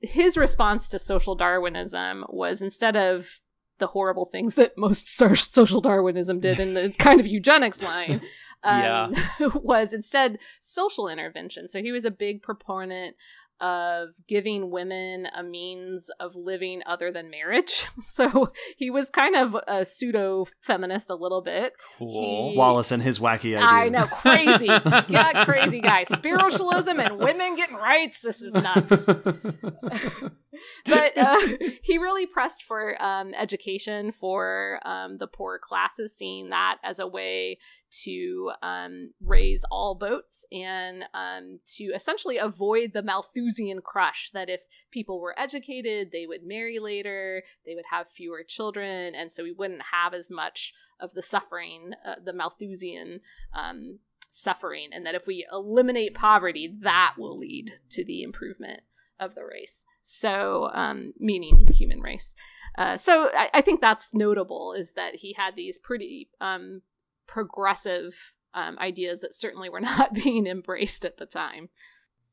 his 0.00 0.36
response 0.36 0.88
to 0.88 0.98
social 0.98 1.34
Darwinism 1.34 2.24
was 2.28 2.62
instead 2.62 2.96
of 2.96 3.40
the 3.80 3.88
horrible 3.88 4.24
things 4.24 4.54
that 4.54 4.78
most 4.78 5.08
social 5.08 5.80
Darwinism 5.80 6.38
did 6.40 6.60
in 6.60 6.74
the 6.74 6.94
kind 6.98 7.18
of 7.18 7.26
eugenics 7.26 7.82
line, 7.82 8.20
um, 8.62 9.14
was 9.54 9.92
instead 9.92 10.38
social 10.60 11.08
intervention. 11.08 11.66
So 11.66 11.82
he 11.82 11.92
was 11.92 12.04
a 12.04 12.10
big 12.10 12.42
proponent 12.42 13.16
of 13.60 14.10
giving 14.26 14.70
women 14.70 15.26
a 15.36 15.42
means 15.42 16.10
of 16.18 16.36
living 16.36 16.82
other 16.86 17.10
than 17.12 17.30
marriage. 17.30 17.86
So 18.06 18.52
he 18.76 18.90
was 18.90 19.08
kind 19.08 19.36
of 19.36 19.56
a 19.68 19.84
pseudo 19.84 20.46
feminist 20.60 21.10
a 21.10 21.14
little 21.14 21.42
bit. 21.42 21.74
Cool. 21.96 22.50
He- 22.50 22.56
Wallace 22.56 22.90
and 22.92 23.02
his 23.02 23.18
wacky 23.18 23.56
ideas. 23.56 23.62
I 23.62 23.88
know, 23.88 24.04
crazy, 24.06 24.66
yeah, 25.12 25.44
crazy 25.44 25.80
guy. 25.80 26.04
Spiritualism 26.04 26.98
and 26.98 27.18
women 27.18 27.56
getting 27.56 27.76
rights. 27.76 28.20
This 28.20 28.42
is 28.42 28.52
nuts. 28.52 29.06
but 30.86 31.16
uh, 31.16 31.38
he 31.82 31.98
really 31.98 32.26
pressed 32.26 32.62
for 32.62 33.00
um, 33.02 33.32
education 33.34 34.12
for 34.12 34.80
um, 34.84 35.18
the 35.18 35.26
poor 35.26 35.58
classes, 35.58 36.16
seeing 36.16 36.50
that 36.50 36.78
as 36.82 36.98
a 36.98 37.06
way 37.06 37.58
to 38.04 38.52
um, 38.62 39.12
raise 39.20 39.64
all 39.70 39.94
boats 39.94 40.44
and 40.52 41.04
um, 41.14 41.60
to 41.76 41.84
essentially 41.94 42.38
avoid 42.38 42.92
the 42.92 43.02
Malthusian 43.02 43.80
crush 43.80 44.30
that 44.32 44.48
if 44.48 44.60
people 44.90 45.20
were 45.20 45.38
educated, 45.38 46.10
they 46.12 46.26
would 46.26 46.44
marry 46.44 46.78
later, 46.78 47.42
they 47.66 47.74
would 47.74 47.84
have 47.90 48.08
fewer 48.08 48.42
children, 48.46 49.14
and 49.14 49.30
so 49.30 49.42
we 49.42 49.52
wouldn't 49.52 49.82
have 49.92 50.14
as 50.14 50.30
much 50.30 50.72
of 51.00 51.14
the 51.14 51.22
suffering, 51.22 51.92
uh, 52.06 52.16
the 52.24 52.32
Malthusian 52.32 53.20
um, 53.54 53.98
suffering, 54.30 54.88
and 54.92 55.04
that 55.06 55.14
if 55.14 55.26
we 55.26 55.46
eliminate 55.52 56.14
poverty, 56.14 56.76
that 56.82 57.14
will 57.18 57.38
lead 57.38 57.72
to 57.90 58.04
the 58.04 58.22
improvement 58.22 58.82
of 59.18 59.34
the 59.34 59.44
race. 59.44 59.84
So, 60.02 60.70
um, 60.72 61.12
meaning 61.18 61.64
the 61.66 61.74
human 61.74 62.00
race. 62.00 62.34
Uh, 62.76 62.96
so 62.96 63.28
I, 63.34 63.50
I 63.54 63.60
think 63.60 63.80
that's 63.80 64.14
notable 64.14 64.72
is 64.72 64.92
that 64.92 65.16
he 65.16 65.34
had 65.34 65.56
these 65.56 65.78
pretty 65.78 66.30
um, 66.40 66.82
progressive 67.30 68.34
um, 68.54 68.76
ideas 68.78 69.20
that 69.20 69.34
certainly 69.34 69.70
were 69.70 69.80
not 69.92 70.12
being 70.12 70.46
embraced 70.46 71.04
at 71.04 71.16
the 71.16 71.26
time. 71.26 71.68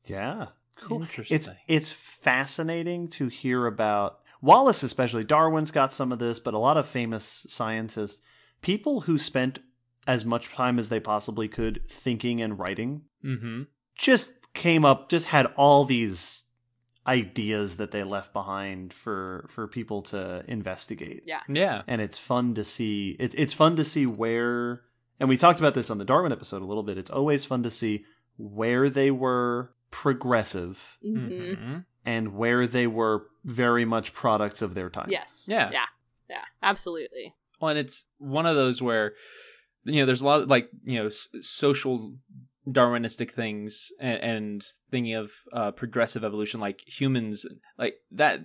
Yeah. 0.04 0.48
Cool. 0.76 1.02
Interesting. 1.02 1.34
It's 1.34 1.50
it's 1.66 1.90
fascinating 1.90 3.08
to 3.08 3.28
hear 3.28 3.66
about 3.66 4.20
Wallace 4.40 4.82
especially. 4.82 5.24
Darwin's 5.24 5.70
got 5.70 5.92
some 5.92 6.12
of 6.12 6.18
this, 6.18 6.38
but 6.38 6.54
a 6.54 6.58
lot 6.58 6.76
of 6.76 6.88
famous 6.88 7.46
scientists, 7.48 8.20
people 8.62 9.02
who 9.02 9.18
spent 9.18 9.58
as 10.06 10.24
much 10.24 10.52
time 10.52 10.78
as 10.78 10.88
they 10.88 11.00
possibly 11.00 11.48
could 11.48 11.82
thinking 11.88 12.40
and 12.40 12.58
writing, 12.58 13.02
mm-hmm. 13.24 13.62
just 13.96 14.52
came 14.54 14.84
up, 14.84 15.08
just 15.08 15.26
had 15.26 15.46
all 15.56 15.84
these 15.84 16.44
ideas 17.08 17.78
that 17.78 17.90
they 17.90 18.04
left 18.04 18.32
behind 18.32 18.92
for 18.92 19.46
for 19.48 19.66
people 19.66 20.02
to 20.02 20.44
investigate. 20.46 21.24
Yeah. 21.26 21.40
Yeah. 21.48 21.82
And 21.88 22.00
it's 22.00 22.18
fun 22.18 22.54
to 22.54 22.62
see 22.62 23.16
it's 23.18 23.34
it's 23.34 23.52
fun 23.52 23.74
to 23.76 23.84
see 23.84 24.06
where 24.06 24.82
and 25.20 25.28
we 25.28 25.36
talked 25.36 25.58
about 25.58 25.74
this 25.74 25.90
on 25.90 25.98
the 25.98 26.04
Darwin 26.04 26.32
episode 26.32 26.62
a 26.62 26.66
little 26.66 26.82
bit. 26.82 26.98
It's 26.98 27.10
always 27.10 27.44
fun 27.44 27.62
to 27.64 27.70
see 27.70 28.04
where 28.36 28.88
they 28.90 29.10
were 29.10 29.72
progressive 29.90 30.98
Mhm. 31.04 31.30
Mm-hmm. 31.30 31.78
and 32.04 32.34
where 32.34 32.66
they 32.66 32.86
were 32.86 33.26
very 33.44 33.84
much 33.84 34.12
products 34.12 34.62
of 34.62 34.74
their 34.74 34.90
time. 34.90 35.08
Yes. 35.10 35.46
Yeah. 35.48 35.70
Yeah. 35.72 35.86
Yeah. 36.28 36.44
Absolutely. 36.62 37.34
Well, 37.60 37.70
and 37.70 37.78
it's 37.78 38.04
one 38.18 38.46
of 38.46 38.56
those 38.56 38.80
where 38.82 39.14
you 39.84 40.00
know 40.00 40.06
there's 40.06 40.20
a 40.22 40.26
lot 40.26 40.42
of 40.42 40.48
like 40.48 40.70
you 40.84 40.98
know 40.98 41.06
s- 41.06 41.28
social 41.40 42.14
Darwinistic 42.68 43.30
things 43.30 43.90
and, 43.98 44.20
and 44.22 44.64
thinking 44.90 45.14
of 45.14 45.32
uh, 45.52 45.70
progressive 45.70 46.22
evolution, 46.24 46.60
like 46.60 46.82
humans, 46.86 47.46
like 47.78 47.96
that. 48.12 48.42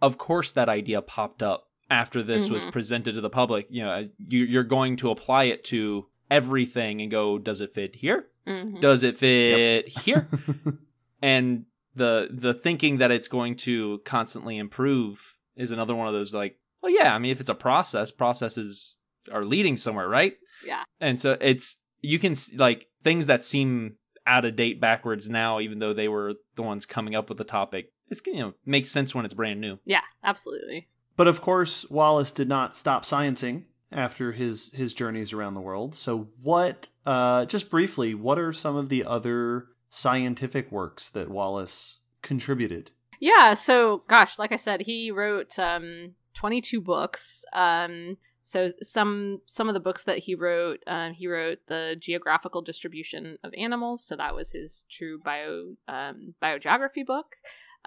Of 0.00 0.18
course, 0.18 0.52
that 0.52 0.68
idea 0.68 1.00
popped 1.02 1.42
up 1.42 1.68
after 1.90 2.22
this 2.22 2.48
was 2.50 2.64
Mhm. 2.64 2.72
presented 2.72 3.12
to 3.14 3.20
the 3.20 3.30
public. 3.30 3.66
You 3.70 3.82
know, 3.84 4.08
you're 4.28 4.64
going 4.64 4.96
to 4.98 5.10
apply 5.10 5.44
it 5.44 5.62
to 5.64 6.06
everything 6.30 7.00
and 7.02 7.10
go, 7.10 7.38
does 7.38 7.60
it 7.60 7.72
fit 7.74 7.96
here? 7.96 8.26
Mhm. 8.46 8.80
Does 8.80 9.02
it 9.02 9.16
fit 9.16 9.88
here? 9.88 10.28
and 11.22 11.64
the 11.94 12.28
the 12.30 12.54
thinking 12.54 12.98
that 12.98 13.10
it's 13.10 13.28
going 13.28 13.56
to 13.56 14.00
constantly 14.04 14.56
improve 14.56 15.38
is 15.56 15.70
another 15.72 15.94
one 15.94 16.06
of 16.06 16.12
those 16.12 16.34
like 16.34 16.58
well 16.82 16.92
yeah 16.92 17.14
i 17.14 17.18
mean 17.18 17.30
if 17.32 17.40
it's 17.40 17.48
a 17.48 17.54
process 17.54 18.10
processes 18.10 18.96
are 19.32 19.42
leading 19.44 19.76
somewhere 19.78 20.06
right 20.08 20.36
Yeah. 20.64 20.82
and 21.00 21.18
so 21.18 21.38
it's 21.40 21.78
you 22.02 22.18
can 22.18 22.32
s- 22.32 22.52
like 22.54 22.86
things 23.02 23.26
that 23.26 23.42
seem 23.42 23.96
out 24.26 24.44
of 24.44 24.56
date 24.56 24.78
backwards 24.78 25.30
now 25.30 25.58
even 25.58 25.78
though 25.78 25.94
they 25.94 26.06
were 26.08 26.34
the 26.56 26.62
ones 26.62 26.84
coming 26.84 27.14
up 27.14 27.30
with 27.30 27.38
the 27.38 27.44
topic 27.44 27.92
it's 28.10 28.20
you 28.26 28.34
know 28.40 28.52
makes 28.66 28.90
sense 28.90 29.14
when 29.14 29.24
it's 29.24 29.34
brand 29.34 29.60
new 29.60 29.78
Yeah. 29.86 30.02
Absolutely. 30.22 30.88
But 31.16 31.28
of 31.28 31.40
course, 31.40 31.88
Wallace 31.88 32.30
did 32.30 32.46
not 32.46 32.76
stop 32.76 33.04
sciencing 33.04 33.64
after 33.92 34.32
his 34.32 34.70
his 34.72 34.94
journeys 34.94 35.32
around 35.32 35.54
the 35.54 35.60
world. 35.60 35.94
So 35.94 36.28
what 36.42 36.88
uh 37.04 37.44
just 37.46 37.70
briefly, 37.70 38.14
what 38.14 38.38
are 38.38 38.52
some 38.52 38.76
of 38.76 38.88
the 38.88 39.04
other 39.04 39.68
scientific 39.88 40.70
works 40.70 41.08
that 41.10 41.30
Wallace 41.30 42.00
contributed? 42.22 42.90
Yeah, 43.20 43.54
so 43.54 44.02
gosh, 44.08 44.38
like 44.38 44.52
I 44.52 44.56
said, 44.56 44.82
he 44.82 45.10
wrote 45.10 45.58
um 45.58 46.14
22 46.34 46.80
books. 46.80 47.44
Um 47.52 48.18
so 48.46 48.70
some 48.80 49.40
some 49.44 49.66
of 49.66 49.74
the 49.74 49.80
books 49.80 50.04
that 50.04 50.18
he 50.18 50.36
wrote, 50.36 50.78
um, 50.86 51.14
he 51.14 51.26
wrote 51.26 51.58
the 51.66 51.96
geographical 51.98 52.62
distribution 52.62 53.38
of 53.42 53.52
animals, 53.58 54.06
so 54.06 54.14
that 54.14 54.36
was 54.36 54.52
his 54.52 54.84
true 54.88 55.18
bio 55.18 55.74
um, 55.88 56.36
biogeography 56.40 57.04
book. 57.04 57.34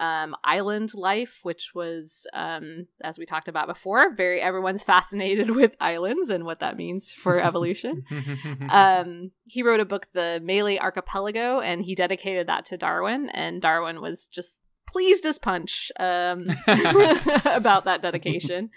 Um, 0.00 0.34
Island 0.42 0.94
Life, 0.94 1.40
which 1.42 1.72
was, 1.74 2.26
um, 2.32 2.86
as 3.02 3.18
we 3.18 3.26
talked 3.26 3.48
about 3.48 3.68
before, 3.68 4.14
very 4.14 4.40
everyone's 4.40 4.82
fascinated 4.94 5.50
with 5.50 5.76
islands 5.78 6.30
and 6.30 6.44
what 6.44 6.60
that 6.60 6.76
means 6.76 7.12
for 7.12 7.38
evolution. 7.38 8.04
um, 8.70 9.30
he 9.44 9.62
wrote 9.62 9.80
a 9.80 9.84
book, 9.84 10.08
The 10.12 10.40
Malay 10.42 10.78
Archipelago, 10.78 11.60
and 11.60 11.84
he 11.84 11.94
dedicated 11.94 12.48
that 12.48 12.64
to 12.66 12.78
Darwin. 12.78 13.28
And 13.28 13.60
Darwin 13.60 14.00
was 14.00 14.26
just 14.26 14.60
pleased 14.88 15.26
as 15.26 15.38
punch 15.38 15.92
um, 16.00 16.48
about 17.44 17.84
that 17.84 18.00
dedication. 18.02 18.70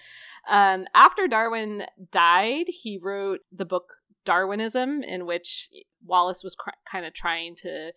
Um, 0.47 0.85
after 0.93 1.27
Darwin 1.27 1.85
died, 2.11 2.65
he 2.67 2.99
wrote 3.01 3.39
the 3.51 3.65
book 3.65 3.93
Darwinism, 4.25 5.03
in 5.03 5.25
which 5.25 5.69
Wallace 6.05 6.43
was 6.43 6.55
cr- 6.55 6.71
kind 6.89 7.05
of 7.05 7.13
trying 7.13 7.55
to 7.57 7.93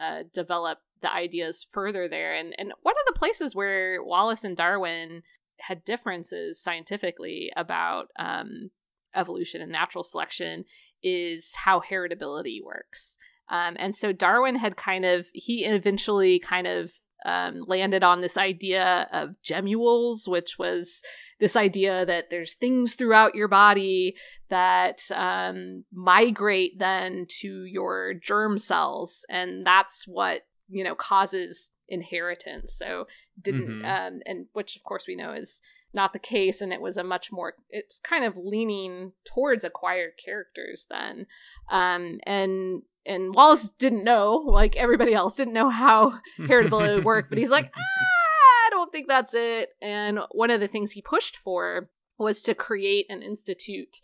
uh, 0.00 0.22
develop 0.32 0.78
the 1.02 1.12
ideas 1.12 1.66
further 1.70 2.08
there. 2.08 2.34
And 2.34 2.54
and 2.58 2.72
one 2.82 2.94
of 2.94 3.06
the 3.14 3.18
places 3.18 3.54
where 3.54 4.02
Wallace 4.02 4.44
and 4.44 4.56
Darwin 4.56 5.22
had 5.60 5.84
differences 5.84 6.62
scientifically 6.62 7.52
about 7.56 8.08
um, 8.18 8.70
evolution 9.14 9.60
and 9.60 9.70
natural 9.70 10.04
selection 10.04 10.64
is 11.02 11.52
how 11.56 11.80
heritability 11.80 12.62
works. 12.62 13.16
Um, 13.48 13.76
and 13.78 13.94
so 13.94 14.12
Darwin 14.12 14.56
had 14.56 14.76
kind 14.76 15.04
of 15.04 15.26
he 15.32 15.64
eventually 15.64 16.38
kind 16.38 16.66
of 16.66 16.92
um, 17.24 17.64
landed 17.66 18.02
on 18.02 18.20
this 18.20 18.38
idea 18.38 19.06
of 19.12 19.34
gemmules, 19.44 20.26
which 20.26 20.58
was 20.58 21.02
this 21.38 21.56
idea 21.56 22.06
that 22.06 22.30
there's 22.30 22.54
things 22.54 22.94
throughout 22.94 23.34
your 23.34 23.48
body 23.48 24.14
that 24.48 25.02
um, 25.14 25.84
migrate 25.92 26.78
then 26.78 27.26
to 27.40 27.64
your 27.64 28.14
germ 28.14 28.56
cells, 28.56 29.24
and 29.28 29.66
that's 29.66 30.04
what 30.06 30.42
you 30.70 30.84
know 30.84 30.94
causes 30.94 31.70
inheritance. 31.88 32.72
So 32.72 33.06
didn't 33.40 33.82
Mhm. 33.82 33.84
um, 33.84 34.22
and 34.26 34.46
which 34.52 34.76
of 34.76 34.84
course 34.84 35.06
we 35.08 35.16
know 35.16 35.32
is 35.32 35.60
not 35.92 36.12
the 36.12 36.18
case, 36.20 36.60
and 36.60 36.72
it 36.72 36.80
was 36.80 36.96
a 36.96 37.02
much 37.04 37.32
more 37.32 37.54
it's 37.68 37.98
kind 38.00 38.24
of 38.24 38.36
leaning 38.36 39.12
towards 39.24 39.64
acquired 39.64 40.12
characters 40.24 40.86
then, 40.88 41.26
um, 41.70 42.20
and 42.24 42.82
and 43.06 43.34
Wallace 43.34 43.70
didn't 43.70 44.04
know, 44.04 44.36
like 44.36 44.76
everybody 44.76 45.14
else, 45.14 45.34
didn't 45.36 45.54
know 45.54 45.70
how 45.70 46.20
heritability 46.38 46.96
would 46.96 47.04
work, 47.04 47.28
but 47.30 47.38
he's 47.38 47.48
like, 47.50 47.72
ah, 47.74 48.66
I 48.66 48.68
don't 48.70 48.92
think 48.92 49.08
that's 49.08 49.32
it. 49.34 49.70
And 49.80 50.20
one 50.32 50.50
of 50.50 50.60
the 50.60 50.68
things 50.68 50.92
he 50.92 51.00
pushed 51.02 51.36
for 51.36 51.88
was 52.18 52.42
to 52.42 52.54
create 52.54 53.06
an 53.08 53.22
institute 53.22 54.00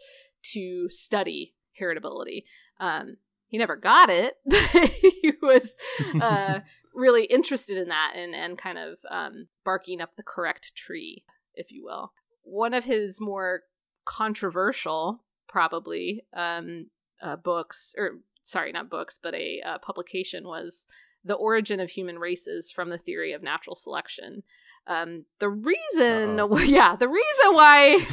to 0.55 0.89
study 0.89 1.55
heritability. 1.79 2.45
Um, 2.81 3.19
he 3.49 3.59
never 3.59 3.77
got 3.77 4.11
it, 4.11 4.35
but 4.47 4.61
he 5.01 5.33
was 5.43 5.77
uh, 6.21 6.61
really 6.95 7.25
interested 7.25 7.77
in 7.77 7.89
that 7.89 8.13
and, 8.17 8.35
and 8.35 8.59
kind 8.59 8.79
of 8.79 8.99
um, 9.11 9.49
barking 9.65 10.01
up 10.01 10.17
the 10.17 10.23
correct 10.23 10.75
tree, 10.75 11.25
if 11.55 11.71
you 11.71 11.85
will. 11.85 12.13
One 12.43 12.75
of 12.75 12.85
his 12.85 13.21
more 13.21 13.63
controversial, 14.05 15.25
probably, 15.49 16.25
um, 16.35 16.87
uh, 17.23 17.37
books, 17.37 17.95
or 17.97 18.19
sorry, 18.43 18.73
not 18.73 18.91
books, 18.91 19.19
but 19.23 19.35
a 19.35 19.61
uh, 19.63 19.79
publication 19.79 20.45
was 20.45 20.87
The 21.25 21.35
Origin 21.35 21.81
of 21.81 21.91
Human 21.91 22.19
Races 22.19 22.71
from 22.71 22.91
the 22.91 22.99
Theory 22.99 23.33
of 23.33 23.43
Natural 23.43 23.75
Selection. 23.75 24.43
Um, 24.87 25.25
the 25.41 25.49
reason, 25.49 26.39
Uh-oh. 26.39 26.59
yeah, 26.61 26.95
the 26.95 27.09
reason 27.09 27.55
why 27.55 28.07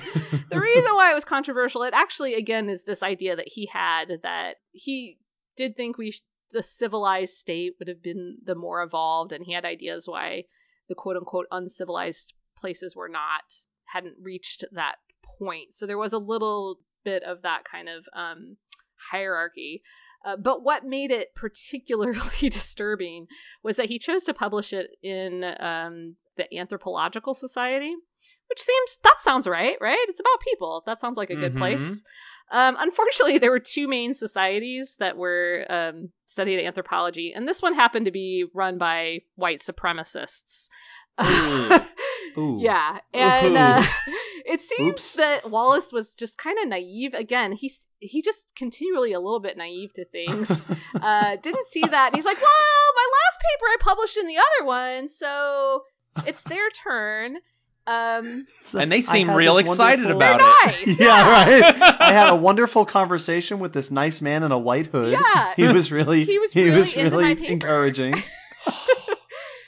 the 0.50 0.60
reason 0.60 0.96
why 0.96 1.12
it 1.12 1.16
was 1.16 1.26
controversial, 1.26 1.84
it 1.84 1.94
actually 1.94 2.34
again 2.34 2.70
is 2.70 2.84
this 2.84 3.04
idea 3.04 3.36
that 3.36 3.48
he 3.48 3.68
had 3.68 4.20
that 4.24 4.56
he 4.72 5.20
did 5.56 5.76
think 5.76 5.98
we 5.98 6.12
sh- 6.12 6.24
the 6.52 6.64
civilized 6.64 7.36
state 7.36 7.76
would 7.80 7.88
have 7.88 8.02
been 8.02 8.38
the 8.44 8.56
more 8.56 8.82
evolved, 8.82 9.32
and 9.32 9.46
he 9.46 9.54
had 9.54 9.66
ideas 9.66 10.08
why 10.08 10.44
the 10.88 10.96
quote 10.96 11.18
unquote 11.18 11.48
uncivilized 11.52 12.34
places 12.58 12.96
were 12.96 13.10
not 13.10 13.44
hadn't 13.86 14.16
reached 14.22 14.64
that 14.72 14.96
point. 15.40 15.74
So 15.74 15.86
there 15.86 15.98
was 15.98 16.14
a 16.14 16.18
little 16.18 16.80
bit 17.04 17.24
of 17.24 17.42
that 17.42 17.64
kind 17.70 17.90
of 17.90 18.08
um, 18.14 18.58
hierarchy. 19.12 19.84
Uh, 20.26 20.38
but 20.38 20.64
what 20.64 20.86
made 20.86 21.12
it 21.12 21.36
particularly 21.36 22.20
disturbing 22.50 23.28
was 23.62 23.76
that 23.76 23.90
he 23.90 24.00
chose 24.00 24.24
to 24.24 24.34
publish 24.34 24.72
it 24.72 24.92
in 25.02 25.44
um, 25.60 26.16
the 26.38 26.58
Anthropological 26.58 27.34
Society, 27.34 27.94
which 28.50 28.62
seems 28.62 28.98
that 29.04 29.20
sounds 29.20 29.48
right, 29.48 29.78
right? 29.82 30.06
It's 30.10 30.20
about 30.20 30.40
people. 30.48 30.84
That 30.86 31.02
sounds 31.02 31.18
like 31.18 31.30
a 31.30 31.36
good 31.36 31.54
Mhm. 31.56 31.58
place. 31.58 32.02
Um, 32.52 32.76
unfortunately, 32.80 33.38
there 33.40 33.50
were 33.52 33.60
two 33.60 33.88
main 33.88 34.14
societies 34.14 34.98
that 35.00 35.18
were 35.18 35.66
um, 35.70 36.10
studied 36.26 36.64
anthropology, 36.64 37.34
and 37.34 37.48
this 37.48 37.62
one 37.62 37.74
happened 37.74 38.06
to 38.06 38.12
be 38.12 38.46
run 38.54 38.78
by 38.78 39.22
white 39.36 39.62
supremacists. 39.62 40.68
Ooh. 41.24 41.80
Ooh. 42.38 42.58
yeah, 42.60 43.00
and 43.14 43.56
uh, 43.58 43.84
it 44.46 44.60
seems 44.62 44.90
Oops. 44.90 45.14
that 45.16 45.50
Wallace 45.52 45.94
was 45.94 46.16
just 46.16 46.38
kind 46.40 46.58
of 46.60 46.68
naive. 46.68 47.14
Again, 47.14 47.52
he's 47.52 47.88
he 48.00 48.22
just 48.22 48.54
continually 48.56 49.14
a 49.14 49.20
little 49.20 49.40
bit 49.40 49.56
naive 49.58 49.94
to 49.94 50.06
things. 50.06 50.66
uh, 51.02 51.36
didn't 51.38 51.68
see 51.68 51.82
that. 51.82 52.08
And 52.08 52.16
he's 52.16 52.26
like, 52.26 52.42
well, 52.42 52.94
my 52.96 53.10
last 53.12 53.40
paper 53.42 53.66
I 53.68 53.78
published 53.80 54.18
in 54.18 54.26
the 54.28 54.38
other 54.38 54.66
one, 54.66 55.10
so 55.10 55.84
it's 56.26 56.42
their 56.44 56.70
turn. 56.72 57.38
Um, 57.86 58.48
And 58.78 58.92
they 58.92 59.02
seem 59.02 59.30
real 59.32 59.58
excited 59.58 60.10
about 60.12 60.42
it. 60.42 60.88
nice. 60.88 61.00
yeah, 61.00 61.30
right. 61.30 61.82
I 62.02 62.14
had 62.14 62.30
a 62.30 62.36
wonderful 62.36 62.86
conversation 62.86 63.60
with 63.60 63.74
this 63.74 63.92
nice 63.92 64.22
man 64.22 64.44
in 64.44 64.52
a 64.52 64.58
white 64.58 64.88
hood. 64.88 65.12
Yeah. 65.14 65.54
he 65.56 65.68
was 65.68 65.92
really 65.92 66.24
He 66.26 66.40
was 66.40 66.54
he 66.54 66.66
really 66.66 66.78
was 66.78 66.96
really 66.96 67.48
encouraging. 67.48 68.22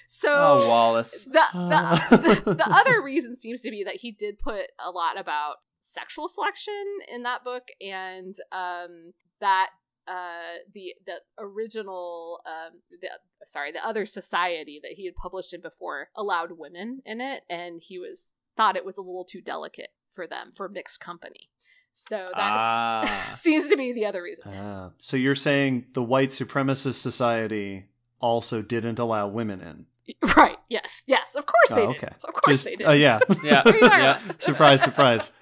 So 0.07 0.31
oh, 0.33 0.67
Wallace. 0.69 1.25
the, 1.25 1.41
the, 1.53 2.41
the 2.45 2.53
the 2.55 2.67
other 2.67 2.99
reason 3.01 3.35
seems 3.35 3.61
to 3.61 3.69
be 3.69 3.83
that 3.83 3.97
he 3.97 4.11
did 4.11 4.39
put 4.39 4.61
a 4.83 4.89
lot 4.89 5.19
about 5.19 5.55
sexual 5.81 6.27
selection 6.27 6.73
in 7.13 7.23
that 7.23 7.43
book 7.43 7.63
and 7.79 8.35
um 8.51 9.13
that 9.39 9.69
uh, 10.07 10.59
the 10.73 10.93
the 11.05 11.15
original 11.39 12.39
um, 12.45 12.79
the 13.01 13.09
sorry 13.45 13.71
the 13.71 13.85
other 13.85 14.05
society 14.05 14.79
that 14.83 14.93
he 14.93 15.05
had 15.05 15.15
published 15.15 15.53
in 15.53 15.61
before 15.61 16.09
allowed 16.15 16.53
women 16.57 17.01
in 17.05 17.21
it, 17.21 17.43
and 17.49 17.81
he 17.81 17.97
was 17.99 18.33
thought 18.57 18.75
it 18.75 18.85
was 18.85 18.97
a 18.97 19.01
little 19.01 19.25
too 19.25 19.41
delicate 19.41 19.89
for 20.13 20.27
them 20.27 20.51
for 20.55 20.69
mixed 20.69 20.99
company. 20.99 21.49
So 21.93 22.15
that 22.35 22.55
Ah. 22.57 23.29
seems 23.33 23.67
to 23.69 23.77
be 23.77 23.93
the 23.93 24.05
other 24.05 24.21
reason. 24.21 24.43
Ah, 24.53 24.91
so 24.97 25.15
you're 25.17 25.33
saying 25.35 25.85
the 25.93 26.03
white 26.03 26.29
supremacist 26.29 26.95
society 27.01 27.85
also 28.19 28.61
didn't 28.61 28.99
allow 28.99 29.27
women 29.27 29.61
in? 29.61 29.85
Right? 30.37 30.57
Yes. 30.69 31.03
Yes. 31.07 31.35
Of 31.35 31.45
course 31.45 31.69
they 31.69 31.81
Oh, 31.83 31.87
did. 31.93 32.03
okay. 32.03 32.15
Of 32.27 32.33
course 32.33 32.45
Just, 32.47 32.65
they 32.65 32.75
did. 32.75 32.85
oh 32.87 32.91
yeah. 32.91 33.19
yeah. 33.43 33.61
What 33.63 33.73
are 33.75 33.77
you 33.77 33.89
talking 33.89 34.03
yeah. 34.03 34.19
surprise, 34.37 34.81
surprise. 34.83 35.33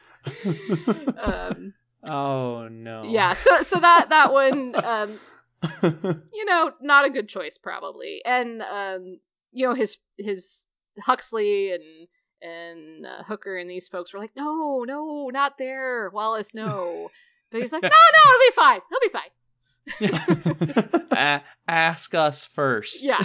um, 1.18 1.74
Oh 2.10 2.68
no. 2.68 3.04
yeah. 3.06 3.34
So 3.34 3.64
so 3.64 3.80
that 3.80 4.10
that 4.10 4.34
one, 4.34 4.76
um, 4.84 5.20
you 6.34 6.46
know, 6.46 6.72
not 6.82 7.06
a 7.06 7.10
good 7.10 7.30
choice 7.30 7.58
probably, 7.58 8.22
and 8.26 8.62
um, 8.62 9.20
you 9.52 9.68
know 9.68 9.74
his 9.74 9.98
his 10.18 10.66
Huxley 11.00 11.72
and 11.72 12.08
and 12.42 13.06
uh, 13.06 13.24
Hooker 13.24 13.58
and 13.58 13.70
these 13.70 13.88
folks 13.88 14.14
were 14.14 14.20
like, 14.20 14.36
no, 14.36 14.84
no, 14.86 15.30
not 15.32 15.58
there, 15.58 16.10
Wallace, 16.14 16.54
no. 16.54 17.10
But 17.52 17.62
he's 17.62 17.72
like, 17.72 17.84
no, 17.84 17.90
no, 17.90 18.32
it'll 18.32 18.48
be 18.48 18.56
fine. 18.56 18.82
He'll 18.90 20.10
be 20.10 20.90
fine. 20.90 21.12
A- 21.12 21.44
ask 21.68 22.16
us 22.16 22.48
first. 22.48 23.04
Yeah. 23.04 23.24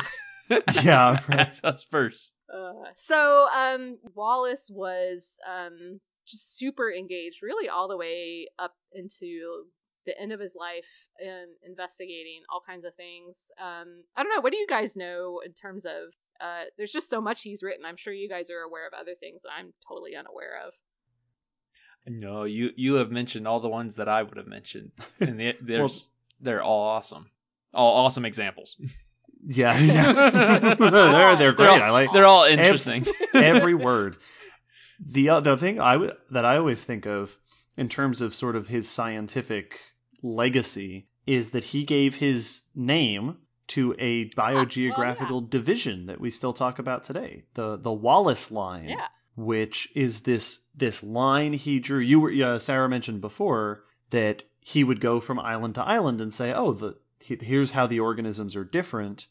Yeah, 0.82 1.20
right. 1.28 1.40
ask 1.40 1.64
us 1.64 1.82
first. 1.82 2.34
Uh, 2.52 2.90
so 2.94 3.48
um, 3.54 3.96
Wallace 4.14 4.70
was 4.70 5.38
um, 5.48 6.00
just 6.28 6.56
super 6.58 6.92
engaged, 6.92 7.42
really 7.42 7.68
all 7.68 7.88
the 7.88 7.96
way 7.96 8.46
up 8.58 8.74
into 8.92 9.64
the 10.06 10.18
end 10.20 10.32
of 10.32 10.40
his 10.40 10.54
life, 10.54 11.08
and 11.18 11.50
investigating 11.66 12.42
all 12.52 12.62
kinds 12.66 12.84
of 12.84 12.94
things. 12.94 13.50
Um, 13.60 14.04
I 14.16 14.22
don't 14.22 14.34
know. 14.34 14.40
What 14.40 14.52
do 14.52 14.58
you 14.58 14.66
guys 14.66 14.96
know 14.96 15.40
in 15.44 15.52
terms 15.52 15.84
of? 15.84 16.14
Uh, 16.40 16.64
there's 16.76 16.92
just 16.92 17.10
so 17.10 17.20
much 17.20 17.42
he's 17.42 17.62
written. 17.64 17.84
I'm 17.84 17.96
sure 17.96 18.12
you 18.12 18.28
guys 18.28 18.48
are 18.48 18.60
aware 18.60 18.86
of 18.86 18.92
other 18.94 19.14
things 19.18 19.42
that 19.42 19.50
I'm 19.58 19.72
totally 19.86 20.14
unaware 20.14 20.60
of. 20.66 20.72
No, 22.06 22.44
you 22.44 22.70
you 22.76 22.94
have 22.94 23.10
mentioned 23.10 23.46
all 23.46 23.60
the 23.60 23.68
ones 23.68 23.96
that 23.96 24.08
I 24.08 24.22
would 24.22 24.36
have 24.36 24.46
mentioned, 24.46 24.92
and 25.20 25.38
they, 25.38 25.54
there's 25.60 26.10
they're 26.40 26.62
all 26.62 26.84
awesome, 26.84 27.30
all 27.74 28.04
awesome 28.06 28.24
examples. 28.24 28.76
yeah, 29.46 29.78
yeah. 29.80 30.74
they're 30.78 31.36
they're 31.36 31.52
great. 31.52 31.68
all- 31.68 31.82
I 31.82 31.90
like 31.90 32.12
They're 32.12 32.24
all 32.24 32.44
interesting. 32.44 33.04
every 33.34 33.74
word. 33.74 34.16
The 34.98 35.28
other 35.28 35.56
thing 35.56 35.78
I 35.80 35.92
w- 35.92 36.12
that 36.30 36.44
I 36.44 36.56
always 36.56 36.84
think 36.84 37.06
of 37.06 37.38
in 37.76 37.88
terms 37.88 38.20
of 38.20 38.34
sort 38.34 38.56
of 38.56 38.68
his 38.68 38.88
scientific 38.88 39.80
legacy 40.22 41.08
is 41.26 41.50
that 41.50 41.64
he 41.64 41.84
gave 41.84 42.16
his 42.16 42.62
name 42.74 43.36
to 43.68 43.94
a 43.98 44.28
biogeographical 44.30 45.48
division 45.48 46.06
that 46.06 46.20
we 46.20 46.30
still 46.30 46.52
talk 46.52 46.78
about 46.78 47.04
today, 47.04 47.44
the 47.54 47.76
the 47.76 47.92
Wallace 47.92 48.50
line, 48.50 48.88
Yeah. 48.88 49.08
which 49.36 49.90
is 49.94 50.22
this 50.22 50.60
this 50.74 51.02
line 51.02 51.52
he 51.52 51.78
drew. 51.78 52.00
You 52.00 52.20
were 52.20 52.32
uh, 52.54 52.58
Sarah 52.58 52.88
mentioned 52.88 53.20
before 53.20 53.84
that 54.10 54.44
he 54.60 54.82
would 54.84 55.00
go 55.00 55.20
from 55.20 55.38
island 55.38 55.74
to 55.76 55.84
island 55.84 56.20
and 56.20 56.32
say, 56.32 56.52
"Oh, 56.52 56.72
the 56.72 56.96
here's 57.20 57.72
how 57.72 57.86
the 57.86 58.00
organisms 58.00 58.56
are 58.56 58.64
different." 58.64 59.26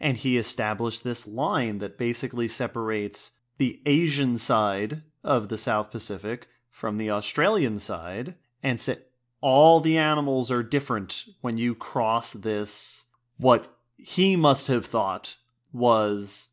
and 0.00 0.16
he 0.16 0.36
established 0.36 1.04
this 1.04 1.28
line 1.28 1.78
that 1.78 1.96
basically 1.96 2.48
separates 2.48 3.30
the 3.58 3.80
Asian 3.86 4.38
side 4.38 5.02
of 5.24 5.48
the 5.48 5.58
South 5.58 5.90
Pacific 5.90 6.48
from 6.70 6.98
the 6.98 7.10
Australian 7.10 7.78
side 7.78 8.34
and 8.62 8.80
said 8.80 9.02
all 9.40 9.80
the 9.80 9.98
animals 9.98 10.50
are 10.50 10.62
different 10.62 11.24
when 11.40 11.56
you 11.58 11.74
cross 11.74 12.32
this 12.32 13.06
what 13.36 13.76
he 13.96 14.36
must 14.36 14.68
have 14.68 14.86
thought 14.86 15.36
was 15.72 16.50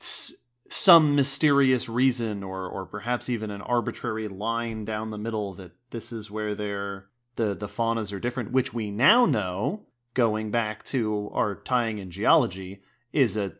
s- 0.00 0.34
some 0.68 1.14
mysterious 1.14 1.88
reason 1.88 2.42
or 2.42 2.66
or 2.66 2.86
perhaps 2.86 3.28
even 3.28 3.50
an 3.50 3.60
arbitrary 3.62 4.28
line 4.28 4.84
down 4.84 5.10
the 5.10 5.18
middle 5.18 5.52
that 5.54 5.72
this 5.90 6.12
is 6.12 6.30
where 6.30 6.54
they're 6.54 7.06
the 7.36 7.54
the 7.54 7.68
faunas 7.68 8.12
are 8.12 8.20
different 8.20 8.52
which 8.52 8.72
we 8.72 8.90
now 8.90 9.26
know 9.26 9.82
going 10.14 10.50
back 10.50 10.82
to 10.82 11.30
our 11.34 11.54
tying 11.54 11.98
in 11.98 12.10
geology 12.10 12.82
is 13.12 13.36
a 13.36 13.52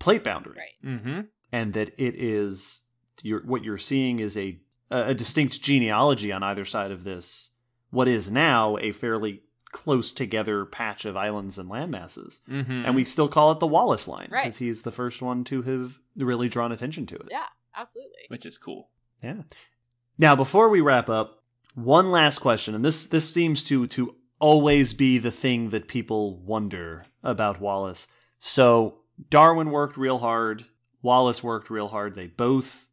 plate 0.00 0.24
boundary 0.24 0.56
Right. 0.58 0.90
mm-hmm. 0.98 1.20
And 1.52 1.72
that 1.74 1.88
it 1.98 2.14
is 2.16 2.82
you're, 3.22 3.40
what 3.44 3.64
you're 3.64 3.78
seeing 3.78 4.18
is 4.18 4.36
a 4.36 4.58
a 4.90 5.14
distinct 5.14 5.60
genealogy 5.62 6.30
on 6.30 6.42
either 6.42 6.64
side 6.64 6.90
of 6.92 7.02
this 7.04 7.50
what 7.90 8.06
is 8.08 8.30
now 8.30 8.76
a 8.78 8.92
fairly 8.92 9.42
close 9.72 10.12
together 10.12 10.64
patch 10.64 11.04
of 11.04 11.16
islands 11.16 11.58
and 11.58 11.68
landmasses 11.70 12.40
Mm-hmm. 12.48 12.84
and 12.86 12.94
we 12.94 13.04
still 13.04 13.28
call 13.28 13.50
it 13.52 13.60
the 13.60 13.66
Wallace 13.66 14.06
line 14.08 14.28
Right. 14.30 14.44
because 14.44 14.58
he's 14.58 14.82
the 14.82 14.92
first 14.92 15.20
one 15.22 15.44
to 15.44 15.62
have 15.62 15.98
really 16.16 16.48
drawn 16.48 16.72
attention 16.72 17.04
to 17.06 17.16
it 17.16 17.28
Yeah. 17.30 17.46
Absolutely. 17.76 18.26
which 18.28 18.46
is 18.46 18.56
cool. 18.58 18.90
yeah. 19.22 19.42
Now, 20.18 20.34
before 20.34 20.70
we 20.70 20.80
wrap 20.80 21.10
up, 21.10 21.42
one 21.74 22.10
last 22.10 22.38
question, 22.38 22.74
and 22.74 22.82
this 22.82 23.04
this 23.06 23.30
seems 23.30 23.62
to 23.64 23.86
to 23.88 24.14
always 24.38 24.94
be 24.94 25.18
the 25.18 25.30
thing 25.30 25.68
that 25.70 25.88
people 25.88 26.38
wonder 26.40 27.04
about 27.22 27.60
Wallace. 27.60 28.08
So 28.38 29.00
Darwin 29.28 29.70
worked 29.70 29.98
real 29.98 30.18
hard. 30.18 30.64
Wallace 31.06 31.42
worked 31.42 31.70
real 31.70 31.88
hard. 31.88 32.14
They 32.14 32.26
both, 32.26 32.88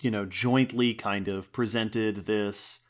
you 0.00 0.10
know, 0.10 0.24
jointly 0.26 0.94
kind 0.94 1.28
of 1.28 1.52
presented 1.52 2.26
this 2.26 2.80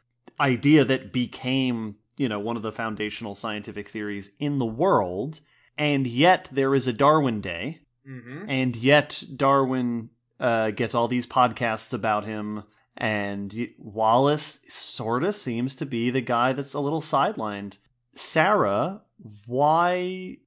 idea 0.40 0.84
that 0.84 1.12
became, 1.12 1.96
you 2.16 2.28
know, 2.28 2.40
one 2.40 2.56
of 2.56 2.62
the 2.62 2.72
foundational 2.72 3.34
scientific 3.34 3.88
theories 3.88 4.32
in 4.38 4.58
the 4.58 4.72
world. 4.82 5.40
And 5.78 6.06
yet 6.06 6.48
there 6.50 6.74
is 6.74 6.88
a 6.88 6.92
Darwin 6.92 7.40
Day 7.40 7.78
Mm-hmm. 8.08 8.50
and 8.50 8.74
yet 8.74 9.22
Darwin 9.36 10.10
uh, 10.40 10.72
gets 10.72 10.92
all 10.92 11.06
these 11.06 11.24
podcasts 11.24 11.94
about 11.94 12.24
him, 12.24 12.64
and 12.96 13.54
Wallace 13.78 14.58
sort 14.66 15.22
of 15.22 15.36
seems 15.36 15.76
to 15.76 15.86
be 15.86 16.10
the 16.10 16.20
guy 16.20 16.52
that's 16.52 16.74
a 16.74 16.80
little 16.80 17.00
sidelined. 17.00 17.76
Sarah, 18.10 19.02
why, 19.46 20.38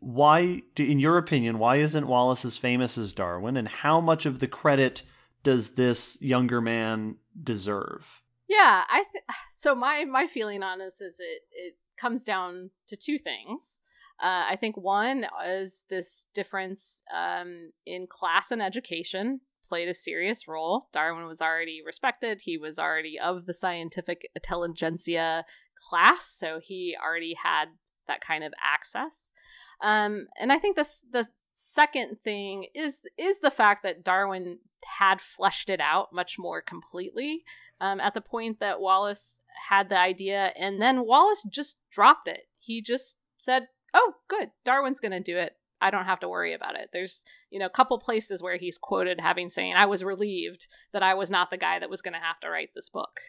why, 0.00 0.62
in 0.76 0.98
your 0.98 1.18
opinion, 1.18 1.58
why 1.58 1.76
isn't 1.76 2.06
Wallace 2.06 2.44
as 2.44 2.56
famous 2.56 2.96
as 2.98 3.12
Darwin, 3.12 3.56
and 3.56 3.68
how 3.68 4.00
much 4.00 4.26
of 4.26 4.38
the 4.38 4.48
credit 4.48 5.02
does 5.42 5.72
this 5.72 6.20
younger 6.20 6.60
man 6.60 7.16
deserve? 7.42 8.22
Yeah, 8.48 8.84
I 8.88 9.04
th- 9.12 9.24
so 9.52 9.74
my 9.74 10.04
my 10.04 10.26
feeling 10.26 10.62
on 10.62 10.78
this 10.78 11.00
is 11.00 11.16
it 11.20 11.42
it 11.52 11.76
comes 11.96 12.24
down 12.24 12.70
to 12.88 12.96
two 12.96 13.18
things. 13.18 13.82
Uh, 14.22 14.44
I 14.50 14.56
think 14.60 14.76
one 14.76 15.26
is 15.46 15.84
this 15.88 16.26
difference 16.34 17.02
um, 17.14 17.72
in 17.86 18.06
class 18.06 18.50
and 18.50 18.60
education 18.60 19.40
played 19.66 19.88
a 19.88 19.94
serious 19.94 20.46
role. 20.46 20.88
Darwin 20.92 21.26
was 21.26 21.40
already 21.40 21.80
respected; 21.84 22.42
he 22.42 22.58
was 22.58 22.78
already 22.78 23.18
of 23.18 23.46
the 23.46 23.54
scientific 23.54 24.28
intelligentsia 24.34 25.44
class, 25.76 26.26
so 26.26 26.60
he 26.62 26.96
already 27.02 27.34
had 27.42 27.66
that 28.10 28.20
kind 28.20 28.44
of 28.44 28.52
access. 28.62 29.32
Um, 29.80 30.26
and 30.38 30.52
I 30.52 30.58
think 30.58 30.76
this 30.76 31.02
the 31.10 31.28
second 31.52 32.16
thing 32.24 32.66
is 32.74 33.02
is 33.18 33.40
the 33.40 33.50
fact 33.50 33.82
that 33.82 34.04
Darwin 34.04 34.58
had 34.98 35.20
fleshed 35.20 35.68
it 35.68 35.80
out 35.80 36.12
much 36.12 36.38
more 36.38 36.62
completely 36.62 37.44
um, 37.80 38.00
at 38.00 38.14
the 38.14 38.20
point 38.20 38.60
that 38.60 38.80
Wallace 38.80 39.40
had 39.68 39.88
the 39.88 39.98
idea, 39.98 40.52
and 40.56 40.80
then 40.80 41.06
Wallace 41.06 41.44
just 41.50 41.76
dropped 41.90 42.28
it. 42.28 42.48
He 42.58 42.82
just 42.82 43.16
said, 43.36 43.68
"Oh, 43.94 44.14
good, 44.28 44.50
Darwin's 44.64 45.00
going 45.00 45.12
to 45.12 45.20
do 45.20 45.36
it. 45.36 45.54
I 45.82 45.90
don't 45.90 46.04
have 46.04 46.20
to 46.20 46.28
worry 46.28 46.52
about 46.52 46.76
it." 46.76 46.90
There's, 46.92 47.24
you 47.50 47.58
know, 47.58 47.66
a 47.66 47.70
couple 47.70 47.98
places 47.98 48.42
where 48.42 48.56
he's 48.56 48.78
quoted 48.78 49.20
having 49.20 49.48
saying, 49.48 49.74
"I 49.74 49.86
was 49.86 50.04
relieved 50.04 50.66
that 50.92 51.02
I 51.02 51.14
was 51.14 51.30
not 51.30 51.50
the 51.50 51.56
guy 51.56 51.78
that 51.78 51.90
was 51.90 52.02
going 52.02 52.14
to 52.14 52.20
have 52.20 52.40
to 52.40 52.50
write 52.50 52.70
this 52.74 52.88
book." 52.88 53.20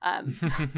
Um, 0.00 0.32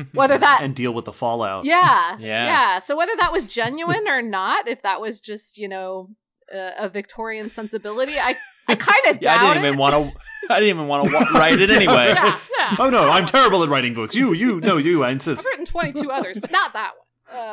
whether 0.14 0.38
that 0.38 0.62
and 0.62 0.74
deal 0.74 0.92
with 0.92 1.04
the 1.04 1.12
fallout. 1.12 1.64
yeah, 1.66 2.16
Yeah. 2.18 2.46
yeah. 2.46 2.78
So 2.78 2.96
whether 2.96 3.12
that 3.18 3.32
was 3.32 3.44
genuine 3.44 4.08
or 4.08 4.22
not, 4.22 4.66
if 4.66 4.80
that 4.82 5.00
was 5.00 5.20
just 5.20 5.58
you 5.58 5.68
know 5.68 6.08
a, 6.52 6.72
a 6.84 6.88
Victorian 6.88 7.50
sensibility, 7.50 8.14
I 8.18 8.34
I 8.66 8.76
kind 8.76 9.06
of 9.08 9.16
yeah, 9.22 9.38
doubt 9.38 9.42
I 9.44 9.54
didn't 9.54 9.66
even 9.66 9.78
want 9.78 9.92
to. 9.94 10.20
I 10.54 10.58
didn't 10.60 10.76
even 10.76 10.88
want 10.88 11.04
to 11.04 11.12
write 11.34 11.60
it 11.60 11.70
anyway. 11.70 12.06
yeah, 12.14 12.38
yeah. 12.58 12.76
Oh 12.78 12.88
no, 12.90 13.10
I'm 13.10 13.26
terrible 13.26 13.62
at 13.62 13.68
writing 13.68 13.94
books. 13.94 14.14
You, 14.14 14.32
you, 14.32 14.60
no, 14.60 14.78
you. 14.78 15.04
I 15.04 15.10
insist. 15.10 15.46
I've 15.46 15.58
written 15.60 15.66
22 15.66 16.10
others, 16.10 16.38
but 16.38 16.50
not 16.50 16.72
that 16.72 16.92
one. 16.96 17.06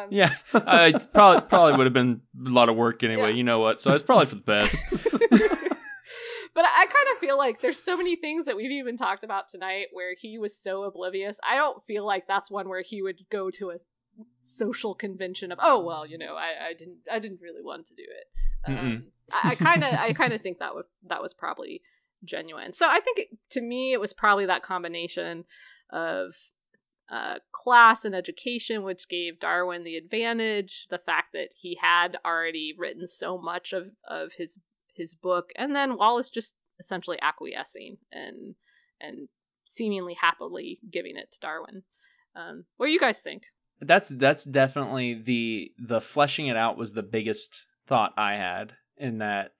Um, 0.03 0.07
Yeah, 0.10 0.34
I 0.53 0.94
probably 1.14 1.41
probably 1.48 1.77
would 1.77 1.85
have 1.85 1.94
been 1.94 2.22
a 2.45 2.49
lot 2.49 2.69
of 2.69 2.76
work 2.76 3.03
anyway. 3.03 3.34
You 3.34 3.44
know 3.44 3.60
what? 3.60 3.80
So 3.80 3.94
it's 3.94 4.03
probably 4.03 4.26
for 4.26 4.35
the 4.35 4.41
best. 4.41 4.76
But 6.57 6.65
I 6.65 6.88
kind 6.88 7.07
of 7.13 7.19
feel 7.19 7.38
like 7.38 7.61
there's 7.61 7.77
so 7.77 7.95
many 7.95 8.15
things 8.15 8.45
that 8.45 8.55
we've 8.55 8.71
even 8.71 8.97
talked 8.97 9.23
about 9.23 9.47
tonight 9.47 9.89
where 9.93 10.15
he 10.19 10.39
was 10.39 10.57
so 10.57 10.81
oblivious. 10.85 11.39
I 11.47 11.55
don't 11.55 11.85
feel 11.85 12.03
like 12.03 12.25
that's 12.27 12.49
one 12.49 12.67
where 12.67 12.81
he 12.81 13.03
would 13.03 13.29
go 13.29 13.51
to 13.51 13.69
a 13.69 13.77
social 14.39 14.95
convention 14.95 15.51
of, 15.51 15.59
oh 15.61 15.85
well, 15.85 16.03
you 16.03 16.17
know, 16.17 16.34
I, 16.34 16.69
I 16.69 16.73
didn't 16.73 16.97
I 17.11 17.19
didn't 17.19 17.41
really 17.41 17.61
want 17.61 17.85
to 17.89 17.93
do 17.93 18.01
it. 18.01 18.71
Um, 18.71 19.03
I 19.43 19.53
kind 19.53 19.84
of 19.84 19.93
I 19.93 20.13
kind 20.13 20.34
of 20.34 20.41
think 20.41 20.57
that 20.57 20.73
was 20.73 20.85
that 21.07 21.21
was 21.21 21.31
probably 21.31 21.84
genuine. 22.25 22.73
So 22.73 22.88
I 22.89 23.01
think 23.01 23.19
it, 23.19 23.27
to 23.51 23.61
me 23.61 23.93
it 23.93 23.99
was 23.99 24.13
probably 24.13 24.47
that 24.47 24.63
combination 24.63 25.45
of 25.91 26.34
uh, 27.07 27.35
class 27.51 28.03
and 28.03 28.15
education, 28.15 28.81
which 28.81 29.07
gave 29.07 29.39
Darwin 29.39 29.84
the 29.84 29.95
advantage. 29.95 30.88
The 30.89 30.97
fact 30.97 31.34
that 31.34 31.49
he 31.55 31.77
had 31.79 32.17
already 32.25 32.73
written 32.75 33.05
so 33.05 33.38
much 33.38 33.73
of, 33.73 33.91
of 34.09 34.34
his 34.39 34.57
his 34.98 35.15
book, 35.15 35.49
and 35.56 35.76
then 35.76 35.98
Wallace 35.98 36.30
just 36.30 36.53
essentially 36.80 37.19
acquiescing 37.22 37.98
and 38.11 38.56
and 38.99 39.30
seemingly 39.65 40.15
happily 40.19 40.80
giving 40.90 41.18
it 41.18 41.32
to 41.32 41.40
Darwin. 41.40 41.84
Um, 42.36 42.65
what 42.78 42.88
do 42.88 42.91
you 42.91 42.99
guys 42.99 43.22
think? 43.22 43.44
That's 43.80 44.10
that's 44.10 44.44
definitely 44.44 45.14
the 45.14 45.72
the 45.78 46.02
fleshing 46.02 46.48
it 46.48 46.57
out 46.57 46.78
was 46.78 46.94
the 46.94 47.03
biggest 47.03 47.68
thought 47.86 48.14
I 48.18 48.36
had 48.36 48.74
in 48.98 49.19
that 49.19 49.52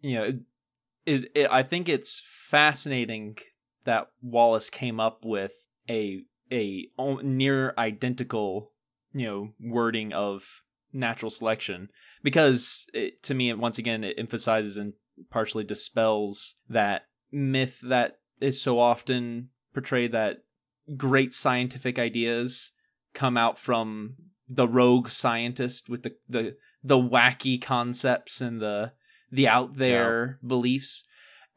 you 0.00 0.14
know 0.14 0.38
it, 1.04 1.30
it, 1.34 1.50
I 1.50 1.62
think 1.62 1.88
it's 1.88 2.22
fascinating 2.24 3.38
that 3.84 4.08
Wallace 4.22 4.70
came 4.70 5.00
up 5.00 5.24
with 5.24 5.52
a 5.88 6.22
a 6.52 6.88
near 7.22 7.74
identical 7.76 8.72
you 9.12 9.26
know 9.26 9.48
wording 9.60 10.12
of 10.12 10.62
natural 10.96 11.30
selection 11.30 11.88
because 12.22 12.86
it, 12.92 13.22
to 13.22 13.34
me 13.34 13.50
it, 13.50 13.58
once 13.58 13.78
again 13.78 14.02
it 14.02 14.18
emphasizes 14.18 14.76
and 14.76 14.94
partially 15.30 15.64
dispels 15.64 16.54
that 16.68 17.02
myth 17.30 17.80
that 17.82 18.18
is 18.40 18.60
so 18.60 18.78
often 18.78 19.48
portrayed 19.72 20.12
that 20.12 20.38
great 20.96 21.34
scientific 21.34 21.98
ideas 21.98 22.72
come 23.14 23.36
out 23.36 23.58
from 23.58 24.14
the 24.48 24.68
rogue 24.68 25.08
scientist 25.08 25.88
with 25.88 26.02
the 26.02 26.14
the 26.28 26.56
the 26.82 26.96
wacky 26.96 27.60
concepts 27.60 28.40
and 28.40 28.60
the 28.60 28.92
the 29.30 29.48
out 29.48 29.74
there 29.74 30.38
yeah. 30.42 30.48
beliefs 30.48 31.04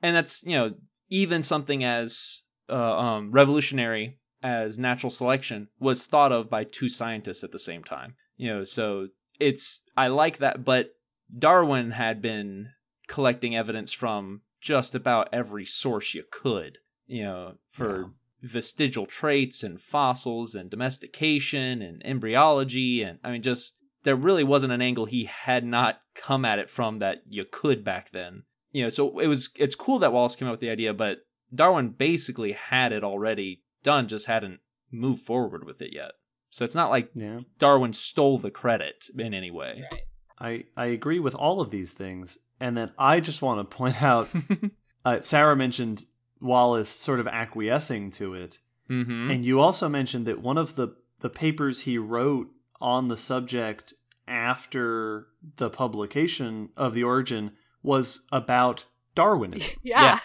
and 0.02 0.16
that's 0.16 0.44
you 0.44 0.58
know 0.58 0.74
even 1.10 1.44
something 1.44 1.84
as 1.84 2.42
uh, 2.70 2.98
um, 2.98 3.32
revolutionary 3.32 4.20
as 4.42 4.80
natural 4.80 5.10
selection 5.10 5.68
was 5.80 6.04
thought 6.04 6.32
of 6.32 6.50
by 6.50 6.64
two 6.64 6.90
scientists 6.90 7.44
at 7.44 7.52
the 7.52 7.60
same 7.60 7.84
time 7.84 8.16
you 8.38 8.48
know 8.48 8.64
so 8.64 9.08
it's 9.40 9.82
i 9.96 10.08
like 10.08 10.38
that 10.38 10.64
but 10.64 10.92
darwin 11.38 11.92
had 11.92 12.22
been 12.22 12.70
collecting 13.08 13.56
evidence 13.56 13.92
from 13.92 14.42
just 14.62 14.94
about 14.94 15.30
every 15.32 15.66
source 15.66 16.14
you 16.14 16.24
could 16.32 16.80
you 17.08 17.24
know 17.24 17.54
for 17.72 18.00
yeah 18.00 18.08
vestigial 18.42 19.06
traits 19.06 19.64
and 19.64 19.82
fossils 19.82 20.56
and 20.56 20.70
domestication 20.70 21.82
and 21.82 22.02
embryology 22.06 23.02
and 23.02 23.20
I 23.24 23.32
mean 23.32 23.42
just 23.42 23.76
there 24.04 24.16
really 24.16 24.44
wasn't 24.44 24.74
an 24.74 24.82
angle 24.82 25.06
he 25.06 25.26
had 25.26 25.66
not 25.66 26.02
come 26.16 26.46
at 26.46 26.60
it 26.60 26.70
from 26.70 27.00
that 27.00 27.24
you 27.28 27.46
could 27.46 27.84
back 27.84 28.12
then. 28.12 28.44
You 28.72 28.84
know, 28.84 28.90
so 28.90 29.20
it 29.20 29.28
was 29.28 29.50
it's 29.56 29.76
cool 29.76 30.00
that 30.00 30.14
Wallace 30.14 30.36
came 30.36 30.48
up 30.48 30.54
with 30.54 30.60
the 30.60 30.70
idea, 30.70 30.94
but 30.94 31.20
Darwin 31.54 31.90
basically 31.90 32.52
had 32.52 32.92
it 32.92 33.04
already 33.04 33.64
done, 33.84 34.08
just 34.08 34.28
hadn't 34.28 34.60
moved 34.92 35.26
forward 35.26 35.66
with 35.66 35.82
it 35.82 35.92
yet. 35.92 36.12
So 36.50 36.66
it's 36.66 36.76
not 36.76 36.90
like 36.90 37.12
yeah. 37.14 37.40
Darwin 37.58 37.94
stole 37.94 38.38
the 38.38 38.52
credit 38.52 39.06
in 39.18 39.34
any 39.34 39.52
way. 39.52 39.86
Right. 39.92 40.66
I 40.78 40.82
I 40.82 40.88
agree 40.88 41.20
with 41.20 41.36
all 41.36 41.62
of 41.62 41.70
these 41.70 41.94
things, 41.94 42.38
and 42.60 42.76
then 42.76 42.92
I 42.98 43.20
just 43.20 43.42
want 43.42 43.60
to 43.60 43.76
point 43.76 44.02
out. 44.02 44.30
uh, 45.06 45.22
Sarah 45.22 45.56
mentioned 45.56 46.06
Wallace 46.42 46.90
sort 46.90 47.20
of 47.20 47.28
acquiescing 47.28 48.12
to 48.12 48.34
it. 48.34 48.60
Mm-hmm. 48.90 49.32
And 49.32 49.46
you 49.46 49.60
also 49.60 49.88
mentioned 49.88 50.26
that 50.26 50.42
one 50.42 50.58
of 50.58 50.76
the, 50.76 50.96
the 51.20 51.30
papers 51.30 51.82
he 51.82 51.98
wrote 51.98 52.48
on 52.82 53.08
the 53.08 53.18
subject 53.18 53.94
after 54.28 55.28
the 55.58 55.70
publication 55.70 56.70
of 56.76 56.94
the 56.94 57.04
origin 57.04 57.52
was 57.84 58.22
about 58.32 58.86
Darwinism. 59.16 59.74
yeah. 59.84 60.20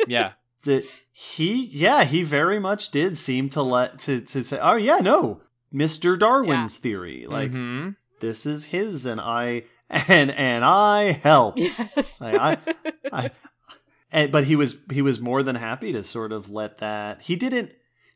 Yeah. 0.00 0.06
yeah. 0.06 0.32
that 0.64 0.84
he 1.12 1.66
yeah, 1.66 2.04
he 2.04 2.22
very 2.22 2.58
much 2.58 2.90
did 2.90 3.18
seem 3.18 3.48
to 3.50 3.62
let 3.62 3.98
to 4.00 4.20
to 4.20 4.42
say, 4.42 4.58
Oh 4.60 4.76
yeah, 4.76 4.98
no. 4.98 5.40
Mr. 5.74 6.18
Darwin's 6.18 6.78
yeah. 6.78 6.82
theory. 6.82 7.26
Like 7.26 7.50
mm-hmm. 7.50 7.90
this 8.20 8.46
is 8.46 8.66
his 8.66 9.06
and 9.06 9.20
I 9.20 9.64
and 9.90 10.30
and 10.30 10.64
I 10.64 11.12
helped. 11.12 11.60
like, 12.20 12.38
I, 12.38 12.58
I 13.12 13.30
and, 14.12 14.30
but 14.30 14.44
he 14.44 14.56
was 14.56 14.76
he 14.92 15.02
was 15.02 15.20
more 15.20 15.42
than 15.42 15.56
happy 15.56 15.92
to 15.92 16.02
sort 16.02 16.32
of 16.32 16.50
let 16.50 16.78
that. 16.78 17.22
He 17.22 17.36
didn't 17.36 17.72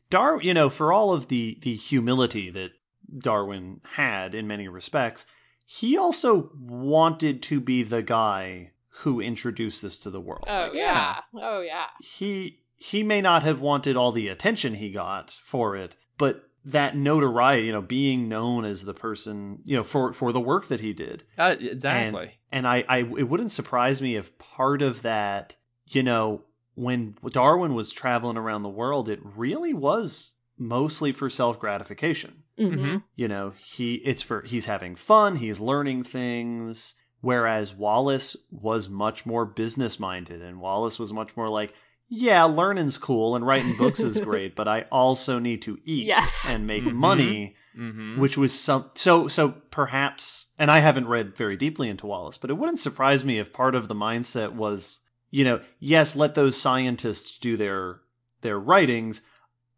Dar, 0.09 0.41
you 0.41 0.53
know, 0.53 0.69
for 0.69 0.91
all 0.91 1.11
of 1.11 1.27
the 1.27 1.57
the 1.61 1.75
humility 1.75 2.49
that 2.49 2.71
Darwin 3.17 3.81
had 3.93 4.33
in 4.33 4.47
many 4.47 4.67
respects, 4.67 5.25
he 5.65 5.97
also 5.97 6.51
wanted 6.59 7.43
to 7.43 7.59
be 7.59 7.83
the 7.83 8.01
guy 8.01 8.71
who 8.89 9.21
introduced 9.21 9.81
this 9.81 9.97
to 9.99 10.09
the 10.09 10.21
world. 10.21 10.43
Oh 10.47 10.71
yeah. 10.73 11.19
Oh 11.35 11.61
yeah. 11.61 11.87
He 12.01 12.61
he 12.75 13.03
may 13.03 13.21
not 13.21 13.43
have 13.43 13.61
wanted 13.61 13.95
all 13.95 14.11
the 14.11 14.29
attention 14.29 14.75
he 14.75 14.91
got 14.91 15.31
for 15.31 15.75
it, 15.75 15.95
but 16.17 16.48
that 16.71 16.95
notoriety, 16.95 17.67
you 17.67 17.71
know, 17.71 17.81
being 17.81 18.27
known 18.27 18.65
as 18.65 18.85
the 18.85 18.93
person, 18.93 19.59
you 19.63 19.77
know, 19.77 19.83
for 19.83 20.13
for 20.13 20.31
the 20.31 20.39
work 20.39 20.67
that 20.67 20.81
he 20.81 20.93
did. 20.93 21.23
Uh, 21.37 21.55
exactly. 21.59 22.39
And, 22.51 22.65
and 22.65 22.67
I, 22.67 22.83
I, 22.87 22.97
it 22.99 23.29
wouldn't 23.29 23.51
surprise 23.51 24.01
me 24.01 24.15
if 24.15 24.37
part 24.37 24.81
of 24.81 25.01
that 25.03 25.55
you 25.89 26.03
know, 26.03 26.43
when 26.75 27.15
Darwin 27.31 27.73
was 27.73 27.91
traveling 27.91 28.37
around 28.37 28.63
the 28.63 28.69
world, 28.69 29.09
it 29.09 29.19
really 29.23 29.73
was 29.73 30.35
mostly 30.57 31.11
for 31.11 31.29
self 31.29 31.59
gratification. 31.59 32.43
Mm-hmm. 32.57 32.97
You 33.15 33.27
know, 33.27 33.53
he 33.57 33.95
it's 33.95 34.21
for 34.21 34.41
he's 34.43 34.65
having 34.65 34.95
fun, 34.95 35.37
he's 35.37 35.59
learning 35.59 36.03
things. 36.03 36.95
Whereas 37.21 37.75
Wallace 37.75 38.37
was 38.49 38.87
much 38.87 39.25
more 39.25 39.45
business 39.45 39.99
minded, 39.99 40.41
and 40.41 40.61
Wallace 40.61 40.97
was 40.97 41.11
much 41.11 41.35
more 41.35 41.49
like, 41.49 41.73
yeah, 42.09 42.43
learning's 42.43 42.97
cool 42.97 43.35
and 43.35 43.45
writing 43.45 43.77
books 43.77 43.99
is 43.99 44.19
great, 44.19 44.55
but 44.55 44.67
I 44.67 44.81
also 44.91 45.39
need 45.39 45.61
to 45.63 45.77
eat 45.85 46.07
yes. 46.07 46.51
and 46.51 46.65
make 46.65 46.83
mm-hmm. 46.83 46.97
money, 46.97 47.55
mm-hmm. 47.77 48.19
which 48.19 48.37
was 48.37 48.57
some 48.57 48.89
so 48.95 49.27
so 49.27 49.49
perhaps. 49.71 50.47
And 50.57 50.69
I 50.71 50.79
haven't 50.79 51.07
read 51.07 51.37
very 51.37 51.55
deeply 51.55 51.87
into 51.87 52.07
Wallace, 52.07 52.37
but 52.37 52.49
it 52.49 52.57
wouldn't 52.57 52.79
surprise 52.79 53.23
me 53.23 53.37
if 53.37 53.53
part 53.53 53.75
of 53.75 53.87
the 53.87 53.95
mindset 53.95 54.53
was 54.53 55.01
you 55.31 55.43
know, 55.43 55.61
yes, 55.79 56.15
let 56.15 56.35
those 56.35 56.59
scientists 56.59 57.37
do 57.37 57.55
their 57.55 58.01
their 58.41 58.59
writings. 58.59 59.21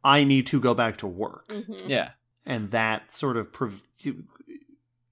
I 0.03 0.23
need 0.23 0.47
to 0.47 0.59
go 0.59 0.73
back 0.73 0.97
to 0.99 1.07
work. 1.07 1.49
Mm-hmm. 1.49 1.89
Yeah, 1.89 2.11
and 2.45 2.71
that 2.71 3.11
sort 3.11 3.37
of 3.37 3.51
prov- 3.51 3.81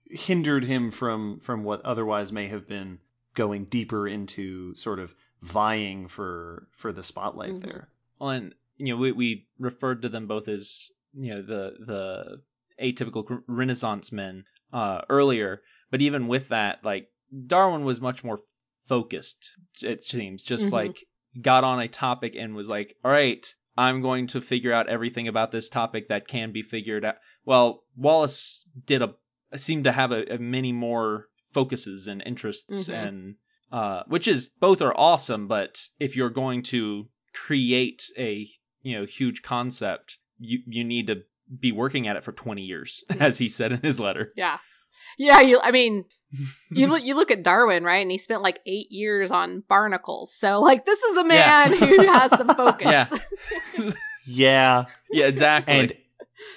hindered 0.09 0.63
him 0.63 0.89
from 0.89 1.39
from 1.39 1.63
what 1.63 1.81
otherwise 1.85 2.31
may 2.31 2.47
have 2.47 2.67
been 2.67 2.99
going 3.35 3.65
deeper 3.65 4.07
into 4.07 4.73
sort 4.75 4.99
of 4.99 5.13
vying 5.41 6.07
for 6.07 6.67
for 6.71 6.91
the 6.91 7.03
spotlight 7.03 7.51
mm-hmm. 7.51 7.69
there. 7.69 7.89
Well, 8.19 8.31
and 8.31 8.55
you 8.77 8.93
know, 8.93 8.97
we 8.97 9.11
we 9.11 9.47
referred 9.57 10.01
to 10.01 10.09
them 10.09 10.27
both 10.27 10.47
as 10.47 10.91
you 11.13 11.33
know 11.33 11.41
the 11.41 11.73
the 11.79 12.41
atypical 12.81 13.41
Renaissance 13.47 14.11
men 14.11 14.45
uh, 14.71 15.01
earlier, 15.09 15.61
but 15.91 16.01
even 16.01 16.27
with 16.27 16.49
that, 16.49 16.83
like 16.83 17.09
Darwin 17.47 17.83
was 17.83 18.01
much 18.01 18.23
more 18.23 18.39
focused 18.89 19.51
it 19.83 20.03
seems 20.03 20.43
just 20.43 20.65
mm-hmm. 20.65 20.75
like 20.75 21.05
got 21.43 21.63
on 21.63 21.79
a 21.79 21.87
topic 21.87 22.35
and 22.35 22.55
was 22.55 22.67
like 22.67 22.95
all 23.05 23.11
right 23.11 23.53
i'm 23.77 24.01
going 24.01 24.25
to 24.25 24.41
figure 24.41 24.73
out 24.73 24.89
everything 24.89 25.27
about 25.27 25.51
this 25.51 25.69
topic 25.69 26.09
that 26.09 26.27
can 26.27 26.51
be 26.51 26.63
figured 26.63 27.05
out 27.05 27.17
well 27.45 27.83
wallace 27.95 28.65
did 28.87 29.03
a 29.03 29.13
seemed 29.55 29.83
to 29.83 29.91
have 29.91 30.11
a, 30.11 30.33
a 30.33 30.39
many 30.39 30.71
more 30.71 31.27
focuses 31.53 32.07
and 32.07 32.23
interests 32.25 32.89
mm-hmm. 32.89 33.07
and 33.07 33.35
uh 33.71 34.03
which 34.07 34.27
is 34.27 34.49
both 34.49 34.81
are 34.81 34.97
awesome 34.97 35.47
but 35.47 35.89
if 35.99 36.15
you're 36.15 36.29
going 36.29 36.61
to 36.61 37.07
create 37.33 38.03
a 38.17 38.47
you 38.81 38.97
know 38.97 39.05
huge 39.05 39.41
concept 39.41 40.17
you 40.39 40.59
you 40.65 40.83
need 40.83 41.07
to 41.07 41.23
be 41.59 41.71
working 41.71 42.07
at 42.07 42.15
it 42.15 42.23
for 42.23 42.31
20 42.31 42.61
years 42.61 43.03
as 43.19 43.37
he 43.37 43.49
said 43.49 43.71
in 43.71 43.81
his 43.81 43.99
letter 43.99 44.33
yeah 44.35 44.57
yeah, 45.17 45.41
you. 45.41 45.59
I 45.61 45.71
mean, 45.71 46.05
you 46.71 46.87
look. 46.87 47.03
You 47.03 47.15
look 47.15 47.31
at 47.31 47.43
Darwin, 47.43 47.83
right? 47.83 48.01
And 48.01 48.11
he 48.11 48.17
spent 48.17 48.41
like 48.41 48.59
eight 48.65 48.91
years 48.91 49.31
on 49.31 49.63
barnacles. 49.67 50.33
So, 50.33 50.61
like, 50.61 50.85
this 50.85 51.01
is 51.01 51.17
a 51.17 51.23
man 51.23 51.73
yeah. 51.73 51.77
who 51.77 52.07
has 52.07 52.31
some 52.31 52.47
focus. 52.55 52.87
Yeah. 52.87 53.91
yeah. 54.25 54.85
Yeah. 55.11 55.25
Exactly. 55.27 55.73
And 55.73 55.93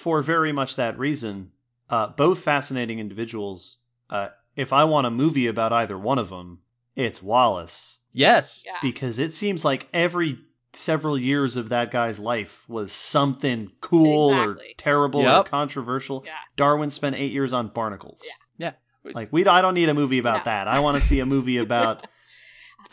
for 0.01 0.21
very 0.21 0.51
much 0.51 0.75
that 0.77 0.97
reason, 0.97 1.51
uh, 1.89 2.07
both 2.07 2.39
fascinating 2.39 2.99
individuals. 2.99 3.77
Uh, 4.09 4.29
if 4.55 4.71
I 4.71 4.83
want 4.83 5.07
a 5.07 5.11
movie 5.11 5.47
about 5.47 5.73
either 5.73 5.97
one 5.97 6.19
of 6.19 6.29
them, 6.29 6.59
it's 6.95 7.21
Wallace. 7.21 7.99
Yes. 8.11 8.63
Yeah. 8.65 8.77
Because 8.81 9.19
it 9.19 9.33
seems 9.33 9.65
like 9.65 9.87
every 9.93 10.39
several 10.73 11.17
years 11.17 11.57
of 11.57 11.69
that 11.69 11.91
guy's 11.91 12.19
life 12.19 12.67
was 12.67 12.91
something 12.91 13.71
cool 13.81 14.31
exactly. 14.31 14.71
or 14.71 14.73
terrible 14.77 15.21
yep. 15.21 15.45
or 15.45 15.49
controversial. 15.49 16.23
Yeah. 16.25 16.33
Darwin 16.55 16.89
spent 16.89 17.15
eight 17.15 17.31
years 17.31 17.53
on 17.53 17.69
barnacles. 17.69 18.23
Yeah. 18.57 18.73
yeah. 19.03 19.11
Like 19.13 19.31
we, 19.31 19.45
I 19.45 19.61
don't 19.61 19.73
need 19.73 19.89
a 19.89 19.93
movie 19.93 20.19
about 20.19 20.39
no. 20.39 20.43
that. 20.45 20.67
I 20.67 20.79
want 20.79 20.97
to 20.97 21.03
see 21.03 21.19
a 21.19 21.25
movie 21.25 21.57
about 21.59 22.07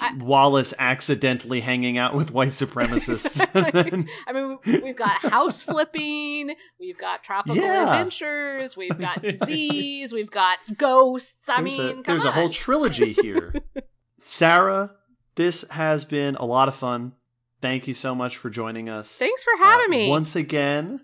I, 0.00 0.14
Wallace 0.14 0.74
accidentally 0.78 1.60
hanging 1.60 1.98
out 1.98 2.14
with 2.14 2.30
white 2.30 2.48
supremacists. 2.48 3.40
I 4.26 4.32
mean, 4.32 4.58
we've 4.82 4.96
got 4.96 5.20
house 5.22 5.62
flipping, 5.62 6.54
we've 6.78 6.98
got 6.98 7.22
tropical 7.22 7.56
yeah. 7.56 7.84
adventures, 7.84 8.76
we've 8.76 8.98
got 8.98 9.22
disease, 9.22 10.12
we've 10.12 10.30
got 10.30 10.58
ghosts. 10.76 11.48
I 11.48 11.62
there's 11.62 11.78
mean, 11.78 11.98
a, 11.98 12.02
there's 12.02 12.24
on. 12.24 12.28
a 12.28 12.32
whole 12.32 12.50
trilogy 12.50 13.12
here. 13.12 13.54
Sarah, 14.18 14.92
this 15.34 15.64
has 15.70 16.04
been 16.04 16.36
a 16.36 16.44
lot 16.44 16.68
of 16.68 16.74
fun 16.74 17.12
thank 17.60 17.86
you 17.86 17.94
so 17.94 18.14
much 18.14 18.36
for 18.36 18.50
joining 18.50 18.88
us. 18.88 19.16
Thanks 19.16 19.44
for 19.44 19.56
having 19.58 19.86
uh, 19.86 19.90
me. 19.90 20.10
Once 20.10 20.36
again, 20.36 21.00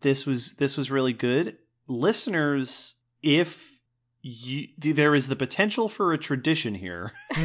This 0.00 0.26
was 0.26 0.54
this 0.54 0.76
was 0.76 0.90
really 0.90 1.12
good. 1.12 1.56
Listeners, 1.86 2.94
if 3.22 3.69
you, 4.22 4.68
there 4.78 5.14
is 5.14 5.28
the 5.28 5.36
potential 5.36 5.88
for 5.88 6.12
a 6.12 6.18
tradition 6.18 6.74
here. 6.74 7.12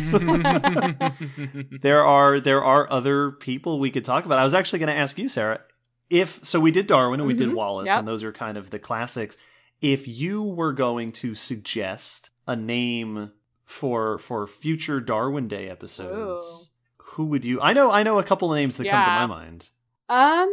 there 1.81 2.03
are 2.05 2.39
there 2.39 2.63
are 2.63 2.91
other 2.91 3.31
people 3.31 3.79
we 3.79 3.91
could 3.91 4.05
talk 4.05 4.25
about. 4.25 4.39
I 4.39 4.43
was 4.43 4.53
actually 4.53 4.79
going 4.79 4.93
to 4.93 4.99
ask 4.99 5.17
you, 5.17 5.29
Sarah, 5.29 5.61
if 6.09 6.43
so 6.43 6.59
we 6.59 6.71
did 6.71 6.87
Darwin 6.87 7.19
and 7.19 7.27
we 7.27 7.33
did 7.33 7.49
Mhm. 7.49 7.55
Wallace, 7.55 7.87
Yep. 7.87 7.99
and 7.99 8.07
those 8.07 8.23
are 8.23 8.31
kind 8.31 8.57
of 8.57 8.69
the 8.69 8.79
classics. 8.79 9.37
If 9.81 10.07
you 10.07 10.41
were 10.43 10.73
going 10.73 11.11
to 11.13 11.35
suggest 11.35 12.29
a 12.47 12.55
name 12.55 13.31
for 13.63 14.17
for 14.17 14.47
future 14.47 14.99
Darwin 14.99 15.47
Day 15.47 15.69
episodes, 15.69 16.71
who 16.97 17.25
would 17.25 17.43
you? 17.45 17.59
I 17.61 17.73
know 17.73 17.91
I 17.91 18.03
know 18.03 18.19
a 18.19 18.23
couple 18.23 18.51
of 18.51 18.57
names 18.57 18.77
that 18.77 18.87
come 18.87 19.03
to 19.03 19.09
my 19.09 19.25
mind. 19.25 19.69
Um, 20.07 20.49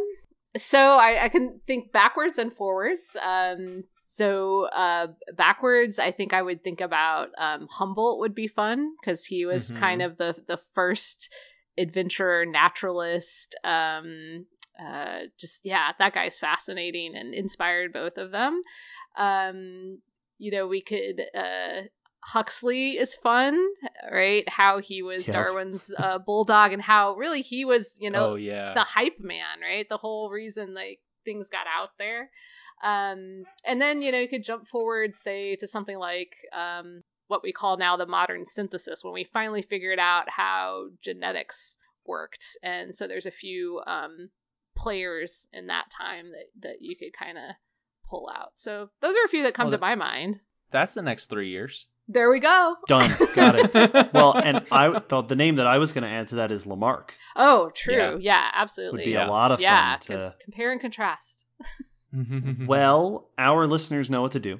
so 0.57 0.97
I, 0.97 1.25
I 1.25 1.29
can 1.29 1.59
think 1.67 1.91
backwards 1.91 2.37
and 2.37 2.51
forwards. 2.53 3.15
Um, 3.23 3.83
so 4.05 4.65
uh, 4.65 5.07
backwards, 5.35 5.97
I 5.97 6.11
think 6.11 6.33
I 6.33 6.41
would 6.41 6.63
think 6.63 6.81
about 6.81 7.29
um, 7.37 7.67
Humboldt 7.71 8.19
would 8.19 8.35
be 8.35 8.47
fun 8.47 8.91
because 8.99 9.25
he 9.25 9.45
was 9.45 9.71
Mhm. 9.71 9.79
kind 9.79 10.01
of 10.01 10.17
the 10.17 10.35
the 10.47 10.59
first 10.75 11.33
adventurer 11.77 12.45
naturalist. 12.45 13.55
Um, 13.63 14.45
uh, 14.79 15.21
just 15.39 15.61
yeah, 15.63 15.91
that 15.99 16.13
guy's 16.13 16.37
fascinating 16.37 17.15
and 17.15 17.33
inspired 17.33 17.93
both 17.93 18.17
of 18.17 18.31
them. 18.31 18.61
Um, 19.17 20.01
you 20.37 20.51
know, 20.51 20.67
we 20.67 20.81
could 20.81 21.21
uh 21.35 21.83
Huxley 22.25 22.97
is 22.97 23.15
fun, 23.17 23.59
right? 24.11 24.47
How 24.47 24.79
he 24.79 25.01
was 25.01 25.27
Yeah. 25.27 25.33
Darwin's 25.33 25.93
uh, 25.97 26.19
bulldog, 26.19 26.71
and 26.73 26.81
how 26.81 27.15
really 27.15 27.41
he 27.41 27.65
was, 27.65 27.97
you 27.99 28.09
know, 28.09 28.31
oh 28.31 28.35
yeah. 28.35 28.73
the 28.73 28.81
hype 28.81 29.19
man, 29.19 29.59
right? 29.61 29.87
The 29.89 29.97
whole 29.97 30.29
reason 30.31 30.73
like 30.73 30.99
things 31.25 31.49
got 31.49 31.67
out 31.67 31.89
there. 31.97 32.29
Um, 32.83 33.43
and 33.65 33.81
then 33.81 34.01
you 34.01 34.11
know 34.11 34.19
you 34.19 34.27
could 34.27 34.43
jump 34.43 34.67
forward, 34.67 35.15
say 35.15 35.55
to 35.55 35.67
something 35.67 35.97
like 35.97 36.35
um, 36.55 37.03
what 37.27 37.41
we 37.43 37.51
call 37.51 37.77
now 37.77 37.95
the 37.95 38.05
modern 38.05 38.45
synthesis, 38.45 39.03
when 39.03 39.13
we 39.13 39.23
finally 39.23 39.61
figured 39.61 39.99
out 39.99 40.31
how 40.31 40.87
genetics 41.01 41.77
worked, 42.05 42.43
and 42.61 42.93
so 42.93 43.07
there's 43.07 43.25
a 43.25 43.31
few 43.31 43.81
um, 43.87 44.29
players 44.75 45.47
in 45.53 45.67
that 45.67 45.85
time 45.89 46.27
that 46.29 46.45
that 46.59 46.77
you 46.81 46.95
could 46.95 47.13
kind 47.17 47.37
of 47.37 47.55
pull 48.09 48.29
out. 48.35 48.51
So 48.55 48.89
those 49.01 49.15
are 49.15 49.25
a 49.25 49.29
few 49.29 49.43
that 49.43 49.53
come 49.53 49.65
Well, 49.67 49.71
to 49.71 49.77
that- 49.77 49.81
my 49.81 49.95
mind. 49.95 50.41
That's 50.71 50.93
the 50.95 51.01
next 51.03 51.27
three 51.27 51.49
years. 51.49 51.87
There 52.07 52.29
we 52.31 52.39
go. 52.41 52.75
Done, 52.87 53.11
got 53.35 53.55
it. 53.55 54.11
well, 54.13 54.33
and 54.35 54.65
I 54.71 54.99
thought 54.99 55.29
the 55.29 55.35
name 55.37 55.55
that 55.55 55.67
I 55.67 55.77
was 55.77 55.93
going 55.93 56.03
to 56.03 56.09
add 56.09 56.27
to 56.29 56.35
that 56.35 56.51
is 56.51 56.65
Lamarck. 56.65 57.13
Oh, 57.35 57.71
true. 57.73 57.93
Yeah. 57.95 58.17
Yeah, 58.19 58.45
Would 58.47 58.51
absolutely. 58.61 59.05
be 59.05 59.11
Yeah. 59.11 59.27
a 59.27 59.29
lot 59.29 59.51
of 59.51 59.59
fun 59.59 59.63
yeah, 59.63 59.97
to. 60.01 60.13
co- 60.13 60.33
compare 60.43 60.71
and 60.73 60.81
contrast. 60.81 61.45
Well, 62.67 63.29
our 63.37 63.65
listeners 63.67 64.09
know 64.09 64.21
what 64.21 64.33
to 64.33 64.39
do. 64.39 64.59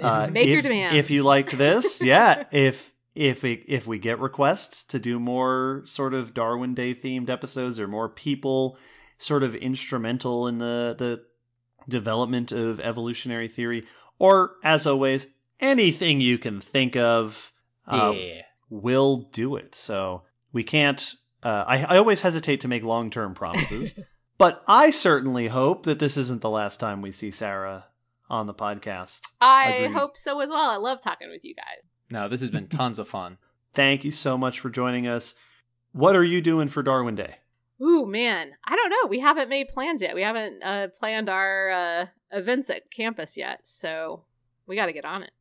Uh, 0.00 0.28
Make 0.30 0.48
your 0.48 0.58
if- 0.58 0.64
demands. 0.64 0.94
If 0.96 1.10
you 1.10 1.22
liked 1.22 1.56
this, 1.56 2.02
yeah. 2.04 2.44
If 2.52 2.92
if 3.14 3.42
we, 3.42 3.64
if 3.68 3.86
we 3.86 3.98
get 3.98 4.18
requests 4.18 4.82
to 4.84 4.98
do 4.98 5.20
more 5.20 5.82
sort 5.86 6.14
of 6.14 6.34
Darwin 6.34 6.74
Day 6.74 6.94
themed 6.94 7.30
episodes 7.30 7.78
or 7.78 7.86
more 7.86 8.08
people 8.08 8.76
sort 9.18 9.42
of 9.44 9.54
instrumental 9.54 10.48
in 10.48 10.58
the 10.58 10.96
the 10.98 11.22
development 11.88 12.50
of 12.52 12.80
evolutionary 12.80 13.48
theory, 13.48 13.84
or 14.18 14.56
as 14.64 14.86
always, 14.86 15.28
anything 15.60 16.20
you 16.20 16.38
can 16.38 16.60
think 16.60 16.96
of, 16.96 17.52
uh, 17.86 18.12
yeah. 18.16 18.42
we'll 18.70 19.28
do 19.32 19.56
it. 19.56 19.74
So 19.74 20.22
we 20.52 20.64
can't. 20.64 21.14
Uh, 21.42 21.64
I, 21.66 21.84
I 21.84 21.98
always 21.98 22.22
hesitate 22.22 22.62
to 22.62 22.68
make 22.68 22.82
long 22.82 23.10
term 23.10 23.34
promises, 23.34 23.94
but 24.38 24.62
I 24.66 24.90
certainly 24.90 25.48
hope 25.48 25.84
that 25.84 25.98
this 25.98 26.16
isn't 26.16 26.40
the 26.42 26.50
last 26.50 26.78
time 26.80 27.02
we 27.02 27.12
see 27.12 27.30
Sarah 27.30 27.86
on 28.28 28.46
the 28.46 28.54
podcast. 28.54 29.20
I 29.40 29.72
Agreed. 29.72 29.96
hope 29.96 30.16
so 30.16 30.40
as 30.40 30.50
well. 30.50 30.70
I 30.70 30.76
love 30.76 31.00
talking 31.00 31.30
with 31.30 31.44
you 31.44 31.54
guys. 31.54 31.84
No, 32.10 32.28
this 32.28 32.40
has 32.40 32.50
been 32.50 32.68
tons 32.68 32.98
of 32.98 33.08
fun. 33.08 33.38
Thank 33.74 34.04
you 34.04 34.10
so 34.10 34.38
much 34.38 34.60
for 34.60 34.70
joining 34.70 35.06
us. 35.06 35.34
What 35.92 36.16
are 36.16 36.24
you 36.24 36.40
doing 36.40 36.68
for 36.68 36.82
Darwin 36.82 37.14
Day? 37.14 37.36
Ooh, 37.82 38.06
man. 38.06 38.52
I 38.64 38.76
don't 38.76 38.90
know. 38.90 39.08
We 39.08 39.20
haven't 39.20 39.48
made 39.48 39.68
plans 39.68 40.00
yet. 40.00 40.14
We 40.14 40.22
haven't 40.22 40.62
uh, 40.62 40.88
planned 40.98 41.28
our 41.28 41.70
uh, 41.70 42.06
events 42.30 42.70
at 42.70 42.90
campus 42.90 43.36
yet. 43.36 43.60
So 43.64 44.24
we 44.66 44.76
got 44.76 44.86
to 44.86 44.92
get 44.92 45.04
on 45.04 45.24
it. 45.24 45.32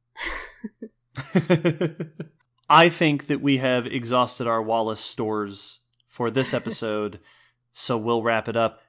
I 2.69 2.89
think 2.89 3.27
that 3.27 3.41
we 3.41 3.57
have 3.57 3.85
exhausted 3.85 4.47
our 4.47 4.61
Wallace 4.61 4.99
stores 4.99 5.79
for 6.07 6.31
this 6.31 6.53
episode, 6.53 7.19
so 7.71 7.97
we'll 7.97 8.23
wrap 8.23 8.47
it 8.47 8.55
up. 8.55 8.79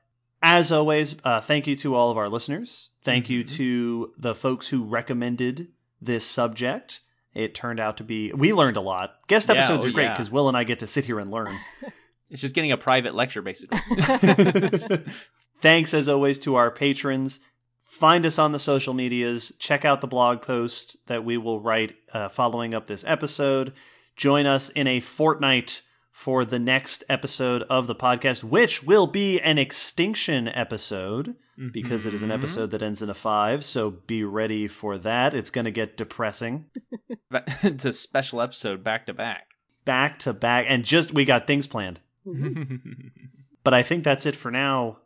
As 0.46 0.70
always, 0.70 1.16
uh, 1.24 1.40
thank 1.40 1.66
you 1.66 1.74
to 1.76 1.94
all 1.94 2.10
of 2.10 2.18
our 2.18 2.28
listeners. 2.28 2.90
Thank 3.02 3.30
you 3.30 3.44
Mhm. 3.44 3.50
to 3.56 4.12
the 4.18 4.34
folks 4.34 4.68
who 4.68 4.84
recommended 4.84 5.68
this 6.02 6.26
subject. 6.26 7.00
It 7.32 7.54
turned 7.54 7.80
out 7.80 7.96
to 7.96 8.04
be, 8.04 8.30
we 8.32 8.52
learned 8.52 8.76
a 8.76 8.82
lot. 8.82 9.14
Guest 9.26 9.48
Yeah, 9.48 9.54
episodes 9.56 9.84
oh, 9.84 9.88
are 9.88 9.90
great 9.90 10.04
yeah. 10.04 10.12
because 10.12 10.30
Will 10.30 10.46
and 10.46 10.56
I 10.56 10.64
get 10.64 10.80
to 10.80 10.86
sit 10.86 11.06
here 11.06 11.18
and 11.18 11.30
learn. 11.30 11.58
It's 12.30 12.40
just 12.40 12.54
getting 12.54 12.72
a 12.72 12.76
private 12.76 13.14
lecture, 13.14 13.42
basically. 13.42 13.78
Thanks, 15.62 15.94
as 15.94 16.08
always, 16.08 16.38
to 16.40 16.56
our 16.56 16.70
patrons. 16.70 17.38
Find 17.86 18.26
us 18.26 18.38
on 18.40 18.50
the 18.50 18.58
social 18.58 18.92
medias. 18.92 19.52
Check 19.60 19.84
out 19.84 20.00
the 20.00 20.08
blog 20.08 20.42
post 20.42 20.96
that 21.06 21.24
we 21.24 21.36
will 21.36 21.60
write 21.60 21.94
uh, 22.12 22.28
following 22.28 22.74
up 22.74 22.86
this 22.86 23.04
episode. 23.06 23.72
Join 24.16 24.46
us 24.46 24.68
in 24.70 24.86
a 24.88 24.98
fortnight 25.00 25.82
for 26.16 26.44
the 26.44 26.60
next 26.60 27.02
episode 27.08 27.62
of 27.64 27.88
the 27.88 27.94
podcast, 27.94 28.44
which 28.44 28.84
will 28.84 29.08
be 29.08 29.40
an 29.40 29.58
extinction 29.58 30.46
episode 30.46 31.34
because 31.72 32.06
it 32.06 32.14
is 32.14 32.22
an 32.22 32.30
Mhm. 32.30 32.34
episode 32.34 32.70
that 32.70 32.82
ends 32.82 33.02
in 33.02 33.10
a 33.10 33.14
five. 33.14 33.64
So 33.64 33.90
be 33.90 34.22
ready 34.22 34.68
for 34.68 34.96
that. 34.98 35.34
It's 35.34 35.50
going 35.50 35.64
to 35.64 35.72
get 35.72 35.96
depressing. 35.96 36.66
it's 37.64 37.84
a 37.84 37.92
special 37.92 38.40
episode 38.40 38.84
back 38.84 39.06
to 39.06 39.12
back. 39.12 39.48
Back 39.84 40.20
to 40.20 40.32
back. 40.32 40.66
And 40.68 40.84
just, 40.84 41.12
we 41.12 41.24
got 41.24 41.46
things 41.48 41.66
planned. 41.66 41.98
But 43.64 43.72
I 43.74 43.82
think 43.82 44.04
that's 44.04 44.26
it 44.26 44.36
for 44.36 44.50
now. 44.50 44.98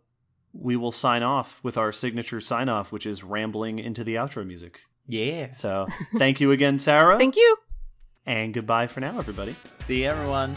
We 0.53 0.75
will 0.77 0.91
sign 0.93 1.23
off 1.23 1.61
with 1.63 1.77
our 1.79 1.93
signature 1.93 2.41
sign 2.41 2.69
off, 2.69 2.91
which 2.91 3.07
is 3.07 3.23
rambling 3.23 3.79
into 3.79 4.03
the 4.05 4.17
outro 4.17 4.45
music. 4.47 4.81
yeah. 5.07 5.53
So 5.53 5.87
thank 6.19 6.41
you 6.41 6.51
again, 6.53 6.79
Sarah. 6.81 7.17
Thank 7.25 7.37
you. 7.37 7.57
and 8.27 8.53
goodbye 8.53 8.89
for 8.89 8.99
now, 9.01 9.17
everybody. 9.17 9.55
See 9.87 10.03
you, 10.03 10.09
everyone. 10.11 10.57